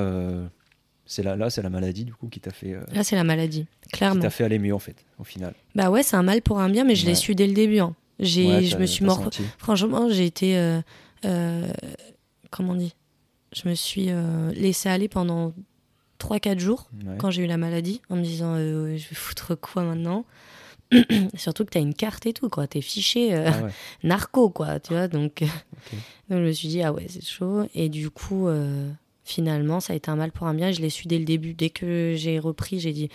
c'est 1.08 1.22
là, 1.24 1.34
là, 1.34 1.50
c'est 1.50 1.62
la 1.62 1.70
maladie 1.70 2.04
du 2.04 2.14
coup 2.14 2.28
qui 2.28 2.38
t'a 2.38 2.52
fait, 2.52 2.74
euh, 2.74 2.84
Là, 2.92 3.02
c'est 3.02 3.16
la 3.16 3.24
maladie, 3.24 3.66
qui 3.82 3.88
clairement. 3.90 4.20
t'a 4.20 4.30
fait 4.30 4.44
aller 4.44 4.58
mieux 4.60 4.74
en 4.74 4.78
fait, 4.78 5.04
au 5.18 5.24
final. 5.24 5.54
Bah 5.74 5.90
ouais, 5.90 6.04
c'est 6.04 6.14
un 6.16 6.22
mal 6.22 6.40
pour 6.42 6.60
un 6.60 6.68
bien, 6.68 6.84
mais 6.84 6.94
je 6.94 7.04
l'ai 7.06 7.14
su 7.16 7.34
dès 7.34 7.46
le 7.48 7.54
début. 7.54 7.80
hein. 7.80 7.96
J'ai, 8.20 8.46
Ouais, 8.46 8.62
je 8.64 8.72
t'as- 8.72 8.78
me 8.78 8.86
suis 8.86 9.04
mort. 9.04 9.16
senti. 9.24 9.42
Franchement, 9.58 10.08
j'ai 10.08 10.26
été. 10.26 10.56
euh, 10.58 10.80
euh, 11.24 11.66
comment 12.50 12.72
on 12.74 12.76
dit? 12.76 12.94
Je 13.52 13.68
me 13.68 13.74
suis 13.74 14.06
euh, 14.10 14.52
laissé 14.52 14.88
aller 14.88 15.08
pendant 15.08 15.54
3-4 16.18 16.58
jours 16.58 16.90
Ouais. 17.06 17.16
quand 17.18 17.30
j'ai 17.30 17.42
eu 17.44 17.46
la 17.46 17.56
maladie, 17.56 18.02
en 18.10 18.16
me 18.16 18.22
disant 18.22 18.54
euh, 18.56 18.96
je 18.96 19.08
vais 19.08 19.14
foutre 19.14 19.58
quoi 19.58 19.82
maintenant 19.84 20.24
Surtout 21.34 21.64
que 21.64 21.70
t'as 21.70 21.80
une 21.80 21.94
carte 21.94 22.24
et 22.26 22.32
tout, 22.32 22.48
quoi. 22.48 22.66
T'es 22.66 22.80
fiché 22.80 23.34
euh, 23.34 23.50
Ah 23.52 23.62
ouais. 23.64 23.70
narco, 24.04 24.48
quoi, 24.50 24.80
tu 24.80 24.94
vois. 24.94 25.06
Donc, 25.08 25.40
donc 26.28 26.38
je 26.40 26.44
me 26.44 26.52
suis 26.52 26.68
dit, 26.68 26.82
ah 26.82 26.92
ouais, 26.92 27.06
c'est 27.08 27.24
chaud. 27.24 27.66
Et 27.74 27.88
du 27.88 28.10
coup, 28.10 28.48
euh, 28.48 28.90
finalement, 29.28 29.78
ça 29.80 29.92
a 29.92 29.96
été 29.96 30.10
un 30.10 30.16
mal 30.16 30.32
pour 30.32 30.46
un 30.46 30.54
bien. 30.54 30.68
Et 30.68 30.72
je 30.72 30.80
l'ai 30.80 30.90
su 30.90 31.06
dès 31.06 31.18
le 31.18 31.24
début. 31.24 31.52
Dès 31.54 31.70
que 31.70 32.14
j'ai 32.16 32.38
repris, 32.38 32.80
j'ai 32.80 32.92
dit, 32.92 33.08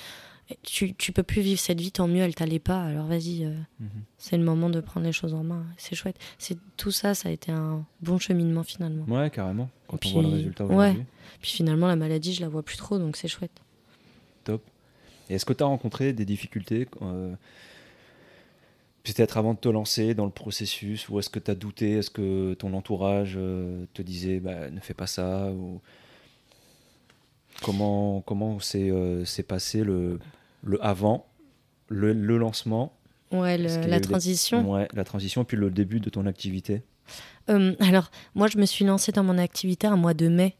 tu, 0.62 0.94
tu 0.94 1.12
peux 1.12 1.24
plus 1.24 1.42
vivre 1.42 1.60
cette 1.60 1.82
vie, 1.82 1.92
tant 1.92 2.08
mieux, 2.08 2.22
elle 2.22 2.36
t'allait 2.36 2.60
pas. 2.60 2.84
Alors 2.84 3.08
vas-y, 3.08 3.46
euh, 3.46 3.54
Mhm. 3.80 3.88
c'est 4.18 4.38
le 4.38 4.44
moment 4.44 4.70
de 4.70 4.80
prendre 4.80 5.06
les 5.06 5.12
choses 5.12 5.34
en 5.34 5.44
main. 5.44 5.66
C'est 5.78 5.96
chouette. 5.96 6.18
C'est 6.38 6.58
tout 6.78 6.92
ça, 6.92 7.16
ça 7.16 7.30
a 7.30 7.32
été 7.32 7.52
un 7.52 7.84
bon 8.02 8.20
cheminement 8.20 8.64
finalement. 8.64 9.06
Ouais, 9.08 9.30
carrément. 9.30 9.70
Quand 9.88 9.98
Puis- 9.98 10.12
on 10.12 10.22
voit 10.22 10.24
le 10.24 10.36
résultat 10.36 10.66
ouais. 10.66 10.96
Puis 11.42 11.52
finalement, 11.52 11.88
la 11.88 11.96
maladie, 11.96 12.34
je 12.34 12.42
la 12.42 12.50
vois 12.50 12.62
plus 12.64 12.78
trop, 12.78 13.00
donc 13.00 13.16
c'est 13.18 13.28
chouette. 13.28 13.62
Top. 14.44 14.62
Et 15.30 15.36
est-ce 15.36 15.46
que 15.46 15.54
tu 15.54 15.64
as 15.64 15.68
rencontré 15.68 16.14
des 16.14 16.26
difficultés 16.26 16.88
euh, 17.02 17.34
peut-être 19.04 19.38
avant 19.38 19.54
de 19.54 19.60
te 19.60 19.70
lancer 19.70 20.14
dans 20.14 20.26
le 20.26 20.32
processus 20.32 21.10
ou 21.10 21.20
est-ce 21.20 21.30
que 21.30 21.40
tu 21.40 21.50
as 21.52 21.56
douté 21.56 21.94
Est-ce 21.94 22.10
que 22.12 22.54
ton 22.54 22.74
entourage 22.74 23.34
euh, 23.38 23.86
te 23.94 24.02
disait 24.02 24.40
bah, 24.40 24.70
ne 24.70 24.80
fais 24.80 24.94
pas 24.94 25.08
ça 25.08 25.50
ou... 25.52 25.82
Comment 27.64 28.22
comment 28.22 28.60
s'est 28.60 28.90
euh, 28.92 29.26
s'est 29.26 29.44
passé 29.44 29.84
le, 29.84 30.20
le 30.64 30.84
avant, 30.86 31.26
le, 31.88 32.14
le 32.14 32.38
lancement, 32.38 32.94
Ouais, 33.32 33.58
le- 33.58 33.88
la 33.88 34.00
des- 34.00 34.08
transition. 34.08 34.72
ouais, 34.72 34.88
la 34.94 35.04
transition, 35.04 35.44
puis 35.44 35.58
le 35.58 35.70
début 35.72 36.00
de 36.00 36.10
ton 36.10 36.26
activité 36.28 36.84
Euh, 37.50 37.76
alors, 37.80 38.12
moi, 38.36 38.48
je 38.48 38.58
me 38.58 38.66
suis 38.66 38.86
lancée 38.86 39.12
dans 39.12 39.24
mon 39.24 39.38
activité 39.38 39.88
un 39.88 39.98
mois 39.98 40.14
de 40.14 40.28
mai. 40.30 40.56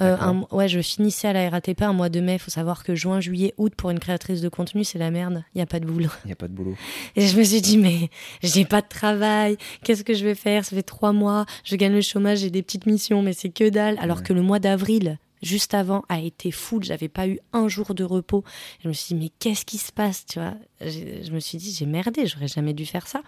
Euh, 0.00 0.16
un 0.18 0.44
ouais, 0.50 0.66
je 0.66 0.80
finissais 0.80 1.28
à 1.28 1.32
la 1.32 1.48
RATP 1.48 1.82
un 1.82 1.92
mois 1.92 2.08
de 2.08 2.18
mai. 2.20 2.32
Il 2.34 2.38
faut 2.40 2.50
savoir 2.50 2.82
que 2.82 2.96
juin, 2.96 3.20
juillet, 3.20 3.54
août, 3.58 3.74
pour 3.76 3.90
une 3.90 4.00
créatrice 4.00 4.40
de 4.40 4.48
contenu, 4.48 4.82
c'est 4.82 4.98
la 4.98 5.12
merde. 5.12 5.44
Il 5.54 5.58
n'y 5.58 5.62
a 5.62 5.66
pas 5.66 5.78
de 5.78 5.86
boulot. 5.86 6.10
Il 6.24 6.28
n'y 6.28 6.32
a 6.32 6.36
pas 6.36 6.48
de 6.48 6.52
boulot. 6.52 6.74
Et 7.16 7.20
je 7.28 7.38
me 7.38 7.44
suis 7.44 7.60
dit, 7.60 7.78
mais 7.78 8.08
j'ai 8.42 8.64
pas 8.64 8.80
de 8.82 8.88
travail. 8.88 9.56
Qu'est-ce 9.84 10.02
que 10.02 10.14
je 10.14 10.24
vais 10.24 10.34
faire? 10.34 10.64
Ça 10.64 10.74
fait 10.74 10.82
trois 10.82 11.12
mois. 11.12 11.46
Je 11.62 11.76
gagne 11.76 11.92
le 11.92 12.00
chômage, 12.00 12.38
j'ai 12.38 12.50
des 12.50 12.62
petites 12.62 12.86
missions, 12.86 13.22
mais 13.22 13.32
c'est 13.34 13.50
que 13.50 13.68
dalle. 13.68 13.96
Alors 14.00 14.16
Ouais. 14.18 14.22
que 14.24 14.32
le 14.32 14.42
mois 14.42 14.58
d'avril, 14.58 15.18
juste 15.44 15.74
avant, 15.74 16.02
a 16.08 16.18
été 16.20 16.50
full. 16.50 16.82
J'avais 16.82 17.08
pas 17.08 17.28
eu 17.28 17.38
un 17.52 17.68
jour 17.68 17.94
de 17.94 18.02
repos. 18.02 18.42
Je 18.82 18.88
me 18.88 18.92
suis 18.92 19.14
dit, 19.14 19.20
mais 19.24 19.30
qu'est-ce 19.38 19.64
qui 19.64 19.78
se 19.78 19.92
passe 19.92 20.26
Tu 20.26 20.40
vois? 20.40 20.54
Je 20.80 21.30
me 21.30 21.38
suis 21.38 21.58
dit, 21.58 21.72
j'ai 21.72 21.86
merdé. 21.86 22.26
J'aurais 22.26 22.48
jamais 22.48 22.72
dû 22.74 22.86
faire 22.86 23.06
ça. 23.06 23.22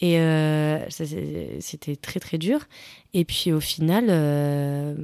Et 0.00 0.20
euh, 0.20 0.78
c'était 0.90 1.96
très 1.96 2.20
très 2.20 2.38
dur. 2.38 2.60
Et 3.14 3.24
puis 3.24 3.52
au 3.52 3.58
final, 3.60 4.06
euh, 4.10 4.94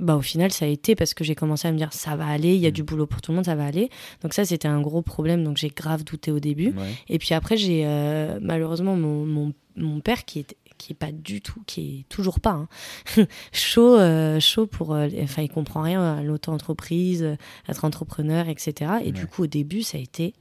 bah 0.00 0.16
au 0.16 0.22
final 0.22 0.50
ça 0.50 0.64
a 0.64 0.68
été 0.68 0.96
parce 0.96 1.14
que 1.14 1.22
j'ai 1.22 1.36
commencé 1.36 1.68
à 1.68 1.72
me 1.72 1.78
dire 1.78 1.92
ça 1.92 2.16
va 2.16 2.26
aller, 2.26 2.54
il 2.56 2.60
y 2.60 2.66
a 2.66 2.70
Mm. 2.70 2.72
du 2.72 2.82
boulot 2.82 3.06
pour 3.06 3.20
tout 3.22 3.30
le 3.30 3.36
monde, 3.36 3.44
ça 3.44 3.54
va 3.54 3.64
aller. 3.64 3.88
Donc 4.22 4.34
ça 4.34 4.44
c'était 4.44 4.66
un 4.66 4.80
gros 4.80 5.02
problème, 5.02 5.44
donc 5.44 5.56
j'ai 5.56 5.68
grave 5.68 6.02
douté 6.02 6.32
au 6.32 6.40
début. 6.40 6.72
Ouais. 6.72 6.90
Et 7.08 7.18
puis 7.20 7.34
après 7.34 7.56
j'ai 7.56 7.82
euh, 7.86 8.38
malheureusement 8.42 8.96
mon, 8.96 9.24
mon, 9.24 9.52
mon 9.76 10.00
père 10.00 10.24
qui 10.24 10.40
est 10.40 10.56
qui 10.84 10.92
est 10.92 10.96
pas 10.96 11.12
du 11.12 11.40
tout, 11.40 11.62
qui 11.66 12.00
est 12.00 12.08
toujours 12.08 12.40
pas 12.40 12.50
hein, 12.50 12.68
chaud, 13.52 13.96
euh, 13.98 14.38
chaud 14.40 14.66
pour, 14.66 14.94
euh, 14.94 15.08
enfin 15.22 15.42
il 15.42 15.48
comprend 15.48 15.82
rien 15.82 16.02
à 16.18 16.22
l'auto-entreprise, 16.22 17.22
euh, 17.22 17.36
être 17.68 17.84
entrepreneur, 17.84 18.48
etc. 18.48 18.92
Et 19.02 19.06
Ouais. 19.06 19.12
du 19.12 19.26
coup 19.26 19.44
au 19.44 19.46
début 19.46 19.82
ça 19.82 19.96
a 19.98 20.00
été 20.00 20.34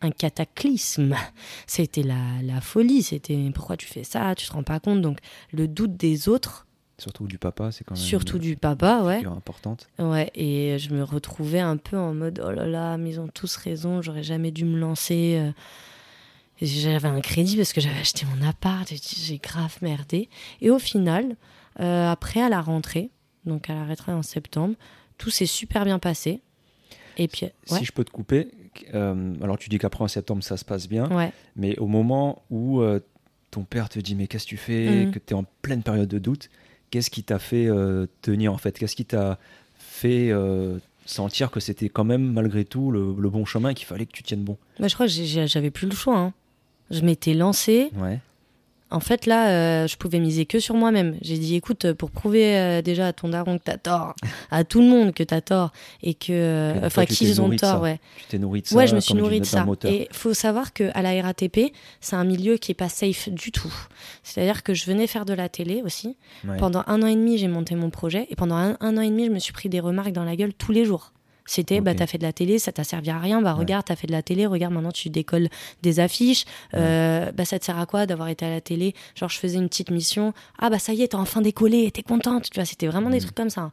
un 0.00 0.10
cataclysme. 0.10 1.14
C'était 1.66 2.02
la, 2.02 2.18
la 2.42 2.60
folie. 2.60 3.02
C'était 3.02 3.38
pourquoi 3.54 3.76
tu 3.76 3.86
fais 3.86 4.04
ça, 4.04 4.34
tu 4.34 4.46
te 4.46 4.52
rends 4.52 4.62
pas 4.64 4.80
compte? 4.80 5.00
Donc 5.00 5.18
le 5.52 5.68
doute 5.68 5.96
des 5.96 6.28
autres, 6.28 6.66
Surtout 6.98 7.26
du 7.26 7.38
papa, 7.38 7.72
c'est 7.72 7.82
quand 7.82 7.94
même 7.96 8.02
surtout 8.04 8.36
une 8.36 8.42
du 8.42 8.56
papa, 8.56 9.02
ouais. 9.02 9.24
importante. 9.26 9.88
Ouais, 9.98 10.30
et 10.36 10.78
je 10.78 10.94
me 10.94 11.02
retrouvais 11.02 11.58
un 11.60 11.76
peu 11.76 11.96
en 11.98 12.14
mode 12.14 12.40
oh 12.46 12.52
là 12.52 12.66
là, 12.66 12.96
mais 12.98 13.10
ils 13.10 13.20
ont 13.20 13.26
tous 13.26 13.56
raison, 13.56 14.00
j'aurais 14.00 14.22
jamais 14.22 14.52
dû 14.52 14.64
me 14.64 14.78
lancer. 14.78 15.38
euh. 15.40 15.50
J'avais 16.62 17.08
un 17.08 17.20
crédit 17.20 17.56
parce 17.56 17.72
que 17.72 17.80
j'avais 17.80 17.98
acheté 18.00 18.26
mon 18.26 18.46
appart, 18.46 18.88
j'ai 18.88 19.38
grave 19.38 19.76
merdé. 19.82 20.28
Et 20.60 20.70
au 20.70 20.78
final, 20.78 21.36
euh, 21.80 22.10
après 22.10 22.40
à 22.40 22.48
la 22.48 22.60
rentrée, 22.60 23.10
donc 23.44 23.68
à 23.70 23.74
la 23.74 23.84
rentrée 23.84 24.12
en 24.12 24.22
septembre, 24.22 24.74
tout 25.18 25.30
s'est 25.30 25.46
super 25.46 25.84
bien 25.84 25.98
passé. 25.98 26.40
Et 27.18 27.28
puis, 27.28 27.46
ouais, 27.70 27.78
Si 27.78 27.84
je 27.84 27.92
peux 27.92 28.04
te 28.04 28.10
couper, 28.10 28.48
euh, 28.94 29.34
alors 29.42 29.58
tu 29.58 29.68
dis 29.68 29.78
qu'après 29.78 30.02
en 30.04 30.08
septembre 30.08 30.42
ça 30.42 30.56
se 30.56 30.64
passe 30.64 30.88
bien, 30.88 31.08
ouais. 31.10 31.32
mais 31.56 31.76
au 31.78 31.86
moment 31.86 32.42
où 32.50 32.80
euh, 32.80 33.00
ton 33.50 33.62
père 33.64 33.88
te 33.88 33.98
dit 33.98 34.14
mais 34.14 34.26
qu'est-ce 34.26 34.44
que 34.44 34.50
tu 34.50 34.56
fais, 34.56 35.06
Mhm. 35.06 35.10
que 35.12 35.18
tu 35.18 35.34
es 35.34 35.36
en 35.36 35.44
pleine 35.62 35.82
période 35.82 36.08
de 36.08 36.18
doute, 36.18 36.50
qu'est-ce 36.90 37.10
qui 37.10 37.22
t'a 37.24 37.38
fait 37.38 37.66
euh, 37.66 38.06
tenir 38.22 38.52
en 38.52 38.58
fait? 38.58 38.78
Qu'est-ce 38.78 38.96
qui 38.96 39.04
t'a 39.04 39.38
fait 39.78 40.32
sentir 41.06 41.50
que 41.50 41.60
c'était 41.60 41.88
quand 41.88 42.04
même 42.04 42.32
malgré 42.32 42.64
tout 42.64 42.90
le, 42.90 43.14
le 43.18 43.28
bon 43.30 43.44
chemin 43.44 43.70
et 43.70 43.74
qu'il 43.74 43.86
fallait 43.86 44.06
que 44.06 44.12
tu 44.12 44.22
tiennes 44.22 44.42
bon? 44.44 44.56
Bah, 44.80 44.88
je 44.88 44.94
crois 44.94 45.06
que 45.06 45.12
j'avais 45.46 45.70
plus 45.70 45.88
le 45.88 45.94
choix. 45.94 46.16
hein. 46.18 46.32
Je 46.90 47.00
m'étais 47.00 47.34
lancée. 47.34 47.90
Ouais. 47.96 48.20
En 48.90 49.00
fait, 49.00 49.26
là, 49.26 49.48
euh, 49.48 49.86
je 49.88 49.96
pouvais 49.96 50.20
miser 50.20 50.46
que 50.46 50.60
sur 50.60 50.76
moi-même. 50.76 51.16
J'ai 51.20 51.36
dit, 51.36 51.56
écoute, 51.56 51.92
pour 51.94 52.12
prouver 52.12 52.56
euh, 52.56 52.80
déjà 52.82 53.08
à 53.08 53.12
ton 53.12 53.28
daron 53.28 53.58
que 53.58 53.64
t'as 53.64 53.78
tort, 53.78 54.14
à 54.52 54.62
tout 54.62 54.78
le 54.80 54.86
monde 54.86 55.12
que 55.12 55.24
t'as 55.24 55.40
tort, 55.40 55.72
et 56.04 56.14
que. 56.14 56.26
euh, 56.30 56.74
Enfin, 56.84 57.02
qu'ils 57.16 57.40
ont 57.40 57.44
nourri 57.46 57.56
tort, 57.56 57.80
ouais. 57.82 57.98
Tu 58.18 58.24
t'es 58.28 58.38
nourri 58.38 58.60
de 58.62 58.66
ça 58.68 58.76
Ouais, 58.76 58.86
je 58.86 58.94
me 58.94 59.00
suis 59.00 59.14
d'une- 59.30 59.40
de 59.40 59.44
ça. 59.46 59.64
Et 59.90 60.06
faut 60.12 60.32
savoir 60.34 60.72
qu'à 60.72 61.02
la 61.02 61.22
RATP, 61.22 61.72
c'est 62.00 62.14
un 62.14 62.22
milieu 62.24 62.56
qui 62.56 62.70
est 62.70 62.76
pas 62.76 62.88
safe 62.90 63.30
du 63.30 63.50
tout. 63.50 63.72
C'est-à-dire 64.22 64.62
que 64.62 64.74
je 64.74 64.84
venais 64.86 65.08
faire 65.08 65.24
de 65.24 65.32
la 65.34 65.48
télé 65.48 65.82
aussi. 65.84 66.16
Ouais. 66.46 66.56
Pendant 66.58 66.84
un 66.86 67.02
an 67.02 67.06
et 67.08 67.16
demi, 67.16 67.36
j'ai 67.36 67.48
monté 67.48 67.74
mon 67.74 67.90
projet. 67.90 68.28
Et 68.30 68.36
pendant 68.36 68.54
un, 68.54 68.76
un 68.80 68.96
an 68.96 69.00
et 69.00 69.08
demi, 69.10 69.26
je 69.26 69.30
me 69.32 69.40
suis 69.40 69.52
pris 69.54 69.68
des 69.68 69.80
remarques 69.80 70.12
dans 70.12 70.24
la 70.24 70.36
gueule 70.36 70.52
tous 70.54 70.70
les 70.70 70.84
jours. 70.84 71.10
C'était, 71.46 71.80
bah, 71.80 71.94
t'as 71.94 72.06
fait 72.06 72.16
de 72.18 72.22
la 72.22 72.32
télé, 72.32 72.58
ça 72.58 72.72
t'a 72.72 72.84
servi 72.84 73.10
à 73.10 73.18
rien. 73.18 73.42
Bah, 73.42 73.52
Ouais. 73.52 73.60
regarde, 73.60 73.84
t'as 73.86 73.96
fait 73.96 74.06
de 74.06 74.12
la 74.12 74.22
télé, 74.22 74.46
regarde, 74.46 74.72
maintenant 74.72 74.92
tu 74.92 75.10
décolles 75.10 75.48
des 75.82 76.00
affiches. 76.00 76.44
Euh, 76.74 77.30
bah, 77.32 77.44
ça 77.44 77.58
te 77.58 77.64
sert 77.66 77.78
à 77.78 77.84
quoi 77.86 78.06
d'avoir 78.06 78.28
été 78.28 78.46
à 78.46 78.50
la 78.50 78.60
télé? 78.62 78.94
Genre, 79.14 79.28
je 79.28 79.38
faisais 79.38 79.58
une 79.58 79.68
petite 79.68 79.90
mission. 79.90 80.32
Ah, 80.58 80.70
bah, 80.70 80.78
ça 80.78 80.94
y 80.94 81.02
est, 81.02 81.08
t'as 81.08 81.18
enfin 81.18 81.42
décollé, 81.42 81.90
t'es 81.90 82.02
contente. 82.02 82.44
Tu 82.50 82.54
vois, 82.54 82.64
c'était 82.64 82.86
vraiment 82.86 83.10
des 83.10 83.16
Mhm. 83.16 83.22
trucs 83.22 83.34
comme 83.34 83.50
ça. 83.50 83.70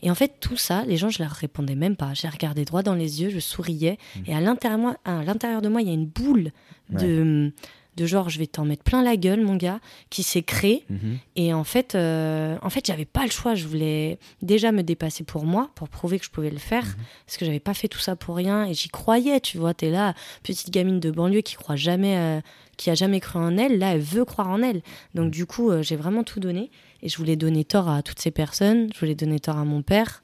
Et 0.00 0.10
en 0.12 0.14
fait, 0.14 0.34
tout 0.40 0.56
ça, 0.56 0.84
les 0.86 0.96
gens, 0.96 1.08
je 1.10 1.20
leur 1.20 1.32
répondais 1.32 1.74
même 1.74 1.96
pas. 1.96 2.14
Je 2.14 2.22
les 2.22 2.28
regardais 2.28 2.64
droit 2.64 2.82
dans 2.84 2.94
les 2.94 3.20
yeux, 3.20 3.30
je 3.30 3.40
souriais. 3.40 3.98
Mhm. 4.16 4.22
Et 4.28 4.34
à 4.34 4.40
l'intérieur, 4.40 4.78
moi- 4.78 4.96
à 5.04 5.24
l'intérieur 5.24 5.60
de 5.60 5.68
moi, 5.68 5.82
il 5.82 5.88
y 5.88 5.90
a 5.90 5.94
une 5.94 6.06
boule 6.06 6.52
de, 6.90 7.52
de 7.98 8.06
genre, 8.06 8.28
je 8.30 8.38
vais 8.38 8.46
t'en 8.46 8.64
mettre 8.64 8.82
plein 8.84 9.02
la 9.02 9.16
gueule, 9.16 9.42
mon 9.42 9.56
gars, 9.56 9.80
qui 10.08 10.22
s'est 10.22 10.42
créée. 10.42 10.84
Mhm. 10.88 11.18
Et 11.36 11.52
en 11.52 11.64
fait, 11.64 11.94
euh, 11.94 12.56
en 12.62 12.70
fait, 12.70 12.86
j'avais 12.86 13.04
pas 13.04 13.24
le 13.24 13.30
choix. 13.30 13.54
Je 13.54 13.66
voulais 13.66 14.18
déjà 14.40 14.72
me 14.72 14.82
dépasser 14.82 15.24
pour 15.24 15.44
moi, 15.44 15.70
pour 15.74 15.88
prouver 15.88 16.18
que 16.18 16.24
je 16.24 16.30
pouvais 16.30 16.50
le 16.50 16.58
faire, 16.58 16.84
Mhm. 16.84 16.94
parce 17.26 17.36
que 17.36 17.44
j'avais 17.44 17.60
pas 17.60 17.74
fait 17.74 17.88
tout 17.88 17.98
ça 17.98 18.16
pour 18.16 18.36
rien. 18.36 18.64
Et 18.66 18.72
j'y 18.74 18.88
croyais, 18.88 19.40
tu 19.40 19.58
vois. 19.58 19.74
T'es 19.74 19.90
là, 19.90 20.14
petite 20.42 20.70
gamine 20.70 21.00
de 21.00 21.10
banlieue 21.10 21.40
qui 21.42 21.56
croit 21.56 21.76
jamais, 21.76 22.16
euh, 22.16 22.40
qui 22.76 22.88
a 22.90 22.94
jamais 22.94 23.20
cru 23.20 23.38
en 23.40 23.56
elle. 23.58 23.78
Là, 23.78 23.94
elle 23.94 24.00
veut 24.00 24.24
croire 24.24 24.48
en 24.48 24.62
elle. 24.62 24.82
Donc 25.14 25.26
Mhm. 25.26 25.30
du 25.32 25.44
coup, 25.46 25.70
euh, 25.70 25.82
j'ai 25.82 25.96
vraiment 25.96 26.22
tout 26.24 26.40
donné. 26.40 26.70
Et 27.02 27.08
je 27.08 27.16
voulais 27.18 27.36
donner 27.36 27.64
tort 27.64 27.88
à 27.88 28.02
toutes 28.02 28.20
ces 28.20 28.30
personnes. 28.30 28.88
Je 28.94 28.98
voulais 29.00 29.14
donner 29.14 29.38
tort 29.40 29.56
à 29.58 29.64
mon 29.64 29.82
père, 29.82 30.22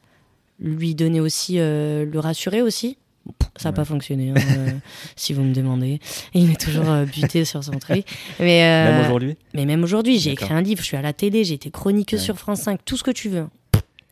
lui 0.58 0.94
donner 0.94 1.20
aussi, 1.20 1.56
le 1.58 2.18
rassurer 2.18 2.62
aussi. 2.62 2.98
Ça 3.56 3.68
n'a 3.68 3.70
Ouais. 3.70 3.76
pas 3.76 3.84
fonctionné, 3.84 4.30
hein, 4.30 4.34
euh, 4.36 4.70
si 5.16 5.32
vous 5.32 5.42
me 5.42 5.54
demandez. 5.54 6.00
Et 6.34 6.40
il 6.40 6.50
est 6.50 6.60
toujours 6.60 6.90
euh, 6.90 7.04
buté 7.04 7.44
sur 7.44 7.62
son 7.62 7.78
truc. 7.78 8.04
Mais, 8.40 8.62
euh, 8.64 8.92
Même 8.92 9.00
aujourd'hui 9.04 9.36
mais 9.54 9.64
même 9.64 9.82
aujourd'hui, 9.84 10.18
j'ai 10.18 10.32
écrit 10.32 10.52
un 10.52 10.60
livre, 10.60 10.80
je 10.80 10.86
suis 10.86 10.96
à 10.96 11.02
la 11.02 11.12
télé, 11.12 11.44
j'ai 11.44 11.54
été 11.54 11.70
chroniqueuse 11.70 12.20
Ouais. 12.20 12.24
sur 12.24 12.36
France 12.38 12.60
5, 12.62 12.80
tout 12.84 12.96
ce 12.96 13.02
que 13.04 13.10
tu 13.12 13.28
veux. 13.28 13.46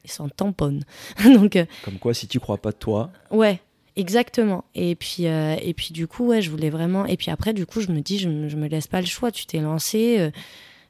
Ils 0.05 0.11
s'en 0.11 0.29
tamponnent. 0.29 0.85
Donc, 1.25 1.59
Comme 1.85 1.99
quoi, 1.99 2.15
si 2.15 2.27
tu 2.29 2.41
crois 2.41 2.57
pas 2.59 2.71
de 2.73 2.77
toi, 2.77 3.11
ouais, 3.31 3.61
exactement. 3.97 4.65
Et 4.75 4.95
puis, 4.95 5.25
et 5.25 5.75
puis 5.77 5.93
du 5.93 6.07
coup, 6.07 6.27
ouais, 6.29 6.41
je 6.43 6.51
voulais 6.51 6.71
vraiment. 6.71 7.05
Et 7.07 7.17
puis 7.17 7.31
après, 7.31 7.53
du 7.53 7.67
coup, 7.67 7.81
je 7.81 7.89
me 7.89 8.01
dis, 8.01 8.19
je, 8.19 8.29
me- 8.29 8.49
je 8.49 8.57
me 8.57 8.67
laisse 8.69 8.87
pas 8.87 9.01
le 9.01 9.07
choix. 9.07 9.31
Tu 9.33 9.45
t'es 9.47 9.59
lancé, 9.61 10.31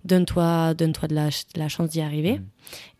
donne-toi, 0.04 0.74
donne-toi 0.74 1.08
de 1.08 1.14
la, 1.14 1.28
de 1.28 1.58
la 1.58 1.68
chance 1.68 1.90
d'y 1.90 2.00
arriver. 2.00 2.34
Mhm. 2.38 2.44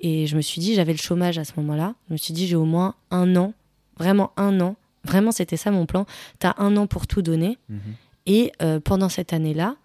Et 0.01 0.27
je 0.27 0.37
me 0.37 0.41
suis 0.43 0.61
dit, 0.61 0.75
j'avais 0.75 0.93
le 0.93 0.99
chômage 0.99 1.39
à 1.39 1.45
ce 1.45 1.53
moment-là. 1.59 1.95
Je 2.09 2.15
me 2.15 2.19
suis 2.19 2.35
dit, 2.35 2.47
j'ai 2.47 2.57
au 2.57 2.65
moins 2.65 2.95
un 3.11 3.37
an, 3.37 3.53
vraiment 3.99 4.33
un 4.37 4.61
an. 4.61 4.77
Vraiment, 5.05 5.33
c'était 5.33 5.57
ça 5.57 5.71
mon 5.71 5.87
plan. 5.87 6.07
T'as 6.39 6.55
un 6.59 6.77
an 6.77 6.87
pour 6.87 7.07
tout 7.07 7.23
donner. 7.23 7.59
Mhm. 7.69 7.79
Et 8.27 8.53
euh, 8.63 8.79
pendant 8.81 9.09
cette 9.09 9.33
année-là, 9.33 9.77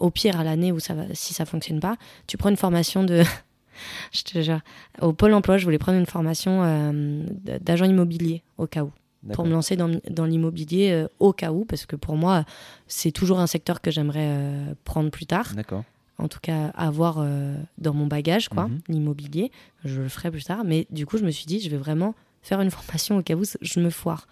au 0.00 0.10
pire 0.10 0.38
à 0.40 0.44
l'année 0.44 0.72
où 0.72 0.80
ça 0.80 0.94
va, 0.94 1.04
si 1.14 1.34
ça 1.34 1.44
fonctionne 1.46 1.80
pas, 1.80 1.96
tu 2.26 2.36
prends 2.36 2.48
une 2.50 2.56
formation 2.56 3.04
de, 3.04 3.22
je 4.12 4.22
te 4.22 4.42
jure, 4.42 4.60
au 5.00 5.12
pôle 5.12 5.32
emploi, 5.34 5.56
je 5.56 5.64
voulais 5.64 5.78
prendre 5.78 5.98
une 5.98 6.06
formation 6.06 6.62
euh, 6.64 7.22
d'agent 7.60 7.84
immobilier 7.84 8.42
au 8.58 8.66
cas 8.66 8.82
où, 8.84 8.90
pour 9.32 9.44
me 9.46 9.52
lancer 9.52 9.76
dans, 9.76 10.00
dans 10.10 10.24
l'immobilier 10.24 10.90
euh, 10.90 11.08
au 11.20 11.32
cas 11.32 11.52
où, 11.52 11.64
parce 11.64 11.86
que 11.86 11.96
pour 11.96 12.16
moi, 12.16 12.44
c'est 12.88 13.12
toujours 13.12 13.38
un 13.38 13.46
secteur 13.46 13.80
que 13.80 13.90
j'aimerais 13.90 14.74
prendre 14.84 15.10
plus 15.10 15.26
tard, 15.26 15.54
D'accord. 15.54 15.84
en 16.18 16.26
tout 16.28 16.40
cas 16.42 16.68
avoir 16.74 17.18
euh, 17.20 17.54
dans 17.78 17.94
mon 17.94 18.06
bagage, 18.06 18.48
quoi, 18.48 18.66
Mhm. 18.68 18.80
l'immobilier. 18.88 19.50
Je 19.84 20.02
le 20.02 20.08
ferai 20.08 20.30
plus 20.32 20.44
tard, 20.44 20.64
mais 20.64 20.86
du 20.90 21.06
coup, 21.06 21.16
je 21.18 21.24
me 21.24 21.30
suis 21.30 21.46
dit, 21.46 21.60
je 21.60 21.70
vais 21.70 21.76
vraiment 21.78 22.14
faire 22.46 22.60
une 22.60 22.70
formation 22.70 23.18
au 23.18 23.22
cas 23.22 23.34
où 23.34 23.42
je 23.60 23.80
me 23.80 23.90
foire. 23.90 24.28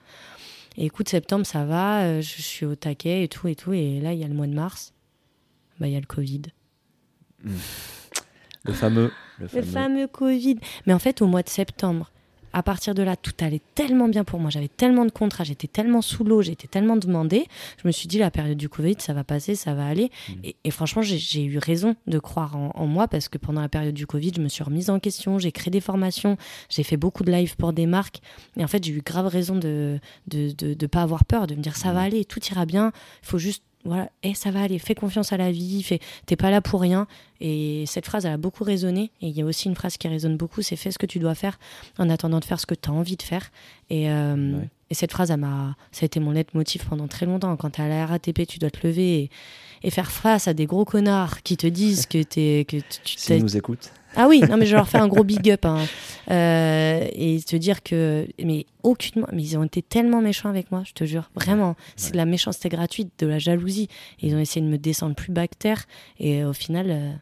Et 0.77 0.87
écoute, 0.87 1.09
septembre, 1.09 1.45
ça 1.45 1.65
va, 1.65 2.03
euh, 2.03 2.21
je 2.21 2.43
suis 2.43 2.65
au 2.65 2.75
taquet 2.77 3.25
et 3.25 3.29
tout 3.29 3.49
et 3.49 3.55
tout, 3.55 3.73
et 3.73 4.01
là, 4.01 4.13
il 4.13 4.19
y 4.21 4.25
a 4.25 4.29
le 4.29 4.35
mois 4.35 4.47
de 4.47 4.55
mars, 4.55 4.93
bah, 5.79 5.89
il 5.89 5.93
y 5.93 5.97
a 5.97 6.01
le 6.01 6.07
Covid. 6.07 6.43
Le 7.43 8.73
fameux. 8.73 9.13
Le 9.39 9.49
fameux. 9.49 9.63
Le 9.63 9.63
fameux 9.63 10.07
Covid. 10.07 10.59
Mais 10.87 10.93
en 10.93 10.99
fait, 10.99 11.23
au 11.23 11.27
mois 11.27 11.43
de 11.43 11.49
septembre, 11.49 12.11
à 12.55 12.63
partir 12.63 12.95
de 12.95 13.03
là, 13.03 13.17
tout 13.17 13.33
allait 13.41 13.61
tellement 13.75 14.09
bien 14.09 14.23
pour 14.25 14.39
moi. 14.39 14.49
J'avais 14.49 14.69
tellement 14.69 15.05
de 15.05 15.11
contrats, 15.11 15.43
j'étais 15.45 15.67
tellement 15.67 16.01
sous 16.03 16.23
l'eau, 16.23 16.41
j'étais 16.41 16.69
tellement 16.69 16.97
demandée. 16.97 17.47
Je 17.83 17.87
me 17.89 17.93
suis 17.93 18.07
dit, 18.07 18.19
la 18.19 18.31
période 18.31 18.57
du 18.57 18.69
Covid, 18.69 18.95
ça 19.01 19.13
va 19.13 19.25
passer, 19.25 19.57
ça 19.57 19.75
va 19.75 19.87
aller. 19.87 20.11
Mm. 20.29 20.33
Et, 20.45 20.57
et 20.65 20.71
franchement, 20.71 21.03
j'ai- 21.03 21.45
eu 21.45 21.59
raison 21.59 21.97
de 22.07 22.19
croire 22.21 22.57
en, 22.57 22.71
en 22.75 22.87
moi 22.87 23.09
parce 23.09 23.29
que 23.29 23.39
pendant 23.39 23.61
la 23.61 23.69
période 23.69 23.93
du 23.95 24.07
Covid, 24.07 24.33
je 24.37 24.41
me 24.41 24.49
suis 24.49 24.63
remise 24.63 24.89
en 24.89 25.01
question, 25.01 25.39
j'ai 25.39 25.51
créé 25.53 25.71
des 25.71 25.81
formations, 25.81 26.37
j'ai 26.69 26.85
fait 26.85 26.97
beaucoup 26.97 27.25
de 27.25 27.33
live 27.33 27.57
pour 27.57 27.73
des 27.73 27.87
marques. 27.87 28.21
Et 28.57 28.65
en 28.65 28.69
fait, 28.69 28.85
j'ai 28.85 28.93
eu 28.93 29.03
grave 29.05 29.27
raison 29.27 29.57
de 29.57 29.99
ne 30.33 30.53
de, 30.53 30.75
de 30.75 30.87
pas 30.87 31.03
avoir 31.03 31.25
peur, 31.25 31.47
de 31.49 31.55
me 31.57 31.61
dire, 31.61 31.77
ça 31.77 31.93
va 31.93 32.03
aller, 32.03 32.25
tout 32.25 32.41
ira 32.51 32.67
bien. 32.67 32.93
Il 33.23 33.27
faut 33.29 33.39
juste. 33.39 33.63
Voilà, 33.87 34.09
et 34.23 34.35
ça 34.35 34.51
va 34.51 34.63
aller, 34.63 34.79
fais 34.79 34.95
confiance 34.95 35.33
à 35.33 35.37
la 35.37 35.53
vie, 35.53 35.83
fais, 35.83 36.01
t'es 36.25 36.37
pas 36.37 36.51
là 36.51 36.63
pour 36.63 36.81
rien. 36.81 37.07
Et 37.43 37.85
cette 37.87 38.07
phrase, 38.07 38.25
elle 38.25 38.33
a 38.33 38.37
beaucoup 38.39 38.65
résonné. 38.65 39.11
Et 39.21 39.27
il 39.29 39.37
y 39.37 39.43
a 39.43 39.45
aussi 39.45 39.69
une 39.69 39.75
phrase 39.75 39.99
qui 39.99 40.09
résonne 40.09 40.39
beaucoup, 40.39 40.63
c'est 40.63 40.77
fais 40.77 40.91
ce 40.91 40.99
que 40.99 41.05
tu 41.05 41.19
dois 41.19 41.35
faire 41.35 41.59
en 41.99 42.09
attendant 42.09 42.41
de 42.41 42.45
faire 42.47 42.59
ce 42.61 42.65
que 42.67 42.75
tu 42.75 42.89
as 42.89 42.93
envie 42.95 43.17
de 43.17 43.23
faire. 43.23 43.51
Et, 43.91 44.09
euh, 44.11 44.59
Ouais. 44.59 44.69
et 44.89 44.95
cette 44.95 45.13
phrase, 45.13 45.31
elle 45.31 45.41
m'a, 45.41 45.77
ça 45.93 46.05
a 46.05 46.07
été 46.07 46.19
mon 46.19 46.31
leitmotiv 46.31 46.87
pendant 46.89 47.09
très 47.09 47.27
longtemps. 47.27 47.55
Quand 47.57 47.71
tu 47.71 47.83
à 47.83 47.89
la 47.89 48.07
RATP, 48.07 48.47
tu 48.47 48.59
dois 48.59 48.71
te 48.71 48.87
lever 48.87 49.19
et, 49.25 49.31
et 49.83 49.91
faire 49.91 50.11
face 50.11 50.49
à 50.49 50.55
des 50.55 50.65
gros 50.65 50.87
connards 50.87 51.43
qui 51.43 51.59
te 51.59 51.67
disent 51.67 52.07
que, 52.11 52.23
t'es, 52.23 52.65
que 52.67 52.79
tu 52.79 53.17
t'es- 53.17 53.35
S'ils 53.35 53.43
nous 53.43 53.57
écoutent. 53.57 53.93
Ah 54.17 54.27
oui, 54.29 54.41
non 54.49 54.57
mais 54.57 54.67
je 54.67 54.77
leur 54.77 54.89
fais 54.89 54.99
un 54.99 55.09
gros 55.09 55.25
big 55.25 55.51
up 55.51 55.65
hein. 55.65 55.85
Euh, 56.31 57.07
et 57.13 57.41
te 57.43 57.57
dire 57.57 57.83
que 57.83 58.27
mais 58.43 58.67
aucunement, 58.83 59.27
mais 59.33 59.43
ils 59.43 59.59
ont 59.59 59.65
été 59.65 59.83
tellement 59.83 60.23
méchants 60.23 60.49
avec 60.49 60.71
moi, 60.71 60.83
je 60.87 60.93
te 60.93 61.05
jure, 61.05 61.31
vraiment. 61.35 61.77
C'est 61.97 62.13
de 62.13 62.17
la 62.17 62.25
méchanceté 62.25 62.69
gratuite, 62.69 63.13
de 63.19 63.27
la 63.27 63.39
jalousie. 63.39 63.89
Et 64.21 64.29
ils 64.29 64.35
ont 64.35 64.39
essayé 64.39 64.65
de 64.65 64.71
me 64.71 64.79
descendre 64.79 65.15
plus 65.15 65.33
bas 65.33 65.47
que 65.47 65.57
terre. 65.57 65.85
Et 66.19 66.45
au 66.45 66.53
final, 66.53 66.87
euh, 66.89 67.13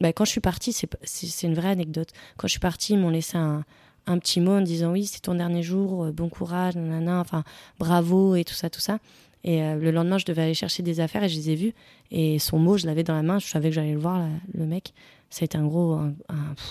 bah, 0.00 0.12
quand 0.12 0.24
je 0.24 0.30
suis 0.30 0.40
partie, 0.40 0.72
c'est 0.72 1.46
une 1.46 1.54
vraie 1.54 1.70
anecdote. 1.70 2.10
Quand 2.36 2.46
je 2.46 2.52
suis 2.52 2.60
partie, 2.60 2.92
ils 2.92 2.98
m'ont 2.98 3.10
laissé 3.10 3.38
un, 3.38 3.64
un 4.06 4.18
petit 4.18 4.40
mot 4.40 4.52
en 4.52 4.60
disant 4.60 4.92
oui, 4.92 5.06
c'est 5.06 5.20
ton 5.20 5.34
dernier 5.34 5.62
jour, 5.62 6.04
euh, 6.04 6.12
bon 6.12 6.28
courage, 6.28 6.76
nanana, 6.76 7.20
enfin 7.20 7.44
bravo 7.78 8.34
et 8.34 8.44
tout 8.44 8.54
ça, 8.54 8.70
tout 8.70 8.80
ça. 8.80 8.98
Et 9.44 9.62
euh, 9.62 9.76
le 9.76 9.90
lendemain, 9.90 10.18
je 10.18 10.24
devais 10.24 10.42
aller 10.42 10.54
chercher 10.54 10.82
des 10.82 11.00
affaires 11.00 11.22
et 11.22 11.28
je 11.28 11.36
les 11.36 11.50
ai 11.50 11.54
vues. 11.54 11.74
Et 12.10 12.38
son 12.38 12.58
mot, 12.58 12.76
je 12.78 12.86
l'avais 12.86 13.02
dans 13.02 13.14
la 13.14 13.22
main, 13.22 13.38
je 13.38 13.46
savais 13.46 13.68
que 13.68 13.74
j'allais 13.74 13.92
le 13.92 13.98
voir, 13.98 14.26
le 14.54 14.66
mec. 14.66 14.94
Ça 15.34 15.42
a 15.42 15.44
été 15.46 15.58
un 15.58 15.66
gros. 15.66 15.94
Un, 15.94 16.14
un- 16.28 16.54
pff, 16.54 16.64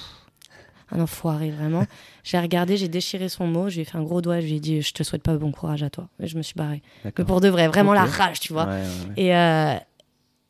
un 0.91 0.99
enfoiré, 1.01 1.49
vraiment. 1.51 1.85
j'ai 2.23 2.39
regardé, 2.39 2.77
j'ai 2.77 2.87
déchiré 2.87 3.27
son 3.27 3.47
mot, 3.47 3.67
je 3.69 3.75
lui 3.75 3.81
ai 3.81 3.85
fait 3.85 3.97
un 3.97 4.03
gros 4.03 4.21
doigt, 4.21 4.39
je 4.41 4.45
lui 4.45 4.55
ai 4.55 4.59
dit 4.59 4.81
Je 4.81 4.93
te 4.93 5.01
souhaite 5.03 5.23
pas 5.23 5.35
bon 5.37 5.51
courage 5.51 5.81
à 5.83 5.89
toi. 5.89 6.07
Et 6.19 6.27
je 6.27 6.37
me 6.37 6.41
suis 6.43 6.53
barrée. 6.55 6.81
Mais 7.03 7.11
pour 7.11 7.41
de 7.41 7.49
vrai, 7.49 7.67
vraiment 7.67 7.93
la 7.93 8.05
rage, 8.05 8.39
tu 8.39 8.53
vois. 8.53 8.65
Ouais, 8.65 8.71
ouais, 8.71 8.77
ouais. 9.07 9.13
Et, 9.17 9.35
euh, 9.35 9.73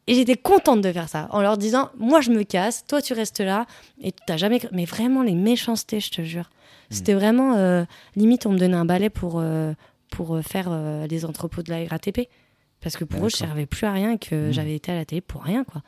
et 0.07 0.15
j'étais 0.15 0.35
contente 0.35 0.81
de 0.81 0.91
faire 0.91 1.07
ça, 1.07 1.27
en 1.31 1.41
leur 1.41 1.57
disant 1.57 1.89
Moi, 1.97 2.19
je 2.21 2.29
me 2.31 2.43
casse, 2.43 2.85
toi, 2.85 3.01
tu 3.01 3.13
restes 3.13 3.39
là. 3.39 3.65
Et 4.01 4.11
t'as 4.27 4.37
jamais. 4.37 4.59
Mais 4.73 4.85
vraiment, 4.85 5.23
les 5.23 5.35
méchancetés, 5.35 5.99
je 6.01 6.11
te 6.11 6.21
jure. 6.23 6.49
C'était 6.89 7.13
vraiment. 7.15 7.55
euh, 7.55 7.85
limite, 8.15 8.45
on 8.45 8.51
me 8.51 8.57
donnait 8.59 8.75
un 8.77 8.85
balai 8.85 9.09
pour, 9.09 9.39
euh, 9.39 9.73
pour 10.11 10.37
faire 10.43 10.69
les 11.09 11.25
entrepôts 11.25 11.63
de 11.63 11.71
la 11.71 11.87
RATP. 11.87 12.27
Parce 12.81 12.97
que 12.97 13.05
pour 13.05 13.25
eux, 13.25 13.29
je 13.29 13.37
servais 13.37 13.65
plus 13.65 13.87
à 13.87 13.93
rien, 13.93 14.17
que 14.17 14.49
Mm. 14.49 14.51
j'avais 14.51 14.75
été 14.75 14.91
à 14.91 14.95
la 14.95 15.05
télé 15.05 15.21
pour 15.21 15.41
rien, 15.43 15.63
quoi. 15.63 15.81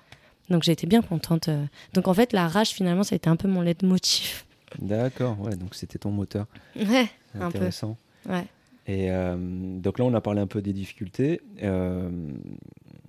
Donc 0.49 0.63
j'ai 0.63 0.71
été 0.73 0.85
bien 0.87 1.01
contente. 1.01 1.49
euh. 1.49 1.65
Donc 1.93 2.07
en 2.07 2.13
fait, 2.13 2.33
la 2.33 2.47
rage, 2.47 2.69
finalement, 2.69 3.03
ça 3.03 3.15
a 3.15 3.17
été 3.17 3.29
un 3.29 3.35
peu 3.35 3.47
mon 3.47 3.61
leitmotiv. 3.61 4.43
D'accord, 4.79 5.39
ouais, 5.41 5.55
donc 5.55 5.73
c'était 5.75 5.97
ton 5.99 6.11
moteur. 6.11 6.47
Ouais, 6.75 7.09
un 7.35 7.39
peu. 7.39 7.45
Intéressant. 7.45 7.97
Ouais. 8.27 8.45
Et 8.87 9.09
euh, 9.11 9.35
donc 9.79 9.97
là, 9.99 10.05
on 10.05 10.13
a 10.13 10.21
parlé 10.21 10.41
un 10.41 10.47
peu 10.47 10.61
des 10.61 10.73
difficultés. 10.73 11.41
euh, 11.63 12.09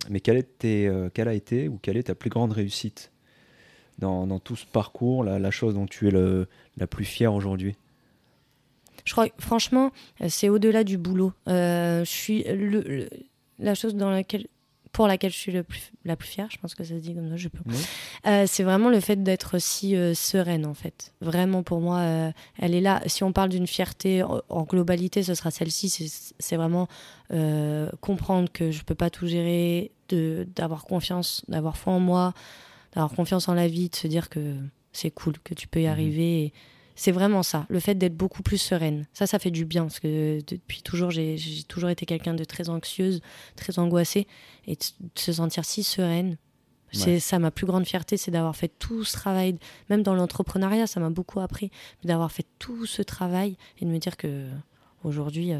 mais 0.09 0.19
quelle, 0.21 0.37
était, 0.37 0.87
euh, 0.87 1.09
quelle 1.13 1.27
a 1.27 1.33
été 1.33 1.67
ou 1.67 1.77
quelle 1.81 1.97
est 1.97 2.03
ta 2.03 2.15
plus 2.15 2.29
grande 2.29 2.53
réussite 2.53 3.11
dans, 3.99 4.25
dans 4.25 4.39
tout 4.39 4.55
ce 4.55 4.65
parcours, 4.65 5.23
la, 5.23 5.37
la 5.39 5.51
chose 5.51 5.73
dont 5.73 5.85
tu 5.85 6.07
es 6.07 6.11
le, 6.11 6.47
la 6.77 6.87
plus 6.87 7.05
fière 7.05 7.33
aujourd'hui? 7.33 7.75
Je 9.05 9.11
crois, 9.11 9.27
franchement, 9.39 9.91
c'est 10.27 10.49
au-delà 10.49 10.83
du 10.83 10.97
boulot. 10.97 11.33
Je 11.45 12.03
suis 12.05 12.43
le, 12.43 12.81
le- 12.81 13.09
la 13.59 13.73
chose 13.75 13.95
dans 13.95 14.09
laquelle, 14.09 14.47
pour 14.91 15.07
laquelle 15.07 15.31
je 15.31 15.37
suis 15.37 15.51
le 15.51 15.63
plus, 15.63 15.91
la 16.05 16.15
plus 16.15 16.27
fière, 16.29 16.47
je 16.51 16.57
pense 16.57 16.73
que 16.75 16.83
ça 16.83 16.95
se 16.95 16.99
dit 16.99 17.13
comme 17.15 17.29
ça, 17.29 17.35
je 17.35 17.47
peux. 17.49 17.63
Oui. 17.65 17.75
Euh, 18.25 18.45
c'est 18.47 18.63
vraiment 18.63 18.89
le 18.89 18.99
fait 18.99 19.21
d'être 19.21 19.59
si 19.59 19.95
euh, 19.95 20.13
sereine, 20.13 20.65
en 20.65 20.73
fait. 20.73 21.13
Vraiment, 21.21 21.63
pour 21.63 21.79
moi, 21.81 21.99
euh, 21.99 22.31
elle 22.57 22.73
est 22.75 22.81
là. 22.81 23.01
Si 23.05 23.23
on 23.23 23.31
parle 23.33 23.49
d'une 23.49 23.67
fierté 23.67 24.23
en, 24.23 24.41
en 24.49 24.63
globalité, 24.63 25.23
ce 25.23 25.33
sera 25.35 25.51
celle-ci. 25.51 25.89
C'est- 26.39 26.55
vraiment 26.57 26.87
euh, 27.31 27.89
comprendre 28.01 28.49
que 28.51 28.71
je 28.71 28.83
peux 28.83 28.95
pas 28.95 29.09
tout 29.09 29.27
gérer, 29.27 29.91
d'avoir 30.09 30.85
confiance, 30.85 31.43
d'avoir 31.49 31.77
foi 31.77 31.93
en 31.93 31.99
moi, 31.99 32.33
d'avoir 32.95 33.11
confiance 33.13 33.47
en 33.49 33.53
la 33.53 33.67
vie, 33.67 33.89
de 33.89 33.95
se 33.95 34.07
dire 34.07 34.29
que 34.29 34.55
c'est 34.93 35.11
cool, 35.11 35.33
que 35.43 35.53
tu 35.53 35.67
peux 35.67 35.81
y 35.81 35.85
Mhm. 35.85 35.91
arriver. 35.91 36.43
Et 36.45 36.53
c'est 36.97 37.11
vraiment 37.11 37.43
ça, 37.43 37.67
le 37.69 37.79
fait 37.79 37.95
d'être 37.95 38.17
beaucoup 38.17 38.41
plus 38.41 38.57
sereine. 38.57 39.05
Ça, 39.13 39.27
ça 39.27 39.37
fait 39.37 39.51
du 39.51 39.65
bien, 39.65 39.83
parce 39.83 39.99
que 39.99 40.39
depuis 40.47 40.81
toujours, 40.81 41.11
j'ai 41.11 41.37
toujours 41.67 41.89
été 41.89 42.07
quelqu'un 42.07 42.33
de 42.33 42.43
très 42.43 42.69
anxieuse, 42.69 43.21
très 43.55 43.77
angoissée. 43.79 44.27
Et 44.65 44.75
de 44.75 44.81
de 44.99 45.19
se 45.19 45.31
sentir 45.33 45.63
si 45.63 45.83
sereine, 45.83 46.37
C'est 46.91 47.19
ça 47.19 47.37
ma 47.37 47.51
plus 47.51 47.67
grande 47.67 47.85
fierté, 47.85 48.17
c'est 48.17 48.31
d'avoir 48.31 48.55
fait 48.55 48.71
tout 48.79 49.03
ce 49.03 49.13
travail, 49.13 49.57
même 49.89 50.03
dans 50.03 50.15
l'entrepreneuriat, 50.15 50.87
ça 50.87 50.99
m'a 50.99 51.09
beaucoup 51.09 51.39
appris, 51.39 51.69
d'avoir 52.03 52.31
fait 52.31 52.45
tout 52.59 52.85
ce 52.85 53.01
travail 53.01 53.57
et 53.79 53.85
de 53.85 53.91
me 53.91 53.99
dire 53.99 54.17
que 54.17 54.47
aujourd'hui, 55.03 55.53
euh, 55.53 55.59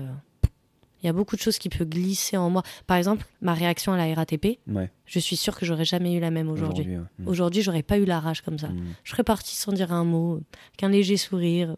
il 1.01 1.05
y 1.05 1.09
a 1.09 1.13
beaucoup 1.13 1.35
de 1.35 1.41
choses 1.41 1.57
qui 1.57 1.69
peuvent 1.69 1.87
glisser 1.87 2.37
en 2.37 2.49
moi. 2.49 2.63
Par 2.87 2.97
exemple, 2.97 3.25
ma 3.41 3.53
réaction 3.53 3.93
à 3.93 3.97
la 3.97 4.13
RATP, 4.13 4.59
je 5.05 5.19
suis 5.19 5.35
sûre 5.35 5.57
que 5.57 5.65
j'aurais 5.65 5.85
jamais 5.85 6.13
eu 6.13 6.19
la 6.19 6.31
même 6.31 6.49
aujourd'hui. 6.49 6.87
Aujourd'hui, 7.25 7.61
j'aurais 7.61 7.83
pas 7.83 7.97
eu 7.97 8.05
la 8.05 8.19
rage 8.19 8.41
comme 8.41 8.59
ça. 8.59 8.69
Mm. 8.69 8.95
Je 9.03 9.11
serais 9.11 9.23
partie 9.23 9.55
sans 9.55 9.71
dire 9.71 9.91
un 9.91 10.03
mot, 10.03 10.41
qu'un 10.77 10.89
léger 10.89 11.17
sourire, 11.17 11.75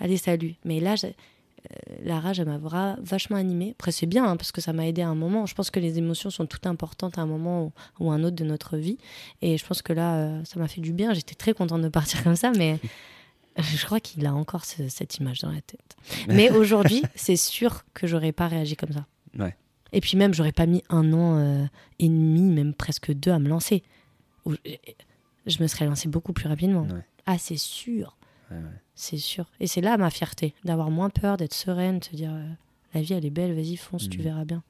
allez 0.00 0.16
salut. 0.16 0.54
Mais 0.64 0.80
là, 0.80 0.94
euh, 1.04 1.94
la 2.04 2.20
rage, 2.20 2.40
elle 2.40 2.46
m'a 2.46 2.58
vachement 3.00 3.36
animée. 3.36 3.72
Après, 3.72 3.92
c'est 3.92 4.06
bien, 4.06 4.24
hein, 4.24 4.36
parce 4.36 4.52
que 4.52 4.60
ça 4.60 4.72
m'a 4.72 4.86
aidé 4.86 5.02
à 5.02 5.08
un 5.08 5.14
moment. 5.14 5.46
Je 5.46 5.54
pense 5.54 5.70
que 5.70 5.80
les 5.80 5.98
émotions 5.98 6.30
sont 6.30 6.46
toutes 6.46 6.66
importantes 6.66 7.18
à 7.18 7.22
un 7.22 7.26
moment 7.26 7.72
ou, 7.98 8.10
un 8.10 8.22
autre 8.24 8.36
de 8.36 8.44
notre 8.44 8.76
vie. 8.76 8.98
Et 9.42 9.58
je 9.58 9.66
pense 9.66 9.82
que 9.82 9.92
là, 9.92 10.16
euh, 10.16 10.44
ça 10.44 10.58
m'a 10.58 10.68
fait 10.68 10.80
du 10.80 10.92
bien. 10.92 11.14
J'étais 11.14 11.34
très 11.34 11.54
contente 11.54 11.82
de 11.82 11.88
partir 11.88 12.22
comme 12.24 12.36
ça, 12.36 12.52
mais 12.56 12.78
je 13.58 13.84
crois 13.84 14.00
qu'il 14.00 14.26
a 14.26 14.34
encore 14.34 14.64
cette 14.64 15.18
image 15.18 15.40
dans 15.40 15.50
la 15.50 15.60
tête. 15.60 15.96
Mais 16.28 16.50
aujourd'hui, 16.50 17.02
c'est 17.14 17.36
sûr 17.36 17.84
que 17.94 18.06
j'aurais 18.06 18.32
pas 18.32 18.48
réagi 18.48 18.76
comme 18.76 18.92
ça. 18.92 19.06
Et 19.92 20.00
puis 20.00 20.18
même, 20.18 20.34
j'aurais 20.34 20.52
pas 20.52 20.66
mis 20.66 20.82
un 20.90 21.12
an 21.12 21.38
euh, 21.38 21.64
et 22.00 22.08
demi, 22.08 22.42
même 22.42 22.74
presque 22.74 23.12
deux, 23.12 23.30
à 23.30 23.38
me 23.38 23.48
lancer. 23.48 23.82
Je 24.44 25.62
me 25.62 25.66
serais 25.68 25.86
lancée 25.86 26.08
beaucoup 26.08 26.32
plus 26.32 26.48
rapidement. 26.48 26.86
Ah, 27.24 27.38
c'est 27.38 27.56
sûr. 27.56 28.16
C'est 28.94 29.18
sûr. 29.18 29.44
Et 29.60 29.66
c'est 29.66 29.80
là 29.80 29.96
ma 29.98 30.10
fierté, 30.10 30.54
d'avoir 30.64 30.90
moins 30.90 31.10
peur, 31.10 31.36
d'être 31.36 31.54
sereine, 31.54 31.98
de 31.98 32.04
se 32.04 32.16
dire 32.16 32.32
euh, 32.32 32.48
la 32.94 33.02
vie 33.02 33.12
elle 33.12 33.26
est 33.26 33.30
belle, 33.30 33.54
vas-y 33.54 33.76
fonce, 33.76 34.08
tu 34.08 34.18
mhm. 34.18 34.24
verras 34.24 34.44
bien. 34.44 34.62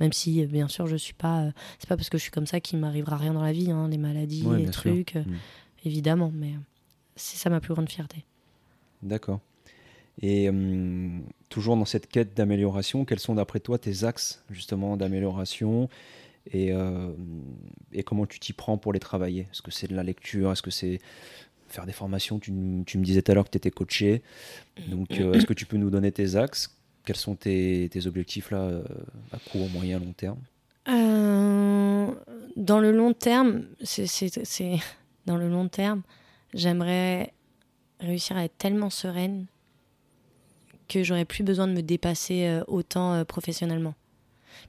Même 0.00 0.12
si 0.12 0.42
euh, 0.42 0.46
bien 0.46 0.66
sûr 0.66 0.86
je 0.86 0.96
suis 0.96 1.14
pas, 1.14 1.42
euh, 1.42 1.50
c'est 1.78 1.88
pas 1.88 1.96
parce 1.96 2.10
que 2.10 2.18
je 2.18 2.22
suis 2.22 2.32
comme 2.32 2.46
ça 2.46 2.60
qu'il 2.60 2.78
m'arrivera 2.80 3.16
rien 3.16 3.34
dans 3.34 3.42
la 3.42 3.52
vie, 3.52 3.70
hein, 3.70 3.88
les 3.88 3.98
maladies, 3.98 4.44
les 4.56 4.70
trucs, 4.70 5.14
mhm. 5.14 5.36
évidemment. 5.84 6.32
Mais 6.34 6.54
c'est 7.18 7.36
ça 7.36 7.50
ma 7.50 7.60
plus 7.60 7.74
grande 7.74 7.90
fierté. 7.90 8.24
D'accord. 9.02 9.40
Et 10.22 10.48
hum, 10.48 11.22
toujours 11.48 11.76
dans 11.76 11.84
cette 11.84 12.08
quête 12.08 12.34
d'amélioration, 12.36 13.04
quels 13.04 13.20
sont 13.20 13.34
d'après 13.34 13.60
toi 13.60 13.78
tes 13.78 14.04
axes 14.04 14.42
justement 14.50 14.96
d'amélioration 14.96 15.88
et, 16.52 16.72
et 17.92 18.02
comment 18.04 18.24
tu 18.24 18.40
t'y 18.40 18.54
prends 18.54 18.78
pour 18.78 18.94
les 18.94 19.00
travailler? 19.00 19.42
Est-ce 19.52 19.60
que 19.60 19.70
c'est 19.70 19.86
de 19.86 19.94
la 19.94 20.02
lecture? 20.02 20.50
Est-ce 20.50 20.62
que 20.62 20.70
c'est 20.70 20.98
faire 21.68 21.84
des 21.84 21.92
formations? 21.92 22.38
Tu, 22.38 22.50
tu 22.86 22.96
me 22.96 23.04
disais 23.04 23.20
tout 23.20 23.30
à 23.30 23.34
l'heure 23.34 23.44
que 23.44 23.50
tu 23.50 23.58
étais 23.58 23.70
coaché. 23.70 24.22
Donc, 24.88 25.20
euh, 25.20 25.34
est-ce 25.34 25.44
que 25.44 25.52
tu 25.52 25.66
peux 25.66 25.76
nous 25.76 25.90
donner 25.90 26.10
tes 26.10 26.36
axes? 26.36 26.74
Quels 27.04 27.16
sont 27.16 27.34
tes, 27.34 27.88
tes 27.92 28.06
objectifs 28.06 28.50
là, 28.50 28.60
euh, 28.62 28.82
à 29.30 29.38
court, 29.38 29.68
moyen, 29.70 29.98
long 29.98 30.12
terme? 30.12 30.38
Euh, 30.88 32.10
Dans 32.56 32.80
le 32.80 32.92
long 32.92 33.12
terme, 33.12 33.64
c'est 33.82 34.06
dans 35.26 35.36
le 35.36 35.48
long 35.48 35.68
terme, 35.68 36.02
j'aimerais 36.54 37.32
réussir 38.00 38.36
à 38.36 38.44
être 38.44 38.56
tellement 38.58 38.90
sereine 38.90 39.46
que 40.88 41.02
j'aurais 41.02 41.24
plus 41.24 41.44
besoin 41.44 41.66
de 41.66 41.72
me 41.72 41.82
dépasser 41.82 42.60
autant 42.66 43.24
professionnellement 43.24 43.94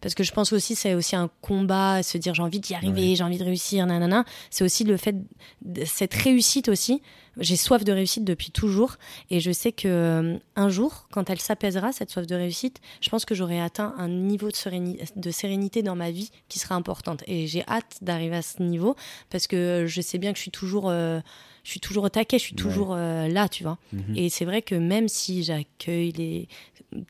parce 0.01 0.15
que 0.15 0.23
je 0.23 0.31
pense 0.31 0.53
aussi 0.53 0.75
c'est 0.75 0.93
aussi 0.93 1.15
un 1.15 1.29
combat, 1.41 2.03
se 2.03 2.17
dire 2.17 2.33
j'ai 2.33 2.43
envie 2.43 2.59
d'y 2.59 2.73
arriver, 2.73 3.15
j'ai 3.15 3.23
envie 3.23 3.37
de 3.37 3.43
réussir, 3.43 3.85
nanana. 3.85 4.25
C'est 4.49 4.63
aussi 4.63 4.83
le 4.83 4.97
fait 4.97 5.15
de 5.61 5.85
cette 5.85 6.13
réussite 6.13 6.69
aussi. 6.69 7.01
J'ai 7.37 7.55
soif 7.55 7.85
de 7.85 7.91
réussite 7.93 8.25
depuis 8.25 8.51
toujours 8.51 8.97
et 9.29 9.39
je 9.39 9.51
sais 9.51 9.71
que 9.71 9.87
euh, 9.87 10.37
un 10.57 10.69
jour, 10.69 11.07
quand 11.11 11.29
elle 11.29 11.39
s'apaisera 11.39 11.93
cette 11.93 12.09
soif 12.09 12.27
de 12.27 12.35
réussite, 12.35 12.81
je 12.99 13.09
pense 13.09 13.23
que 13.23 13.33
j'aurai 13.33 13.61
atteint 13.61 13.93
un 13.97 14.09
niveau 14.09 14.49
de, 14.49 14.55
sérénité, 14.55 15.05
de 15.15 15.31
sérénité 15.31 15.81
dans 15.81 15.95
ma 15.95 16.11
vie 16.11 16.31
qui 16.49 16.59
sera 16.59 16.75
importante 16.75 17.23
et 17.27 17.47
j'ai 17.47 17.63
hâte 17.67 17.99
d'arriver 18.01 18.35
à 18.35 18.41
ce 18.41 18.61
niveau 18.61 18.95
parce 19.29 19.47
que 19.47 19.85
je 19.87 20.01
sais 20.01 20.17
bien 20.17 20.33
que 20.33 20.37
je 20.37 20.41
suis 20.41 20.51
toujours 20.51 20.89
euh, 20.89 21.21
je 21.63 21.71
suis 21.71 21.79
toujours 21.79 22.05
au 22.05 22.09
taquet, 22.09 22.37
je 22.39 22.43
suis 22.43 22.55
toujours 22.55 22.93
euh, 22.93 23.27
là, 23.27 23.49
tu 23.49 23.63
vois. 23.63 23.77
Mhm. 23.93 24.15
Et 24.15 24.29
c'est 24.29 24.45
vrai 24.45 24.61
que 24.61 24.75
même 24.75 25.07
si 25.07 25.43
j'accueille 25.43 26.11
les 26.13 26.47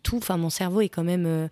tout, 0.03 0.17
enfin 0.17 0.37
mon 0.37 0.49
cerveau 0.49 0.81
est 0.81 0.89
quand 0.89 1.05
même 1.05 1.49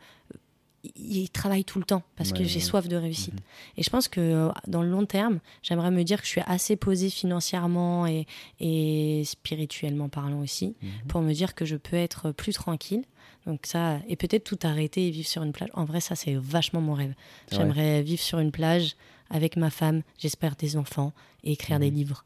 il 0.96 1.30
travaille 1.30 1.64
tout 1.64 1.80
le 1.80 1.86
temps 1.86 2.04
parce 2.16 2.32
que 2.32 2.44
j'ai 2.44 2.60
soif 2.60 2.88
de 2.88 2.96
réussite. 2.96 3.34
Mhm. 3.34 3.40
Et 3.78 3.84
je 3.84 3.90
pense 3.90 4.08
que 4.08 4.22
euh, 4.22 4.50
dans 4.68 4.84
le 4.84 4.90
long 4.90 5.06
terme, 5.06 5.40
j'aimerais 5.64 5.92
me 5.92 6.04
dire 6.04 6.20
que 6.20 6.26
je 6.26 6.32
suis 6.32 6.42
assez 6.46 6.76
posée 6.76 7.10
financièrement 7.10 8.06
et, 8.08 8.26
et 8.60 9.24
spirituellement 9.26 10.10
parlant 10.10 10.40
aussi 10.40 10.76
mhm. 10.82 10.90
pour 11.08 11.22
me 11.22 11.34
dire 11.34 11.56
que 11.56 11.66
je 11.66 11.76
peux 11.76 11.96
être 11.96 12.32
plus 12.32 12.54
tranquille. 12.54 13.04
Donc 13.46 13.62
ça, 13.66 14.00
et 14.10 14.16
peut-être 14.18 14.44
tout 14.44 14.60
arrêter 14.64 15.08
et 15.08 15.12
vivre 15.12 15.28
sur 15.28 15.44
une 15.44 15.54
plage. 15.54 15.70
En 15.74 15.86
vrai, 15.86 16.02
ça, 16.02 16.16
c'est 16.16 16.36
vachement 16.36 16.82
mon 16.82 16.94
rêve. 16.94 17.14
J'aimerais 17.52 18.04
vivre 18.04 18.22
sur 18.22 18.40
une 18.40 18.52
plage 18.52 18.98
avec 19.30 19.56
ma 19.56 19.70
femme, 19.70 20.04
j'espère 20.18 20.56
des 20.58 20.76
enfants, 20.76 21.14
et 21.46 21.54
écrire 21.54 21.80
des 21.80 21.90
livres. 21.90 22.26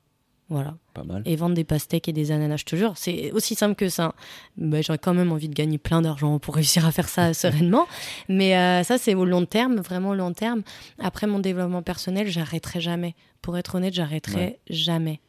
Voilà. 0.52 0.76
Pas 0.94 1.06
mal. 1.06 1.24
Et 1.26 1.38
vendre 1.38 1.56
des 1.56 1.64
pastèques 1.64 2.10
et 2.10 2.12
des 2.12 2.34
ananas, 2.34 2.58
je 2.58 2.66
te 2.66 2.76
jure, 2.76 2.92
c'est 2.98 3.32
aussi 3.32 3.56
simple 3.56 3.76
que 3.76 3.88
ça. 3.88 4.14
Mais 4.58 4.84
J'aurais 4.84 5.00
quand 5.00 5.14
même 5.14 5.32
envie 5.32 5.48
de 5.48 5.54
gagner 5.54 5.78
plein 5.78 6.02
d'argent 6.02 6.40
pour 6.40 6.56
réussir 6.56 6.86
à 6.86 6.92
faire 6.92 7.08
ça 7.08 7.34
sereinement. 7.34 7.88
Mais 8.28 8.58
euh, 8.58 8.84
ça, 8.84 8.98
c'est 8.98 9.16
au 9.16 9.24
long 9.24 9.46
terme, 9.46 9.78
vraiment 9.78 10.14
long 10.14 10.34
terme. 10.34 10.64
Après 11.00 11.26
mon 11.26 11.40
développement 11.40 11.82
personnel, 11.82 12.28
j'arrêterai 12.28 12.82
jamais. 12.82 13.16
Pour 13.42 13.58
être 13.58 13.76
honnête, 13.76 13.94
j'arrêterai 13.94 14.60
jamais. 14.70 15.22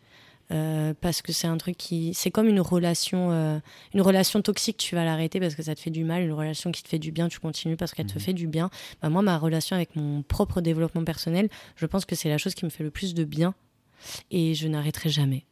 Euh, 0.50 0.92
parce 1.00 1.22
que 1.22 1.32
c'est 1.32 1.46
un 1.46 1.56
truc 1.56 1.76
qui 1.78 2.12
c'est 2.14 2.32
comme 2.32 2.48
une 2.48 2.60
relation 2.60 3.30
euh, 3.30 3.58
une 3.94 4.02
relation 4.02 4.42
toxique 4.42 4.76
tu 4.76 4.96
vas 4.96 5.04
l'arrêter 5.04 5.40
parce 5.40 5.54
que 5.54 5.62
ça 5.62 5.74
te 5.74 5.80
fait 5.80 5.90
du 5.90 6.04
mal 6.04 6.22
une 6.22 6.32
relation 6.32 6.72
qui 6.72 6.82
te 6.82 6.88
fait 6.88 6.98
du 6.98 7.10
bien 7.10 7.28
tu 7.28 7.38
continues 7.38 7.76
parce 7.76 7.94
qu'elle 7.94 8.06
te 8.06 8.14
mhm. 8.14 8.20
fait 8.20 8.32
du 8.32 8.48
bien 8.48 8.68
bah, 9.00 9.08
moi 9.08 9.22
ma 9.22 9.38
relation 9.38 9.76
avec 9.76 9.94
mon 9.96 10.22
propre 10.22 10.60
développement 10.60 11.04
personnel 11.04 11.48
je 11.76 11.86
pense 11.86 12.04
que 12.04 12.16
c'est 12.16 12.28
la 12.28 12.38
chose 12.38 12.54
qui 12.54 12.64
me 12.66 12.70
fait 12.70 12.82
le 12.82 12.90
plus 12.90 13.14
de 13.14 13.24
bien 13.24 13.54
et 14.30 14.54
je 14.54 14.68
n'arrêterai 14.68 15.08
jamais. 15.08 15.44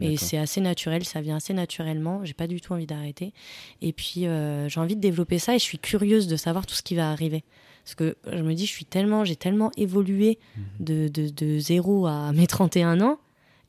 Et 0.00 0.16
c'est 0.16 0.36
assez 0.36 0.60
naturel, 0.60 1.04
ça 1.04 1.20
vient 1.20 1.36
assez 1.36 1.54
naturellement. 1.54 2.24
J'ai 2.24 2.34
pas 2.34 2.46
du 2.46 2.60
tout 2.60 2.72
envie 2.72 2.86
d'arrêter. 2.86 3.32
Et 3.80 3.92
puis 3.92 4.26
euh, 4.26 4.68
j'ai 4.68 4.80
envie 4.80 4.96
de 4.96 5.00
développer 5.00 5.38
ça 5.38 5.54
et 5.54 5.58
je 5.58 5.64
suis 5.64 5.78
curieuse 5.78 6.26
de 6.26 6.36
savoir 6.36 6.66
tout 6.66 6.74
ce 6.74 6.82
qui 6.82 6.94
va 6.94 7.10
arriver. 7.10 7.44
Parce 7.84 7.94
que 7.94 8.16
je 8.30 8.42
me 8.42 8.52
dis, 8.54 8.66
je 8.66 8.72
suis 8.72 8.84
tellement, 8.84 9.24
j'ai 9.24 9.36
tellement 9.36 9.70
évolué 9.76 10.38
mhm. 10.56 10.64
de, 10.80 11.08
de, 11.08 11.28
de, 11.28 11.58
zéro 11.58 12.06
à 12.06 12.32
mes 12.32 12.46
31 12.46 13.00
ans. 13.00 13.18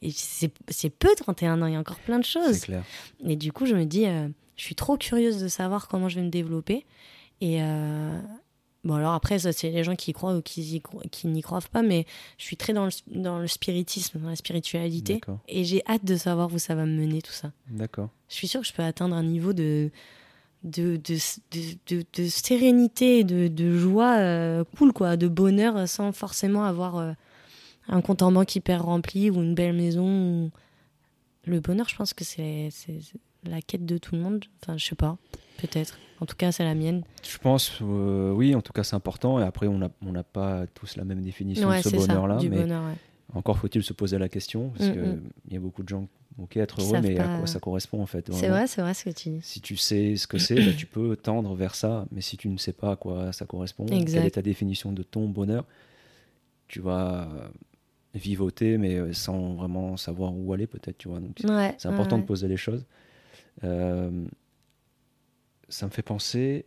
Et 0.01 0.11
c'est 0.11 0.89
peu 0.89 1.09
31 1.15 1.61
ans, 1.61 1.65
il 1.65 1.73
y 1.73 1.75
a 1.75 1.79
encore 1.79 1.99
plein 1.99 2.19
de 2.19 2.25
choses. 2.25 2.61
Clair. 2.61 2.83
Et 3.25 3.35
du 3.35 3.51
coup, 3.51 3.65
je 3.65 3.75
me 3.75 3.85
dis, 3.85 4.05
euh, 4.05 4.27
je 4.55 4.63
suis 4.63 4.75
trop 4.75 4.97
curieuse 4.97 5.41
de 5.41 5.47
savoir 5.47 5.87
comment 5.87 6.09
je 6.09 6.15
vais 6.15 6.25
me 6.25 6.29
développer. 6.29 6.85
Et, 7.41 7.61
euh, 7.61 8.19
Bon, 8.87 8.95
alors 8.95 9.13
après, 9.13 9.37
ça, 9.39 9.51
c'est 9.51 9.69
les 9.69 9.83
gens 9.83 9.97
qui 9.97 10.11
y 10.11 10.13
croient 10.13 10.37
ou 10.37 10.41
qui, 10.41 10.81
qui 11.11 11.27
n'y 11.27 11.41
croient 11.41 11.59
pas, 11.59 11.81
mais 11.81 12.05
je 12.37 12.45
suis 12.45 12.55
très 12.55 12.71
dans 12.71 12.85
le, 12.85 12.91
dans 13.07 13.39
le 13.39 13.47
spiritisme, 13.47 14.17
dans 14.17 14.29
la 14.29 14.37
spiritualité. 14.37 15.19
Et 15.49 15.65
j'ai 15.65 15.83
hâte 15.85 16.05
de 16.05 16.15
savoir 16.15 16.53
où 16.53 16.57
ça 16.57 16.73
va 16.73 16.85
me 16.85 16.97
mener, 16.97 17.21
tout 17.21 17.33
ça. 17.33 17.51
D'accord. 17.69 18.09
Je 18.29 18.35
suis 18.35 18.47
sûre 18.47 18.61
que 18.61 18.67
je 18.67 18.71
peux 18.71 18.83
atteindre 18.83 19.13
un 19.13 19.23
niveau 19.23 19.51
de, 19.51 19.91
de, 20.63 20.95
de, 20.95 21.17
de, 21.89 22.05
de 22.13 22.27
sérénité, 22.29 23.25
de, 23.25 23.49
de 23.49 23.77
joie 23.77 24.19
euh, 24.19 24.63
cool, 24.77 24.93
quoi, 24.93 25.17
de 25.17 25.27
bonheur, 25.27 25.85
sans 25.89 26.13
forcément 26.13 26.63
avoir 26.63 26.95
euh, 26.95 27.11
un 27.89 27.99
compte 27.99 28.21
en 28.21 28.31
banque 28.31 28.55
hyper 28.55 28.85
rempli 28.85 29.29
ou 29.29 29.41
une 29.41 29.53
belle 29.53 29.75
maison. 29.75 30.49
Le 31.43 31.59
bonheur, 31.59 31.89
je 31.89 31.95
pense 31.97 32.13
que 32.13 32.23
c'est 32.23 32.69
la 33.43 33.61
quête 33.61 33.85
de 33.85 33.97
tout 33.97 34.15
le 34.15 34.21
monde. 34.21 34.45
Enfin, 34.63 34.77
je 34.77 34.85
sais 34.85 34.95
pas, 34.95 35.17
peut-être. 35.57 35.97
En 36.19 36.25
tout 36.25 36.35
cas, 36.35 36.51
c'est 36.51 36.63
la 36.63 36.73
mienne. 36.73 37.03
Je 37.23 37.37
pense, 37.37 37.79
euh, 37.81 38.31
oui, 38.31 38.55
en 38.55 38.61
tout 38.61 38.73
cas, 38.73 38.83
c'est 38.83 38.95
important. 38.95 39.39
Et 39.39 39.43
après, 39.43 39.67
on 39.67 39.77
n'a 39.77 39.89
on 40.05 40.13
pas 40.23 40.65
tous 40.73 40.95
la 40.97 41.03
même 41.03 41.21
définition 41.21 41.69
de 41.69 41.81
ce 41.81 41.89
bonheur-là. 41.89 42.39
Mais 42.49 42.65
encore 43.33 43.57
faut-il 43.57 43.83
se 43.83 43.93
poser 43.93 44.17
la 44.17 44.29
question, 44.29 44.69
parce 44.69 44.89
mm, 44.89 44.93
qu'il 44.93 45.01
mm. 45.01 45.21
y 45.51 45.57
a 45.57 45.59
beaucoup 45.59 45.83
de 45.83 45.89
gens 45.89 46.07
ok, 46.41 46.57
être 46.57 46.81
heureux, 46.81 47.01
mais 47.01 47.19
à 47.19 47.37
quoi 47.37 47.47
ça 47.47 47.59
correspond 47.59 48.01
en 48.01 48.05
fait 48.05 48.31
C'est 48.31 48.47
vrai, 48.47 48.67
c'est 48.67 48.81
vrai 48.81 48.93
ce 48.93 49.03
que 49.03 49.09
tu 49.09 49.29
dis. 49.29 49.39
Si 49.41 49.61
tu 49.61 49.75
sais 49.75 50.15
ce 50.15 50.27
que 50.27 50.37
c'est, 50.37 50.55
bah, 50.55 50.71
tu 50.77 50.85
peux 50.85 51.15
tendre 51.15 51.53
vers 51.53 51.75
ça, 51.75 52.05
mais 52.11 52.21
si 52.21 52.37
tu 52.37 52.47
ne 52.47 52.57
sais 52.57 52.73
pas 52.73 52.91
à 52.91 52.95
quoi 52.95 53.33
ça 53.33 53.45
correspond, 53.45 53.85
quelle 53.85 54.25
est 54.25 54.31
ta 54.31 54.41
définition 54.41 54.91
de 54.91 55.03
ton 55.03 55.27
bonheur, 55.27 55.65
tu 56.67 56.79
vas 56.79 57.29
vivoter, 58.13 58.77
mais 58.77 58.95
euh, 58.95 59.13
sans 59.13 59.53
vraiment 59.53 59.95
savoir 59.97 60.33
où 60.35 60.51
aller 60.53 60.67
peut-être, 60.67 60.97
tu 60.97 61.07
vois. 61.07 61.19
Donc 61.19 61.39
c'est 61.77 61.87
important 61.87 62.17
de 62.17 62.23
poser 62.23 62.47
les 62.47 62.57
choses. 62.57 62.85
Euh, 63.63 64.25
ça 65.69 65.85
me 65.85 65.91
fait 65.91 66.01
penser, 66.01 66.65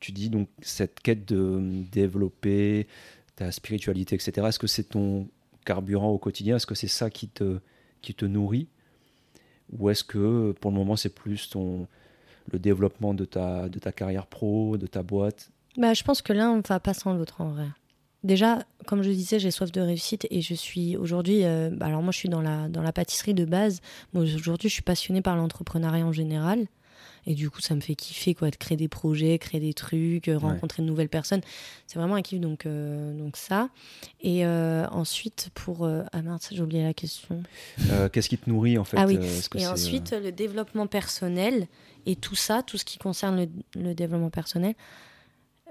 tu 0.00 0.12
dis 0.12 0.30
donc 0.30 0.48
cette 0.62 1.00
quête 1.00 1.26
de 1.26 1.84
développer 1.92 2.86
ta 3.36 3.52
spiritualité, 3.52 4.16
etc. 4.16 4.46
Est-ce 4.48 4.58
que 4.58 4.66
c'est 4.66 4.84
ton 4.84 5.28
carburant 5.64 6.10
au 6.10 6.18
quotidien? 6.18 6.56
Est-ce 6.56 6.66
que 6.66 6.74
c'est 6.74 6.88
ça 6.88 7.10
qui 7.10 7.28
te, 7.28 7.60
qui 8.02 8.14
te 8.14 8.24
nourrit? 8.24 8.68
Ou 9.78 9.90
est-ce 9.90 10.02
que 10.02 10.52
pour 10.60 10.70
le 10.70 10.76
moment 10.76 10.96
c'est 10.96 11.14
plus 11.14 11.48
ton, 11.50 11.86
le 12.50 12.58
développement 12.58 13.14
de 13.14 13.24
ta, 13.24 13.68
de 13.68 13.78
ta 13.78 13.92
carrière 13.92 14.26
pro, 14.26 14.76
de 14.76 14.86
ta 14.86 15.02
boîte? 15.02 15.50
Bah, 15.76 15.94
Je 15.94 16.02
pense 16.02 16.22
que 16.22 16.32
l'un 16.32 16.56
ne 16.56 16.62
va 16.66 16.80
pas 16.80 16.94
sans 16.94 17.14
l'autre 17.14 17.40
en 17.40 17.50
vrai. 17.50 17.68
Déjà, 18.22 18.64
comme 18.86 19.02
je 19.02 19.10
disais, 19.10 19.38
j'ai 19.38 19.50
soif 19.50 19.72
de 19.72 19.80
réussite 19.80 20.26
et 20.30 20.42
je 20.42 20.52
suis 20.52 20.96
aujourd'hui. 20.96 21.44
Euh, 21.44 21.70
bah, 21.72 21.86
alors, 21.86 22.02
moi, 22.02 22.12
je 22.12 22.18
suis 22.18 22.28
dans 22.28 22.42
la, 22.42 22.68
dans 22.68 22.82
la 22.82 22.92
pâtisserie 22.92 23.32
de 23.32 23.46
base. 23.46 23.80
Aujourd'hui, 24.12 24.68
je 24.68 24.74
suis 24.74 24.82
passionnée 24.82 25.22
par 25.22 25.36
l'entrepreneuriat 25.36 26.04
en 26.04 26.12
général. 26.12 26.66
Et 27.26 27.34
du 27.34 27.50
coup, 27.50 27.60
ça 27.60 27.74
me 27.74 27.80
fait 27.80 27.94
kiffer 27.94 28.34
quoi, 28.34 28.50
de 28.50 28.56
créer 28.56 28.76
des 28.76 28.88
projets, 28.88 29.38
créer 29.38 29.60
des 29.60 29.74
trucs, 29.74 30.28
euh, 30.28 30.38
rencontrer 30.38 30.82
de 30.82 30.86
nouvelles 30.86 31.08
personnes. 31.08 31.42
C'est 31.86 31.98
vraiment 31.98 32.14
un 32.14 32.22
kiff, 32.22 32.40
donc, 32.40 32.66
euh, 32.66 33.12
donc 33.12 33.36
ça. 33.36 33.68
Et 34.20 34.44
euh, 34.46 34.86
ensuite, 34.90 35.50
pour. 35.54 35.86
ah 35.86 36.22
mince, 36.22 36.48
j'ai 36.52 36.62
oublié 36.62 36.82
la 36.82 36.94
question. 36.94 37.42
Qu'est-ce 38.12 38.28
qui 38.28 38.38
te 38.38 38.48
nourrit 38.48 38.78
en 38.78 38.84
fait 38.84 38.96
Ah 38.98 39.06
oui. 39.06 39.18
et 39.56 39.66
ensuite, 39.66 40.12
le 40.12 40.32
développement 40.32 40.86
personnel 40.86 41.66
et 42.06 42.16
tout 42.16 42.36
ça, 42.36 42.62
tout 42.62 42.78
ce 42.78 42.84
qui 42.84 42.98
concerne 42.98 43.36
le, 43.36 43.80
le 43.80 43.94
développement 43.94 44.30
personnel. 44.30 44.74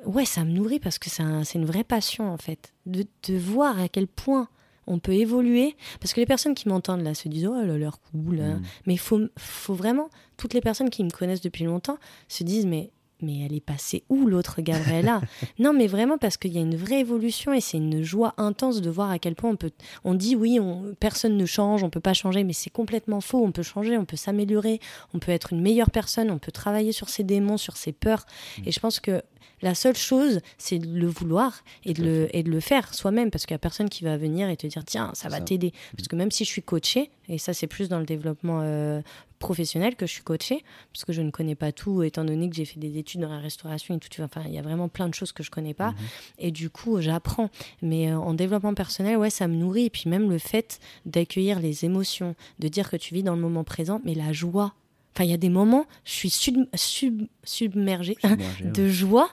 Ouais, 0.06 0.26
ça 0.26 0.46
me 0.46 0.52
nourrit 0.52 0.80
parce 0.80 0.98
que 0.98 1.10
c'est 1.10 1.24
un, 1.24 1.44
une 1.44 1.66
vraie 1.66 1.84
passion 1.84 2.32
en 2.32 2.38
fait. 2.38 2.74
De, 2.86 3.06
de 3.28 3.38
voir 3.38 3.80
à 3.80 3.90
quel 3.90 4.08
point 4.08 4.48
on 4.90 5.00
peut 5.00 5.14
évoluer. 5.14 5.76
Parce 6.02 6.14
que 6.14 6.20
les 6.20 6.26
personnes 6.26 6.56
qui 6.56 6.68
m'entendent 6.68 7.04
là 7.04 7.14
se 7.14 7.30
disent 7.30 7.48
Oh, 7.48 7.54
a 7.54 7.64
l'air 7.64 8.00
cool. 8.12 8.38
Mm. 8.38 8.62
Mais 8.86 8.94
il 8.96 9.00
faut, 9.00 9.22
faut 9.38 9.74
vraiment, 9.74 10.10
toutes 10.38 10.54
les 10.54 10.62
personnes 10.62 10.90
qui 10.90 11.04
me 11.04 11.10
connaissent 11.10 11.42
depuis 11.42 11.64
longtemps 11.64 11.98
se 12.28 12.44
disent 12.44 12.66
Mais 12.66 12.92
mais 13.22 13.40
elle 13.46 13.54
est 13.54 13.60
passée 13.60 14.04
où 14.10 14.28
l'autre 14.28 14.62
Gabriella? 14.62 15.22
Non, 15.60 15.74
mais 15.74 15.88
vraiment 15.88 16.18
parce 16.18 16.38
qu'il 16.38 16.54
y 16.54 16.58
a 16.58 16.62
une 16.62 16.76
vraie 16.76 17.02
évolution 17.02 17.54
et 17.54 17.60
c'est 17.60 17.78
une 17.78 18.02
joie 18.02 18.34
intense 18.38 18.82
de 18.82 18.90
voir 18.90 19.12
à 19.12 19.20
quel 19.20 19.36
point 19.36 19.50
on 19.50 19.56
peut. 19.56 19.72
On 20.06 20.14
dit 20.14 20.36
oui, 20.36 20.60
on, 20.60 20.96
personne 21.00 21.36
ne 21.36 21.46
change, 21.46 21.84
on 21.84 21.90
peut 21.90 22.00
pas 22.00 22.14
changer, 22.14 22.44
mais 22.44 22.54
c'est 22.54 22.70
complètement 22.70 23.20
faux. 23.20 23.44
On 23.44 23.52
peut 23.52 23.64
changer, 23.64 23.98
on 23.98 24.06
peut 24.06 24.16
s'améliorer, 24.16 24.80
on 25.14 25.20
peut 25.20 25.32
être 25.32 25.52
une 25.52 25.62
meilleure 25.62 25.92
personne, 25.92 26.32
on 26.32 26.40
peut 26.40 26.52
travailler 26.52 26.94
sur 26.94 27.10
ses 27.10 27.24
démons, 27.24 27.58
sur 27.58 27.76
ses 27.76 27.92
peurs. 27.92 28.26
Mm. 28.60 28.68
Et 28.68 28.72
je 28.72 28.80
pense 28.80 29.00
que 29.00 29.22
la 29.62 29.76
seule 29.76 29.96
chose, 29.96 30.42
c'est 30.58 30.80
de 30.80 30.88
le 30.88 31.08
vouloir 31.08 31.64
et 31.84 31.94
de 31.94 32.04
le, 32.04 32.36
et 32.36 32.44
de 32.44 32.52
le 32.52 32.60
faire 32.60 32.94
soi-même 32.94 33.32
parce 33.32 33.46
qu'il 33.46 33.54
n'y 33.54 33.58
a 33.58 33.60
personne 33.60 33.90
qui 33.90 34.04
va 34.04 34.18
venir 34.18 34.50
et 34.50 34.58
te 34.58 34.68
dire 34.68 34.84
tiens, 34.86 35.12
ça 35.14 35.30
va 35.30 35.42
t'aider. 35.42 35.74
Parce 35.96 36.08
que 36.08 36.16
même 36.16 36.32
si 36.32 36.46
je 36.46 36.50
suis 36.50 36.64
coachée, 36.64 37.12
et 37.28 37.38
ça 37.38 37.54
c'est 37.54 37.68
plus 37.68 37.90
dans 37.90 38.00
le 38.00 38.06
développement 38.06 38.62
euh, 38.64 39.02
professionnel 39.40 39.96
que 39.96 40.06
je 40.06 40.12
suis 40.12 40.24
coachée, 40.24 40.64
parce 40.94 41.06
que 41.06 41.14
je 41.14 41.22
ne 41.22 41.32
connais 41.32 41.56
pas 41.56 41.72
tout, 41.72 42.04
étant 42.04 42.24
donné 42.24 42.50
que 42.50 42.56
j'ai 42.56 42.66
fait 42.66 42.80
des 42.80 42.98
études 42.98 43.22
dans 43.22 43.30
la 43.30 43.40
restauration 43.40 43.96
et 43.96 44.00
tout, 44.00 44.22
enfin 44.22 44.44
il 44.46 44.54
y 44.54 44.60
a 44.60 44.62
vraiment 44.62 44.90
plein 44.90 45.10
de 45.10 45.14
choses 45.14 45.32
que 45.32 45.44
je 45.44 45.52
connais 45.52 45.74
pas. 45.74 45.92
Mhm. 45.92 45.98
Et 46.40 46.52
du 46.52 46.70
coup, 46.70 47.02
j'apprends. 47.02 47.50
Mais 47.82 48.12
euh, 48.12 48.18
en 48.18 48.34
développement 48.34 48.74
personnel, 48.74 49.18
ouais, 49.18 49.30
ça 49.30 49.48
me 49.48 49.56
nourrit. 49.56 49.86
Et 49.86 49.90
puis 49.90 50.10
même 50.10 50.30
le 50.30 50.38
fait 50.38 50.80
d'accueillir 51.06 51.60
les 51.60 51.86
émotions, 51.86 52.36
de 52.60 52.68
dire 52.68 52.90
que 52.90 52.98
tu 52.98 53.14
vis 53.14 53.24
dans 53.24 53.36
le 53.36 53.42
moment 53.42 53.64
présent, 53.64 54.02
mais 54.04 54.14
la 54.14 54.34
joie 54.34 54.74
Enfin, 55.14 55.24
il 55.24 55.32
y 55.32 55.34
a 55.34 55.38
des 55.38 55.50
moments, 55.50 55.86
je 56.06 56.12
suis 56.12 56.30
sub, 56.30 56.58
sub, 56.74 57.24
submergée, 57.44 58.18
de 58.64 58.88
joie 58.88 59.30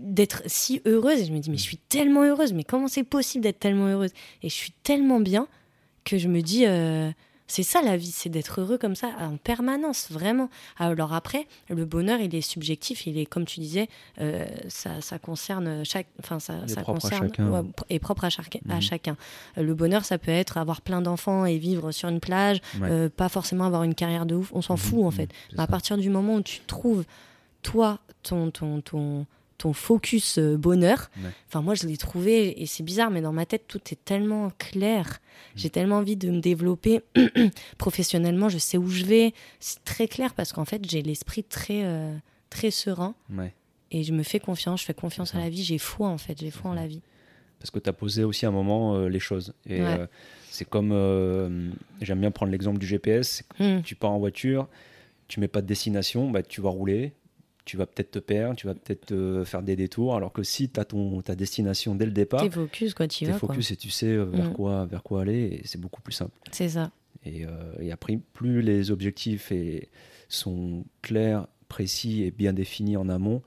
d'être 0.00 0.42
si 0.46 0.80
heureuse. 0.84 1.20
Et 1.20 1.24
je 1.26 1.32
me 1.32 1.38
dis, 1.38 1.50
mais 1.50 1.56
je 1.56 1.62
suis 1.62 1.78
tellement 1.78 2.22
heureuse, 2.22 2.52
mais 2.52 2.64
comment 2.64 2.88
c'est 2.88 3.04
possible 3.04 3.42
d'être 3.42 3.58
tellement 3.58 3.86
heureuse? 3.86 4.12
Et 4.42 4.48
je 4.48 4.54
suis 4.54 4.72
tellement 4.82 5.20
bien 5.20 5.48
que 6.04 6.18
je 6.18 6.28
me 6.28 6.40
dis, 6.40 6.66
euh, 6.66 7.10
c'est 7.46 7.62
ça 7.62 7.82
la 7.82 7.96
vie, 7.96 8.10
c'est 8.10 8.28
d'être 8.28 8.60
heureux 8.60 8.78
comme 8.78 8.94
ça 8.94 9.08
en 9.20 9.36
permanence, 9.36 10.10
vraiment. 10.10 10.50
Alors 10.78 11.12
après, 11.12 11.46
le 11.68 11.84
bonheur, 11.84 12.20
il 12.20 12.34
est 12.34 12.40
subjectif, 12.40 13.06
il 13.06 13.18
est 13.18 13.26
comme 13.26 13.44
tu 13.44 13.60
disais, 13.60 13.88
euh, 14.20 14.44
ça, 14.68 15.00
ça, 15.00 15.18
concerne 15.18 15.84
chaque, 15.84 16.08
enfin 16.18 16.40
ça, 16.40 16.66
ça 16.66 16.82
concerne 16.82 17.30
est 17.88 17.98
propre 17.98 18.24
à, 18.24 18.30
chaque, 18.30 18.58
à 18.68 18.74
mhm. 18.74 18.80
chacun. 18.82 19.16
Le 19.56 19.74
bonheur, 19.74 20.04
ça 20.04 20.18
peut 20.18 20.30
être 20.30 20.58
avoir 20.58 20.80
plein 20.80 21.02
d'enfants 21.02 21.46
et 21.46 21.58
vivre 21.58 21.92
sur 21.92 22.08
une 22.08 22.20
plage, 22.20 22.60
euh, 22.82 23.08
pas 23.08 23.28
forcément 23.28 23.64
avoir 23.64 23.84
une 23.84 23.94
carrière 23.94 24.26
de 24.26 24.34
ouf. 24.34 24.50
On 24.52 24.62
s'en 24.62 24.74
mhm. 24.74 24.80
fout 24.80 25.04
en 25.04 25.10
fait. 25.10 25.30
à 25.56 25.66
partir 25.66 25.96
du 25.98 26.10
moment 26.10 26.36
où 26.36 26.42
tu 26.42 26.60
trouves 26.66 27.04
toi 27.62 27.98
ton 28.22 28.50
ton 28.50 28.80
ton 28.80 29.26
ton 29.58 29.72
focus 29.72 30.38
euh, 30.38 30.56
bonheur. 30.56 31.10
Enfin, 31.48 31.62
moi, 31.62 31.74
je 31.74 31.86
l'ai 31.86 31.96
trouvé, 31.96 32.60
et 32.62 32.66
c'est 32.66 32.82
bizarre, 32.82 33.10
mais 33.10 33.20
dans 33.20 33.32
ma 33.32 33.46
tête, 33.46 33.64
tout 33.66 33.80
est 33.90 34.04
tellement 34.04 34.50
clair. 34.58 35.06
Mm. 35.06 35.58
J'ai 35.58 35.70
tellement 35.70 35.96
envie 35.96 36.16
de 36.16 36.30
me 36.30 36.40
développer 36.40 37.02
professionnellement, 37.78 38.48
je 38.48 38.58
sais 38.58 38.78
où 38.78 38.88
je 38.88 39.04
vais. 39.04 39.32
C'est 39.60 39.82
très 39.84 40.08
clair 40.08 40.34
parce 40.34 40.52
qu'en 40.52 40.64
fait, 40.64 40.88
j'ai 40.88 41.02
l'esprit 41.02 41.44
très, 41.44 41.84
euh, 41.84 42.14
très 42.50 42.70
serein. 42.70 43.14
Et 43.90 44.02
je 44.02 44.12
me 44.12 44.22
fais 44.22 44.40
confiance, 44.40 44.80
je 44.80 44.86
fais 44.86 44.94
confiance 44.94 45.34
à 45.34 45.38
la 45.38 45.48
vie, 45.48 45.62
j'ai 45.62 45.78
foi 45.78 46.08
en 46.08 46.18
fait, 46.18 46.38
j'ai 46.40 46.50
foi 46.50 46.72
en 46.72 46.74
la 46.74 46.86
vie. 46.86 47.02
Parce 47.60 47.70
que 47.70 47.78
tu 47.78 47.88
as 47.88 47.92
posé 47.92 48.24
aussi 48.24 48.44
un 48.44 48.50
moment 48.50 48.96
euh, 48.96 49.08
les 49.08 49.20
choses. 49.20 49.54
Et 49.68 49.80
c'est 50.50 50.68
comme, 50.68 50.90
j'aime 52.00 52.20
bien 52.20 52.30
prendre 52.30 52.50
l'exemple 52.50 52.78
du 52.78 52.86
GPS, 52.86 53.44
mm. 53.60 53.82
tu 53.82 53.94
pars 53.94 54.10
en 54.10 54.18
voiture, 54.18 54.68
tu 55.28 55.40
mets 55.40 55.48
pas 55.48 55.62
de 55.62 55.66
destination, 55.66 56.30
bah, 56.30 56.42
tu 56.42 56.60
vas 56.60 56.70
rouler, 56.70 57.12
tu 57.66 57.76
vas 57.76 57.84
peut-être 57.84 58.12
te 58.12 58.18
perdre, 58.20 58.56
tu 58.56 58.66
vas 58.66 58.74
peut-être 58.74 59.42
faire 59.44 59.62
des 59.62 59.76
détours, 59.76 60.14
alors 60.14 60.32
que 60.32 60.44
si 60.44 60.70
tu 60.70 60.80
as 60.80 60.84
ton, 60.84 61.20
ta 61.20 61.34
destination 61.34 61.96
dès 61.96 62.06
le 62.06 62.12
départ, 62.12 62.44
es 62.44 62.50
focus, 62.50 62.94
quoi, 62.94 63.08
tu 63.08 63.26
vas. 63.26 63.38
focus 63.38 63.72
et 63.72 63.76
tu 63.76 63.90
sais 63.90 64.06
euh, 64.06 64.24
vers, 64.24 64.50
mm. 64.50 64.52
quoi, 64.54 64.86
vers 64.86 65.02
quoi 65.02 65.22
aller, 65.22 65.60
et 65.60 65.62
c'est 65.64 65.80
beaucoup 65.80 66.00
plus 66.00 66.12
simple. 66.12 66.32
C'est 66.52 66.70
ça. 66.70 66.92
Et, 67.24 67.44
euh, 67.44 67.50
et, 67.80 67.90
après, 67.90 68.20
plus 68.34 68.62
les 68.62 68.92
objectifs 68.92 69.50
et, 69.50 69.88
sont 70.28 70.84
clairs, 71.02 71.48
précis 71.68 72.22
et 72.22 72.30
bien 72.30 72.52
définis 72.52 72.96
en 72.96 73.08
amont, 73.08 73.42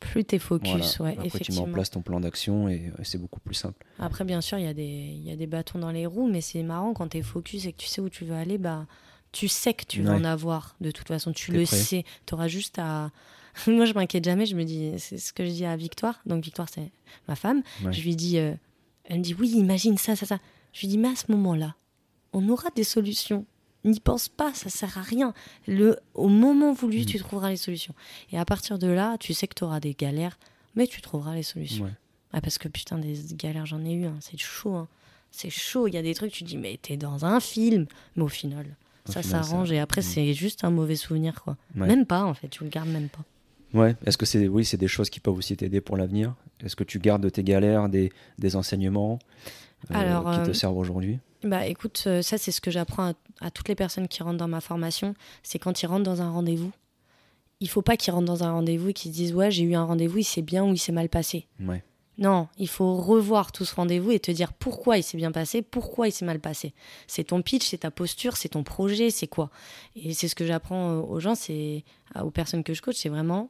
plus 0.00 0.24
tu 0.24 0.36
es 0.36 0.38
focus, 0.38 0.98
ouais, 1.00 1.12
Après, 1.12 1.26
effectivement. 1.26 1.60
tu 1.60 1.66
mets 1.66 1.70
en 1.70 1.74
place 1.74 1.90
ton 1.90 2.00
plan 2.00 2.20
d'action 2.20 2.70
et, 2.70 2.90
c'est 3.02 3.20
beaucoup 3.20 3.40
plus 3.40 3.54
simple. 3.54 3.84
Après, 3.98 4.24
bien 4.24 4.40
sûr, 4.40 4.56
il 4.56 4.64
y, 4.64 4.68
a 4.68 4.72
des, 4.72 5.20
y 5.22 5.30
a 5.30 5.36
des 5.36 5.46
bâtons 5.46 5.78
dans 5.78 5.90
les 5.90 6.06
roues, 6.06 6.30
mais 6.30 6.40
c'est 6.40 6.62
marrant 6.62 6.94
quand 6.94 7.08
tu 7.08 7.18
es 7.18 7.22
focus 7.22 7.66
et 7.66 7.72
que 7.72 7.76
tu 7.76 7.88
sais 7.88 8.00
où 8.00 8.08
tu 8.08 8.24
veux 8.24 8.34
aller, 8.34 8.56
bah, 8.56 8.86
tu 9.32 9.48
sais 9.48 9.74
que 9.74 9.84
tu 9.84 10.00
vas 10.00 10.14
en 10.14 10.24
avoir. 10.24 10.76
De 10.80 10.90
toute 10.90 11.08
façon, 11.08 11.32
tu 11.32 11.52
le 11.52 11.66
sais. 11.66 12.04
Tu 12.24 12.32
auras 12.32 12.48
juste 12.48 12.78
à, 12.78 13.10
Moi, 13.66 13.84
je 13.84 13.94
m'inquiète 13.94 14.24
jamais. 14.24 14.46
Je 14.46 14.56
me 14.56 14.64
dis, 14.64 14.92
c'est 14.98 15.18
ce 15.18 15.32
que 15.32 15.44
je 15.44 15.50
dis 15.50 15.64
à 15.64 15.76
Victoire. 15.76 16.20
Donc, 16.26 16.44
Victoire, 16.44 16.68
c'est 16.68 16.90
ma 17.28 17.36
femme. 17.36 17.62
Je 17.90 18.00
lui 18.02 18.16
dis, 18.16 18.38
euh, 18.38 18.54
elle 19.04 19.18
me 19.18 19.22
dit, 19.22 19.34
oui, 19.34 19.50
imagine 19.50 19.98
ça, 19.98 20.16
ça, 20.16 20.26
ça. 20.26 20.38
Je 20.72 20.80
lui 20.80 20.88
dis, 20.88 20.98
mais 20.98 21.08
à 21.08 21.16
ce 21.16 21.30
moment-là, 21.32 21.74
on 22.32 22.48
aura 22.48 22.70
des 22.70 22.84
solutions. 22.84 23.44
N'y 23.84 23.98
pense 23.98 24.28
pas, 24.28 24.52
ça 24.52 24.68
sert 24.68 24.98
à 24.98 25.02
rien. 25.02 25.32
Le, 25.66 25.98
au 26.14 26.28
moment 26.28 26.72
voulu, 26.72 27.06
tu 27.06 27.16
mm. 27.16 27.20
trouveras 27.20 27.50
les 27.50 27.56
solutions. 27.56 27.94
Et 28.30 28.38
à 28.38 28.44
partir 28.44 28.78
de 28.78 28.86
là, 28.86 29.16
tu 29.18 29.32
sais 29.32 29.48
que 29.48 29.54
tu 29.54 29.64
auras 29.64 29.80
des 29.80 29.94
galères, 29.94 30.38
mais 30.74 30.86
tu 30.86 31.00
trouveras 31.00 31.34
les 31.34 31.42
solutions. 31.42 31.90
Ah, 32.32 32.40
parce 32.40 32.58
que 32.58 32.68
putain, 32.68 32.98
des 32.98 33.16
galères, 33.32 33.66
j'en 33.66 33.84
ai 33.84 33.92
eu. 33.92 34.04
Hein. 34.04 34.16
C'est 34.20 34.38
chaud. 34.38 34.74
Hein. 34.74 34.88
C'est 35.30 35.50
chaud. 35.50 35.88
Il 35.88 35.94
y 35.94 35.98
a 35.98 36.02
des 36.02 36.14
trucs, 36.14 36.32
tu 36.32 36.44
dis, 36.44 36.56
mais 36.56 36.78
t'es 36.80 36.96
dans 36.96 37.24
un 37.24 37.40
film. 37.40 37.86
Mais 38.16 38.22
au 38.22 38.28
final, 38.28 38.76
ça 39.06 39.22
s'arrange. 39.22 39.72
Et 39.72 39.78
après, 39.78 40.02
c'est 40.02 40.34
juste 40.34 40.62
un 40.62 40.70
mauvais 40.70 40.96
souvenir. 40.96 41.42
quoi. 41.42 41.56
Même 41.74 42.06
pas, 42.06 42.24
en 42.24 42.34
fait. 42.34 42.48
Tu 42.48 42.64
le 42.64 42.70
gardes 42.70 42.88
même 42.88 43.08
pas. 43.08 43.24
Ouais. 43.74 43.96
Est-ce 44.04 44.18
que 44.18 44.26
c'est 44.26 44.48
oui, 44.48 44.64
c'est 44.64 44.76
des 44.76 44.88
choses 44.88 45.10
qui 45.10 45.20
peuvent 45.20 45.36
aussi 45.36 45.56
t'aider 45.56 45.80
pour 45.80 45.96
l'avenir? 45.96 46.34
Est-ce 46.64 46.76
que 46.76 46.84
tu 46.84 46.98
gardes 46.98 47.22
de 47.22 47.28
tes 47.28 47.42
galères 47.42 47.88
des, 47.88 48.12
des 48.38 48.56
enseignements 48.56 49.18
euh, 49.90 50.18
qui 50.18 50.42
te 50.44 50.50
euh, 50.50 50.52
servent 50.52 50.76
aujourd'hui? 50.76 51.18
Bah 51.42 51.66
écoute, 51.66 52.04
euh, 52.06 52.22
ça 52.22 52.36
c'est 52.36 52.50
ce 52.50 52.60
que 52.60 52.70
j'apprends 52.70 53.14
à, 53.40 53.50
toutes 53.50 53.68
les 53.68 53.74
personnes 53.74 54.08
qui 54.08 54.22
rentrent 54.22 54.38
dans 54.38 54.48
ma 54.48 54.60
formation, 54.60 55.14
c'est 55.42 55.58
quand 55.58 55.82
ils 55.82 55.86
rentrent 55.86 56.04
dans 56.04 56.20
un 56.20 56.30
rendez-vous, 56.30 56.72
il 57.60 57.68
faut 57.68 57.82
pas 57.82 57.96
qu'ils 57.96 58.12
rentrent 58.12 58.26
dans 58.26 58.44
un 58.44 58.52
rendez-vous 58.52 58.90
et 58.90 58.92
qu'ils 58.92 59.12
se 59.12 59.16
disent 59.16 59.34
ouais 59.34 59.50
j'ai 59.50 59.62
eu 59.62 59.74
un 59.74 59.84
rendez-vous, 59.84 60.18
il 60.18 60.24
s'est 60.24 60.42
bien 60.42 60.64
ou 60.64 60.74
il 60.74 60.78
s'est 60.78 60.92
mal 60.92 61.08
passé. 61.08 61.46
Ouais. 61.60 61.82
Non, 62.18 62.48
il 62.58 62.68
faut 62.68 62.96
revoir 62.96 63.50
tout 63.50 63.64
ce 63.64 63.74
rendez-vous 63.74 64.10
et 64.10 64.20
te 64.20 64.30
dire 64.30 64.52
pourquoi 64.52 64.98
il 64.98 65.02
s'est 65.02 65.16
bien 65.16 65.32
passé, 65.32 65.62
pourquoi 65.62 66.08
il 66.08 66.12
s'est 66.12 66.26
mal 66.26 66.38
passé. 66.38 66.74
C'est 67.06 67.24
ton 67.24 67.40
pitch, 67.40 67.66
c'est 67.66 67.78
ta 67.78 67.90
posture, 67.90 68.36
c'est 68.36 68.50
ton 68.50 68.62
projet, 68.62 69.08
c'est 69.08 69.26
quoi? 69.26 69.48
Et 69.96 70.12
c'est 70.12 70.28
ce 70.28 70.34
que 70.34 70.44
j'apprends 70.44 70.96
aux 70.96 71.18
gens, 71.18 71.34
c'est 71.34 71.82
aux 72.20 72.30
personnes 72.30 72.62
que 72.62 72.74
je 72.74 72.82
coach, 72.82 72.96
c'est 72.96 73.08
vraiment 73.08 73.48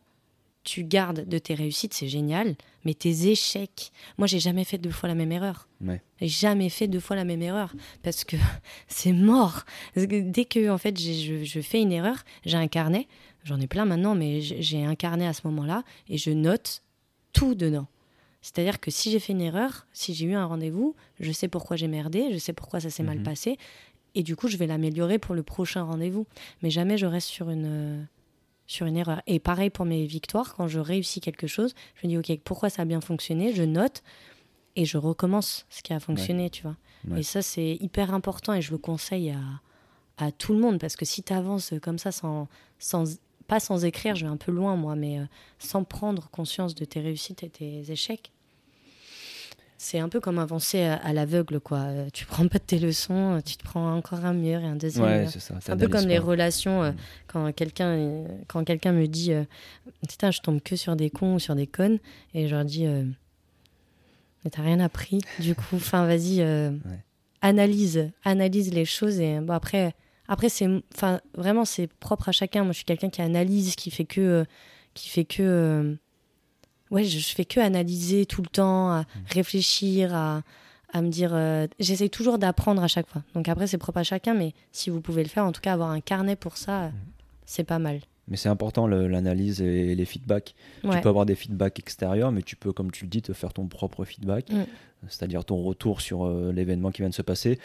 tu 0.62 0.84
gardes 0.84 1.26
de 1.26 1.38
tes 1.38 1.54
réussites, 1.54 1.94
c'est 1.94 2.08
génial, 2.08 2.54
mais 2.84 2.94
tes 2.94 3.28
échecs. 3.28 3.92
Moi, 4.18 4.26
j'ai 4.26 4.40
jamais 4.40 4.64
fait 4.64 4.78
deux 4.78 4.90
fois 4.90 5.08
la 5.08 5.14
même 5.14 5.32
erreur. 5.32 5.68
J'ai 6.20 6.28
jamais 6.28 6.68
fait 6.68 6.86
deux 6.86 7.00
fois 7.00 7.16
la 7.16 7.24
même 7.24 7.42
erreur 7.42 7.74
parce 8.02 8.24
que 8.24 8.36
c'est 8.88 9.12
mort. 9.12 9.64
Dès 9.96 10.44
que 10.44 10.68
en 10.68 10.78
fait 10.78 10.98
je, 10.98 11.60
fais 11.60 11.80
une 11.80 11.92
erreur, 11.92 12.16
j'ai 12.44 12.58
un 12.58 12.68
carnet. 12.68 13.08
J'en 13.44 13.58
ai 13.58 13.66
plein 13.66 13.86
maintenant, 13.86 14.14
mais 14.14 14.40
j'ai 14.42 14.84
un 14.84 14.94
carnet 14.94 15.26
à 15.26 15.32
ce 15.32 15.46
moment-là 15.46 15.82
et 16.08 16.18
je 16.18 16.30
note 16.30 16.82
tout 17.32 17.54
dedans. 17.54 17.86
C'est-à-dire 18.42 18.80
que 18.80 18.90
si 18.90 19.10
j'ai 19.10 19.18
fait 19.18 19.32
une 19.32 19.40
erreur, 19.40 19.86
si 19.92 20.14
j'ai 20.14 20.26
eu 20.26 20.34
un 20.34 20.44
rendez-vous, 20.44 20.94
je 21.20 21.32
sais 21.32 21.48
pourquoi 21.48 21.76
j'ai 21.76 21.88
merdé, 21.88 22.28
je 22.32 22.38
sais 22.38 22.52
pourquoi 22.52 22.80
ça 22.80 22.90
s'est 22.90 23.02
mal 23.02 23.18
mhm. 23.18 23.24
passé, 23.24 23.58
et 24.14 24.22
du 24.22 24.36
coup 24.36 24.48
je 24.48 24.56
vais 24.56 24.66
l'améliorer 24.66 25.18
pour 25.18 25.34
le 25.34 25.42
prochain 25.42 25.82
rendez-vous. 25.82 26.26
Mais 26.62 26.70
jamais 26.70 26.98
je 26.98 27.06
reste 27.06 27.28
sur 27.28 27.50
une 27.50 28.06
sur 28.70 28.86
une 28.86 28.96
erreur. 28.96 29.20
Et 29.26 29.40
pareil 29.40 29.68
pour 29.68 29.84
mes 29.84 30.06
victoires, 30.06 30.54
quand 30.54 30.68
je 30.68 30.78
réussis 30.78 31.20
quelque 31.20 31.48
chose, 31.48 31.74
je 31.96 32.06
me 32.06 32.12
dis, 32.12 32.18
OK, 32.18 32.40
pourquoi 32.44 32.70
ça 32.70 32.82
a 32.82 32.84
bien 32.84 33.00
fonctionné 33.00 33.52
Je 33.52 33.64
note 33.64 34.04
et 34.76 34.84
je 34.84 34.96
recommence 34.96 35.66
ce 35.70 35.82
qui 35.82 35.92
a 35.92 35.98
fonctionné, 35.98 36.50
tu 36.50 36.62
vois. 36.62 36.76
Et 37.16 37.24
ça, 37.24 37.42
c'est 37.42 37.76
hyper 37.80 38.14
important 38.14 38.52
et 38.52 38.62
je 38.62 38.70
le 38.70 38.78
conseille 38.78 39.30
à, 39.30 39.40
à 40.24 40.30
tout 40.30 40.52
le 40.52 40.60
monde 40.60 40.78
parce 40.78 40.94
que 40.94 41.04
si 41.04 41.22
tu 41.24 41.32
avances 41.32 41.74
comme 41.82 41.98
ça, 41.98 42.12
sans, 42.12 42.46
sans, 42.78 43.18
pas 43.48 43.58
sans 43.58 43.84
écrire, 43.84 44.14
je 44.14 44.24
vais 44.24 44.30
un 44.30 44.36
peu 44.36 44.52
loin 44.52 44.76
moi, 44.76 44.94
mais 44.94 45.18
euh, 45.18 45.24
sans 45.58 45.82
prendre 45.82 46.28
conscience 46.30 46.76
de 46.76 46.84
tes 46.84 47.00
réussites 47.00 47.42
et 47.42 47.48
tes 47.48 47.90
échecs, 47.90 48.30
c'est 49.82 49.98
un 49.98 50.10
peu 50.10 50.20
comme 50.20 50.38
avancer 50.38 50.82
à, 50.82 51.12
l'aveugle, 51.14 51.58
quoi. 51.58 51.78
Euh, 51.78 52.08
tu 52.12 52.26
prends 52.26 52.46
pas 52.48 52.58
de 52.58 52.64
tes 52.64 52.78
leçons, 52.78 53.40
tu 53.44 53.56
te 53.56 53.64
prends 53.64 53.96
encore 53.96 54.24
un 54.26 54.34
mur 54.34 54.60
et 54.60 54.66
un 54.66 54.76
deuxième 54.76 55.06
ouais, 55.06 55.26
C'est 55.28 55.70
un 55.70 55.76
peu 55.76 55.88
comme 55.88 56.06
les 56.06 56.18
relations. 56.18 56.82
Euh, 56.82 56.90
mm. 56.90 56.96
quand 57.26 57.52
quelqu'un 57.52 58.24
quand 58.46 58.62
quelqu'un 58.64 58.92
me 58.92 59.06
dit, 59.06 59.32
euh, 59.32 59.44
putain, 60.06 60.30
je 60.30 60.40
tombe 60.40 60.60
que 60.60 60.76
sur 60.76 60.96
des 60.96 61.08
cons 61.08 61.36
ou 61.36 61.38
sur 61.38 61.54
des 61.54 61.66
connes, 61.66 61.98
et 62.34 62.46
je 62.46 62.54
leur 62.54 62.64
dis, 62.64 62.86
mais 64.44 64.50
t'as 64.50 64.62
rien 64.62 64.80
appris. 64.80 65.20
Du 65.38 65.54
coup, 65.54 65.62
enfin, 65.76 66.06
vas-y, 66.06 66.44
analyse, 67.40 68.10
analyse 68.24 68.72
les 68.72 68.84
choses 68.84 69.18
et 69.18 69.40
bon 69.40 69.54
après. 69.54 69.94
Après, 70.30 70.48
c'est, 70.48 70.68
enfin, 70.94 71.20
vraiment, 71.34 71.64
c'est 71.64 71.88
propre 71.88 72.28
à 72.28 72.32
chacun. 72.32 72.62
Moi, 72.62 72.70
je 72.70 72.76
suis 72.76 72.84
quelqu'un 72.84 73.10
qui 73.10 73.20
analyse, 73.20 73.74
qui 73.74 73.90
fait 73.90 74.04
que, 74.04 74.20
euh, 74.20 74.44
qui 74.94 75.08
fait 75.08 75.24
que, 75.24 75.42
euh, 75.42 75.94
ouais, 76.90 77.04
je, 77.04 77.18
je, 77.18 77.34
fais 77.34 77.44
que 77.44 77.60
analyser 77.60 78.26
tout 78.26 78.42
le 78.42 78.48
temps, 78.48 78.90
à 78.90 79.00
mmh. 79.00 79.06
réfléchir, 79.28 80.14
à, 80.14 80.42
à 80.92 81.02
me 81.02 81.08
dire. 81.08 81.30
Euh, 81.34 81.66
j'essaye 81.78 82.10
toujours 82.10 82.38
d'apprendre 82.38 82.82
à 82.82 82.88
chaque 82.88 83.08
fois. 83.08 83.22
Donc 83.34 83.48
après, 83.48 83.66
c'est 83.66 83.78
propre 83.78 83.98
à 83.98 84.04
chacun, 84.04 84.34
mais 84.34 84.54
si 84.72 84.90
vous 84.90 85.00
pouvez 85.00 85.22
le 85.22 85.28
faire, 85.28 85.44
en 85.44 85.52
tout 85.52 85.60
cas, 85.60 85.72
avoir 85.72 85.90
un 85.90 86.00
carnet 86.00 86.36
pour 86.36 86.56
ça, 86.56 86.88
mmh. 86.88 86.92
c'est 87.46 87.64
pas 87.64 87.78
mal. 87.78 88.00
Mais 88.30 88.36
c'est 88.36 88.48
important 88.48 88.86
l'analyse 88.86 89.60
et 89.60 89.94
les 89.96 90.04
feedbacks. 90.04 90.54
Tu 90.82 91.00
peux 91.00 91.08
avoir 91.08 91.26
des 91.26 91.34
feedbacks 91.34 91.80
extérieurs, 91.80 92.30
mais 92.30 92.42
tu 92.42 92.54
peux, 92.54 92.72
comme 92.72 92.92
tu 92.92 93.04
le 93.04 93.10
dis, 93.10 93.22
te 93.22 93.32
faire 93.32 93.52
ton 93.52 93.66
propre 93.66 94.04
feedback, 94.04 94.50
mm. 94.50 94.66
c'est-à-dire 95.08 95.44
ton 95.44 95.60
retour 95.64 96.00
sur 96.00 96.24
euh, 96.24 96.52
l'événement 96.52 96.92
qui 96.92 97.02
vient 97.02 97.08
de 97.08 97.14
se 97.14 97.22
passer. 97.22 97.58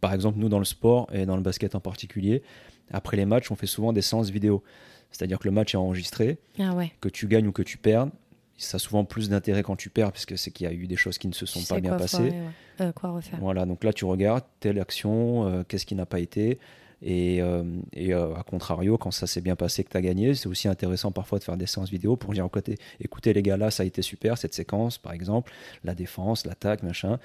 Par 0.00 0.14
exemple, 0.14 0.38
nous, 0.38 0.48
dans 0.48 0.60
le 0.60 0.64
sport 0.64 1.08
et 1.12 1.26
dans 1.26 1.34
le 1.34 1.42
basket 1.42 1.74
en 1.74 1.80
particulier, 1.80 2.44
après 2.92 3.16
les 3.16 3.24
matchs, 3.24 3.50
on 3.50 3.56
fait 3.56 3.66
souvent 3.66 3.92
des 3.92 4.02
séances 4.02 4.30
vidéo. 4.30 4.62
C'est-à-dire 5.10 5.40
que 5.40 5.48
le 5.48 5.52
match 5.52 5.74
est 5.74 5.78
enregistré, 5.78 6.38
ah 6.60 6.76
que 7.00 7.08
tu 7.08 7.26
gagnes 7.26 7.48
ou 7.48 7.52
que 7.52 7.62
tu 7.62 7.76
perdes. 7.76 8.10
Ça 8.58 8.76
a 8.76 8.78
souvent 8.78 9.04
plus 9.04 9.28
d'intérêt 9.28 9.62
quand 9.62 9.76
tu 9.76 9.90
perds, 9.90 10.12
parce 10.12 10.26
que 10.26 10.36
c'est 10.36 10.50
qu'il 10.50 10.66
y 10.66 10.70
a 10.70 10.72
eu 10.72 10.86
des 10.86 10.96
choses 10.96 11.18
qui 11.18 11.28
ne 11.28 11.34
se 11.34 11.46
sont 11.46 11.62
pas 11.62 11.80
bien 11.80 11.96
passées. 11.96 12.32
Euh, 12.80 12.92
quoi 12.92 13.10
refaire. 13.10 13.38
Voilà, 13.40 13.66
donc 13.66 13.84
là, 13.84 13.92
tu 13.92 14.04
regardes 14.04 14.44
telle 14.60 14.78
action, 14.78 15.46
euh, 15.46 15.62
qu'est-ce 15.66 15.86
qui 15.86 15.94
n'a 15.94 16.06
pas 16.06 16.20
été 16.20 16.58
et, 17.02 17.42
euh, 17.42 17.62
et 17.92 18.14
euh, 18.14 18.34
à 18.34 18.42
contrario, 18.42 18.96
quand 18.96 19.10
ça 19.10 19.26
s'est 19.26 19.40
bien 19.40 19.56
passé, 19.56 19.84
que 19.84 19.90
tu 19.90 19.96
as 19.96 20.00
gagné, 20.00 20.34
c'est 20.34 20.48
aussi 20.48 20.66
intéressant 20.68 21.12
parfois 21.12 21.38
de 21.38 21.44
faire 21.44 21.56
des 21.56 21.66
séances 21.66 21.90
vidéo 21.90 22.16
pour 22.16 22.32
dire 22.32 22.48
côté, 22.50 22.76
écoutez 23.00 23.32
les 23.32 23.42
gars, 23.42 23.56
là 23.56 23.70
ça 23.70 23.82
a 23.82 23.86
été 23.86 24.00
super, 24.02 24.38
cette 24.38 24.54
séquence 24.54 24.96
par 24.98 25.12
exemple, 25.12 25.52
la 25.84 25.94
défense, 25.94 26.46
l'attaque, 26.46 26.82
machin. 26.82 27.18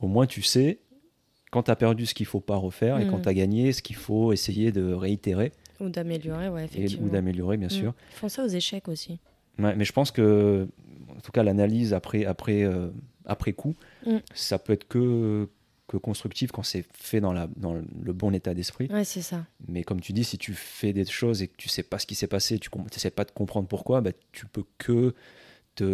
Au 0.00 0.08
moins 0.08 0.26
tu 0.26 0.42
sais 0.42 0.80
quand 1.52 1.62
tu 1.62 1.70
as 1.70 1.76
perdu 1.76 2.04
ce 2.06 2.14
qu'il 2.14 2.26
faut 2.26 2.40
pas 2.40 2.56
refaire 2.56 2.98
et 2.98 3.06
quand 3.06 3.18
mm. 3.18 3.22
tu 3.22 3.28
as 3.28 3.34
gagné 3.34 3.72
ce 3.72 3.80
qu'il 3.80 3.94
faut 3.94 4.32
essayer 4.32 4.72
de 4.72 4.92
réitérer. 4.92 5.52
Ou 5.78 5.88
d'améliorer, 5.88 6.48
ouais, 6.48 6.64
effectivement. 6.64 7.06
ou 7.06 7.10
d'améliorer, 7.10 7.56
bien 7.56 7.68
mm. 7.68 7.70
sûr. 7.70 7.94
Ils 8.10 8.16
font 8.16 8.28
ça 8.28 8.44
aux 8.44 8.48
échecs 8.48 8.88
aussi. 8.88 9.20
Ouais, 9.58 9.74
mais 9.76 9.84
je 9.84 9.92
pense 9.92 10.10
que, 10.10 10.68
en 11.16 11.20
tout 11.20 11.32
cas, 11.32 11.42
l'analyse 11.42 11.94
après, 11.94 12.24
après, 12.24 12.62
euh, 12.62 12.88
après 13.24 13.52
coup, 13.52 13.74
mm. 14.06 14.18
ça 14.34 14.58
peut 14.58 14.72
être 14.72 14.88
que, 14.88 15.48
que 15.86 15.96
constructif 15.96 16.50
quand 16.50 16.62
c'est 16.62 16.84
fait 16.92 17.20
dans, 17.20 17.32
la, 17.32 17.48
dans 17.56 17.74
le 17.74 18.12
bon 18.12 18.32
état 18.34 18.54
d'esprit. 18.54 18.88
Ouais, 18.90 19.04
c'est 19.04 19.22
ça. 19.22 19.44
Mais 19.68 19.84
comme 19.84 20.00
tu 20.00 20.12
dis, 20.12 20.24
si 20.24 20.38
tu 20.38 20.54
fais 20.54 20.92
des 20.92 21.04
choses 21.04 21.42
et 21.42 21.48
que 21.48 21.56
tu 21.56 21.68
sais 21.68 21.82
pas 21.82 21.98
ce 21.98 22.06
qui 22.06 22.14
s'est 22.14 22.26
passé, 22.26 22.58
tu 22.58 22.70
ne 22.76 22.98
sais 22.98 23.10
pas 23.10 23.24
de 23.24 23.30
comprendre 23.30 23.68
pourquoi, 23.68 24.00
bah, 24.00 24.12
tu 24.32 24.46
peux 24.46 24.64
que 24.78 25.14
te. 25.74 25.84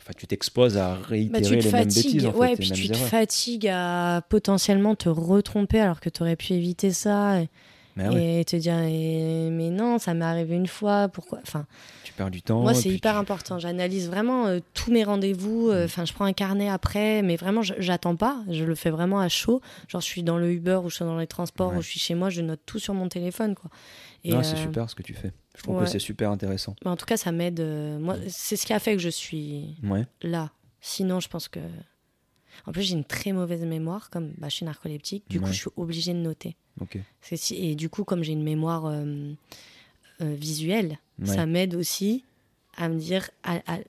Enfin, 0.00 0.12
tu 0.16 0.26
t'exposes 0.26 0.78
à 0.78 0.94
réitérer 0.94 1.56
bah, 1.56 1.62
les 1.62 1.72
mêmes 1.72 1.84
bêtises. 1.84 2.26
En 2.26 2.32
ouais, 2.32 2.56
puis 2.56 2.72
tu 2.72 2.88
te 2.88 2.96
fatigues 2.96 3.68
à 3.68 4.22
potentiellement 4.28 4.96
te 4.96 5.08
retromper 5.08 5.78
alors 5.78 6.00
que 6.00 6.08
tu 6.08 6.22
aurais 6.22 6.34
pu 6.34 6.54
éviter 6.54 6.90
ça. 6.90 7.40
Et, 7.40 7.48
et 7.98 8.44
te 8.44 8.56
dire, 8.56 8.76
mais 8.76 9.70
non, 9.70 9.98
ça 9.98 10.14
m'est 10.14 10.24
arrivé 10.24 10.56
une 10.56 10.66
fois, 10.66 11.08
pourquoi 11.08 11.40
Enfin 11.42 11.66
perds 12.12 12.30
du 12.30 12.42
temps. 12.42 12.60
Moi, 12.60 12.74
c'est 12.74 12.88
hyper 12.88 13.16
important. 13.16 13.58
J'analyse 13.58 14.08
vraiment 14.08 14.46
euh, 14.46 14.60
tous 14.74 14.90
mes 14.90 15.04
rendez-vous. 15.04 15.68
Euh, 15.68 15.82
mm. 15.82 15.84
Enfin, 15.84 16.04
je 16.04 16.12
prends 16.12 16.24
un 16.24 16.32
carnet 16.32 16.68
après, 16.68 17.22
mais 17.22 17.36
vraiment, 17.36 17.62
j'attends 17.62 18.16
pas. 18.16 18.42
Je 18.50 18.64
le 18.64 18.74
fais 18.74 18.90
vraiment 18.90 19.20
à 19.20 19.28
chaud. 19.28 19.60
Genre, 19.88 20.00
je 20.00 20.06
suis 20.06 20.22
dans 20.22 20.38
le 20.38 20.52
Uber 20.52 20.80
ou 20.84 20.90
je 20.90 20.96
suis 20.96 21.04
dans 21.04 21.18
les 21.18 21.26
transports 21.26 21.74
ou 21.74 21.82
je 21.82 21.88
suis 21.88 22.00
chez 22.00 22.14
moi, 22.14 22.30
je 22.30 22.42
note 22.42 22.60
tout 22.66 22.78
sur 22.78 22.94
mon 22.94 23.08
téléphone, 23.08 23.54
quoi. 23.54 23.70
Et 24.24 24.30
c'est 24.42 24.54
euh, 24.54 24.62
super 24.62 24.88
ce 24.88 24.94
que 24.94 25.02
tu 25.02 25.14
fais. 25.14 25.32
Je 25.56 25.62
trouve 25.64 25.80
que 25.80 25.86
c'est 25.86 25.98
super 25.98 26.30
intéressant. 26.30 26.76
en 26.84 26.96
tout 26.96 27.06
cas, 27.06 27.16
ça 27.16 27.32
m'aide. 27.32 27.60
moi, 28.00 28.16
c'est 28.28 28.56
ce 28.56 28.66
qui 28.66 28.72
a 28.72 28.78
fait 28.78 28.92
que 28.92 29.02
je 29.02 29.08
suis 29.08 29.76
là. 30.22 30.50
Sinon, 30.80 31.20
je 31.20 31.28
pense 31.28 31.48
que. 31.48 31.60
En 32.66 32.72
plus, 32.72 32.82
j'ai 32.82 32.94
une 32.94 33.04
très 33.04 33.32
mauvaise 33.32 33.64
mémoire, 33.64 34.10
comme 34.10 34.32
bah, 34.38 34.48
je 34.48 34.56
suis 34.56 34.64
narcoleptique. 34.64 35.24
Du 35.28 35.40
coup, 35.40 35.48
je 35.48 35.60
suis 35.60 35.70
obligée 35.76 36.12
de 36.12 36.18
noter. 36.18 36.56
Et 37.50 37.74
du 37.74 37.88
coup, 37.88 38.04
comme 38.04 38.22
j'ai 38.22 38.32
une 38.32 38.42
mémoire 38.42 38.92
visuelle, 40.20 40.98
ça 41.24 41.46
m'aide 41.46 41.74
aussi 41.74 42.24
à 42.76 42.88
me 42.88 42.98
dire, 42.98 43.30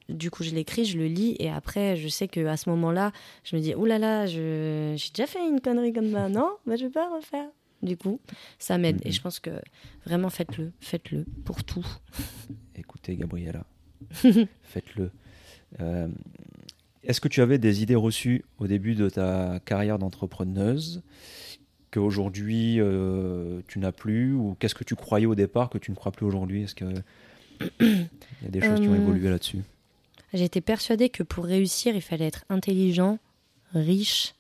du 0.10 0.30
coup, 0.30 0.44
je 0.44 0.52
l'écris, 0.52 0.86
je 0.86 0.98
le 0.98 1.08
lis, 1.08 1.36
et 1.40 1.50
après, 1.50 1.96
je 1.96 2.08
sais 2.08 2.28
que 2.28 2.46
à 2.46 2.58
ce 2.58 2.70
moment-là, 2.70 3.12
je 3.44 3.56
me 3.56 3.62
dis, 3.62 3.74
oh 3.76 3.86
là 3.86 3.98
là, 3.98 4.26
j'ai 4.26 4.96
déjà 5.14 5.28
fait 5.28 5.40
une 5.48 5.62
connerie 5.62 5.94
comme 5.94 6.12
ça, 6.12 6.28
non, 6.30 6.58
bah, 6.66 6.76
je 6.76 6.86
vais 6.86 6.92
pas 6.92 7.14
refaire. 7.16 7.48
Du 7.82 7.98
coup, 7.98 8.20
ça 8.60 8.78
m'aide, 8.78 9.02
et 9.06 9.12
je 9.12 9.22
pense 9.22 9.40
que 9.40 9.52
vraiment, 10.06 10.30
faites-le, 10.30 10.72
faites-le 10.80 11.26
pour 11.44 11.64
tout. 11.64 11.86
Écoutez, 12.76 13.16
Gabriella, 13.16 13.66
faites-le. 14.64 15.12
Euh, 15.82 16.08
est-ce 17.04 17.22
que 17.22 17.28
tu 17.28 17.42
avais 17.42 17.58
des 17.58 17.84
idées 17.84 17.96
reçues 17.96 18.44
au 18.60 18.68
début 18.68 18.96
de 18.96 19.10
ta 19.10 19.60
carrière 19.66 20.00
d'entrepreneuse 20.00 21.04
qu'aujourd'hui 21.92 22.80
euh, 22.80 23.62
tu 23.68 23.80
n'as 23.80 23.92
plus 23.92 24.34
ou 24.34 24.56
qu'est-ce 24.60 24.76
que 24.76 24.84
tu 24.84 24.96
croyais 24.96 25.26
au 25.26 25.36
départ 25.36 25.70
que 25.70 25.78
tu 25.78 25.92
ne 25.92 25.96
crois 25.96 26.12
plus 26.12 26.26
aujourd'hui? 26.26 26.64
Est-ce 26.64 26.76
qu'il 26.76 27.04
y 27.82 28.48
a 28.48 28.50
des 28.50 28.62
choses 28.62 28.80
qui 28.80 28.88
ont 28.88 28.94
euh, 28.94 29.02
évolué 29.02 29.30
là-dessus? 29.30 29.60
J'étais 30.34 30.62
persuadée 30.62 31.10
que 31.10 31.22
pour 31.22 31.46
réussir, 31.46 31.96
il 31.96 32.02
fallait 32.02 32.26
être 32.26 32.46
intelligent, 32.50 33.20
riche, 33.74 34.34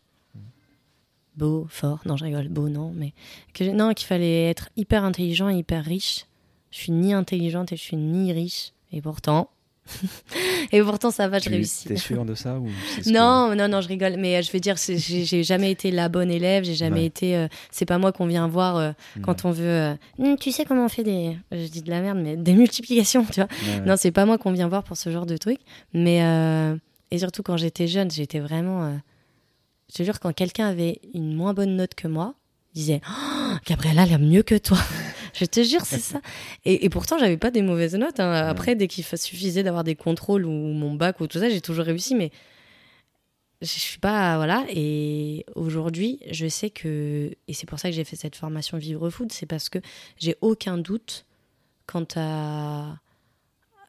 beau, 1.36 1.68
fort. 1.70 2.02
Non, 2.06 2.18
je 2.18 2.24
rigole, 2.24 2.48
beau, 2.48 2.70
non, 2.70 2.92
mais 2.96 3.14
que, 3.54 3.64
non, 3.66 3.94
qu'il 3.94 4.08
fallait 4.08 4.50
être 4.50 4.70
hyper 4.76 5.04
intelligent 5.04 5.50
et 5.50 5.58
hyper 5.58 5.86
riche. 5.86 6.26
Je 6.72 6.80
suis 6.80 6.92
ni 6.92 7.14
intelligente 7.14 7.72
et 7.72 7.78
je 7.78 7.82
suis 7.82 7.98
ni 7.98 8.34
riche. 8.34 8.74
Et 8.92 9.02
pourtant, 9.02 9.50
et 10.72 10.82
pourtant, 10.82 11.12
ça 11.12 11.28
va, 11.28 11.40
je 11.40 11.50
réussis. 11.50 11.88
T'es 11.88 11.98
sûr 11.98 12.26
de 12.26 12.36
ça 12.36 12.58
ou 12.58 12.68
Non, 13.06 13.56
non, 13.56 13.68
non, 13.68 13.82
je 13.82 13.88
rigole. 13.88 14.16
Mais 14.18 14.38
euh, 14.38 14.42
je 14.42 14.52
veux 14.52 14.60
dire, 14.60 14.76
j'ai 14.78 15.44
jamais 15.44 15.72
été 15.72 15.92
la 15.92 16.10
bonne 16.10 16.32
élève. 16.32 16.64
J'ai 16.64 16.76
jamais 16.76 17.06
été. 17.06 17.36
Euh, 17.36 17.48
c'est 17.72 17.86
pas 17.86 17.98
moi 17.98 18.12
qu'on 18.12 18.26
vient 18.26 18.48
voir 18.48 18.78
euh, 18.78 18.92
quand 19.22 19.46
on 19.46 19.52
veut. 19.52 19.96
Hum, 20.20 20.38
tu 20.38 20.52
sais 20.52 20.66
comment 20.66 20.86
on 20.86 20.90
fait 20.90 21.04
des. 21.04 21.38
Je 21.52 21.68
dis 21.68 21.82
de 21.82 21.90
la 21.90 22.02
merde, 22.02 22.20
mais 22.22 22.38
des 22.38 22.54
multiplications, 22.54 23.26
tu 23.26 23.42
vois. 23.42 23.50
non, 23.86 23.96
c'est 23.98 24.12
pas 24.12 24.26
moi 24.26 24.38
qu'on 24.38 24.52
vient 24.52 24.68
voir 24.68 24.84
pour 24.84 24.98
ce 24.98 25.12
genre 25.12 25.26
de 25.26 25.38
truc. 25.38 25.60
Mais 25.94 26.20
et 27.12 27.20
surtout 27.20 27.44
quand 27.44 27.58
j'étais 27.58 27.88
jeune, 27.88 28.10
j'étais 28.10 28.40
vraiment. 28.40 28.98
Je 29.92 29.98
te 29.98 30.04
jure, 30.04 30.20
quand 30.20 30.34
quelqu'un 30.34 30.68
avait 30.68 31.00
une 31.14 31.36
moins 31.36 31.54
bonne 31.54 31.76
note 31.76 31.94
que 31.94 32.08
moi, 32.08 32.34
il 32.74 32.80
disait 32.80 33.02
oh, 33.08 33.56
Gabriella, 33.68 34.06
elle 34.08 34.14
a 34.14 34.18
mieux 34.18 34.44
que 34.44 34.56
toi. 34.56 34.80
Je 35.40 35.46
te 35.46 35.64
jure, 35.64 35.82
c'est 35.86 36.00
ça. 36.00 36.22
Et, 36.64 36.86
et 36.86 36.90
pourtant, 36.90 37.18
j'avais 37.18 37.38
pas 37.38 37.52
des 37.52 37.62
mauvaises 37.62 37.96
notes. 37.96 38.20
Hein. 38.20 38.32
Après, 38.32 38.76
dès 38.76 38.88
qu'il 38.88 39.04
suffisait 39.04 39.64
d'avoir 39.64 39.84
des 39.84 39.96
contrôles 39.96 40.46
ou 40.46 40.52
mon 40.52 40.94
bac 40.94 41.20
ou 41.22 41.28
tout 41.28 41.40
ça, 41.40 41.50
j'ai 41.50 41.62
toujours 41.62 41.86
réussi. 41.86 42.14
Mais 42.14 42.32
je 43.64 43.80
suis 43.80 44.00
pas 44.00 44.36
voilà 44.36 44.66
et 44.70 45.46
aujourd'hui 45.56 46.20
je 46.32 46.48
sais 46.48 46.70
que 46.70 47.32
et 47.48 47.54
c'est 47.54 47.66
pour 47.66 47.80
ça 47.80 47.90
que 47.90 47.96
j'ai 47.96 48.04
fait 48.04 48.16
cette 48.16 48.36
formation 48.36 48.78
vivre 48.78 49.10
food 49.10 49.32
c'est 49.32 49.46
parce 49.46 49.70
que 49.70 49.80
j'ai 50.18 50.36
aucun 50.42 50.78
doute 50.78 51.26
quant 51.88 52.06
à 52.16 52.98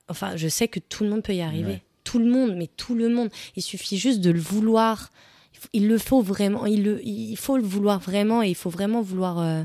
enfin 0.08 0.36
je 0.36 0.48
sais 0.48 0.68
que 0.68 0.78
tout 0.78 1.02
le 1.02 1.10
monde 1.10 1.22
peut 1.22 1.34
y 1.34 1.42
arriver 1.42 1.82
tout 2.04 2.18
le 2.18 2.26
monde 2.26 2.54
mais 2.56 2.68
tout 2.68 2.94
le 2.94 3.08
monde 3.08 3.30
il 3.56 3.62
suffit 3.62 3.98
juste 3.98 4.20
de 4.20 4.30
le 4.30 4.40
vouloir 4.40 5.10
il 5.72 5.88
le 5.88 5.98
faut 5.98 6.20
vraiment 6.20 6.66
il 6.66 6.84
le 6.84 7.04
il 7.04 7.36
faut 7.36 7.56
le 7.56 7.64
vouloir 7.64 7.98
vraiment 7.98 8.42
et 8.42 8.50
il 8.50 8.54
faut 8.54 8.70
vraiment 8.70 9.02
vouloir 9.02 9.40
euh, 9.40 9.64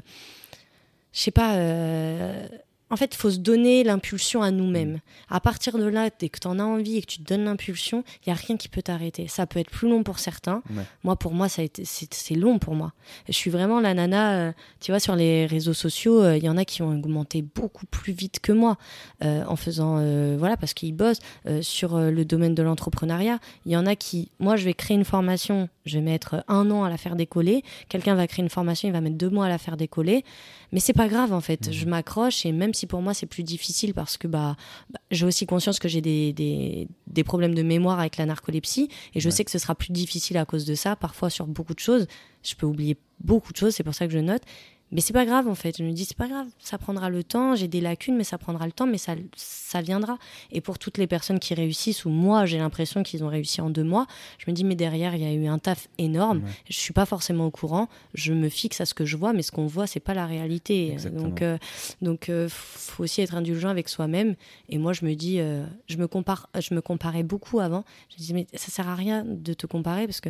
je 1.19 1.25
sais 1.25 1.31
pas, 1.31 1.55
euh, 1.55 2.47
en 2.91 2.95
fait, 2.95 3.13
il 3.13 3.17
faut 3.17 3.29
se 3.29 3.37
donner 3.37 3.83
l'impulsion 3.83 4.41
à 4.41 4.51
nous-mêmes. 4.51 4.93
Mm. 4.93 4.99
À 5.29 5.39
partir 5.39 5.77
de 5.77 5.83
là, 5.83 6.09
dès 6.17 6.29
que 6.29 6.39
tu 6.39 6.47
en 6.47 6.59
as 6.59 6.63
envie 6.63 6.97
et 6.97 7.01
que 7.01 7.07
tu 7.07 7.19
te 7.19 7.23
donnes 7.23 7.45
l'impulsion, 7.45 8.03
il 8.25 8.29
y 8.29 8.31
a 8.31 8.35
rien 8.35 8.57
qui 8.57 8.67
peut 8.67 8.81
t'arrêter. 8.81 9.27
Ça 9.27 9.45
peut 9.45 9.59
être 9.59 9.69
plus 9.69 9.87
long 9.89 10.03
pour 10.03 10.19
certains. 10.19 10.63
Moi, 11.03 11.15
pour 11.15 11.33
moi, 11.33 11.49
ça 11.49 11.61
a 11.61 11.65
été, 11.65 11.83
c'est, 11.85 12.35
long 12.35 12.57
pour 12.57 12.75
moi. 12.75 12.93
Je 13.27 13.33
suis 13.33 13.51
vraiment 13.51 13.79
la 13.79 13.93
nana. 13.93 14.31
Euh, 14.33 14.51
tu 14.79 14.91
vois, 14.91 14.99
sur 14.99 15.15
les 15.15 15.45
réseaux 15.45 15.73
sociaux, 15.73 16.21
euh, 16.21 16.37
il 16.37 16.43
y 16.43 16.49
en 16.49 16.57
a 16.57 16.65
qui 16.65 16.81
ont 16.81 16.89
augmenté 16.89 17.41
beaucoup 17.41 17.85
plus 17.85 18.13
vite 18.13 18.39
que 18.39 18.51
moi 18.51 18.77
euh, 19.23 19.43
en 19.45 19.55
faisant, 19.55 19.99
voilà, 20.37 20.57
parce 20.57 20.73
qu'ils 20.73 20.95
bossent 20.95 21.19
sur 21.61 21.99
le 21.99 22.25
domaine 22.25 22.55
de 22.55 22.63
l'entrepreneuriat. 22.63 23.39
Il 23.65 23.71
y 23.71 23.77
en 23.77 23.85
a 23.85 23.95
qui, 23.95 24.31
moi, 24.39 24.55
je 24.55 24.65
vais 24.65 24.73
créer 24.73 24.97
une 24.97 25.05
formation, 25.05 25.69
je 25.85 25.97
vais 25.97 26.03
mettre 26.03 26.43
un 26.47 26.71
an 26.71 26.83
à 26.83 26.89
la 26.89 26.97
faire 26.97 27.15
décoller. 27.15 27.63
Quelqu'un 27.89 28.15
va 28.15 28.27
créer 28.27 28.43
une 28.43 28.49
formation, 28.49 28.87
il 28.87 28.91
va 28.91 29.01
mettre 29.01 29.17
deux 29.17 29.29
mois 29.29 29.45
à 29.45 29.49
la 29.49 29.57
faire 29.57 29.77
décoller. 29.77 30.23
Mais 30.71 30.79
c'est 30.79 30.93
pas 30.93 31.07
grave 31.07 31.33
en 31.33 31.41
fait. 31.41 31.71
Je 31.71 31.85
m'accroche 31.85 32.45
et 32.45 32.51
même 32.51 32.73
si 32.73 32.85
pour 32.85 33.01
moi 33.01 33.13
c'est 33.13 33.25
plus 33.25 33.43
difficile 33.43 33.93
parce 33.93 34.17
que 34.17 34.27
bah, 34.27 34.55
bah 34.91 34.99
j'ai 35.11 35.25
aussi 35.25 35.45
conscience 35.45 35.79
que 35.79 35.87
j'ai 35.87 36.01
des, 36.01 36.33
des, 36.33 36.87
des, 37.07 37.23
problèmes 37.23 37.55
de 37.55 37.63
mémoire 37.63 37.99
avec 37.99 38.17
la 38.17 38.25
narcolepsie 38.25 38.89
et 39.15 39.19
je 39.19 39.29
sais 39.29 39.43
que 39.43 39.51
ce 39.51 39.59
sera 39.59 39.75
plus 39.75 39.91
difficile 39.91 40.37
à 40.37 40.45
cause 40.45 40.65
de 40.65 40.75
ça. 40.75 40.95
Parfois 40.95 41.29
sur 41.29 41.47
beaucoup 41.47 41.73
de 41.73 41.79
choses, 41.79 42.07
je 42.43 42.55
peux 42.55 42.65
oublier 42.65 42.97
beaucoup 43.19 43.51
de 43.51 43.57
choses, 43.57 43.75
c'est 43.75 43.83
pour 43.83 43.95
ça 43.95 44.07
que 44.07 44.13
je 44.13 44.19
note. 44.19 44.43
Mais 44.91 45.01
c'est 45.01 45.13
pas 45.13 45.25
grave 45.25 45.47
en 45.47 45.55
fait. 45.55 45.77
Je 45.77 45.83
me 45.83 45.91
dis 45.91 46.05
c'est 46.05 46.17
pas 46.17 46.27
grave, 46.27 46.47
ça 46.59 46.77
prendra 46.77 47.09
le 47.09 47.23
temps. 47.23 47.55
J'ai 47.55 47.67
des 47.67 47.81
lacunes, 47.81 48.15
mais 48.15 48.23
ça 48.23 48.37
prendra 48.37 48.65
le 48.65 48.71
temps, 48.71 48.87
mais 48.87 48.97
ça, 48.97 49.15
ça 49.35 49.81
viendra. 49.81 50.17
Et 50.51 50.61
pour 50.61 50.79
toutes 50.79 50.97
les 50.97 51.07
personnes 51.07 51.39
qui 51.39 51.53
réussissent, 51.53 52.05
ou 52.05 52.09
moi 52.09 52.45
j'ai 52.45 52.57
l'impression 52.57 53.03
qu'ils 53.03 53.23
ont 53.23 53.27
réussi 53.27 53.61
en 53.61 53.69
deux 53.69 53.83
mois, 53.83 54.07
je 54.37 54.49
me 54.49 54.55
dis 54.55 54.63
mais 54.63 54.75
derrière 54.75 55.15
il 55.15 55.21
y 55.21 55.25
a 55.25 55.33
eu 55.33 55.47
un 55.47 55.59
taf 55.59 55.87
énorme. 55.97 56.41
Je 56.69 56.77
suis 56.77 56.93
pas 56.93 57.05
forcément 57.05 57.45
au 57.45 57.51
courant. 57.51 57.87
Je 58.13 58.33
me 58.33 58.49
fixe 58.49 58.81
à 58.81 58.85
ce 58.85 58.93
que 58.93 59.05
je 59.05 59.17
vois, 59.17 59.33
mais 59.33 59.41
ce 59.41 59.51
qu'on 59.51 59.67
voit 59.67 59.87
c'est 59.87 59.99
pas 59.99 60.13
la 60.13 60.25
réalité. 60.25 60.95
Donc 61.13 61.41
euh, 61.41 61.57
donc 62.01 62.29
euh, 62.29 62.47
faut 62.49 63.03
aussi 63.03 63.21
être 63.21 63.35
indulgent 63.35 63.69
avec 63.69 63.89
soi-même. 63.89 64.35
Et 64.69 64.77
moi 64.77 64.93
je 64.93 65.05
me 65.05 65.13
dis, 65.13 65.39
euh, 65.39 65.65
je 65.87 65.97
me 65.97 66.07
compare, 66.07 66.49
je 66.59 66.73
me 66.73 66.81
comparais 66.81 67.23
beaucoup 67.23 67.59
avant. 67.59 67.83
Je 68.09 68.15
me 68.15 68.25
dis 68.25 68.33
mais 68.33 68.47
ça 68.53 68.71
sert 68.71 68.87
à 68.87 68.95
rien 68.95 69.23
de 69.25 69.53
te 69.53 69.67
comparer 69.67 70.05
parce 70.07 70.21
que 70.21 70.29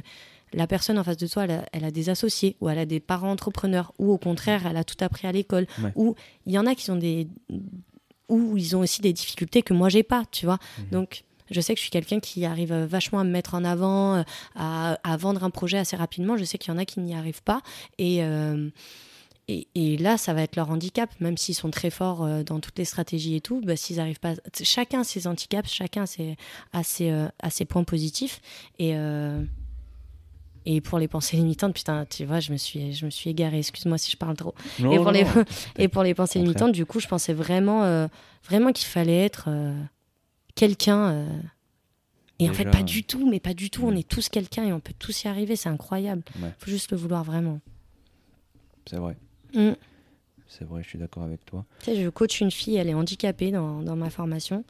la 0.54 0.68
personne 0.68 0.98
en 0.98 1.04
face 1.04 1.18
de 1.18 1.28
toi, 1.28 1.46
elle 1.72 1.86
a, 1.86 1.92
des 1.92 2.10
associés, 2.10 2.56
ou 2.62 2.70
elle 2.70 2.80
a 2.80 2.86
des 2.86 3.00
parents 3.00 3.32
entrepreneurs, 3.32 3.94
ou 4.00 4.12
au 4.12 4.18
contraire, 4.18 4.66
elle 4.66 4.78
a 4.78 4.84
tout 4.84 4.98
appris 5.02 5.28
à 5.28 5.32
l'école, 5.32 5.68
ou 5.96 6.16
il 6.46 6.54
y 6.54 6.58
en 6.58 6.66
a 6.66 6.76
qui 6.76 6.84
sont 6.86 6.96
des. 6.96 7.28
ou 8.30 8.58
ils 8.58 8.76
ont 8.76 8.80
aussi 8.80 9.02
des 9.02 9.14
difficultés 9.14 9.62
que 9.62 9.74
moi 9.74 9.90
j'ai 9.90 10.04
pas, 10.04 10.24
tu 10.32 10.46
vois. 10.46 10.60
Mhm. 10.78 10.86
Donc, 10.92 11.24
je 11.52 11.62
sais 11.62 11.74
que 11.74 11.78
je 11.78 11.84
suis 11.84 11.92
quelqu'un 11.92 12.20
qui 12.20 12.46
arrive 12.46 12.74
vachement 12.74 13.20
à 13.20 13.24
me 13.24 13.32
mettre 13.32 13.56
en 13.56 13.64
avant, 13.64 14.18
euh, 14.18 14.24
à, 14.56 15.18
vendre 15.18 15.44
un 15.44 15.50
projet 15.50 15.78
assez 15.78 15.96
rapidement. 15.96 16.38
Je 16.38 16.44
sais 16.44 16.58
qu'il 16.58 16.72
y 16.72 16.76
en 16.76 16.80
a 16.80 16.86
qui 16.86 17.00
n'y 17.00 17.16
arrivent 17.16 17.44
pas. 17.44 17.62
Et. 17.98 18.24
Euh, 18.24 18.70
et, 19.74 19.98
là, 19.98 20.20
ça 20.20 20.36
va 20.36 20.44
être 20.44 20.56
leur 20.56 20.70
handicap, 20.70 21.10
même 21.20 21.36
s'ils 21.36 21.56
sont 21.56 21.72
très 21.72 21.90
forts 21.90 22.24
euh, 22.24 22.44
dans 22.44 22.60
toutes 22.60 22.78
les 22.78 22.86
stratégies 22.86 23.36
et 23.36 23.42
tout, 23.42 23.62
bah, 23.62 23.76
s'ils 23.76 24.00
arrivent 24.00 24.20
pas. 24.20 24.36
Chacun 24.62 25.04
ses 25.04 25.26
handicaps, 25.26 25.68
chacun 25.72 26.06
ses, 26.06 26.38
a, 26.72 26.84
ses, 26.84 27.12
ses 27.50 27.66
points 27.66 27.84
positifs. 27.84 28.42
Et, 28.78 28.94
et 30.72 30.82
pour 30.82 31.00
les 31.00 31.08
pensées 31.08 31.36
limitantes, 31.36 31.74
putain, 31.74 32.06
tu 32.06 32.26
vois, 32.26 32.40
je 32.40 32.52
me 32.52 32.58
suis, 32.58 32.94
je 32.94 33.04
me 33.04 33.10
suis 33.10 33.32
égarée. 33.32 33.58
Excuse-moi 33.58 33.98
si 33.98 34.12
je 34.12 34.18
parle 34.18 34.36
trop. 34.36 34.54
et, 34.78 34.98
pour 34.98 35.10
les, 35.10 35.26
et 35.80 35.88
pour 35.88 36.04
les 36.04 36.14
pensées 36.14 36.38
limitantes, 36.38 36.74
du 36.74 36.86
coup, 36.86 37.00
je 37.00 37.08
pensais 37.08 37.34
vraiment, 37.34 37.86
euh, 37.86 38.08
vraiment 38.48 38.72
qu'il 38.72 38.86
fallait 38.86 39.26
être 39.26 39.46
euh, 39.48 39.74
quelqu'un. 40.54 41.10
Euh, 41.10 41.40
et 42.38 42.48
en 42.48 42.54
fait, 42.54 42.70
pas 42.70 42.84
du 42.84 43.04
tout, 43.04 43.28
mais 43.28 43.40
pas 43.40 43.56
du 43.56 43.72
tout. 43.72 43.82
On 43.84 43.96
est 43.96 44.08
tous 44.08 44.30
quelqu'un 44.30 44.64
et 44.64 44.72
on 44.72 44.80
peut 44.80 44.94
tous 44.98 45.24
y 45.24 45.28
arriver. 45.28 45.56
C'est 45.56 45.70
incroyable. 45.70 46.22
Il 46.38 46.54
faut 46.60 46.70
juste 46.70 46.92
le 46.92 46.98
vouloir 46.98 47.24
vraiment. 47.24 47.60
C'est 48.88 48.98
vrai. 48.98 49.18
Mm. 49.56 49.72
C'est 50.48 50.66
vrai, 50.66 50.84
je 50.84 50.88
suis 50.88 51.00
d'accord 51.00 51.24
avec 51.24 51.44
toi. 51.46 51.66
Tu 51.80 51.86
sais, 51.86 51.96
je 52.04 52.10
coach 52.10 52.42
une 52.42 52.52
fille, 52.52 52.76
elle 52.76 52.90
est 52.90 52.94
handicapée 52.94 53.50
dans, 53.50 53.82
dans 53.82 53.96
ma 53.96 54.12
formation 54.12 54.64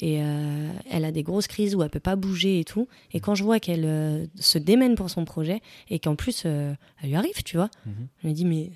et 0.00 0.22
euh, 0.22 0.72
elle 0.90 1.04
a 1.04 1.12
des 1.12 1.22
grosses 1.22 1.46
crises 1.46 1.74
où 1.74 1.82
elle 1.82 1.90
peut 1.90 2.00
pas 2.00 2.16
bouger 2.16 2.60
et 2.60 2.64
tout. 2.64 2.88
Et 3.12 3.20
quand 3.20 3.34
je 3.34 3.44
vois 3.44 3.60
qu'elle 3.60 3.84
euh, 3.84 4.26
se 4.38 4.58
démène 4.58 4.94
pour 4.94 5.10
son 5.10 5.24
projet 5.24 5.60
et 5.88 5.98
qu'en 5.98 6.16
plus 6.16 6.44
euh, 6.46 6.72
elle 7.02 7.10
lui 7.10 7.16
arrive, 7.16 7.42
tu 7.44 7.56
vois, 7.56 7.70
mhm. 7.86 8.08
je 8.22 8.28
me 8.28 8.32
dis 8.32 8.44
mais 8.44 8.70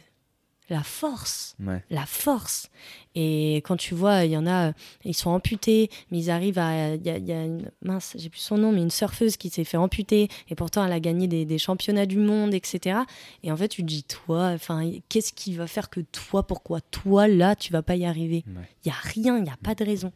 la 0.71 0.83
force, 0.83 1.57
la 1.91 2.07
force. 2.07 2.71
Et 3.15 3.57
quand 3.57 3.77
tu 3.77 3.95
vois, 3.95 4.25
il 4.25 4.31
y 4.31 4.37
en 4.37 4.47
a, 4.47 4.73
ils 5.05 5.15
sont 5.15 5.29
amputés, 5.29 5.91
mais 6.11 6.19
ils 6.19 6.31
arrivent 6.31 6.59
à, 6.59 6.95
il 6.95 7.05
y 7.05 7.11
a, 7.11 7.45
une 7.45 7.71
mince, 7.83 8.17
j'ai 8.19 8.31
plus 8.31 8.41
son 8.41 8.57
nom, 8.57 8.73
mais 8.73 8.81
une 8.81 8.91
surfeuse 8.91 9.37
qui 9.37 9.51
s'est 9.51 9.65
fait 9.65 9.77
amputer 9.77 10.29
et 10.49 10.55
pourtant 10.55 10.83
elle 10.85 10.93
a 10.93 11.01
gagné 11.01 11.27
des, 11.27 11.59
championnats 11.59 12.07
du 12.07 12.17
monde, 12.17 12.55
etc. 12.55 13.01
Et 13.43 13.53
en 13.53 13.57
fait, 13.59 13.69
tu 13.69 13.83
te 13.83 13.87
dis 13.87 14.05
toi, 14.05 14.49
enfin, 14.55 14.91
qu'est-ce 15.11 15.35
qui 15.35 15.55
va 15.55 15.67
faire 15.67 15.91
que 15.91 16.01
toi, 16.01 16.47
pourquoi 16.47 16.81
toi 16.81 17.29
là, 17.29 17.57
tu 17.57 17.71
vas 17.71 17.83
pas 17.83 17.97
y 17.97 18.07
arriver? 18.07 18.43
Il 18.85 18.89
y 18.89 18.91
a 18.91 18.95
rien, 18.95 19.37
il 19.37 19.43
n'y 19.43 19.51
a 19.51 19.59
pas 19.63 19.75
de 19.75 19.85
raison 19.85 20.13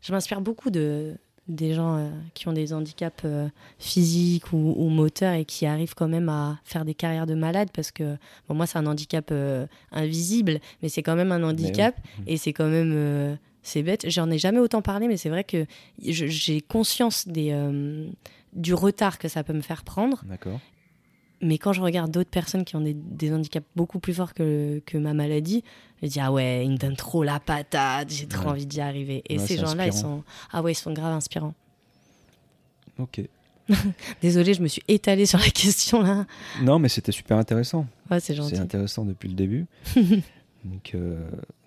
je 0.00 0.12
m'inspire 0.12 0.40
beaucoup 0.40 0.70
de 0.70 1.16
des 1.48 1.74
gens 1.74 1.96
euh, 1.96 2.10
qui 2.34 2.48
ont 2.48 2.52
des 2.52 2.72
handicaps 2.72 3.22
euh, 3.24 3.48
physiques 3.78 4.52
ou, 4.52 4.88
moteurs 4.88 5.34
et 5.34 5.44
qui 5.44 5.66
arrivent 5.66 5.94
quand 5.94 6.08
même 6.08 6.28
à 6.28 6.60
faire 6.64 6.84
des 6.84 6.94
carrières 6.94 7.26
de 7.26 7.34
malade 7.34 7.70
parce 7.74 7.90
que 7.90 8.16
bon, 8.48 8.54
moi 8.54 8.66
c'est 8.66 8.78
un 8.78 8.86
handicap 8.86 9.28
euh, 9.32 9.66
invisible 9.90 10.60
mais 10.82 10.88
c'est 10.88 11.02
quand 11.02 11.16
même 11.16 11.32
un 11.32 11.42
handicap 11.42 11.96
et 12.26 12.36
c'est 12.36 12.52
quand 12.52 12.68
même 12.68 13.38
c'est 13.62 13.82
bête. 13.82 14.08
J'en 14.08 14.30
ai 14.30 14.38
jamais 14.38 14.58
autant 14.58 14.80
parlé 14.80 15.08
mais 15.08 15.16
c'est 15.16 15.28
vrai 15.28 15.44
que 15.44 15.66
j'ai 16.00 16.60
conscience 16.60 17.26
des 17.26 17.54
du 18.52 18.74
retard 18.74 19.18
que 19.18 19.28
ça 19.28 19.44
peut 19.44 19.52
me 19.52 19.60
faire 19.60 19.84
prendre 19.84 20.24
mais 21.40 21.58
quand 21.58 21.72
je 21.72 21.80
regarde 21.80 22.10
d'autres 22.10 22.30
personnes 22.30 22.64
qui 22.64 22.76
ont 22.76 22.80
des, 22.82 23.32
handicaps 23.32 23.66
beaucoup 23.76 23.98
plus 23.98 24.14
forts 24.14 24.34
que, 24.34 24.82
que 24.84 24.98
ma 24.98 25.14
maladie, 25.14 25.64
je 26.02 26.08
dis 26.08 26.20
ah 26.20 26.32
ouais, 26.32 26.64
ils 26.64 26.72
me 26.72 26.76
donnent 26.76 26.96
trop 26.96 27.22
la 27.22 27.40
patate, 27.40 28.10
j'ai 28.10 28.26
trop 28.26 28.50
envie 28.50 28.66
d'y 28.66 28.80
arriver. 28.80 29.22
Et 29.28 29.38
ces 29.38 29.56
gens-là, 29.56 29.86
ils 29.86 29.92
sont 29.92 30.22
ah 30.52 30.62
ouais, 30.62 30.72
ils 30.72 30.76
sont 30.76 30.92
grave 30.92 31.12
inspirants. 31.12 31.54
Ok. 32.98 33.22
Désolée, 34.22 34.54
je 34.54 34.62
me 34.62 34.68
suis 34.68 34.82
étalée 34.88 35.26
sur 35.26 35.38
la 35.38 35.50
question 35.50 36.02
là. 36.02 36.26
Non, 36.62 36.78
mais 36.78 36.88
c'était 36.88 37.12
super 37.12 37.36
intéressant. 37.36 37.86
Ouais, 38.10 38.20
c'est 38.20 38.34
gentil. 38.34 38.56
C'est 38.56 38.60
intéressant 38.60 39.04
depuis 39.04 39.28
le 39.28 39.34
début. 39.34 39.66
donc, 40.64 40.92
euh, 40.94 41.18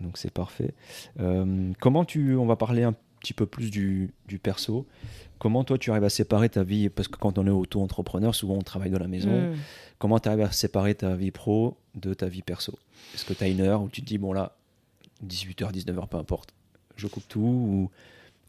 donc 0.01 0.17
c'est 0.17 0.31
parfait. 0.31 0.73
Euh, 1.19 1.71
comment 1.79 2.05
tu, 2.05 2.35
on 2.35 2.45
va 2.45 2.55
parler 2.55 2.83
un 2.83 2.95
petit 3.23 3.33
peu 3.33 3.45
plus 3.45 3.71
du, 3.71 4.13
du 4.27 4.37
perso. 4.37 4.85
Comment 5.39 5.63
toi 5.63 5.77
tu 5.77 5.89
arrives 5.91 6.03
à 6.03 6.09
séparer 6.09 6.49
ta 6.49 6.63
vie 6.63 6.89
Parce 6.89 7.07
que 7.07 7.17
quand 7.17 7.37
on 7.37 7.47
est 7.47 7.49
auto-entrepreneur, 7.49 8.35
souvent 8.35 8.55
on 8.55 8.61
travaille 8.61 8.91
de 8.91 8.97
la 8.97 9.07
maison. 9.07 9.51
Hmm. 9.51 9.55
Comment 9.97 10.19
tu 10.19 10.27
arrives 10.29 10.41
à 10.41 10.51
séparer 10.51 10.93
ta 10.93 11.15
vie 11.15 11.31
pro 11.31 11.77
de 11.95 12.13
ta 12.13 12.27
vie 12.27 12.41
perso? 12.41 12.77
Est-ce 13.15 13.25
que 13.25 13.33
tu 13.33 13.43
as 13.43 13.47
une 13.47 13.61
heure 13.61 13.81
où 13.81 13.89
tu 13.89 14.01
te 14.01 14.05
dis, 14.05 14.17
bon 14.17 14.33
là, 14.33 14.55
18h, 15.25 15.71
19h, 15.71 16.07
peu 16.09 16.17
importe, 16.17 16.53
je 16.97 17.07
coupe 17.07 17.27
tout 17.27 17.39
ou 17.39 17.91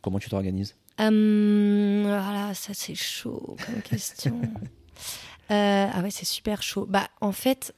comment 0.02 0.18
tu 0.18 0.28
t'organises? 0.28 0.74
Voilà, 0.98 2.52
ça 2.54 2.74
c'est 2.74 2.94
chaud 2.94 3.56
comme 3.64 3.80
question. 3.82 4.40
Euh, 5.50 5.86
ah 5.92 6.00
ouais, 6.00 6.10
c'est 6.10 6.24
super 6.24 6.62
chaud. 6.62 6.86
Bah 6.88 7.10
en 7.20 7.32
fait, 7.32 7.74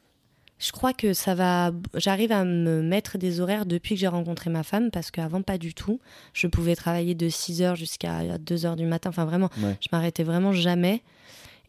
je 0.59 0.73
crois 0.73 0.93
que 0.93 1.12
ça 1.12 1.35
va. 1.35 1.70
J'arrive 1.95 2.33
à 2.33 2.45
me 2.45 2.83
mettre 2.83 3.19
des 3.19 3.41
horaires 3.41 3.66
depuis 3.66 3.95
que 3.95 4.01
j'ai 4.01 4.07
rencontré 4.09 4.49
ma 4.49 4.62
femme, 4.62 4.91
parce 4.91 5.11
qu'avant, 5.11 5.43
pas 5.43 5.59
du 5.59 5.74
tout. 5.74 6.01
Je 6.33 6.47
pouvais 6.47 6.74
travailler 6.74 7.15
de 7.15 7.28
6h 7.28 7.77
jusqu'à 7.77 8.39
2h 8.39 8.77
du 8.77 8.87
matin. 8.87 9.11
Enfin, 9.11 9.27
vraiment, 9.27 9.51
je 9.57 9.89
m'arrêtais 9.93 10.24
vraiment 10.24 10.53
jamais. 10.53 11.03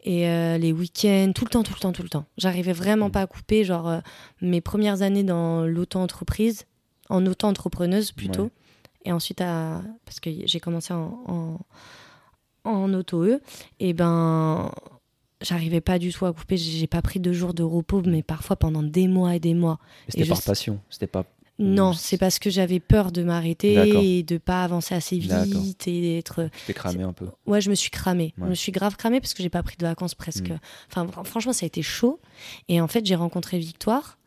Et 0.04 0.28
euh, 0.28 0.56
les 0.58 0.72
week-ends, 0.72 1.32
tout 1.34 1.44
le 1.44 1.50
temps, 1.50 1.62
tout 1.62 1.74
le 1.74 1.80
temps, 1.80 1.92
tout 1.92 2.02
le 2.02 2.08
temps. 2.08 2.24
J'arrivais 2.38 2.72
vraiment 2.72 3.08
mm. 3.08 3.12
pas 3.12 3.20
à 3.22 3.26
couper. 3.26 3.64
Genre, 3.64 3.88
euh, 3.88 4.00
mes 4.40 4.60
premières 4.60 5.02
années 5.02 5.24
dans 5.24 5.66
l'auto-entreprise, 5.66 6.64
en 7.10 7.26
auto-entrepreneuse 7.26 8.12
plutôt. 8.12 8.50
Et 9.04 9.12
ensuite, 9.12 9.40
à, 9.42 9.82
parce 10.06 10.20
que 10.20 10.30
j'ai 10.44 10.60
commencé 10.60 10.94
en, 10.94 11.58
en, 12.64 12.70
en 12.70 12.94
auto-E, 12.94 13.40
et 13.80 13.92
ben 13.92 14.70
j'arrivais 15.40 15.80
pas 15.80 15.98
du 15.98 16.12
tout 16.12 16.26
à 16.26 16.32
couper. 16.32 16.56
J'ai 16.56 16.86
pas 16.86 17.02
pris 17.02 17.20
deux 17.20 17.32
jours 17.32 17.54
de 17.54 17.62
repos, 17.62 18.02
mais 18.04 18.22
parfois 18.22 18.56
pendant 18.56 18.82
des 18.82 19.08
mois 19.08 19.36
et 19.36 19.40
des 19.40 19.54
mois. 19.54 19.78
C'était 20.08 20.26
par 20.26 20.42
passion, 20.42 20.80
c'était 20.90 21.06
pas. 21.06 21.24
Non, 21.60 21.92
c'est 21.92 22.18
parce 22.18 22.38
que 22.38 22.50
j'avais 22.50 22.78
peur 22.78 23.10
de 23.10 23.24
m'arrêter 23.24 24.18
et 24.18 24.22
de 24.22 24.38
pas 24.38 24.62
avancer 24.62 24.94
assez 24.94 25.18
vite 25.18 25.88
et 25.88 26.14
d'être. 26.14 26.48
T'es 26.66 26.72
cramé 26.72 27.02
un 27.02 27.12
peu. 27.12 27.26
Ouais, 27.46 27.60
je 27.60 27.68
me 27.68 27.74
suis 27.74 27.90
cramé. 27.90 28.32
Je 28.38 28.44
me 28.44 28.54
suis 28.54 28.70
grave 28.70 28.96
cramé 28.96 29.20
parce 29.20 29.34
que 29.34 29.42
j'ai 29.42 29.50
pas 29.50 29.62
pris 29.62 29.76
de 29.76 29.84
vacances 29.84 30.14
presque. 30.14 30.50
Hmm. 30.50 30.58
Enfin, 30.88 31.24
franchement, 31.24 31.52
ça 31.52 31.64
a 31.64 31.66
été 31.66 31.82
chaud. 31.82 32.20
Et 32.68 32.80
en 32.80 32.86
fait, 32.86 33.04
j'ai 33.04 33.16
rencontré 33.16 33.58
Victoire 33.58 34.18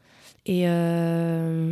et. 0.45 0.67
Euh 0.67 1.71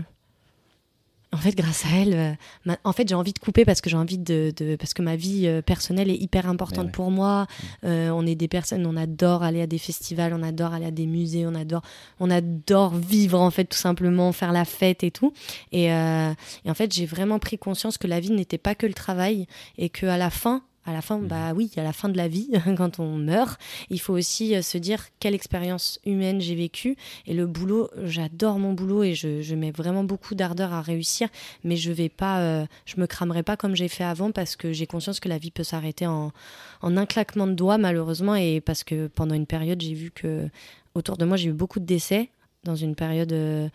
en 1.32 1.38
fait, 1.38 1.56
grâce 1.56 1.86
à 1.86 1.90
elle, 1.90 2.38
euh, 2.68 2.76
en 2.84 2.92
fait, 2.92 3.08
j'ai 3.08 3.14
envie 3.14 3.34
de 3.34 3.40
couper 3.40 3.64
parce 3.64 3.82
que 3.82 3.90
j'ai 3.90 3.98
envie 3.98 4.18
de, 4.18 4.52
parce 4.80 4.96
que 4.96 5.04
ma 5.04 5.16
vie 5.16 5.46
euh, 5.46 5.62
personnelle 5.62 6.10
est 6.10 6.18
hyper 6.18 6.50
importante 6.50 6.92
pour 6.92 7.12
moi. 7.12 7.44
Mm. 7.44 7.66
Euh, 7.86 8.10
on 8.12 8.26
est 8.26 8.36
des 8.36 8.48
personnes, 8.48 8.86
on 8.88 8.98
adore 8.98 9.44
aller 9.44 9.62
à 9.62 9.68
des 9.68 9.78
festivals, 9.78 10.34
on 10.34 10.42
adore 10.42 10.74
aller 10.74 10.88
à 10.88 10.92
des 10.92 11.06
musées, 11.06 11.46
on 11.46 11.54
adore, 11.54 11.84
on 12.20 12.32
adore 12.32 12.96
vivre 12.96 13.40
en 13.40 13.52
fait 13.52 13.66
tout 13.66 13.78
simplement, 13.78 14.32
faire 14.32 14.52
la 14.52 14.66
fête 14.66 15.04
et 15.04 15.12
tout. 15.12 15.32
Et, 15.72 15.86
et 15.86 16.70
en 16.70 16.74
fait, 16.74 16.94
j'ai 16.94 17.06
vraiment 17.06 17.38
pris 17.38 17.58
conscience 17.58 17.98
que 17.98 18.08
la 18.08 18.20
vie 18.20 18.32
n'était 18.32 18.58
pas 18.58 18.74
que 18.74 18.88
le 18.88 18.94
travail 18.94 19.46
et 19.78 19.90
que 19.90 20.08
à 20.08 20.18
la 20.18 20.30
fin, 20.30 20.64
à 20.86 20.94
la 20.94 21.02
fin, 21.02 21.20
bah 21.20 21.54
oui, 21.54 21.72
à 21.78 21.84
la 21.84 21.94
fin 21.94 22.10
de 22.10 22.18
la 22.18 22.28
vie, 22.28 22.50
quand 22.78 23.00
on 23.00 23.16
meurt, 23.18 23.60
il 23.90 24.00
faut 24.00 24.14
aussi 24.14 24.56
euh, 24.56 24.62
se 24.62 24.78
dire 24.78 25.06
quelle 25.20 25.36
expérience 25.36 26.00
humaine 26.06 26.42
j'ai 26.42 26.56
vécue. 26.56 26.96
Et 27.28 27.34
le 27.34 27.48
boulot, 27.48 27.90
j'adore 28.04 28.60
mon 28.60 28.74
boulot 28.74 29.04
et 29.04 29.14
je, 29.14 29.56
mets 29.56 29.72
vraiment 29.72 30.04
beaucoup 30.04 30.36
d'ardeur 30.36 30.74
à 30.74 30.82
réussir, 30.82 31.28
mais 31.64 31.76
je 31.76 31.92
vais 31.92 32.10
pas, 32.10 32.40
euh, 32.40 32.66
je 32.86 33.00
me 33.00 33.08
cramerai 33.08 33.44
pas 33.44 33.58
comme 33.58 33.76
j'ai 33.76 33.88
fait 33.88 34.04
avant 34.04 34.32
parce 34.32 34.56
que 34.56 34.72
j'ai 34.72 34.88
conscience 34.88 35.20
que 35.20 35.28
la 35.28 35.38
vie 35.38 35.52
peut 35.52 35.64
s'arrêter 35.64 36.08
en, 36.08 36.32
un 36.82 37.06
claquement 37.06 37.46
de 37.48 37.54
doigts 37.54 37.78
malheureusement 37.78 38.36
et 38.36 38.62
parce 38.62 38.84
que 38.84 39.08
pendant 39.08 39.36
une 39.36 39.46
période 39.46 39.82
j'ai 39.82 39.94
vu 39.94 40.12
que 40.12 40.50
autour 40.96 41.18
de 41.18 41.26
moi 41.26 41.38
j'ai 41.38 41.50
eu 41.50 41.54
beaucoup 41.54 41.80
de 41.80 41.86
décès 41.86 42.30
dans 42.64 42.76
une 42.76 42.96
période. 42.96 43.34
Euh, 43.34 43.70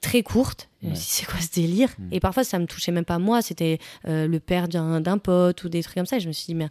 très 0.00 0.22
courte. 0.22 0.68
C'est 0.94 1.26
quoi 1.26 1.40
ce 1.40 1.50
délire 1.52 1.90
mm. 1.98 2.08
Et 2.12 2.20
parfois, 2.20 2.44
ça 2.44 2.58
me 2.58 2.66
touchait 2.66 2.92
même 2.92 3.04
pas 3.04 3.18
moi. 3.18 3.42
C'était 3.42 3.78
euh, 4.06 4.26
le 4.26 4.40
père 4.40 4.68
d'un 4.68 5.18
pote 5.18 5.62
ou 5.64 5.68
des 5.68 5.82
trucs 5.82 5.96
comme 5.96 6.06
ça. 6.06 6.16
Et 6.16 6.20
je 6.20 6.28
me 6.28 6.32
suis 6.32 6.46
dit, 6.46 6.54
mais. 6.54 6.68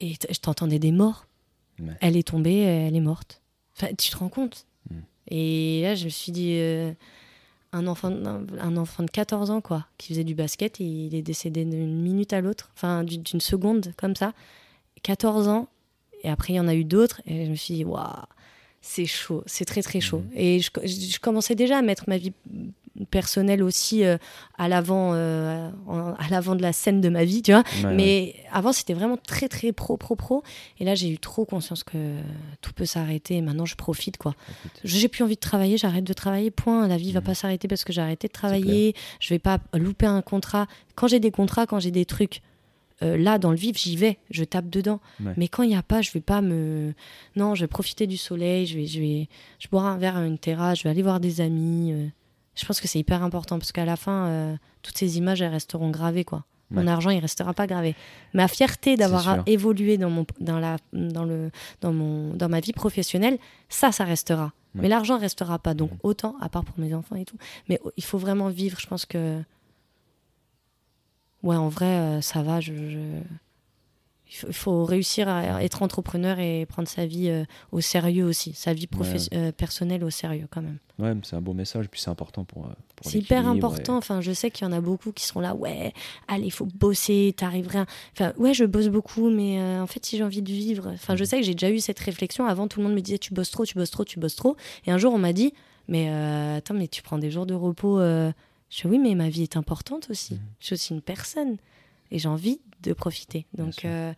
Et 0.00 0.14
je 0.30 0.38
t'entendais 0.38 0.78
des 0.78 0.92
morts. 0.92 1.26
Elle 2.00 2.16
est 2.16 2.26
tombée, 2.26 2.58
elle 2.58 2.96
est 2.96 3.00
morte. 3.00 3.40
Enfin, 3.76 3.94
tu 3.96 4.10
te 4.10 4.16
rends 4.16 4.28
compte 4.28 4.66
mm. 4.90 4.94
Et 5.28 5.82
là, 5.82 5.94
je 5.94 6.04
me 6.04 6.10
suis 6.10 6.32
dit. 6.32 6.54
Euh, 6.58 6.92
un 7.72 7.86
enfant, 7.86 8.10
un, 8.10 8.76
enfant 8.76 9.02
de 9.02 9.10
14 9.10 9.50
ans, 9.50 9.60
quoi, 9.60 9.86
qui 9.98 10.08
faisait 10.08 10.24
du 10.24 10.34
basket, 10.34 10.80
et 10.80 10.84
il 10.84 11.14
est 11.14 11.22
décédé 11.22 11.64
d'une 11.64 12.00
minute 12.00 12.32
à 12.32 12.40
l'autre, 12.40 12.70
enfin 12.74 13.04
d'une 13.04 13.40
seconde, 13.40 13.92
comme 13.96 14.16
ça. 14.16 14.32
14 15.02 15.48
ans, 15.48 15.68
et 16.22 16.30
après 16.30 16.54
il 16.54 16.56
y 16.56 16.60
en 16.60 16.68
a 16.68 16.74
eu 16.74 16.84
d'autres, 16.84 17.20
et 17.26 17.44
je 17.44 17.50
me 17.50 17.56
suis 17.56 17.74
dit, 17.74 17.84
waouh, 17.84 18.24
c'est 18.88 19.04
chaud, 19.04 19.42
c'est 19.44 19.66
très 19.66 19.82
très 19.82 20.00
chaud. 20.00 20.20
Mhm. 20.20 20.30
Et 20.34 20.60
je, 20.60 21.20
commençais 21.20 21.54
déjà 21.54 21.76
à 21.76 21.82
mettre 21.82 22.04
ma 22.08 22.16
vie 22.16 22.32
personnelle 23.10 23.62
aussi 23.62 24.02
euh, 24.02 24.16
à 24.56 24.66
l'avant 24.66 25.10
euh, 25.12 25.70
à 26.18 26.28
l'avant 26.30 26.56
de 26.56 26.62
la 26.62 26.72
scène 26.72 27.02
de 27.02 27.10
ma 27.10 27.24
vie, 27.24 27.42
tu 27.42 27.52
vois. 27.52 27.62
Mais 27.92 28.34
avant 28.50 28.72
c'était 28.72 28.94
vraiment 28.94 29.18
très 29.18 29.48
très 29.48 29.72
pro 29.72 29.98
pro 29.98 30.16
pro. 30.16 30.42
Et 30.80 30.84
là 30.84 30.94
j'ai 30.94 31.10
eu 31.10 31.18
trop 31.18 31.44
conscience 31.44 31.84
que 31.84 32.14
tout 32.62 32.72
peut 32.72 32.86
s'arrêter. 32.86 33.36
Et 33.36 33.42
maintenant 33.42 33.66
je 33.66 33.76
profite 33.76 34.16
quoi. 34.16 34.34
J'ai 34.84 35.08
plus 35.08 35.22
envie 35.22 35.36
de 35.36 35.40
travailler, 35.40 35.76
j'arrête 35.76 36.04
de 36.04 36.14
travailler. 36.14 36.50
Point. 36.50 36.88
La 36.88 36.96
vie 36.96 37.12
va 37.12 37.20
mhm. 37.20 37.26
pas 37.26 37.34
s'arrêter 37.34 37.68
parce 37.68 37.84
que 37.84 37.92
j'ai 37.92 38.00
arrêté 38.00 38.26
de 38.26 38.32
travailler. 38.32 38.94
Je 39.20 39.28
vais 39.28 39.38
pas 39.38 39.58
louper 39.74 40.06
un 40.06 40.22
contrat. 40.22 40.66
Quand 40.94 41.08
j'ai 41.08 41.20
des 41.20 41.30
contrats, 41.30 41.66
quand 41.66 41.78
j'ai 41.78 41.90
des 41.90 42.06
trucs 42.06 42.40
euh, 43.02 43.16
là, 43.16 43.38
dans 43.38 43.50
le 43.50 43.56
vif, 43.56 43.78
j'y 43.78 43.96
vais, 43.96 44.18
je 44.30 44.44
tape 44.44 44.68
dedans. 44.68 45.00
Ouais. 45.24 45.32
Mais 45.36 45.48
quand 45.48 45.62
il 45.62 45.68
n'y 45.68 45.76
a 45.76 45.82
pas, 45.82 46.02
je 46.02 46.10
vais 46.12 46.20
pas 46.20 46.40
me. 46.40 46.94
Non, 47.36 47.54
je 47.54 47.62
vais 47.62 47.68
profiter 47.68 48.06
du 48.06 48.16
soleil, 48.16 48.66
je 48.66 48.78
vais, 48.78 48.86
je 48.86 49.00
vais, 49.00 49.28
je 49.58 49.68
boire 49.68 49.86
un 49.86 49.98
verre 49.98 50.16
à 50.16 50.24
une 50.24 50.38
terrasse, 50.38 50.78
je 50.78 50.84
vais 50.84 50.90
aller 50.90 51.02
voir 51.02 51.20
des 51.20 51.40
amis. 51.40 51.92
euh. 51.92 52.06
Je 52.54 52.64
pense 52.66 52.80
que 52.80 52.88
c'est 52.88 52.98
hyper 52.98 53.22
important 53.22 53.58
parce 53.58 53.70
qu'à 53.70 53.84
la 53.84 53.96
fin, 53.96 54.26
euh, 54.26 54.56
toutes 54.82 54.98
ces 54.98 55.16
images, 55.16 55.40
elles 55.40 55.52
resteront 55.52 55.90
gravées, 55.90 56.24
quoi. 56.24 56.44
Mon 56.70 56.86
argent, 56.86 57.08
il 57.08 57.18
restera 57.18 57.54
pas 57.54 57.66
gravé. 57.66 57.94
Ma 58.34 58.46
fierté 58.46 58.96
d'avoir 58.96 59.42
évolué 59.46 59.96
dans 59.96 60.10
mon, 60.10 60.26
dans 60.38 60.58
la, 60.58 60.76
dans 60.92 61.24
le, 61.24 61.50
dans 61.80 61.94
mon, 61.94 62.34
dans 62.34 62.50
ma 62.50 62.60
vie 62.60 62.74
professionnelle, 62.74 63.38
ça, 63.70 63.90
ça 63.90 64.04
restera. 64.04 64.52
Ouais. 64.74 64.82
Mais 64.82 64.88
l'argent 64.88 65.18
restera 65.18 65.58
pas. 65.58 65.72
Donc 65.72 65.92
autant, 66.02 66.36
à 66.42 66.50
part 66.50 66.64
pour 66.64 66.78
mes 66.78 66.92
enfants 66.92 67.16
et 67.16 67.24
tout. 67.24 67.38
Mais 67.70 67.80
il 67.96 68.04
faut 68.04 68.18
vraiment 68.18 68.50
vivre. 68.50 68.78
Je 68.78 68.86
pense 68.86 69.06
que, 69.06 69.42
ouais, 71.42 71.56
en 71.56 71.68
vrai, 71.68 71.86
euh, 71.86 72.20
ça 72.20 72.42
va. 72.42 72.60
Je, 72.60 72.72
je- 72.74 73.22
Il, 74.46 74.52
faut, 74.52 74.84
réussir 74.84 75.26
à 75.26 75.64
être 75.64 75.80
entrepreneur 75.82 76.38
et 76.38 76.66
prendre 76.66 76.86
sa 76.86 77.06
vie 77.06 77.30
euh, 77.30 77.44
au 77.72 77.80
sérieux 77.80 78.26
aussi, 78.26 78.52
sa 78.52 78.74
vie 78.74 78.86
professe- 78.86 79.30
euh, 79.32 79.52
personnelle 79.52 80.04
au 80.04 80.10
sérieux 80.10 80.46
quand 80.50 80.60
même. 80.60 80.76
Ouais, 80.98 81.14
c'est 81.22 81.34
un 81.34 81.40
beau 81.40 81.54
message, 81.54 81.88
puis 81.88 81.98
c'est 81.98 82.10
important 82.10 82.44
pour. 82.44 82.64
pour 82.94 83.10
C'est 83.10 83.20
hyper 83.20 83.48
important. 83.48 83.96
Enfin, 83.96 84.20
je 84.20 84.32
sais 84.32 84.50
qu'il 84.50 84.66
y 84.66 84.68
en 84.68 84.72
a 84.72 84.82
beaucoup 84.82 85.12
qui 85.12 85.24
seront 85.24 85.40
là. 85.40 85.54
Ouais, 85.54 85.94
allez, 86.26 86.44
il 86.44 86.50
faut 86.50 86.66
bosser, 86.66 87.32
t'arriveras. 87.38 87.86
Enfin, 88.12 88.34
ouais, 88.36 88.52
je 88.52 88.66
bosse 88.66 88.88
beaucoup, 88.88 89.30
mais 89.30 89.60
euh, 89.60 89.80
en 89.82 89.86
fait, 89.86 90.04
si 90.04 90.18
j'ai 90.18 90.24
envie 90.24 90.42
de 90.42 90.52
vivre. 90.52 90.88
Enfin, 90.92 91.14
Mhm. 91.14 91.18
je 91.20 91.24
sais 91.24 91.36
que 91.40 91.46
j'ai 91.46 91.54
déjà 91.54 91.70
eu 91.70 91.78
cette 91.78 91.98
réflexion. 92.00 92.44
Avant, 92.44 92.68
tout 92.68 92.80
le 92.80 92.84
monde 92.86 92.94
me 92.96 93.00
disait 93.00 93.16
tu 93.18 93.32
bosses 93.32 93.50
trop, 93.50 93.64
tu 93.64 93.76
bosses 93.76 93.90
trop, 93.92 94.04
tu 94.04 94.18
bosses 94.18 94.36
trop. 94.36 94.56
Et 94.86 94.90
un 94.90 94.98
jour, 94.98 95.14
on 95.14 95.18
m'a 95.18 95.32
dit 95.32 95.54
mais 95.90 96.10
attends, 96.54 96.74
mais 96.74 96.86
tu 96.88 97.00
prends 97.00 97.16
des 97.16 97.30
jours 97.30 97.46
de 97.46 97.54
repos. 97.54 97.98
Je 98.70 98.82
dis 98.82 98.86
oui, 98.88 98.98
mais 98.98 99.14
ma 99.14 99.28
vie 99.28 99.42
est 99.42 99.56
importante 99.56 100.08
aussi. 100.10 100.34
Mhm. 100.34 100.40
Je 100.60 100.66
suis 100.66 100.74
aussi 100.74 100.92
une 100.94 101.02
personne 101.02 101.56
et 102.10 102.18
j'ai 102.18 102.28
envie 102.28 102.60
de 102.82 102.92
profiter. 102.92 103.46
Donc, 103.54 103.84
euh, 103.84 104.12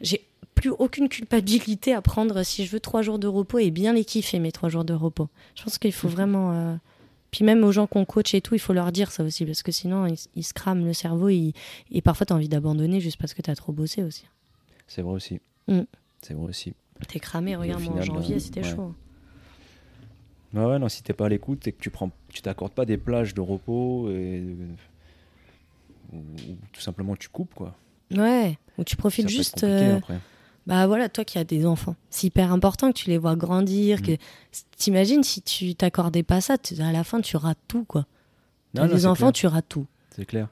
j'ai 0.00 0.24
plus 0.54 0.70
aucune 0.70 1.08
culpabilité 1.08 1.94
à 1.94 2.02
prendre 2.02 2.42
si 2.42 2.64
je 2.66 2.70
veux 2.70 2.80
trois 2.80 3.02
jours 3.02 3.18
de 3.18 3.26
repos 3.26 3.58
et 3.58 3.70
bien 3.70 3.92
les 3.94 4.04
kiffer 4.04 4.38
mes 4.38 4.52
trois 4.52 4.68
jours 4.68 4.84
de 4.84 4.92
repos. 4.94 5.28
Je 5.54 5.62
pense 5.64 5.78
qu'il 5.78 5.92
faut 5.92 6.08
vraiment. 6.08 6.52
euh, 6.52 6.76
Puis 7.30 7.44
même 7.44 7.64
aux 7.64 7.72
gens 7.72 7.86
qu'on 7.86 8.04
coach 8.04 8.34
et 8.34 8.40
tout, 8.40 8.54
il 8.54 8.60
faut 8.60 8.72
leur 8.72 8.92
dire 8.92 9.10
ça 9.10 9.22
aussi, 9.24 9.46
parce 9.46 9.62
que 9.62 9.72
sinon, 9.72 10.06
ils, 10.06 10.18
ils 10.34 10.42
se 10.44 10.52
crament 10.52 10.84
le 10.84 10.92
cerveau 10.92 11.28
et, 11.28 11.52
et 11.90 12.02
parfois, 12.02 12.26
tu 12.26 12.32
as 12.32 12.36
envie 12.36 12.48
d'abandonner 12.48 13.00
juste 13.00 13.16
parce 13.18 13.32
que 13.34 13.40
tu 13.42 13.50
as 13.50 13.56
trop 13.56 13.72
bossé 13.72 14.02
aussi. 14.02 14.24
C'est 14.86 15.02
vrai 15.02 15.14
aussi. 15.14 15.40
Mm. 15.68 15.80
C'est 16.22 16.34
vrai 16.34 16.48
aussi. 16.48 16.74
T'es 17.08 17.20
cramé, 17.20 17.56
regarde, 17.56 17.82
moi, 17.82 17.94
en 17.94 18.02
janvier, 18.02 18.36
euh, 18.36 18.40
c'était 18.40 18.62
ouais. 18.62 18.74
chaud. 18.74 18.94
Ouais, 20.52 20.64
ouais, 20.64 20.78
non, 20.78 20.88
si 20.88 21.02
t'es 21.02 21.12
pas 21.12 21.26
à 21.26 21.28
l'écoute 21.28 21.66
et 21.68 21.72
que 21.72 21.80
tu 21.80 21.90
prends, 21.90 22.10
tu 22.28 22.42
t'accordes 22.42 22.72
pas 22.72 22.84
des 22.84 22.96
plages 22.96 23.34
de 23.34 23.40
repos 23.40 24.10
et 24.10 24.42
ou, 26.12 26.16
ou 26.16 26.56
tout 26.72 26.80
simplement 26.80 27.14
tu 27.16 27.28
coupes 27.28 27.54
quoi. 27.54 27.76
Ouais, 28.10 28.58
ou 28.78 28.84
tu 28.84 28.96
profites 28.96 29.28
juste. 29.28 29.62
euh, 29.62 29.98
après. 29.98 30.18
bah 30.66 30.86
voilà, 30.88 31.08
toi 31.08 31.24
qui 31.24 31.38
as 31.38 31.44
des 31.44 31.64
enfants, 31.66 31.94
c'est 32.10 32.26
hyper 32.26 32.52
important 32.52 32.88
que 32.90 32.98
tu 32.98 33.08
les 33.10 33.18
vois 33.18 33.36
grandir. 33.36 33.98
Mm. 34.00 34.02
Que... 34.02 34.12
T'imagines 34.76 35.22
si 35.22 35.42
tu 35.42 35.74
t'accordais 35.76 36.24
pas 36.24 36.40
ça, 36.40 36.56
à 36.80 36.92
la 36.92 37.04
fin, 37.04 37.20
tu 37.20 37.36
rates 37.36 37.58
tout, 37.68 37.84
quoi. 37.84 38.06
Non, 38.74 38.86
non, 38.86 39.04
enfants, 39.06 39.30
clair, 39.30 39.32
tu 39.32 39.46
rates 39.46 39.68
tout. 39.68 39.86
c'est 40.16 40.24
clair. 40.24 40.48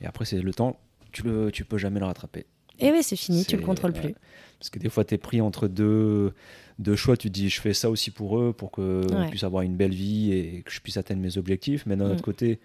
Et 0.00 0.06
après 0.06 0.24
c'est 0.24 0.40
le 0.40 0.54
temps, 0.54 0.76
tu 1.12 1.22
le, 1.22 1.50
tu 1.52 1.64
peux 1.64 1.78
jamais 1.78 2.00
le 2.00 2.06
rattraper. 2.06 2.46
Et 2.78 2.90
oui, 2.90 3.02
c'est 3.02 3.16
fini, 3.16 3.44
tu 3.44 3.56
le 3.56 3.62
contrôles 3.62 3.92
plus. 3.92 4.14
Parce 4.58 4.70
que 4.70 4.78
des 4.78 4.88
fois, 4.88 5.04
tu 5.04 5.14
es 5.14 5.18
pris 5.18 5.40
entre 5.40 5.68
deux, 5.68 6.32
deux 6.78 6.96
choix. 6.96 7.16
Tu 7.16 7.28
te 7.28 7.32
dis, 7.34 7.48
je 7.48 7.60
fais 7.60 7.74
ça 7.74 7.90
aussi 7.90 8.10
pour 8.10 8.38
eux, 8.38 8.52
pour 8.52 8.70
qu'on 8.70 9.02
Ouais. 9.12 9.28
puisse 9.28 9.44
avoir 9.44 9.62
une 9.62 9.76
belle 9.76 9.94
vie 9.94 10.32
et 10.32 10.62
que 10.64 10.70
je 10.72 10.80
puisse 10.80 10.96
atteindre 10.96 11.20
mes 11.20 11.36
objectifs. 11.38 11.84
Mais 11.86 11.96
d'un 11.96 12.08
Mm. 12.08 12.12
autre 12.12 12.22
côté, 12.22 12.58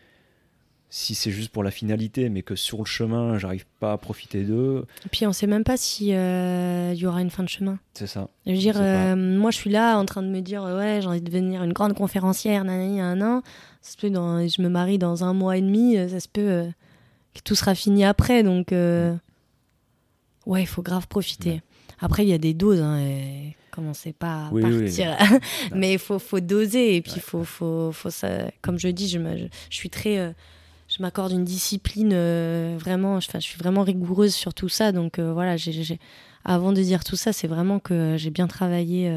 si 0.90 1.16
c'est 1.16 1.32
juste 1.32 1.52
pour 1.52 1.64
la 1.64 1.72
finalité, 1.72 2.28
mais 2.30 2.42
que 2.42 2.56
sur 2.56 2.80
le 2.80 2.86
chemin, 2.86 3.38
j'arrive 3.38 3.66
pas 3.80 3.94
à 3.94 3.98
profiter 3.98 4.44
d'eux, 4.44 4.86
Et 5.06 5.10
puis 5.10 5.26
on 5.26 5.32
sait 5.32 5.48
même 5.48 5.64
pas 5.64 5.78
si 5.78 6.14
euh, 6.14 6.92
il 6.94 7.00
y 7.00 7.06
aura 7.06 7.22
une 7.22 7.30
fin 7.30 7.44
de 7.44 7.50
chemin. 7.50 7.80
c'est 7.94 8.08
ça. 8.08 8.28
Je 8.46 8.52
veux 8.52 8.58
dire, 8.58 8.76
euh, 8.78 9.16
moi 9.16 9.52
je 9.52 9.58
suis 9.58 9.70
là 9.70 9.98
en 9.98 10.04
train 10.06 10.22
de 10.22 10.28
me 10.28 10.42
dire, 10.42 10.64
euh, 10.66 10.78
ouais, 10.78 11.00
j'ai 11.02 11.08
envie 11.08 11.22
de 11.22 11.26
devenir 11.30 11.64
une 11.64 11.72
grande 11.72 11.94
conférencière, 11.94 12.66
nanani, 12.66 12.98
nanana. 12.98 13.42
Ça 13.82 13.94
se 13.94 13.98
peut, 13.98 14.10
dans, 14.10 14.46
je 14.46 14.62
me 14.62 14.68
marie 14.68 14.98
dans 14.98 15.24
un 15.24 15.34
mois 15.34 15.56
et 15.58 15.62
demi, 15.62 15.98
euh, 15.98 16.10
ça 16.10 16.20
se 16.20 16.28
peut 16.28 16.42
euh, 16.42 16.68
que 17.34 17.40
tout 17.44 17.56
sera 17.56 17.74
fini 17.74 18.04
après. 18.04 18.44
Donc, 18.44 18.74
euh, 18.74 19.16
ouais, 20.52 20.64
il 20.64 20.68
faut 20.68 20.82
grave 20.82 21.08
profiter. 21.08 21.50
Ouais. 21.52 21.62
Après, 22.00 22.24
il 22.26 22.30
y 22.30 22.34
a 22.34 22.38
des 22.38 22.54
doses, 22.54 22.82
hein, 22.82 23.00
et 23.00 23.56
commencez 23.72 24.12
pas 24.14 24.48
à 24.48 24.50
Oui, 24.52 24.64
oui. 24.64 24.82
partir. 24.84 25.18
Mais 25.76 25.94
il 25.94 26.00
faut, 26.00 26.20
faut 26.20 26.40
doser, 26.40 26.96
et 26.96 27.02
puis 27.02 27.14
il 27.18 27.22
faut, 27.22 27.44
faut, 27.44 27.92
faut 27.92 28.10
ça. 28.10 28.52
Comme 28.62 28.78
je 28.80 28.88
dis, 28.90 29.08
je, 29.08 29.20
me- 29.20 29.38
je, 29.38 29.46
je 29.70 29.76
suis 29.76 29.90
très. 29.90 30.18
euh, 30.18 30.32
je 30.88 31.02
m'accorde 31.02 31.32
une 31.32 31.46
discipline 31.46 32.12
euh, 32.12 32.76
vraiment, 32.78 33.16
enfin, 33.16 33.40
je 33.40 33.46
suis 33.46 33.58
vraiment 33.58 33.82
rigoureuse 33.84 34.34
sur 34.36 34.54
tout 34.54 34.68
ça. 34.68 34.92
Donc 34.92 35.20
euh, 35.20 35.32
voilà, 35.32 35.56
j'ai, 35.56 36.00
avant 36.44 36.74
de 36.74 36.82
dire 36.82 37.04
tout 37.06 37.16
ça, 37.16 37.32
c'est 37.32 37.48
vraiment 37.48 37.80
que 37.80 38.16
j'ai 38.18 38.30
bien 38.30 38.48
travaillé. 38.48 39.10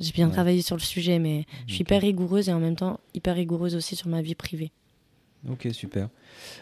j'ai 0.00 0.12
bien 0.12 0.26
Ouais. 0.26 0.32
travaillé 0.32 0.62
sur 0.62 0.74
le 0.76 0.82
sujet, 0.82 1.18
mais 1.20 1.44
je 1.68 1.74
suis 1.74 1.82
hyper 1.82 2.00
rigoureuse 2.02 2.48
et 2.48 2.52
en 2.52 2.58
même 2.58 2.74
temps 2.74 2.98
hyper 3.14 3.36
rigoureuse 3.36 3.76
aussi 3.76 3.94
sur 3.96 4.08
ma 4.08 4.22
vie 4.22 4.34
privée. 4.34 4.72
Ok, 5.50 5.68
super. 5.72 6.08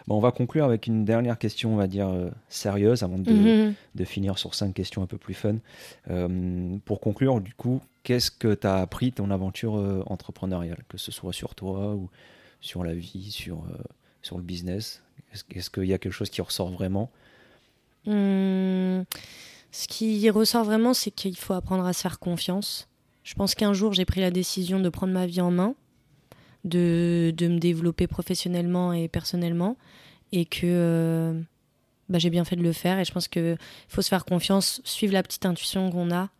Bon, 0.06 0.16
on 0.16 0.20
va 0.20 0.30
conclure 0.30 0.64
avec 0.64 0.86
une 0.86 1.04
dernière 1.04 1.38
question, 1.38 1.72
on 1.72 1.76
va 1.76 1.86
dire 1.86 2.08
euh, 2.08 2.30
sérieuse, 2.48 3.02
avant 3.02 3.18
de, 3.18 3.32
Mhm. 3.32 3.74
de 3.94 4.04
finir 4.04 4.36
sur 4.38 4.54
cinq 4.54 4.74
questions 4.74 5.02
un 5.02 5.06
peu 5.06 5.16
plus 5.18 5.34
fun. 5.34 5.56
Euh, 6.10 6.76
pour 6.84 7.00
conclure, 7.00 7.40
du 7.40 7.54
coup, 7.54 7.80
qu'est-ce 8.02 8.30
que 8.30 8.54
tu 8.54 8.66
as 8.66 8.76
appris 8.76 9.10
de 9.10 9.14
ton 9.16 9.30
aventure 9.30 9.76
euh, 9.78 10.02
entrepreneuriale, 10.06 10.84
que 10.88 10.98
ce 10.98 11.10
soit 11.12 11.32
sur 11.32 11.54
toi 11.54 11.94
ou 11.94 12.10
sur 12.60 12.84
la 12.84 12.94
vie, 12.94 13.30
sur, 13.30 13.64
sur 14.22 14.36
le 14.36 14.42
business? 14.42 15.02
Est-ce 15.32 15.44
est-ce 15.50 15.70
qu'il 15.70 15.84
y 15.86 15.94
a 15.94 15.98
quelque 15.98 16.12
chose 16.12 16.30
qui 16.30 16.42
ressort 16.42 16.70
vraiment? 16.70 17.10
Hum, 18.06 19.04
ce 19.72 19.88
qui 19.88 20.28
ressort 20.30 20.64
vraiment, 20.64 20.94
c'est 20.94 21.10
qu'il 21.10 21.36
faut 21.36 21.54
apprendre 21.54 21.84
à 21.86 21.92
se 21.92 22.02
faire 22.02 22.18
confiance. 22.18 22.88
Je 23.22 23.34
pense 23.34 23.54
qu'un 23.54 23.72
jour, 23.72 23.94
j'ai 23.94 24.04
pris 24.04 24.20
la 24.20 24.30
décision 24.30 24.78
de 24.80 24.88
prendre 24.90 25.12
ma 25.12 25.26
vie 25.26 25.40
en 25.40 25.50
main, 25.50 25.74
de, 26.64 27.32
de 27.36 27.48
me 27.48 27.58
développer 27.58 28.06
professionnellement 28.06 28.92
et 28.92 29.08
personnellement, 29.08 29.76
et 30.32 30.44
que 30.46 30.60
euh, 30.64 31.40
bah, 32.08 32.18
j'ai 32.18 32.30
bien 32.30 32.44
fait 32.44 32.56
de 32.56 32.62
le 32.62 32.72
faire. 32.72 32.98
Et 32.98 33.04
je 33.04 33.12
pense 33.12 33.28
qu'il 33.28 33.56
faut 33.88 34.02
se 34.02 34.08
faire 34.08 34.24
confiance, 34.24 34.80
suivre 34.84 35.12
la 35.12 35.22
petite 35.22 35.46
intuition 35.46 35.90
qu'on 35.90 36.10
a, 36.10 36.30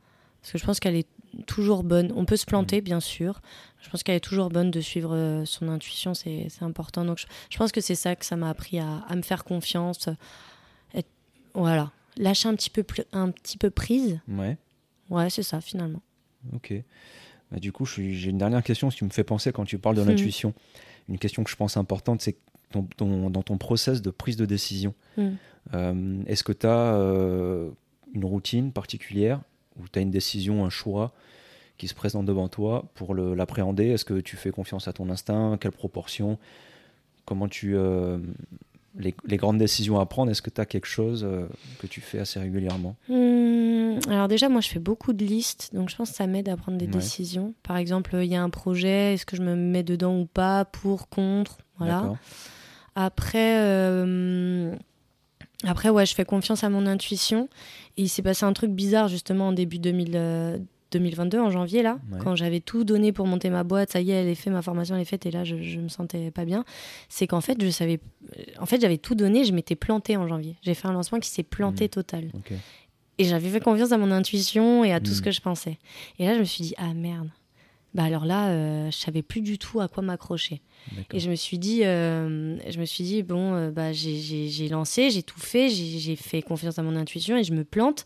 parce 0.41 0.53
que 0.53 0.59
je 0.59 0.65
pense 0.65 0.81
qu'elle 0.81 0.97
est 0.97 1.09
toujours 1.47 1.83
bonne. 1.83 2.13
On 2.17 2.25
peut 2.25 2.37
se 2.37 2.47
planter, 2.47 2.81
bien 2.81 3.01
sûr. 3.01 3.41
Je 3.83 3.91
pense 3.91 4.03
qu'elle 4.03 4.17
est 4.17 4.21
toujours 4.21 4.49
bonne 4.51 4.71
de 4.71 4.81
suivre 4.81 5.15
euh, 5.15 5.45
son 5.45 5.69
intuition, 5.69 6.15
c'est 6.15 6.49
important. 6.63 7.05
Donc 7.05 7.19
je, 7.19 7.27
je 7.51 7.59
pense 7.59 7.71
que 7.73 7.81
c'est 7.81 7.95
ça 7.97 8.17
que 8.17 8.25
ça 8.25 8.37
m'a 8.37 8.49
appris 8.49 8.79
à, 8.79 8.99
à 9.09 9.15
me 9.17 9.23
faire 9.23 9.45
confiance. 9.45 10.09
Être- 10.95 11.09
voilà, 11.55 11.91
lâcher 12.17 12.49
un 12.49 12.55
petit 12.55 12.71
peu, 12.71 12.85
un 13.13 13.31
petit 13.31 13.59
peu 13.59 13.71
prise. 13.71 14.21
Ouais, 14.29 14.57
Ouais, 15.11 15.29
c'est 15.29 15.43
ça 15.43 15.61
finalement. 15.61 16.01
ok. 16.55 16.73
Bah, 17.51 17.59
du 17.61 17.73
coup, 17.73 17.85
j'ai 17.87 18.31
une 18.31 18.39
dernière 18.39 18.63
question, 18.63 18.91
si 18.91 18.99
tu 18.99 19.05
me 19.05 19.11
fais 19.11 19.25
penser 19.25 19.53
quand 19.53 19.65
tu 19.65 19.79
parles 19.79 19.97
de 19.97 20.03
Mhm. 20.03 20.09
l'intuition. 20.09 20.55
Une 21.09 21.19
question 21.19 21.45
que 21.45 21.51
je 21.51 21.57
pense 21.57 21.77
importante, 21.77 22.21
c'est 22.23 22.33
que 22.35 22.39
ton- 22.71 22.89
ton- 22.97 23.31
dans 23.31 23.43
ton 23.43 23.59
process 23.59 24.03
de 24.03 24.11
prise 24.11 24.37
de 24.37 24.47
décision, 24.47 24.95
Mhm. 25.17 25.37
euh, 25.75 26.23
est-ce 26.27 26.43
que 26.45 26.53
tu 26.53 26.67
as 26.67 26.97
une 28.15 28.25
routine 28.25 28.73
particulière 28.73 29.41
ou 29.79 29.85
tu 29.93 29.99
as 29.99 30.03
une 30.03 30.11
décision, 30.11 30.65
un 30.65 30.71
choix 30.71 31.13
qui 31.77 31.89
se 31.89 31.95
présente 31.95 32.25
devant 32.27 32.49
toi 32.49 32.87
pour 32.95 33.15
l'appréhender? 33.15 33.87
Est-ce 33.89 34.05
que 34.05 34.21
tu 34.21 34.37
fais 34.37 34.51
confiance 34.51 34.89
à 34.89 34.93
ton 34.93 35.11
instinct? 35.11 35.59
Quelle 35.61 35.73
proportion? 35.73 36.39
Comment 37.27 37.49
tu. 37.49 37.77
euh, 37.77 38.19
les, 38.99 39.15
les 39.27 39.37
grandes 39.37 39.59
décisions 39.59 39.99
à 39.99 40.07
prendre, 40.07 40.31
est-ce 40.31 40.43
que 40.43 40.51
tu 40.51 40.61
as 40.61 40.67
quelque 40.67 40.87
chose 40.87 41.25
euh, 41.25 41.47
que 41.79 41.87
tu 41.87 42.01
fais 42.01 42.19
assez 42.21 42.39
régulièrement? 42.39 42.95
Hum, 43.11 43.99
alors 44.09 44.29
déjà, 44.29 44.49
moi, 44.49 44.61
je 44.61 44.69
fais 44.69 44.79
beaucoup 44.79 45.13
de 45.13 45.25
listes, 45.25 45.71
donc 45.75 45.89
je 45.91 45.97
pense 45.97 46.11
que 46.11 46.17
ça 46.17 46.27
m'aide 46.27 46.49
à 46.49 46.57
prendre 46.57 46.79
des 46.79 46.87
Ouais. 46.87 46.93
décisions. 46.93 47.55
Par 47.63 47.77
exemple, 47.77 48.17
il 48.23 48.27
y 48.29 48.37
a 48.37 48.43
un 48.43 48.51
projet, 48.51 49.15
est-ce 49.15 49.27
que 49.27 49.37
je 49.37 49.43
me 49.43 49.55
mets 49.57 49.83
dedans 49.83 50.19
ou 50.21 50.27
pas, 50.27 50.65
pour, 50.65 51.09
contre, 51.09 51.59
voilà. 51.79 52.13
Après, 52.97 53.59
euh, 53.59 54.75
après, 55.65 55.89
ouais, 55.89 56.07
je 56.07 56.15
fais 56.15 56.25
confiance 56.25 56.63
à 56.63 56.69
mon 56.71 56.87
intuition. 56.87 57.49
Et 57.97 58.03
il 58.03 58.09
s'est 58.09 58.23
passé 58.23 58.45
un 58.45 58.53
truc 58.53 58.71
bizarre 58.71 59.09
justement 59.09 59.49
en 59.49 59.53
début 59.53 59.79
2000, 59.79 60.13
euh, 60.15 60.59
2022, 60.95 61.39
en 61.39 61.51
janvier, 61.51 61.83
là, 61.83 61.99
Ouais. 62.11 62.19
quand 62.23 62.35
j'avais 62.37 62.61
tout 62.61 62.85
donné 62.85 63.13
pour 63.13 63.27
monter 63.27 63.51
ma 63.51 63.63
boîte. 63.65 63.93
Ça 63.93 64.01
y 64.01 64.11
est, 64.11 64.15
elle 64.15 64.29
est 64.29 64.35
faite, 64.35 64.53
ma 64.53 64.63
formation 64.63 64.95
elle 64.97 65.03
est 65.03 65.05
faite, 65.05 65.27
et 65.27 65.31
là, 65.31 65.45
je, 65.45 65.61
je 65.63 65.79
me 65.81 65.89
sentais 65.89 66.31
pas 66.31 66.45
bien. 66.47 66.65
C'est 67.09 67.27
qu'en 67.27 67.41
fait, 67.43 67.63
je 67.63 67.69
savais, 67.71 68.01
en 68.59 68.67
fait, 68.67 68.81
j'avais 68.81 68.99
tout 68.99 69.15
donné, 69.15 69.45
je 69.45 69.53
m'étais 69.53 69.77
plantée 69.77 70.17
en 70.17 70.27
janvier. 70.27 70.57
J'ai 70.63 70.75
fait 70.75 70.89
un 70.89 70.93
lancement 70.93 71.21
qui 71.21 71.29
s'est 71.29 71.43
planté 71.43 71.85
Mhm. 71.85 71.89
total. 71.91 72.31
Et 73.19 73.25
j'avais 73.25 73.49
fait 73.49 73.61
confiance 73.61 73.93
à 73.93 73.99
mon 73.99 74.11
intuition 74.11 74.83
et 74.85 74.93
à 74.93 74.99
tout 75.01 75.13
ce 75.13 75.23
que 75.23 75.31
je 75.31 75.41
pensais. 75.41 75.79
Et 76.19 76.25
là, 76.27 76.35
je 76.35 76.41
me 76.41 76.45
suis 76.45 76.65
dit, 76.65 76.75
ah 76.79 76.95
merde. 76.95 77.29
Bah 77.95 78.03
alors 78.03 78.25
là, 78.25 78.49
euh, 78.49 78.91
je 78.91 78.97
savais 78.97 79.23
plus 79.23 79.41
du 79.41 79.57
tout 79.57 79.79
à 79.81 79.87
quoi 79.87 80.03
m'accrocher. 80.03 80.63
Et 81.13 81.21
je 81.21 81.31
me 81.31 81.37
suis 81.37 81.59
dit, 81.59 81.85
euh, 81.85 82.57
je 82.69 82.81
me 82.81 82.85
suis 82.87 83.05
dit 83.05 83.23
bon, 83.23 83.55
euh, 83.55 83.71
bah, 83.71 83.93
j'ai- 83.93 84.69
lancé, 84.69 85.11
j'ai 85.11 85.23
tout 85.23 85.39
fait, 85.39 85.69
j'ai 85.71 86.17
fait 86.17 86.43
confiance 86.43 86.77
à 86.81 86.83
mon 86.83 86.97
intuition 86.97 87.37
et 87.37 87.45
je 87.45 87.53
me 87.53 87.63
plante. 87.63 88.05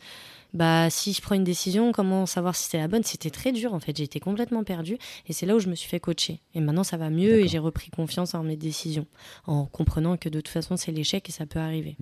Bah 0.54 0.88
si 0.88 1.12
je 1.12 1.20
prends 1.20 1.34
une 1.34 1.44
décision, 1.44 1.92
comment 1.92 2.24
savoir 2.24 2.56
si 2.56 2.68
c'est 2.70 2.78
la 2.78 2.88
bonne? 2.88 3.04
C'était 3.04 3.30
très 3.30 3.52
dur 3.52 3.74
en 3.74 3.80
fait, 3.80 3.96
j'étais 3.96 4.20
complètement 4.20 4.64
perdue 4.64 4.96
et 5.28 5.32
c'est 5.32 5.44
là 5.44 5.54
où 5.54 5.58
je 5.58 5.68
me 5.68 5.74
suis 5.74 5.88
fait 5.88 6.00
coacher. 6.00 6.40
Et 6.54 6.60
maintenant 6.60 6.84
ça 6.84 6.96
va 6.96 7.10
mieux 7.10 7.40
et 7.40 7.48
j'ai 7.48 7.58
repris 7.58 7.90
confiance 7.90 8.34
en 8.34 8.42
mes 8.42 8.56
décisions, 8.56 9.06
en 9.46 9.66
comprenant 9.66 10.16
que 10.16 10.30
de 10.30 10.40
toute 10.40 10.48
façon 10.48 10.76
c'est 10.76 10.90
l'échec 10.92 11.28
et 11.28 11.32
ça 11.32 11.44
peut 11.44 11.58
arriver. 11.58 11.96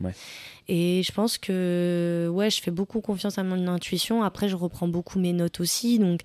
Et 0.68 1.02
je 1.02 1.12
pense 1.12 1.38
que 1.38 2.28
ouais, 2.32 2.50
je 2.50 2.60
fais 2.60 2.70
beaucoup 2.70 3.00
confiance 3.00 3.38
à 3.38 3.42
mon 3.42 3.66
intuition. 3.66 4.22
Après 4.22 4.48
je 4.48 4.56
reprends 4.56 4.88
beaucoup 4.88 5.18
mes 5.18 5.32
notes 5.32 5.58
aussi, 5.58 5.98
donc 5.98 6.20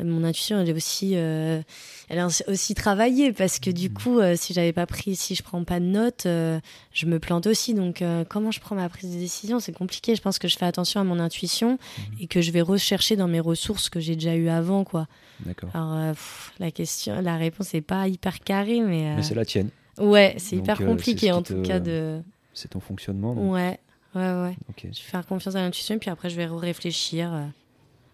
mon 0.00 0.24
intuition 0.24 0.58
elle 0.58 0.70
est 0.70 0.74
aussi, 0.74 1.12
euh, 1.14 1.60
elle 2.08 2.18
est 2.18 2.48
aussi 2.48 2.74
travaillée 2.74 3.32
parce 3.32 3.58
que 3.58 3.70
du 3.70 3.90
mmh. 3.90 3.94
coup 3.94 4.18
euh, 4.18 4.34
si 4.36 4.54
j'avais 4.54 4.72
pas 4.72 4.86
pris, 4.86 5.14
si 5.14 5.34
je 5.34 5.42
prends 5.42 5.62
pas 5.64 5.80
de 5.80 5.86
notes, 5.86 6.24
euh, 6.24 6.58
je 6.92 7.04
me 7.04 7.18
plante 7.18 7.46
aussi. 7.46 7.74
Donc 7.74 8.02
comment 8.30 8.50
je 8.50 8.60
prends 8.60 8.76
ma 8.76 8.88
prise 8.88 9.10
de 9.10 9.18
décision, 9.18 9.60
c'est 9.60 9.72
compliqué. 9.72 10.14
Je 10.14 10.22
pense 10.22 10.38
que 10.38 10.48
je 10.48 10.56
fais 10.56 10.66
attention 10.66 11.00
à 11.00 11.04
mon 11.04 11.18
intuition 11.18 11.65
Mhm. 11.72 12.16
et 12.20 12.26
que 12.26 12.40
je 12.40 12.50
vais 12.50 12.60
rechercher 12.60 13.16
dans 13.16 13.28
mes 13.28 13.40
ressources 13.40 13.88
que 13.88 14.00
j'ai 14.00 14.14
déjà 14.14 14.34
eu 14.34 14.48
avant, 14.48 14.84
quoi. 14.84 15.06
D'accord. 15.40 15.70
Alors, 15.74 15.94
euh, 15.94 16.12
la 16.58 16.70
question, 16.70 17.20
la 17.20 17.36
réponse 17.36 17.74
n'est 17.74 17.80
pas 17.80 18.08
hyper 18.08 18.40
carrée, 18.40 18.80
mais. 18.80 19.16
Mais 19.16 19.22
c'est 19.22 19.34
la 19.34 19.44
tienne. 19.44 19.70
Ouais, 19.98 20.34
c'est 20.38 20.56
hyper 20.56 20.80
euh, 20.80 20.86
compliqué 20.86 21.32
en 21.32 21.42
tout 21.42 21.62
cas 21.62 21.80
de. 21.80 22.22
C'est 22.52 22.68
ton 22.68 22.80
fonctionnement. 22.80 23.34
Ouais, 23.34 23.78
ouais, 24.14 24.22
ouais. 24.22 24.56
Je 24.78 24.86
vais 24.86 24.92
faire 24.94 25.26
confiance 25.26 25.54
à 25.56 25.60
l'intuition, 25.60 25.98
puis 25.98 26.10
après 26.10 26.30
je 26.30 26.36
vais 26.36 26.46
réfléchir. 26.46 27.32
Euh. 27.32 27.46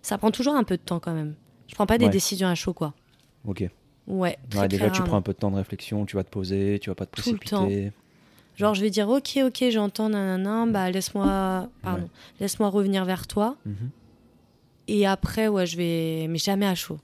Ça 0.02 0.18
prend 0.18 0.30
toujours 0.30 0.54
un 0.54 0.64
peu 0.64 0.76
de 0.76 0.82
temps 0.82 0.98
quand 0.98 1.14
même. 1.14 1.34
Je 1.68 1.74
prends 1.74 1.86
pas 1.86 1.98
des 1.98 2.08
décisions 2.08 2.48
à 2.48 2.54
chaud, 2.54 2.72
quoi. 2.72 2.92
Ok. 3.46 3.64
Ouais. 4.06 4.36
déjà, 4.68 4.90
tu 4.90 5.02
prends 5.02 5.16
un 5.16 5.22
peu 5.22 5.32
de 5.32 5.38
temps 5.38 5.50
de 5.50 5.56
réflexion, 5.56 6.04
tu 6.06 6.16
vas 6.16 6.24
te 6.24 6.30
poser, 6.30 6.78
tu 6.80 6.90
vas 6.90 6.94
pas 6.94 7.06
te 7.06 7.12
précipiter. 7.12 7.92
Genre, 8.56 8.74
je 8.74 8.82
vais 8.82 8.90
dire, 8.90 9.08
ok, 9.08 9.38
ok, 9.46 9.64
j'entends, 9.70 10.08
nanana, 10.08 10.66
bah 10.70 10.90
laisse-moi, 10.90 11.68
pardon, 11.82 12.08
laisse-moi 12.40 12.68
revenir 12.68 13.04
vers 13.04 13.26
toi. 13.26 13.56
Mhm. 13.64 13.90
Et 14.88 15.06
après, 15.06 15.48
ouais, 15.48 15.66
je 15.66 15.76
vais, 15.76 16.26
mais 16.28 16.38
jamais 16.38 16.66
à 16.66 16.74
chaud. 16.74 16.98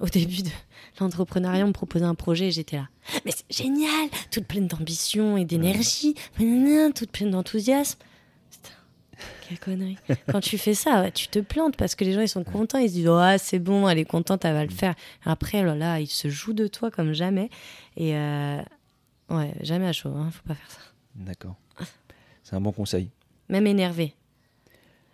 Au 0.00 0.08
début 0.08 0.42
de 0.42 0.50
l'entrepreneuriat, 1.00 1.64
on 1.64 1.68
me 1.68 1.72
proposait 1.72 2.04
un 2.04 2.16
projet 2.16 2.48
et 2.48 2.50
j'étais 2.50 2.76
là. 2.76 2.88
Mais 3.24 3.30
c'est 3.30 3.64
génial, 3.64 4.08
toute 4.32 4.46
pleine 4.46 4.66
d'ambition 4.66 5.36
et 5.36 5.44
d'énergie, 5.44 6.16
toute 6.36 7.12
pleine 7.12 7.30
d'enthousiasme. 7.30 7.98
Quelle 9.48 9.60
connerie. 9.60 9.96
Quand 10.32 10.40
tu 10.40 10.58
fais 10.58 10.74
ça, 10.74 11.10
tu 11.12 11.28
te 11.28 11.38
plantes 11.38 11.76
parce 11.76 11.94
que 11.94 12.04
les 12.04 12.12
gens 12.12 12.20
ils 12.20 12.28
sont 12.28 12.42
contents, 12.42 12.78
ils 12.78 12.88
se 12.88 12.94
disent 12.94 13.08
oh, 13.08 13.20
c'est 13.38 13.60
bon, 13.60 13.88
elle 13.88 13.98
est 13.98 14.04
contente, 14.04 14.44
elle 14.44 14.54
va 14.54 14.64
le 14.64 14.72
mm. 14.72 14.76
faire. 14.76 14.94
Après, 15.24 15.62
là, 15.62 15.76
là, 15.76 16.00
ils 16.00 16.08
se 16.08 16.28
jouent 16.28 16.52
de 16.52 16.66
toi 16.66 16.90
comme 16.90 17.12
jamais. 17.12 17.48
Et 17.96 18.16
euh, 18.16 18.60
Ouais, 19.32 19.54
jamais 19.60 19.86
à 19.86 19.92
chaud, 19.92 20.10
hein, 20.14 20.30
faut 20.30 20.46
pas 20.46 20.54
faire 20.54 20.70
ça. 20.70 20.80
D'accord. 21.14 21.56
C'est 22.42 22.56
un 22.56 22.60
bon 22.60 22.72
conseil. 22.72 23.10
Même 23.48 23.66
énervé. 23.66 24.14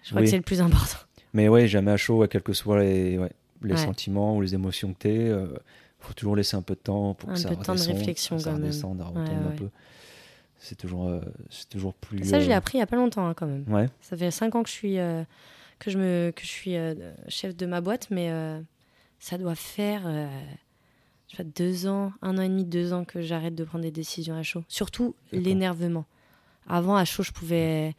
Je 0.03 0.11
crois 0.11 0.23
que 0.23 0.29
c'est 0.29 0.37
le 0.37 0.43
plus 0.43 0.61
important. 0.61 0.99
Mais 1.35 1.49
ouais, 1.49 1.69
jamais 1.69 1.91
à 1.91 1.97
chaud, 1.97 2.27
quels 2.29 2.43
que 2.43 2.53
soient 2.53 2.81
les, 2.81 3.19
les 3.63 3.77
sentiments 3.77 4.37
ou 4.37 4.41
les 4.41 4.55
émotions 4.55 4.93
que 4.95 5.01
tu 5.01 5.09
es, 5.09 5.29
euh, 5.29 5.47
faut 6.01 6.15
toujours 6.15 6.37
laisser 6.37 6.57
un 6.57 6.63
peu 6.63 6.75
de 6.75 6.81
temps 6.81 7.15
pour 7.15 7.31
un 7.31 7.35
que 7.35 7.39
ça 7.39 7.49
peu 7.49 7.57
de 7.57 7.63
temps 7.63 7.75
de 7.75 7.81
réflexion 7.81 8.39
ça, 8.39 8.53
quand 8.53 8.59
même. 8.59 9.47
un 9.47 9.57
peu. 9.57 9.69
C'est 10.61 10.77
toujours, 10.77 11.09
euh, 11.09 11.21
c'est 11.51 11.69
toujours 11.69 11.95
plus. 11.95 12.25
Ça, 12.25 12.41
je 12.41 12.47
l'ai 12.47 12.55
euh, 12.55 12.57
appris 12.57 12.79
il 12.79 12.81
y 12.81 12.83
a 12.83 12.87
pas 12.87 12.97
longtemps 12.97 13.29
hein, 13.29 13.35
quand 13.35 13.47
même. 13.47 13.65
Ouais. 13.69 13.89
Ça 14.01 14.17
fait 14.17 14.31
5 14.31 14.55
ans 14.57 14.63
que 14.63 14.69
je 14.69 14.75
suis, 14.75 14.97
que 15.79 15.91
je 15.91 15.99
me, 15.99 16.33
que 16.35 16.43
je 16.43 16.49
suis 16.49 16.77
chef 17.29 17.57
de 17.57 17.67
ma 17.67 17.81
boîte, 17.81 18.09
mais 18.11 18.33
ça 19.19 19.39
doit 19.39 19.55
faire 19.55 20.03
je 21.29 21.37
sais 21.37 21.45
deux 21.45 21.87
ans, 21.87 22.13
un 22.23 22.39
an 22.39 22.43
et 22.43 22.49
demi, 22.49 22.65
deux 22.65 22.93
ans 22.93 23.05
que 23.05 23.21
j'arrête 23.21 23.55
de 23.55 23.65
prendre 23.65 23.85
des 23.85 23.91
décisions 23.91 24.35
à 24.35 24.43
chaud. 24.43 24.65
Surtout 24.69 25.15
l'énervement. 25.31 26.07
Avant, 26.67 26.97
à 26.97 27.05
chaud, 27.05 27.23
je 27.23 27.33
pouvais 27.33 27.95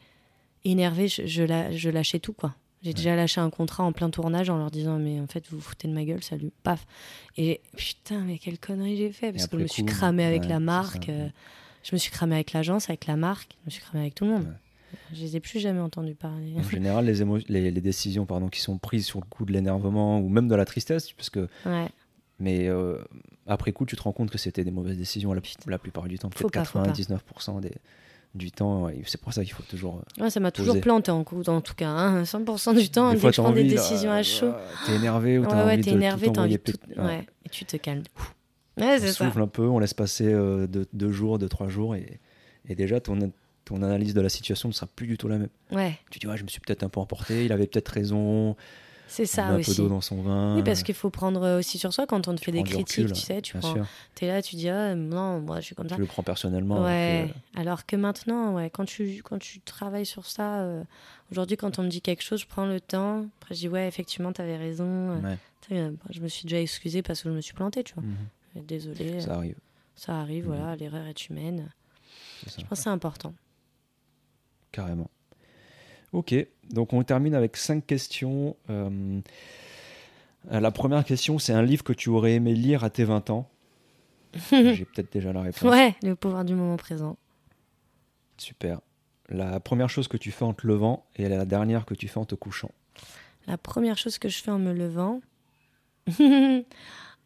énerver, 0.65 1.07
je, 1.07 1.25
je, 1.25 1.89
lâchais 1.89 2.19
tout, 2.19 2.33
quoi. 2.33 2.55
J'ai 2.81 2.93
déjà 2.93 3.15
lâché 3.15 3.41
un 3.41 3.49
contrat 3.49 3.83
en 3.83 3.91
plein 3.91 4.09
tournage 4.09 4.49
en 4.49 4.57
leur 4.57 4.71
disant 4.71 4.97
mais 4.99 5.19
en 5.19 5.27
fait 5.27 5.45
vous 5.49 5.57
vous 5.57 5.61
foutez 5.61 5.89
de 5.89 5.93
ma 5.93 6.05
gueule 6.05 6.23
salut 6.23 6.49
paf 6.63 6.87
et 7.35 7.59
putain 7.75 8.21
mais 8.21 8.37
quelle 8.37 8.57
connerie 8.57 8.95
j'ai 8.95 9.11
fait 9.11 9.33
parce 9.33 9.47
que 9.47 9.57
je 9.57 9.63
me 9.63 9.67
suis 9.67 9.83
cramé 9.83 10.23
avec 10.23 10.45
la 10.45 10.61
marque 10.61 11.09
euh, 11.09 11.27
je 11.83 11.93
me 11.93 11.97
suis 11.97 12.09
cramé 12.09 12.35
avec 12.35 12.53
l'agence 12.53 12.89
avec 12.89 13.05
la 13.05 13.17
marque 13.17 13.57
je 13.63 13.65
me 13.65 13.71
suis 13.71 13.81
cramé 13.81 14.03
avec 14.03 14.15
tout 14.15 14.23
le 14.23 14.31
monde 14.31 14.55
je 15.11 15.19
les 15.19 15.35
ai 15.35 15.41
plus 15.41 15.59
jamais 15.59 15.81
entendus 15.81 16.15
parler 16.15 16.53
en 16.57 16.63
général 16.63 17.05
les, 17.05 17.21
les, 17.49 17.69
les, 17.69 17.81
décisions 17.81 18.25
pardon 18.25 18.47
qui 18.47 18.61
sont 18.61 18.77
prises 18.77 19.05
sur 19.05 19.19
le 19.19 19.25
coup 19.25 19.43
de 19.43 19.51
l'énervement 19.51 20.21
ou 20.21 20.29
même 20.29 20.47
de 20.47 20.55
la 20.55 20.63
tristesse 20.63 21.11
parce 21.11 21.29
que 21.29 21.49
ouais. 21.65 21.89
Mais 22.39 22.67
euh, 22.67 22.97
après 23.47 23.71
coup, 23.71 23.85
tu 23.85 23.95
te 23.95 24.01
rends 24.01 24.13
compte 24.13 24.31
que 24.31 24.37
c'était 24.37 24.63
des 24.63 24.71
mauvaises 24.71 24.97
décisions 24.97 25.33
la, 25.33 25.41
la 25.67 25.77
plupart 25.77 26.07
du 26.07 26.17
temps. 26.17 26.29
Peut-être 26.29 26.77
99% 26.77 27.59
des, 27.59 27.73
du 28.35 28.51
temps. 28.51 28.89
C'est 29.05 29.19
pour 29.19 29.33
ça 29.33 29.43
qu'il 29.43 29.53
faut 29.53 29.63
toujours. 29.63 30.01
Euh, 30.19 30.23
ouais, 30.23 30.29
ça 30.29 30.39
m'a 30.39 30.51
toujours 30.51 30.79
planté 30.79 31.11
en, 31.11 31.23
coup, 31.23 31.41
en 31.47 31.61
tout 31.61 31.75
cas. 31.75 32.23
100% 32.23 32.69
hein. 32.69 32.73
du 32.79 32.89
temps, 32.89 33.13
dès 33.13 33.19
que 33.19 33.31
je 33.31 33.41
prends 33.41 33.51
des 33.51 33.63
décisions 33.63 34.11
à 34.11 34.23
chaud. 34.23 34.53
T'es 34.85 34.95
énervé 34.95 35.37
ou 35.37 35.45
t'as 35.45 35.65
ouais, 35.65 35.73
envie, 35.73 35.89
énervé, 35.89 36.27
as 36.27 36.39
envie 36.39 36.57
de 36.57 37.01
ouais. 37.01 37.25
Et 37.45 37.49
tu 37.49 37.65
te 37.65 37.77
calmes. 37.77 38.03
Ouais, 38.77 38.97
on 39.03 39.07
souffle 39.11 39.41
un 39.41 39.47
peu, 39.47 39.63
on 39.63 39.79
laisse 39.79 39.93
passer 39.93 40.31
euh, 40.31 40.67
deux, 40.93 41.11
jours, 41.11 41.37
deux, 41.37 41.49
trois 41.49 41.67
jours 41.67 41.95
et, 41.95 42.19
et 42.69 42.75
déjà 42.75 43.01
ton, 43.01 43.33
ton 43.65 43.81
analyse 43.81 44.13
de 44.13 44.21
la 44.21 44.29
situation 44.29 44.69
ne 44.69 44.73
sera 44.73 44.87
plus 44.87 45.05
du 45.05 45.17
tout 45.17 45.27
la 45.27 45.37
même. 45.37 45.49
Ouais. 45.71 45.97
Tu 46.09 46.19
dis, 46.19 46.27
ouais, 46.27 46.37
je 46.37 46.43
me 46.43 46.47
suis 46.47 46.61
peut-être 46.61 46.83
un 46.83 46.89
peu 46.89 47.01
emporté, 47.01 47.43
il 47.43 47.51
avait 47.51 47.67
peut-être 47.67 47.89
raison. 47.89 48.55
C'est 49.09 49.25
ça 49.25 49.55
aussi. 49.55 49.71
Un 49.71 49.73
peu 49.73 49.81
d'eau 49.81 49.89
dans 49.89 50.01
son 50.01 50.21
vin. 50.21 50.55
Oui, 50.55 50.63
parce 50.63 50.83
qu'il 50.83 50.93
faut 50.93 51.09
prendre 51.09 51.41
euh, 51.43 51.59
aussi 51.59 51.79
sur 51.79 51.91
soi 51.91 52.05
quand 52.05 52.27
on 52.27 52.35
te 52.35 52.41
fait 52.41 52.51
des 52.51 52.63
critiques, 52.63 53.07
tu 53.07 53.15
sais, 53.15 53.41
tu 53.41 53.57
prends, 53.57 53.75
es 54.21 54.27
là, 54.27 54.41
tu 54.41 54.55
dis 54.55 54.69
ah 54.69 54.95
non, 54.95 55.41
moi 55.41 55.59
je 55.59 55.65
suis 55.65 55.75
comme 55.75 55.89
ça. 55.89 55.95
Tu 55.95 56.01
le 56.01 56.07
prends 56.07 56.23
personnellement. 56.23 56.83
Ouais. 56.83 57.33
Alors 57.55 57.85
que, 57.85 57.95
maintenant, 57.95 58.53
ouais, 58.55 58.69
quand 58.69 58.85
tu 58.85 59.21
quand 59.23 59.39
tu 59.39 59.59
travailles 59.61 60.05
sur 60.05 60.25
ça, 60.25 60.59
euh, 60.61 60.83
aujourd'hui 61.31 61.57
quand 61.57 61.79
on 61.79 61.83
me 61.83 61.89
dit 61.89 62.01
quelque 62.01 62.23
chose, 62.23 62.41
je 62.41 62.47
prends 62.47 62.65
le 62.65 62.79
temps. 62.79 63.25
Après 63.41 63.55
je 63.55 63.61
dis 63.61 63.67
ouais, 63.67 63.87
effectivement, 63.87 64.31
tu 64.31 64.41
avais 64.41 64.57
raison. 64.57 65.21
Euh, 65.71 65.91
je 66.09 66.19
me 66.21 66.27
suis 66.27 66.43
déjà 66.43 66.61
excusée 66.61 67.01
parce 67.01 67.21
que 67.21 67.29
je 67.29 67.33
me 67.35 67.41
suis 67.41 67.53
plantée, 67.53 67.83
tu 67.83 67.93
vois. 67.95 68.03
Mhm. 68.03 68.65
Désolée. 68.65 69.21
Ça 69.21 69.35
arrive. 69.35 69.57
Ça 69.95 70.19
arrive, 70.19 70.47
mhm. 70.47 70.55
voilà, 70.55 70.75
l'erreur 70.75 71.05
est 71.07 71.29
humaine. 71.29 71.71
je 72.45 72.61
pense 72.61 72.69
que 72.69 72.75
c'est 72.75 72.89
important. 72.89 73.33
Carrément. 74.71 75.09
Ok, 76.11 76.33
donc 76.69 76.93
on 76.93 77.03
termine 77.03 77.35
avec 77.35 77.57
cinq 77.57 77.85
questions. 77.85 78.55
Euh, 78.69 79.21
la 80.49 80.71
première 80.71 81.03
question, 81.03 81.39
c'est 81.39 81.53
un 81.53 81.61
livre 81.61 81.83
que 81.83 81.93
tu 81.93 82.09
aurais 82.09 82.33
aimé 82.33 82.53
lire 82.53 82.83
à 82.83 82.89
tes 82.89 83.03
20 83.03 83.29
ans. 83.29 83.49
J'ai 84.51 84.85
peut-être 84.85 85.11
déjà 85.11 85.33
la 85.33 85.41
réponse. 85.41 85.61
Ouais, 85.61 85.95
le 86.03 86.15
pouvoir 86.15 86.45
du 86.45 86.55
moment 86.55 86.77
présent. 86.77 87.17
Super. 88.37 88.79
La 89.27 89.59
première 89.59 89.89
chose 89.89 90.07
que 90.07 90.17
tu 90.17 90.31
fais 90.31 90.45
en 90.45 90.53
te 90.53 90.65
levant 90.65 91.05
et 91.15 91.27
la 91.27 91.45
dernière 91.45 91.85
que 91.85 91.93
tu 91.93 92.07
fais 92.07 92.19
en 92.19 92.25
te 92.25 92.35
couchant. 92.35 92.71
La 93.47 93.57
première 93.57 93.97
chose 93.97 94.17
que 94.17 94.29
je 94.29 94.41
fais 94.41 94.51
en 94.51 94.59
me 94.59 94.73
levant. 94.73 95.21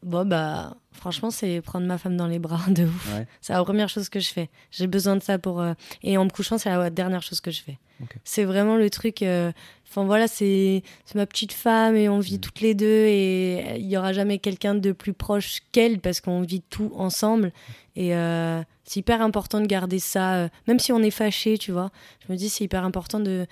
bon, 0.04 0.26
bah, 0.26 0.78
franchement, 0.92 1.32
c'est 1.32 1.62
prendre 1.62 1.86
ma 1.86 1.98
femme 1.98 2.18
dans 2.18 2.28
les 2.28 2.40
bras 2.40 2.62
de 2.70 2.86
ouf. 2.86 3.10
C'est 3.42 3.54
la 3.54 3.64
première 3.64 3.90
chose 3.90 4.10
que 4.10 4.20
je 4.20 4.32
fais. 4.32 4.50
J'ai 4.72 4.88
besoin 4.88 5.16
de 5.16 5.24
ça 5.24 5.38
pour. 5.40 5.62
Euh, 5.62 5.74
et 6.02 6.18
en 6.18 6.26
me 6.26 6.30
couchant, 6.30 6.58
c'est 6.58 6.70
la 6.70 6.90
dernière 6.90 7.24
chose 7.24 7.42
que 7.42 7.52
je 7.52 7.62
fais. 7.62 7.78
C'est 8.24 8.44
vraiment 8.44 8.76
le 8.76 8.90
truc. 8.90 9.22
Euh, 9.22 9.52
enfin 9.90 10.06
voilà, 10.06 10.28
c'est 10.28 10.84
ma 11.16 11.26
petite 11.26 11.54
femme 11.54 11.96
et 11.96 12.10
on 12.10 12.20
vit 12.20 12.38
mm. 12.38 12.42
toutes 12.42 12.62
les 12.62 12.74
deux 12.74 13.06
et 13.06 13.78
il 13.78 13.88
y 13.88 13.98
aura 13.98 14.14
jamais 14.14 14.40
quelqu'un 14.40 14.76
de 14.76 14.92
plus 14.92 15.14
proche 15.14 15.60
qu'elle 15.72 16.00
parce 16.00 16.22
qu'on 16.22 16.42
vit 16.42 16.62
tout 16.62 16.92
ensemble. 16.96 17.52
Et 17.96 18.16
euh, 18.16 18.62
c'est 18.84 19.02
hyper 19.02 19.22
important 19.22 19.62
de 19.62 19.68
garder 19.68 20.00
ça, 20.00 20.36
euh, 20.36 20.50
même 20.68 20.80
si 20.80 20.92
on 20.92 21.02
est 21.02 21.12
fâché, 21.12 21.58
tu 21.58 21.72
vois. 21.72 21.92
Je 22.26 22.32
me 22.32 22.38
dis 22.38 22.50
c'est 22.50 22.64
hyper 22.64 22.84
important 22.84 23.20
de 23.20 23.46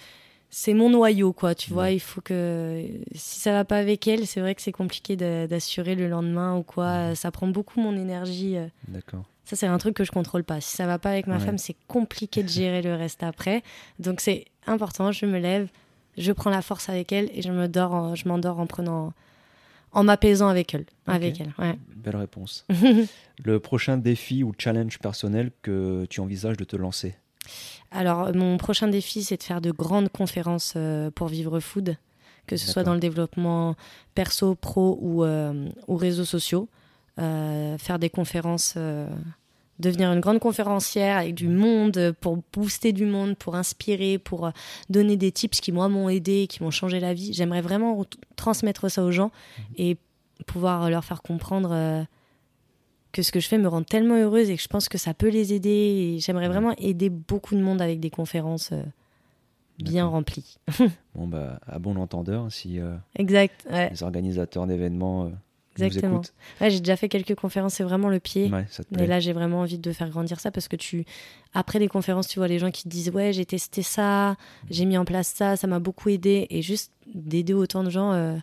c'est 0.53 0.73
mon 0.73 0.89
noyau, 0.89 1.31
quoi. 1.31 1.55
Tu 1.55 1.71
vois, 1.71 1.91
il 1.91 2.01
faut 2.01 2.19
que 2.19 2.85
si 3.15 3.39
ça 3.39 3.53
va 3.53 3.63
pas 3.63 3.77
avec 3.77 4.05
elle, 4.07 4.27
c'est 4.27 4.41
vrai 4.41 4.53
que 4.53 4.61
c'est 4.61 4.73
compliqué 4.73 5.15
d'assurer 5.15 5.95
le 5.95 6.09
lendemain 6.09 6.57
ou 6.57 6.61
quoi. 6.61 7.15
Ça 7.15 7.31
prend 7.31 7.47
beaucoup 7.47 7.79
mon 7.79 7.95
énergie. 7.95 8.57
D'accord. 8.89 9.23
Ça, 9.45 9.55
c'est 9.55 9.65
un 9.65 9.77
truc 9.77 9.95
que 9.95 10.03
je 10.03 10.11
contrôle 10.11 10.43
pas. 10.43 10.61
Si 10.61 10.75
ça 10.75 10.85
va 10.85 10.99
pas 10.99 11.09
avec 11.09 11.25
ma 11.25 11.39
femme, 11.39 11.57
c'est 11.57 11.75
compliqué 11.87 12.43
de 12.43 12.49
gérer 12.49 12.81
le 12.81 12.95
reste 12.95 13.23
après. 13.23 13.63
Donc, 13.99 14.19
c'est 14.19 14.45
important. 14.67 15.11
Je 15.11 15.25
me 15.25 15.39
lève, 15.39 15.69
je 16.17 16.31
prends 16.33 16.49
la 16.49 16.61
force 16.61 16.89
avec 16.89 17.11
elle 17.11 17.29
et 17.33 17.41
je 17.41 17.51
me 17.51 17.67
dors, 17.67 18.15
je 18.15 18.27
m'endors 18.27 18.59
en 18.59 18.67
prenant, 18.67 19.13
en 19.93 20.03
m'apaisant 20.03 20.49
avec 20.49 20.73
elle. 20.73 20.85
Avec 21.07 21.39
elle. 21.39 21.53
Ouais. 21.57 21.77
Belle 21.95 22.17
réponse. 22.17 22.65
le 23.43 23.59
prochain 23.59 23.97
défi 23.97 24.43
ou 24.43 24.53
challenge 24.57 24.99
personnel 24.99 25.51
que 25.61 26.05
tu 26.09 26.19
envisages 26.19 26.57
de 26.57 26.65
te 26.65 26.75
lancer? 26.75 27.15
Alors, 27.91 28.33
mon 28.33 28.57
prochain 28.57 28.87
défi, 28.87 29.23
c'est 29.23 29.37
de 29.37 29.43
faire 29.43 29.61
de 29.61 29.71
grandes 29.71 30.09
conférences 30.09 30.73
euh, 30.77 31.11
pour 31.11 31.27
Vivre 31.27 31.59
Food, 31.59 31.97
que 32.47 32.55
ce 32.55 32.67
soit 32.67 32.83
dans 32.83 32.93
le 32.93 32.99
développement 32.99 33.75
perso, 34.15 34.55
pro 34.55 34.97
ou, 35.01 35.23
euh, 35.23 35.67
ou 35.87 35.97
réseaux 35.97 36.25
sociaux. 36.25 36.69
Euh, 37.19 37.77
faire 37.77 37.99
des 37.99 38.09
conférences 38.09 38.77
devenir 39.79 40.13
une 40.13 40.19
grande 40.19 40.39
conférencière 40.39 41.17
avec 41.17 41.33
du 41.33 41.47
monde 41.47 42.15
pour 42.21 42.37
booster 42.53 42.93
du 42.93 43.05
monde, 43.05 43.35
pour 43.35 43.55
inspirer, 43.55 44.19
pour 44.19 44.51
donner 44.89 45.17
des 45.17 45.31
tips 45.31 45.59
qui 45.59 45.71
moi 45.71 45.89
m'ont 45.89 46.07
aidé, 46.07 46.45
qui 46.47 46.63
m'ont 46.63 46.71
changé 46.71 46.99
la 46.99 47.15
vie. 47.15 47.33
J'aimerais 47.33 47.61
vraiment 47.61 48.05
transmettre 48.35 48.89
ça 48.91 49.03
aux 49.03 49.11
gens 49.11 49.31
mhm. 49.57 49.65
et 49.77 49.97
pouvoir 50.45 50.89
leur 50.89 51.03
faire 51.03 51.23
comprendre 51.23 52.05
que 53.11 53.21
ce 53.21 53.31
que 53.31 53.39
je 53.39 53.47
fais 53.47 53.57
me 53.57 53.67
rend 53.67 53.83
tellement 53.83 54.15
heureuse 54.15 54.49
et 54.49 54.55
que 54.55 54.61
je 54.61 54.67
pense 54.67 54.89
que 54.89 54.97
ça 54.97 55.13
peut 55.13 55.29
les 55.29 55.53
aider. 55.53 56.17
J'aimerais 56.19 56.47
vraiment 56.47 56.73
aider 56.77 57.09
beaucoup 57.09 57.55
de 57.55 57.61
monde 57.61 57.81
avec 57.81 57.99
des 57.99 58.09
conférences. 58.09 58.71
Euh. 58.71 58.83
bien 59.79 60.05
rempli. 60.05 60.57
bon, 61.15 61.27
bah, 61.27 61.59
à 61.65 61.79
bon 61.79 61.97
entendeur, 61.97 62.51
si 62.51 62.79
euh, 62.79 62.95
exact, 63.15 63.67
les 63.69 64.03
organisateurs 64.03 64.67
d'événements 64.67 65.25
euh, 65.25 65.29
Exactement. 65.77 66.15
Nous 66.15 66.19
écoutent. 66.19 66.33
Ouais, 66.59 66.69
j'ai 66.69 66.79
déjà 66.79 66.97
fait 66.97 67.09
quelques 67.09 67.35
conférences, 67.35 67.75
c'est 67.75 67.83
vraiment 67.83 68.09
le 68.09 68.19
pied. 68.19 68.51
Ouais, 68.51 68.65
ça 68.69 68.83
te 68.83 68.93
plaît. 68.93 69.05
Et 69.05 69.07
là, 69.07 69.19
j'ai 69.19 69.31
vraiment 69.31 69.61
envie 69.61 69.79
de 69.79 69.91
faire 69.93 70.09
grandir 70.09 70.39
ça 70.39 70.51
parce 70.51 70.67
que 70.67 70.75
tu, 70.75 71.05
après 71.53 71.79
les 71.79 71.87
conférences, 71.87 72.27
tu 72.27 72.39
vois 72.39 72.49
les 72.49 72.59
gens 72.59 72.71
qui 72.71 72.83
te 72.83 72.89
disent 72.89 73.09
Ouais, 73.09 73.31
j'ai 73.33 73.45
testé 73.45 73.81
ça, 73.81 74.35
j'ai 74.69 74.85
mis 74.85 74.97
en 74.97 75.05
place 75.05 75.29
ça, 75.29 75.55
ça 75.55 75.67
m'a 75.67 75.79
beaucoup 75.79 76.09
aidé. 76.09 76.45
Et 76.49 76.61
juste 76.61 76.91
d'aider 77.13 77.53
autant 77.53 77.83
de 77.83 77.89
gens, 77.89 78.37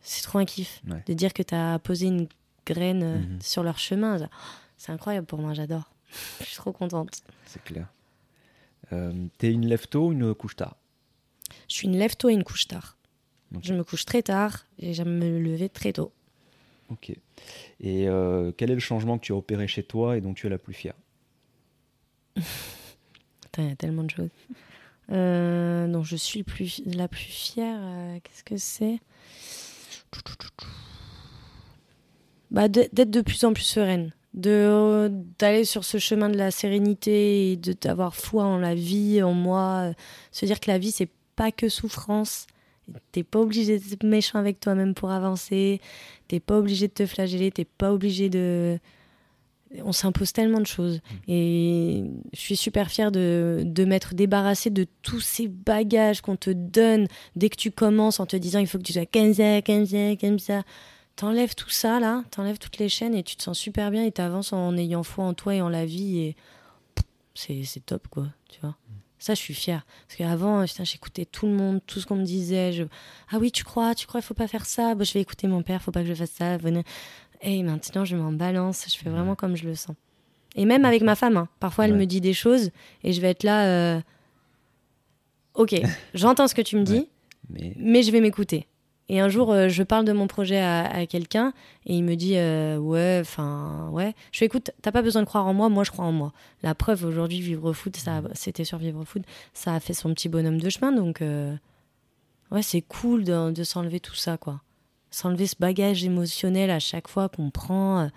c'est 0.00 0.22
trop 0.22 0.38
un 0.38 0.44
kiff. 0.44 0.82
De 1.06 1.12
dire 1.12 1.32
que 1.34 1.42
tu 1.42 1.54
as 1.54 1.78
posé 1.78 2.06
une 2.06 2.26
graine 2.66 3.20
mhm. 3.20 3.40
sur 3.40 3.62
leur 3.62 3.78
chemin, 3.78 4.28
c'est 4.76 4.92
incroyable 4.92 5.26
pour 5.26 5.38
moi, 5.38 5.54
j'adore. 5.54 5.90
Je 6.40 6.44
suis 6.44 6.56
trop 6.56 6.72
contente. 6.72 7.22
C'est 7.46 7.62
clair. 7.62 7.86
Euh, 8.92 9.12
T'es 9.38 9.52
une 9.52 9.66
lève-tôt 9.66 10.08
ou 10.08 10.12
une 10.12 10.34
couche 10.34 10.56
tard? 10.56 10.76
Je 11.68 11.74
suis 11.74 11.86
une 11.86 11.96
lève-tôt 11.96 12.28
et 12.28 12.32
une 12.32 12.44
couche 12.44 12.66
tard. 12.66 12.96
Je 13.62 13.74
me 13.74 13.82
couche 13.82 14.04
très 14.04 14.22
tard 14.22 14.66
et 14.78 14.94
j'aime 14.94 15.18
me 15.18 15.38
lever 15.38 15.68
très 15.68 15.92
tôt. 15.92 16.12
Ok. 16.90 17.10
Et 17.80 18.08
euh, 18.08 18.52
quel 18.56 18.70
est 18.70 18.74
le 18.74 18.80
changement 18.80 19.18
que 19.18 19.24
tu 19.24 19.32
as 19.32 19.36
opéré 19.36 19.68
chez 19.68 19.82
toi 19.82 20.16
et 20.16 20.20
dont 20.20 20.34
tu 20.34 20.46
es 20.46 20.50
la 20.50 20.58
plus 20.58 20.74
fière? 20.74 20.94
Il 23.58 23.68
y 23.68 23.72
a 23.72 23.76
tellement 23.76 24.04
de 24.04 24.10
choses. 24.10 24.30
Euh, 25.10 25.86
dont 25.88 26.02
je 26.02 26.16
suis 26.16 26.42
plus, 26.44 26.82
la 26.86 27.08
plus 27.08 27.20
fière, 27.20 27.78
euh, 27.78 28.18
qu'est-ce 28.22 28.44
que 28.44 28.56
c'est? 28.56 29.00
Bah, 32.50 32.68
D'être 32.68 33.10
de 33.10 33.20
plus 33.20 33.44
en 33.44 33.52
plus 33.52 33.64
sereine 33.64 34.12
de 34.34 35.10
d'aller 35.38 35.64
sur 35.64 35.84
ce 35.84 35.98
chemin 35.98 36.28
de 36.28 36.36
la 36.36 36.50
sérénité 36.50 37.52
et 37.52 37.56
de 37.56 37.72
d'avoir 37.72 38.14
foi 38.14 38.44
en 38.44 38.58
la 38.58 38.74
vie, 38.74 39.22
en 39.22 39.32
moi, 39.32 39.92
se 40.32 40.46
dire 40.46 40.60
que 40.60 40.70
la 40.70 40.78
vie 40.78 40.92
c'est 40.92 41.10
pas 41.36 41.50
que 41.50 41.68
souffrance. 41.68 42.46
T'es 43.12 43.22
pas 43.22 43.38
obligé 43.38 43.78
d'être 43.78 44.04
méchant 44.04 44.38
avec 44.38 44.58
toi-même 44.58 44.94
pour 44.94 45.10
avancer. 45.10 45.80
T'es 46.28 46.40
pas 46.40 46.58
obligé 46.58 46.88
de 46.88 46.92
te 46.92 47.06
flageller. 47.06 47.52
T'es 47.52 47.64
pas 47.64 47.92
obligé 47.92 48.28
de. 48.28 48.78
On 49.84 49.92
s'impose 49.92 50.32
tellement 50.32 50.58
de 50.58 50.66
choses. 50.66 50.96
Mm. 50.96 51.16
Et 51.28 52.04
je 52.32 52.40
suis 52.40 52.56
super 52.56 52.90
fière 52.90 53.12
de, 53.12 53.62
de 53.64 53.84
m'être 53.84 54.14
débarrassée 54.14 54.70
de 54.70 54.86
tous 55.02 55.20
ces 55.20 55.46
bagages 55.46 56.20
qu'on 56.20 56.34
te 56.34 56.50
donne 56.50 57.06
dès 57.36 57.48
que 57.48 57.56
tu 57.56 57.70
commences 57.70 58.18
en 58.18 58.26
te 58.26 58.36
disant 58.36 58.58
il 58.58 58.66
faut 58.66 58.78
que 58.78 58.82
tu 58.82 58.92
sois 58.92 59.06
comme 59.06 59.32
ça, 59.34 59.62
comme 59.62 59.86
ça, 59.86 60.16
comme 60.16 60.38
ça 60.40 60.62
t'enlèves 61.20 61.54
tout 61.54 61.68
ça 61.68 62.00
là, 62.00 62.24
t'enlèves 62.30 62.58
toutes 62.58 62.78
les 62.78 62.88
chaînes 62.88 63.14
et 63.14 63.22
tu 63.22 63.36
te 63.36 63.42
sens 63.42 63.58
super 63.58 63.90
bien 63.90 64.06
et 64.06 64.10
t'avances 64.10 64.54
en 64.54 64.74
ayant 64.78 65.02
foi 65.02 65.26
en 65.26 65.34
toi 65.34 65.54
et 65.54 65.60
en 65.60 65.68
la 65.68 65.84
vie 65.84 66.18
et 66.18 66.36
c'est, 67.34 67.84
top 67.84 68.08
quoi, 68.08 68.28
tu 68.48 68.58
vois. 68.60 68.74
Ça, 69.18 69.34
je 69.34 69.38
suis 69.38 69.52
fière. 69.52 69.84
Parce 70.06 70.16
qu'avant, 70.16 70.64
j'écoutais 70.64 71.26
tout 71.26 71.44
le 71.44 71.52
monde, 71.52 71.82
tout 71.86 72.00
ce 72.00 72.06
qu'on 72.06 72.16
me 72.16 72.24
disait. 72.24 72.72
Je... 72.72 72.84
Ah 73.30 73.36
oui, 73.38 73.52
tu 73.52 73.64
crois, 73.64 73.94
tu 73.94 74.06
crois, 74.06 74.20
il 74.20 74.22
faut 74.22 74.32
pas 74.32 74.48
faire 74.48 74.64
ça. 74.64 74.94
je 74.98 75.12
vais 75.12 75.20
écouter 75.20 75.46
mon 75.46 75.62
père, 75.62 75.82
faut 75.82 75.90
pas 75.90 76.00
que 76.00 76.08
je 76.08 76.14
fasse 76.14 76.30
ça. 76.30 76.56
Et 77.42 77.62
maintenant, 77.62 78.06
je 78.06 78.16
m'en 78.16 78.32
balance. 78.32 78.86
Je 78.88 78.96
fais 78.96 79.10
vraiment 79.10 79.34
comme 79.34 79.56
je 79.56 79.64
le 79.66 79.74
sens. 79.74 79.96
Et 80.56 80.64
même 80.64 80.86
avec 80.86 81.02
ma 81.02 81.16
femme, 81.16 81.36
hein. 81.36 81.48
parfois, 81.60 81.84
elle 81.84 81.94
me 81.94 82.06
dit 82.06 82.22
des 82.22 82.32
choses 82.32 82.70
et 83.04 83.12
je 83.12 83.20
vais 83.20 83.28
être 83.28 83.42
là. 83.42 83.66
Euh, 83.66 84.00
ok, 85.52 85.80
j'entends 86.14 86.48
ce 86.48 86.54
que 86.54 86.62
tu 86.62 86.76
me 86.76 86.82
dis, 86.82 87.06
mais 87.50 88.02
je 88.02 88.10
vais 88.10 88.22
m'écouter. 88.22 88.66
Et 89.12 89.18
un 89.18 89.28
jour, 89.28 89.50
euh, 89.50 89.68
je 89.68 89.82
parle 89.82 90.04
de 90.04 90.12
mon 90.12 90.28
projet 90.28 90.60
à, 90.60 91.04
quelqu'un 91.04 91.52
et 91.84 91.96
il 91.96 92.04
me 92.04 92.14
dit 92.14 92.36
euh, 92.36 92.76
Ouais, 92.76 93.18
enfin, 93.20 93.88
ouais. 93.90 94.14
Je 94.30 94.38
fais 94.38 94.44
Écoute, 94.44 94.70
t'as 94.82 94.92
pas 94.92 95.02
besoin 95.02 95.22
de 95.22 95.26
croire 95.26 95.48
en 95.48 95.52
moi, 95.52 95.68
moi 95.68 95.82
je 95.82 95.90
crois 95.90 96.04
en 96.04 96.12
moi. 96.12 96.32
La 96.62 96.76
preuve, 96.76 97.04
aujourd'hui, 97.04 97.40
Vivre 97.40 97.72
Food, 97.72 97.96
ça, 97.96 98.22
c'était 98.34 98.62
sur 98.62 98.78
Vivre 98.78 99.04
Food, 99.04 99.24
ça 99.52 99.74
a 99.74 99.80
fait 99.80 99.94
son 99.94 100.14
petit 100.14 100.28
bonhomme 100.28 100.60
de 100.60 100.70
chemin. 100.70 100.92
Donc, 100.92 101.22
euh, 101.22 101.52
ouais, 102.52 102.62
c'est 102.62 102.82
cool 102.82 103.24
de, 103.24 103.50
de 103.50 103.64
s'enlever 103.64 103.98
tout 103.98 104.14
ça, 104.14 104.36
quoi. 104.36 104.60
S'enlever 105.10 105.48
ce 105.48 105.56
bagage 105.58 106.04
émotionnel 106.04 106.70
à 106.70 106.78
chaque 106.78 107.08
fois 107.08 107.28
qu'on 107.28 107.50
prend. 107.50 108.08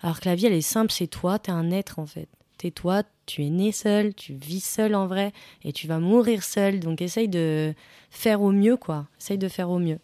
Alors 0.00 0.20
que 0.20 0.28
la 0.28 0.36
vie, 0.36 0.46
elle 0.46 0.52
est 0.52 0.60
simple, 0.60 0.92
c'est 0.92 1.08
toi, 1.08 1.40
t'es 1.40 1.50
un 1.50 1.72
être 1.72 1.98
en 1.98 2.06
fait. 2.06 2.28
T'es 2.56 2.70
toi, 2.70 3.02
tu 3.26 3.44
es 3.44 3.50
né 3.50 3.72
seul, 3.72 4.14
tu 4.14 4.34
vis 4.34 4.62
seul 4.62 4.94
en 4.94 5.08
vrai 5.08 5.32
et 5.64 5.72
tu 5.72 5.88
vas 5.88 5.98
mourir 5.98 6.44
seul. 6.44 6.78
Donc 6.78 7.02
essaye 7.02 7.28
de 7.28 7.74
faire 8.10 8.42
au 8.42 8.52
mieux, 8.52 8.76
quoi. 8.76 9.08
Essaye 9.18 9.38
de 9.38 9.48
faire 9.48 9.70
au 9.70 9.80
mieux. 9.80 9.98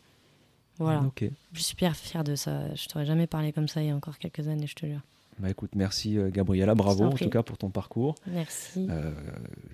Voilà. 0.78 1.05
Je 1.20 1.28
suis 1.55 1.65
super 1.65 1.97
fière 1.97 2.24
de 2.24 2.35
ça. 2.35 2.74
Je 2.74 2.86
t'aurais 2.89 3.07
jamais 3.07 3.27
parlé 3.27 3.53
comme 3.53 3.69
ça 3.69 3.82
il 3.82 3.89
y 3.89 3.90
a 3.90 3.97
encore 3.97 4.19
quelques 4.19 4.48
années, 4.48 4.66
je 4.66 4.74
te 4.74 4.86
jure. 4.86 5.01
Bah 5.39 5.51
écoute, 5.51 5.73
merci 5.74 6.16
euh, 6.16 6.31
Gabriella, 6.31 6.74
bravo 6.74 7.05
en, 7.05 7.11
tout 7.11 7.28
cas 7.28 7.43
pour 7.43 7.59
ton 7.59 7.69
parcours. 7.69 8.15
Merci. 8.27 8.86
Euh, 8.89 9.12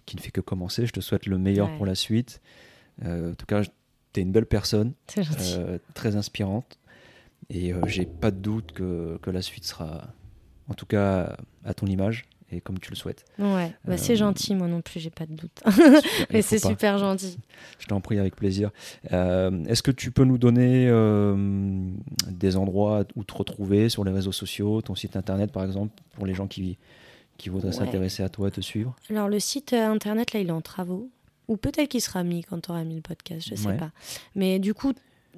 qui 0.07 0.16
ne 0.16 0.20
fait 0.20 0.33
que 0.33 0.41
commencer. 0.41 0.87
Je 0.87 0.93
te 0.93 1.01
souhaite 1.01 1.27
le 1.27 1.39
meilleur 1.39 1.74
pour 1.77 1.87
la 1.87 1.95
suite. 1.95 2.41
Euh, 3.05 3.33
en 3.33 3.35
tout 3.35 3.47
cas, 3.47 3.62
tu 3.62 4.20
es 4.20 4.23
une 4.23 4.33
belle 4.33 4.47
personne, 4.47 4.93
très 5.95 6.16
inspirante. 6.16 6.79
Et 7.49 7.73
j'ai 7.87 8.07
pas 8.07 8.31
de 8.31 8.39
doute 8.39 8.73
que, 8.73 9.19
que, 9.20 9.31
la 9.31 9.43
suite 9.43 9.65
sera, 9.65 10.15
en 10.69 10.74
tout 10.74 10.87
cas, 10.87 11.37
à 11.65 11.74
ton 11.74 11.87
image 11.87 12.24
et 12.53 12.61
comme 12.61 12.79
tu 12.79 12.91
le 12.91 12.97
souhaites. 12.97 13.24
Ouais, 13.39 13.74
bah, 13.85 13.97
c'est 13.97 14.12
euh, 14.12 14.16
gentil, 14.16 14.55
moi 14.55 14.69
non 14.69 14.81
plus, 14.81 15.01
j'ai 15.01 15.11
pas 15.11 15.27
de 15.27 15.35
doute. 15.35 15.62
Mais 16.31 16.43
c'est 16.43 16.59
super 16.59 16.99
gentil. 16.99 17.39
Je 17.79 17.87
t'en 17.87 18.01
prie 18.01 18.19
avec 18.19 18.37
plaisir. 18.37 18.70
Euh, 19.12 19.65
est-ce 19.65 19.83
que 19.83 19.91
tu 19.91 20.11
peux 20.11 20.24
nous 20.24 20.39
donner 20.39 20.89
euh, 20.89 21.91
des 22.29 22.57
endroits 22.57 23.05
où 23.16 23.24
te 23.24 23.35
retrouver 23.35 23.89
sur 23.89 24.05
les 24.05 24.12
réseaux 24.12 24.33
sociaux, 24.33 24.83
ton 24.83 24.95
site 24.95 25.16
internet 25.16 25.53
par 25.53 25.65
exemple, 25.65 25.95
pour 26.15 26.27
les 26.27 26.35
gens 26.35 26.47
qui, 26.47 26.79
qui 27.39 27.49
voudraient 27.49 27.73
s'intéresser 27.73 28.23
à 28.23 28.29
toi 28.29 28.51
te 28.51 28.61
suivre? 28.61 28.95
Alors 29.11 29.29
le 29.29 29.41
site 29.41 29.73
internet, 29.73 30.33
là, 30.33 30.41
il 30.41 30.49
est 30.49 30.53
en 30.53 30.61
travaux. 30.61 31.11
Ou 31.49 31.57
peut-être 31.57 31.89
qu'il 31.89 32.01
sera 32.01 32.23
mis 32.23 32.45
quand 32.45 32.61
tu 32.61 32.70
auras 32.70 32.85
mis 32.85 32.95
le 32.95 33.03
podcast, 33.03 33.49
je 33.49 33.57
sais 33.57 33.77
pas. 33.77 33.91
Mais 34.37 34.59
du 34.59 34.74
coup, 34.74 34.93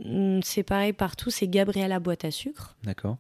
mm, 0.04 0.40
c'est 0.42 0.62
pareil 0.62 0.92
partout, 0.92 1.30
c'est 1.30 1.48
Gabriella 1.48 1.98
Boîte 1.98 2.24
à 2.24 2.30
sucre. 2.30 2.76
D'accord 2.84 3.16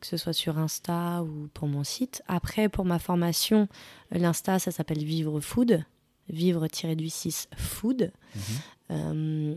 que 0.00 0.06
ce 0.06 0.16
soit 0.16 0.32
sur 0.32 0.58
Insta 0.58 1.22
ou 1.22 1.48
pour 1.54 1.68
mon 1.68 1.84
site. 1.84 2.22
Après, 2.28 2.68
pour 2.68 2.84
ma 2.84 2.98
formation, 2.98 3.68
l'Insta, 4.10 4.58
ça 4.58 4.70
s'appelle 4.70 5.04
Vivre 5.04 5.40
Food, 5.40 5.84
vivre-du-6 6.28 7.46
food. 7.56 8.10
Mhm. 8.34 8.42
Euh, 8.90 9.54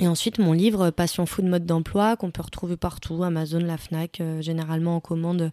et 0.00 0.08
ensuite, 0.08 0.38
mon 0.38 0.52
livre 0.52 0.90
Passion 0.90 1.26
Food 1.26 1.46
Mode 1.46 1.66
d'emploi, 1.66 2.16
qu'on 2.16 2.30
peut 2.30 2.42
retrouver 2.42 2.76
partout, 2.76 3.22
Amazon, 3.22 3.60
la 3.60 3.76
Fnac, 3.76 4.20
euh, 4.20 4.42
généralement 4.42 4.96
en 4.96 5.00
commande, 5.00 5.52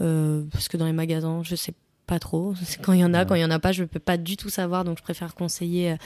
euh, 0.00 0.44
parce 0.52 0.68
que 0.68 0.76
dans 0.76 0.86
les 0.86 0.92
magasins, 0.92 1.42
je 1.42 1.54
sais 1.54 1.72
pas 1.72 1.78
trop. 2.18 2.54
Quand 2.82 2.92
il 2.92 3.00
y 3.00 3.04
en 3.04 3.14
a, 3.14 3.24
quand 3.24 3.34
il 3.34 3.40
y 3.40 3.44
en 3.44 3.50
a 3.50 3.58
pas, 3.58 3.72
je 3.72 3.84
peux 3.84 4.00
pas 4.00 4.16
du 4.16 4.36
tout 4.36 4.50
savoir, 4.50 4.84
donc 4.84 4.98
je 4.98 5.02
préfère 5.02 5.34
conseiller 5.34 5.92
euh, 5.92 5.96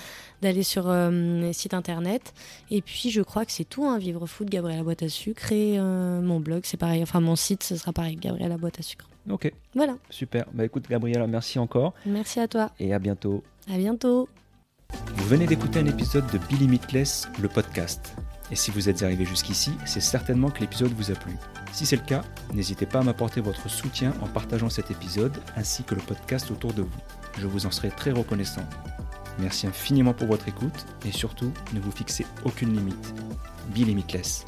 d'aller 0.42 0.62
sur 0.62 0.88
euh, 0.88 1.40
les 1.40 1.52
sites 1.52 1.74
internet. 1.74 2.34
Et 2.70 2.82
puis 2.82 3.10
je 3.10 3.22
crois 3.22 3.44
que 3.44 3.52
c'est 3.52 3.64
tout, 3.64 3.84
hein, 3.84 3.98
Vivre 3.98 4.26
Food, 4.26 4.50
Gabriel 4.50 4.78
la 4.78 4.84
boîte 4.84 5.02
à 5.02 5.08
sucre 5.08 5.52
et 5.52 5.78
euh, 5.78 6.20
mon 6.20 6.40
blog, 6.40 6.62
c'est 6.64 6.76
pareil. 6.76 7.02
Enfin 7.02 7.20
mon 7.20 7.36
site, 7.36 7.62
ce 7.62 7.76
sera 7.76 7.92
pareil, 7.92 8.16
Gabriel 8.16 8.50
la 8.50 8.58
boîte 8.58 8.78
à 8.78 8.82
sucre. 8.82 9.08
Ok. 9.30 9.50
Voilà. 9.74 9.96
Super. 10.10 10.44
Bah 10.52 10.64
écoute 10.64 10.84
Gabriela, 10.88 11.26
merci 11.26 11.58
encore. 11.58 11.94
Merci 12.04 12.40
à 12.40 12.48
toi. 12.48 12.70
Et 12.78 12.92
à 12.92 12.98
bientôt. 12.98 13.42
À 13.72 13.78
bientôt. 13.78 14.28
Vous 15.16 15.24
venez 15.24 15.46
d'écouter 15.46 15.80
un 15.80 15.86
épisode 15.86 16.26
de 16.32 16.38
Be 16.38 16.60
Limitless, 16.60 17.28
le 17.40 17.48
podcast. 17.48 18.14
Et 18.54 18.56
si 18.56 18.70
vous 18.70 18.88
êtes 18.88 19.02
arrivé 19.02 19.24
jusqu'ici, 19.24 19.72
c'est 19.84 20.00
certainement 20.00 20.48
que 20.48 20.60
l'épisode 20.60 20.92
vous 20.92 21.10
a 21.10 21.14
plu. 21.14 21.32
Si 21.72 21.86
c'est 21.86 21.96
le 21.96 22.02
cas, 22.02 22.22
n'hésitez 22.52 22.86
pas 22.86 23.00
à 23.00 23.02
m'apporter 23.02 23.40
votre 23.40 23.68
soutien 23.68 24.12
en 24.22 24.28
partageant 24.28 24.70
cet 24.70 24.92
épisode 24.92 25.36
ainsi 25.56 25.82
que 25.82 25.96
le 25.96 26.00
podcast 26.00 26.52
autour 26.52 26.72
de 26.72 26.82
vous. 26.82 27.00
Je 27.36 27.48
vous 27.48 27.66
en 27.66 27.72
serai 27.72 27.90
très 27.90 28.12
reconnaissant. 28.12 28.62
Merci 29.40 29.66
infiniment 29.66 30.14
pour 30.14 30.28
votre 30.28 30.46
écoute 30.46 30.86
et 31.04 31.10
surtout, 31.10 31.52
ne 31.72 31.80
vous 31.80 31.90
fixez 31.90 32.26
aucune 32.44 32.76
limite. 32.76 33.12
Be 33.74 33.78
limitless. 33.78 34.44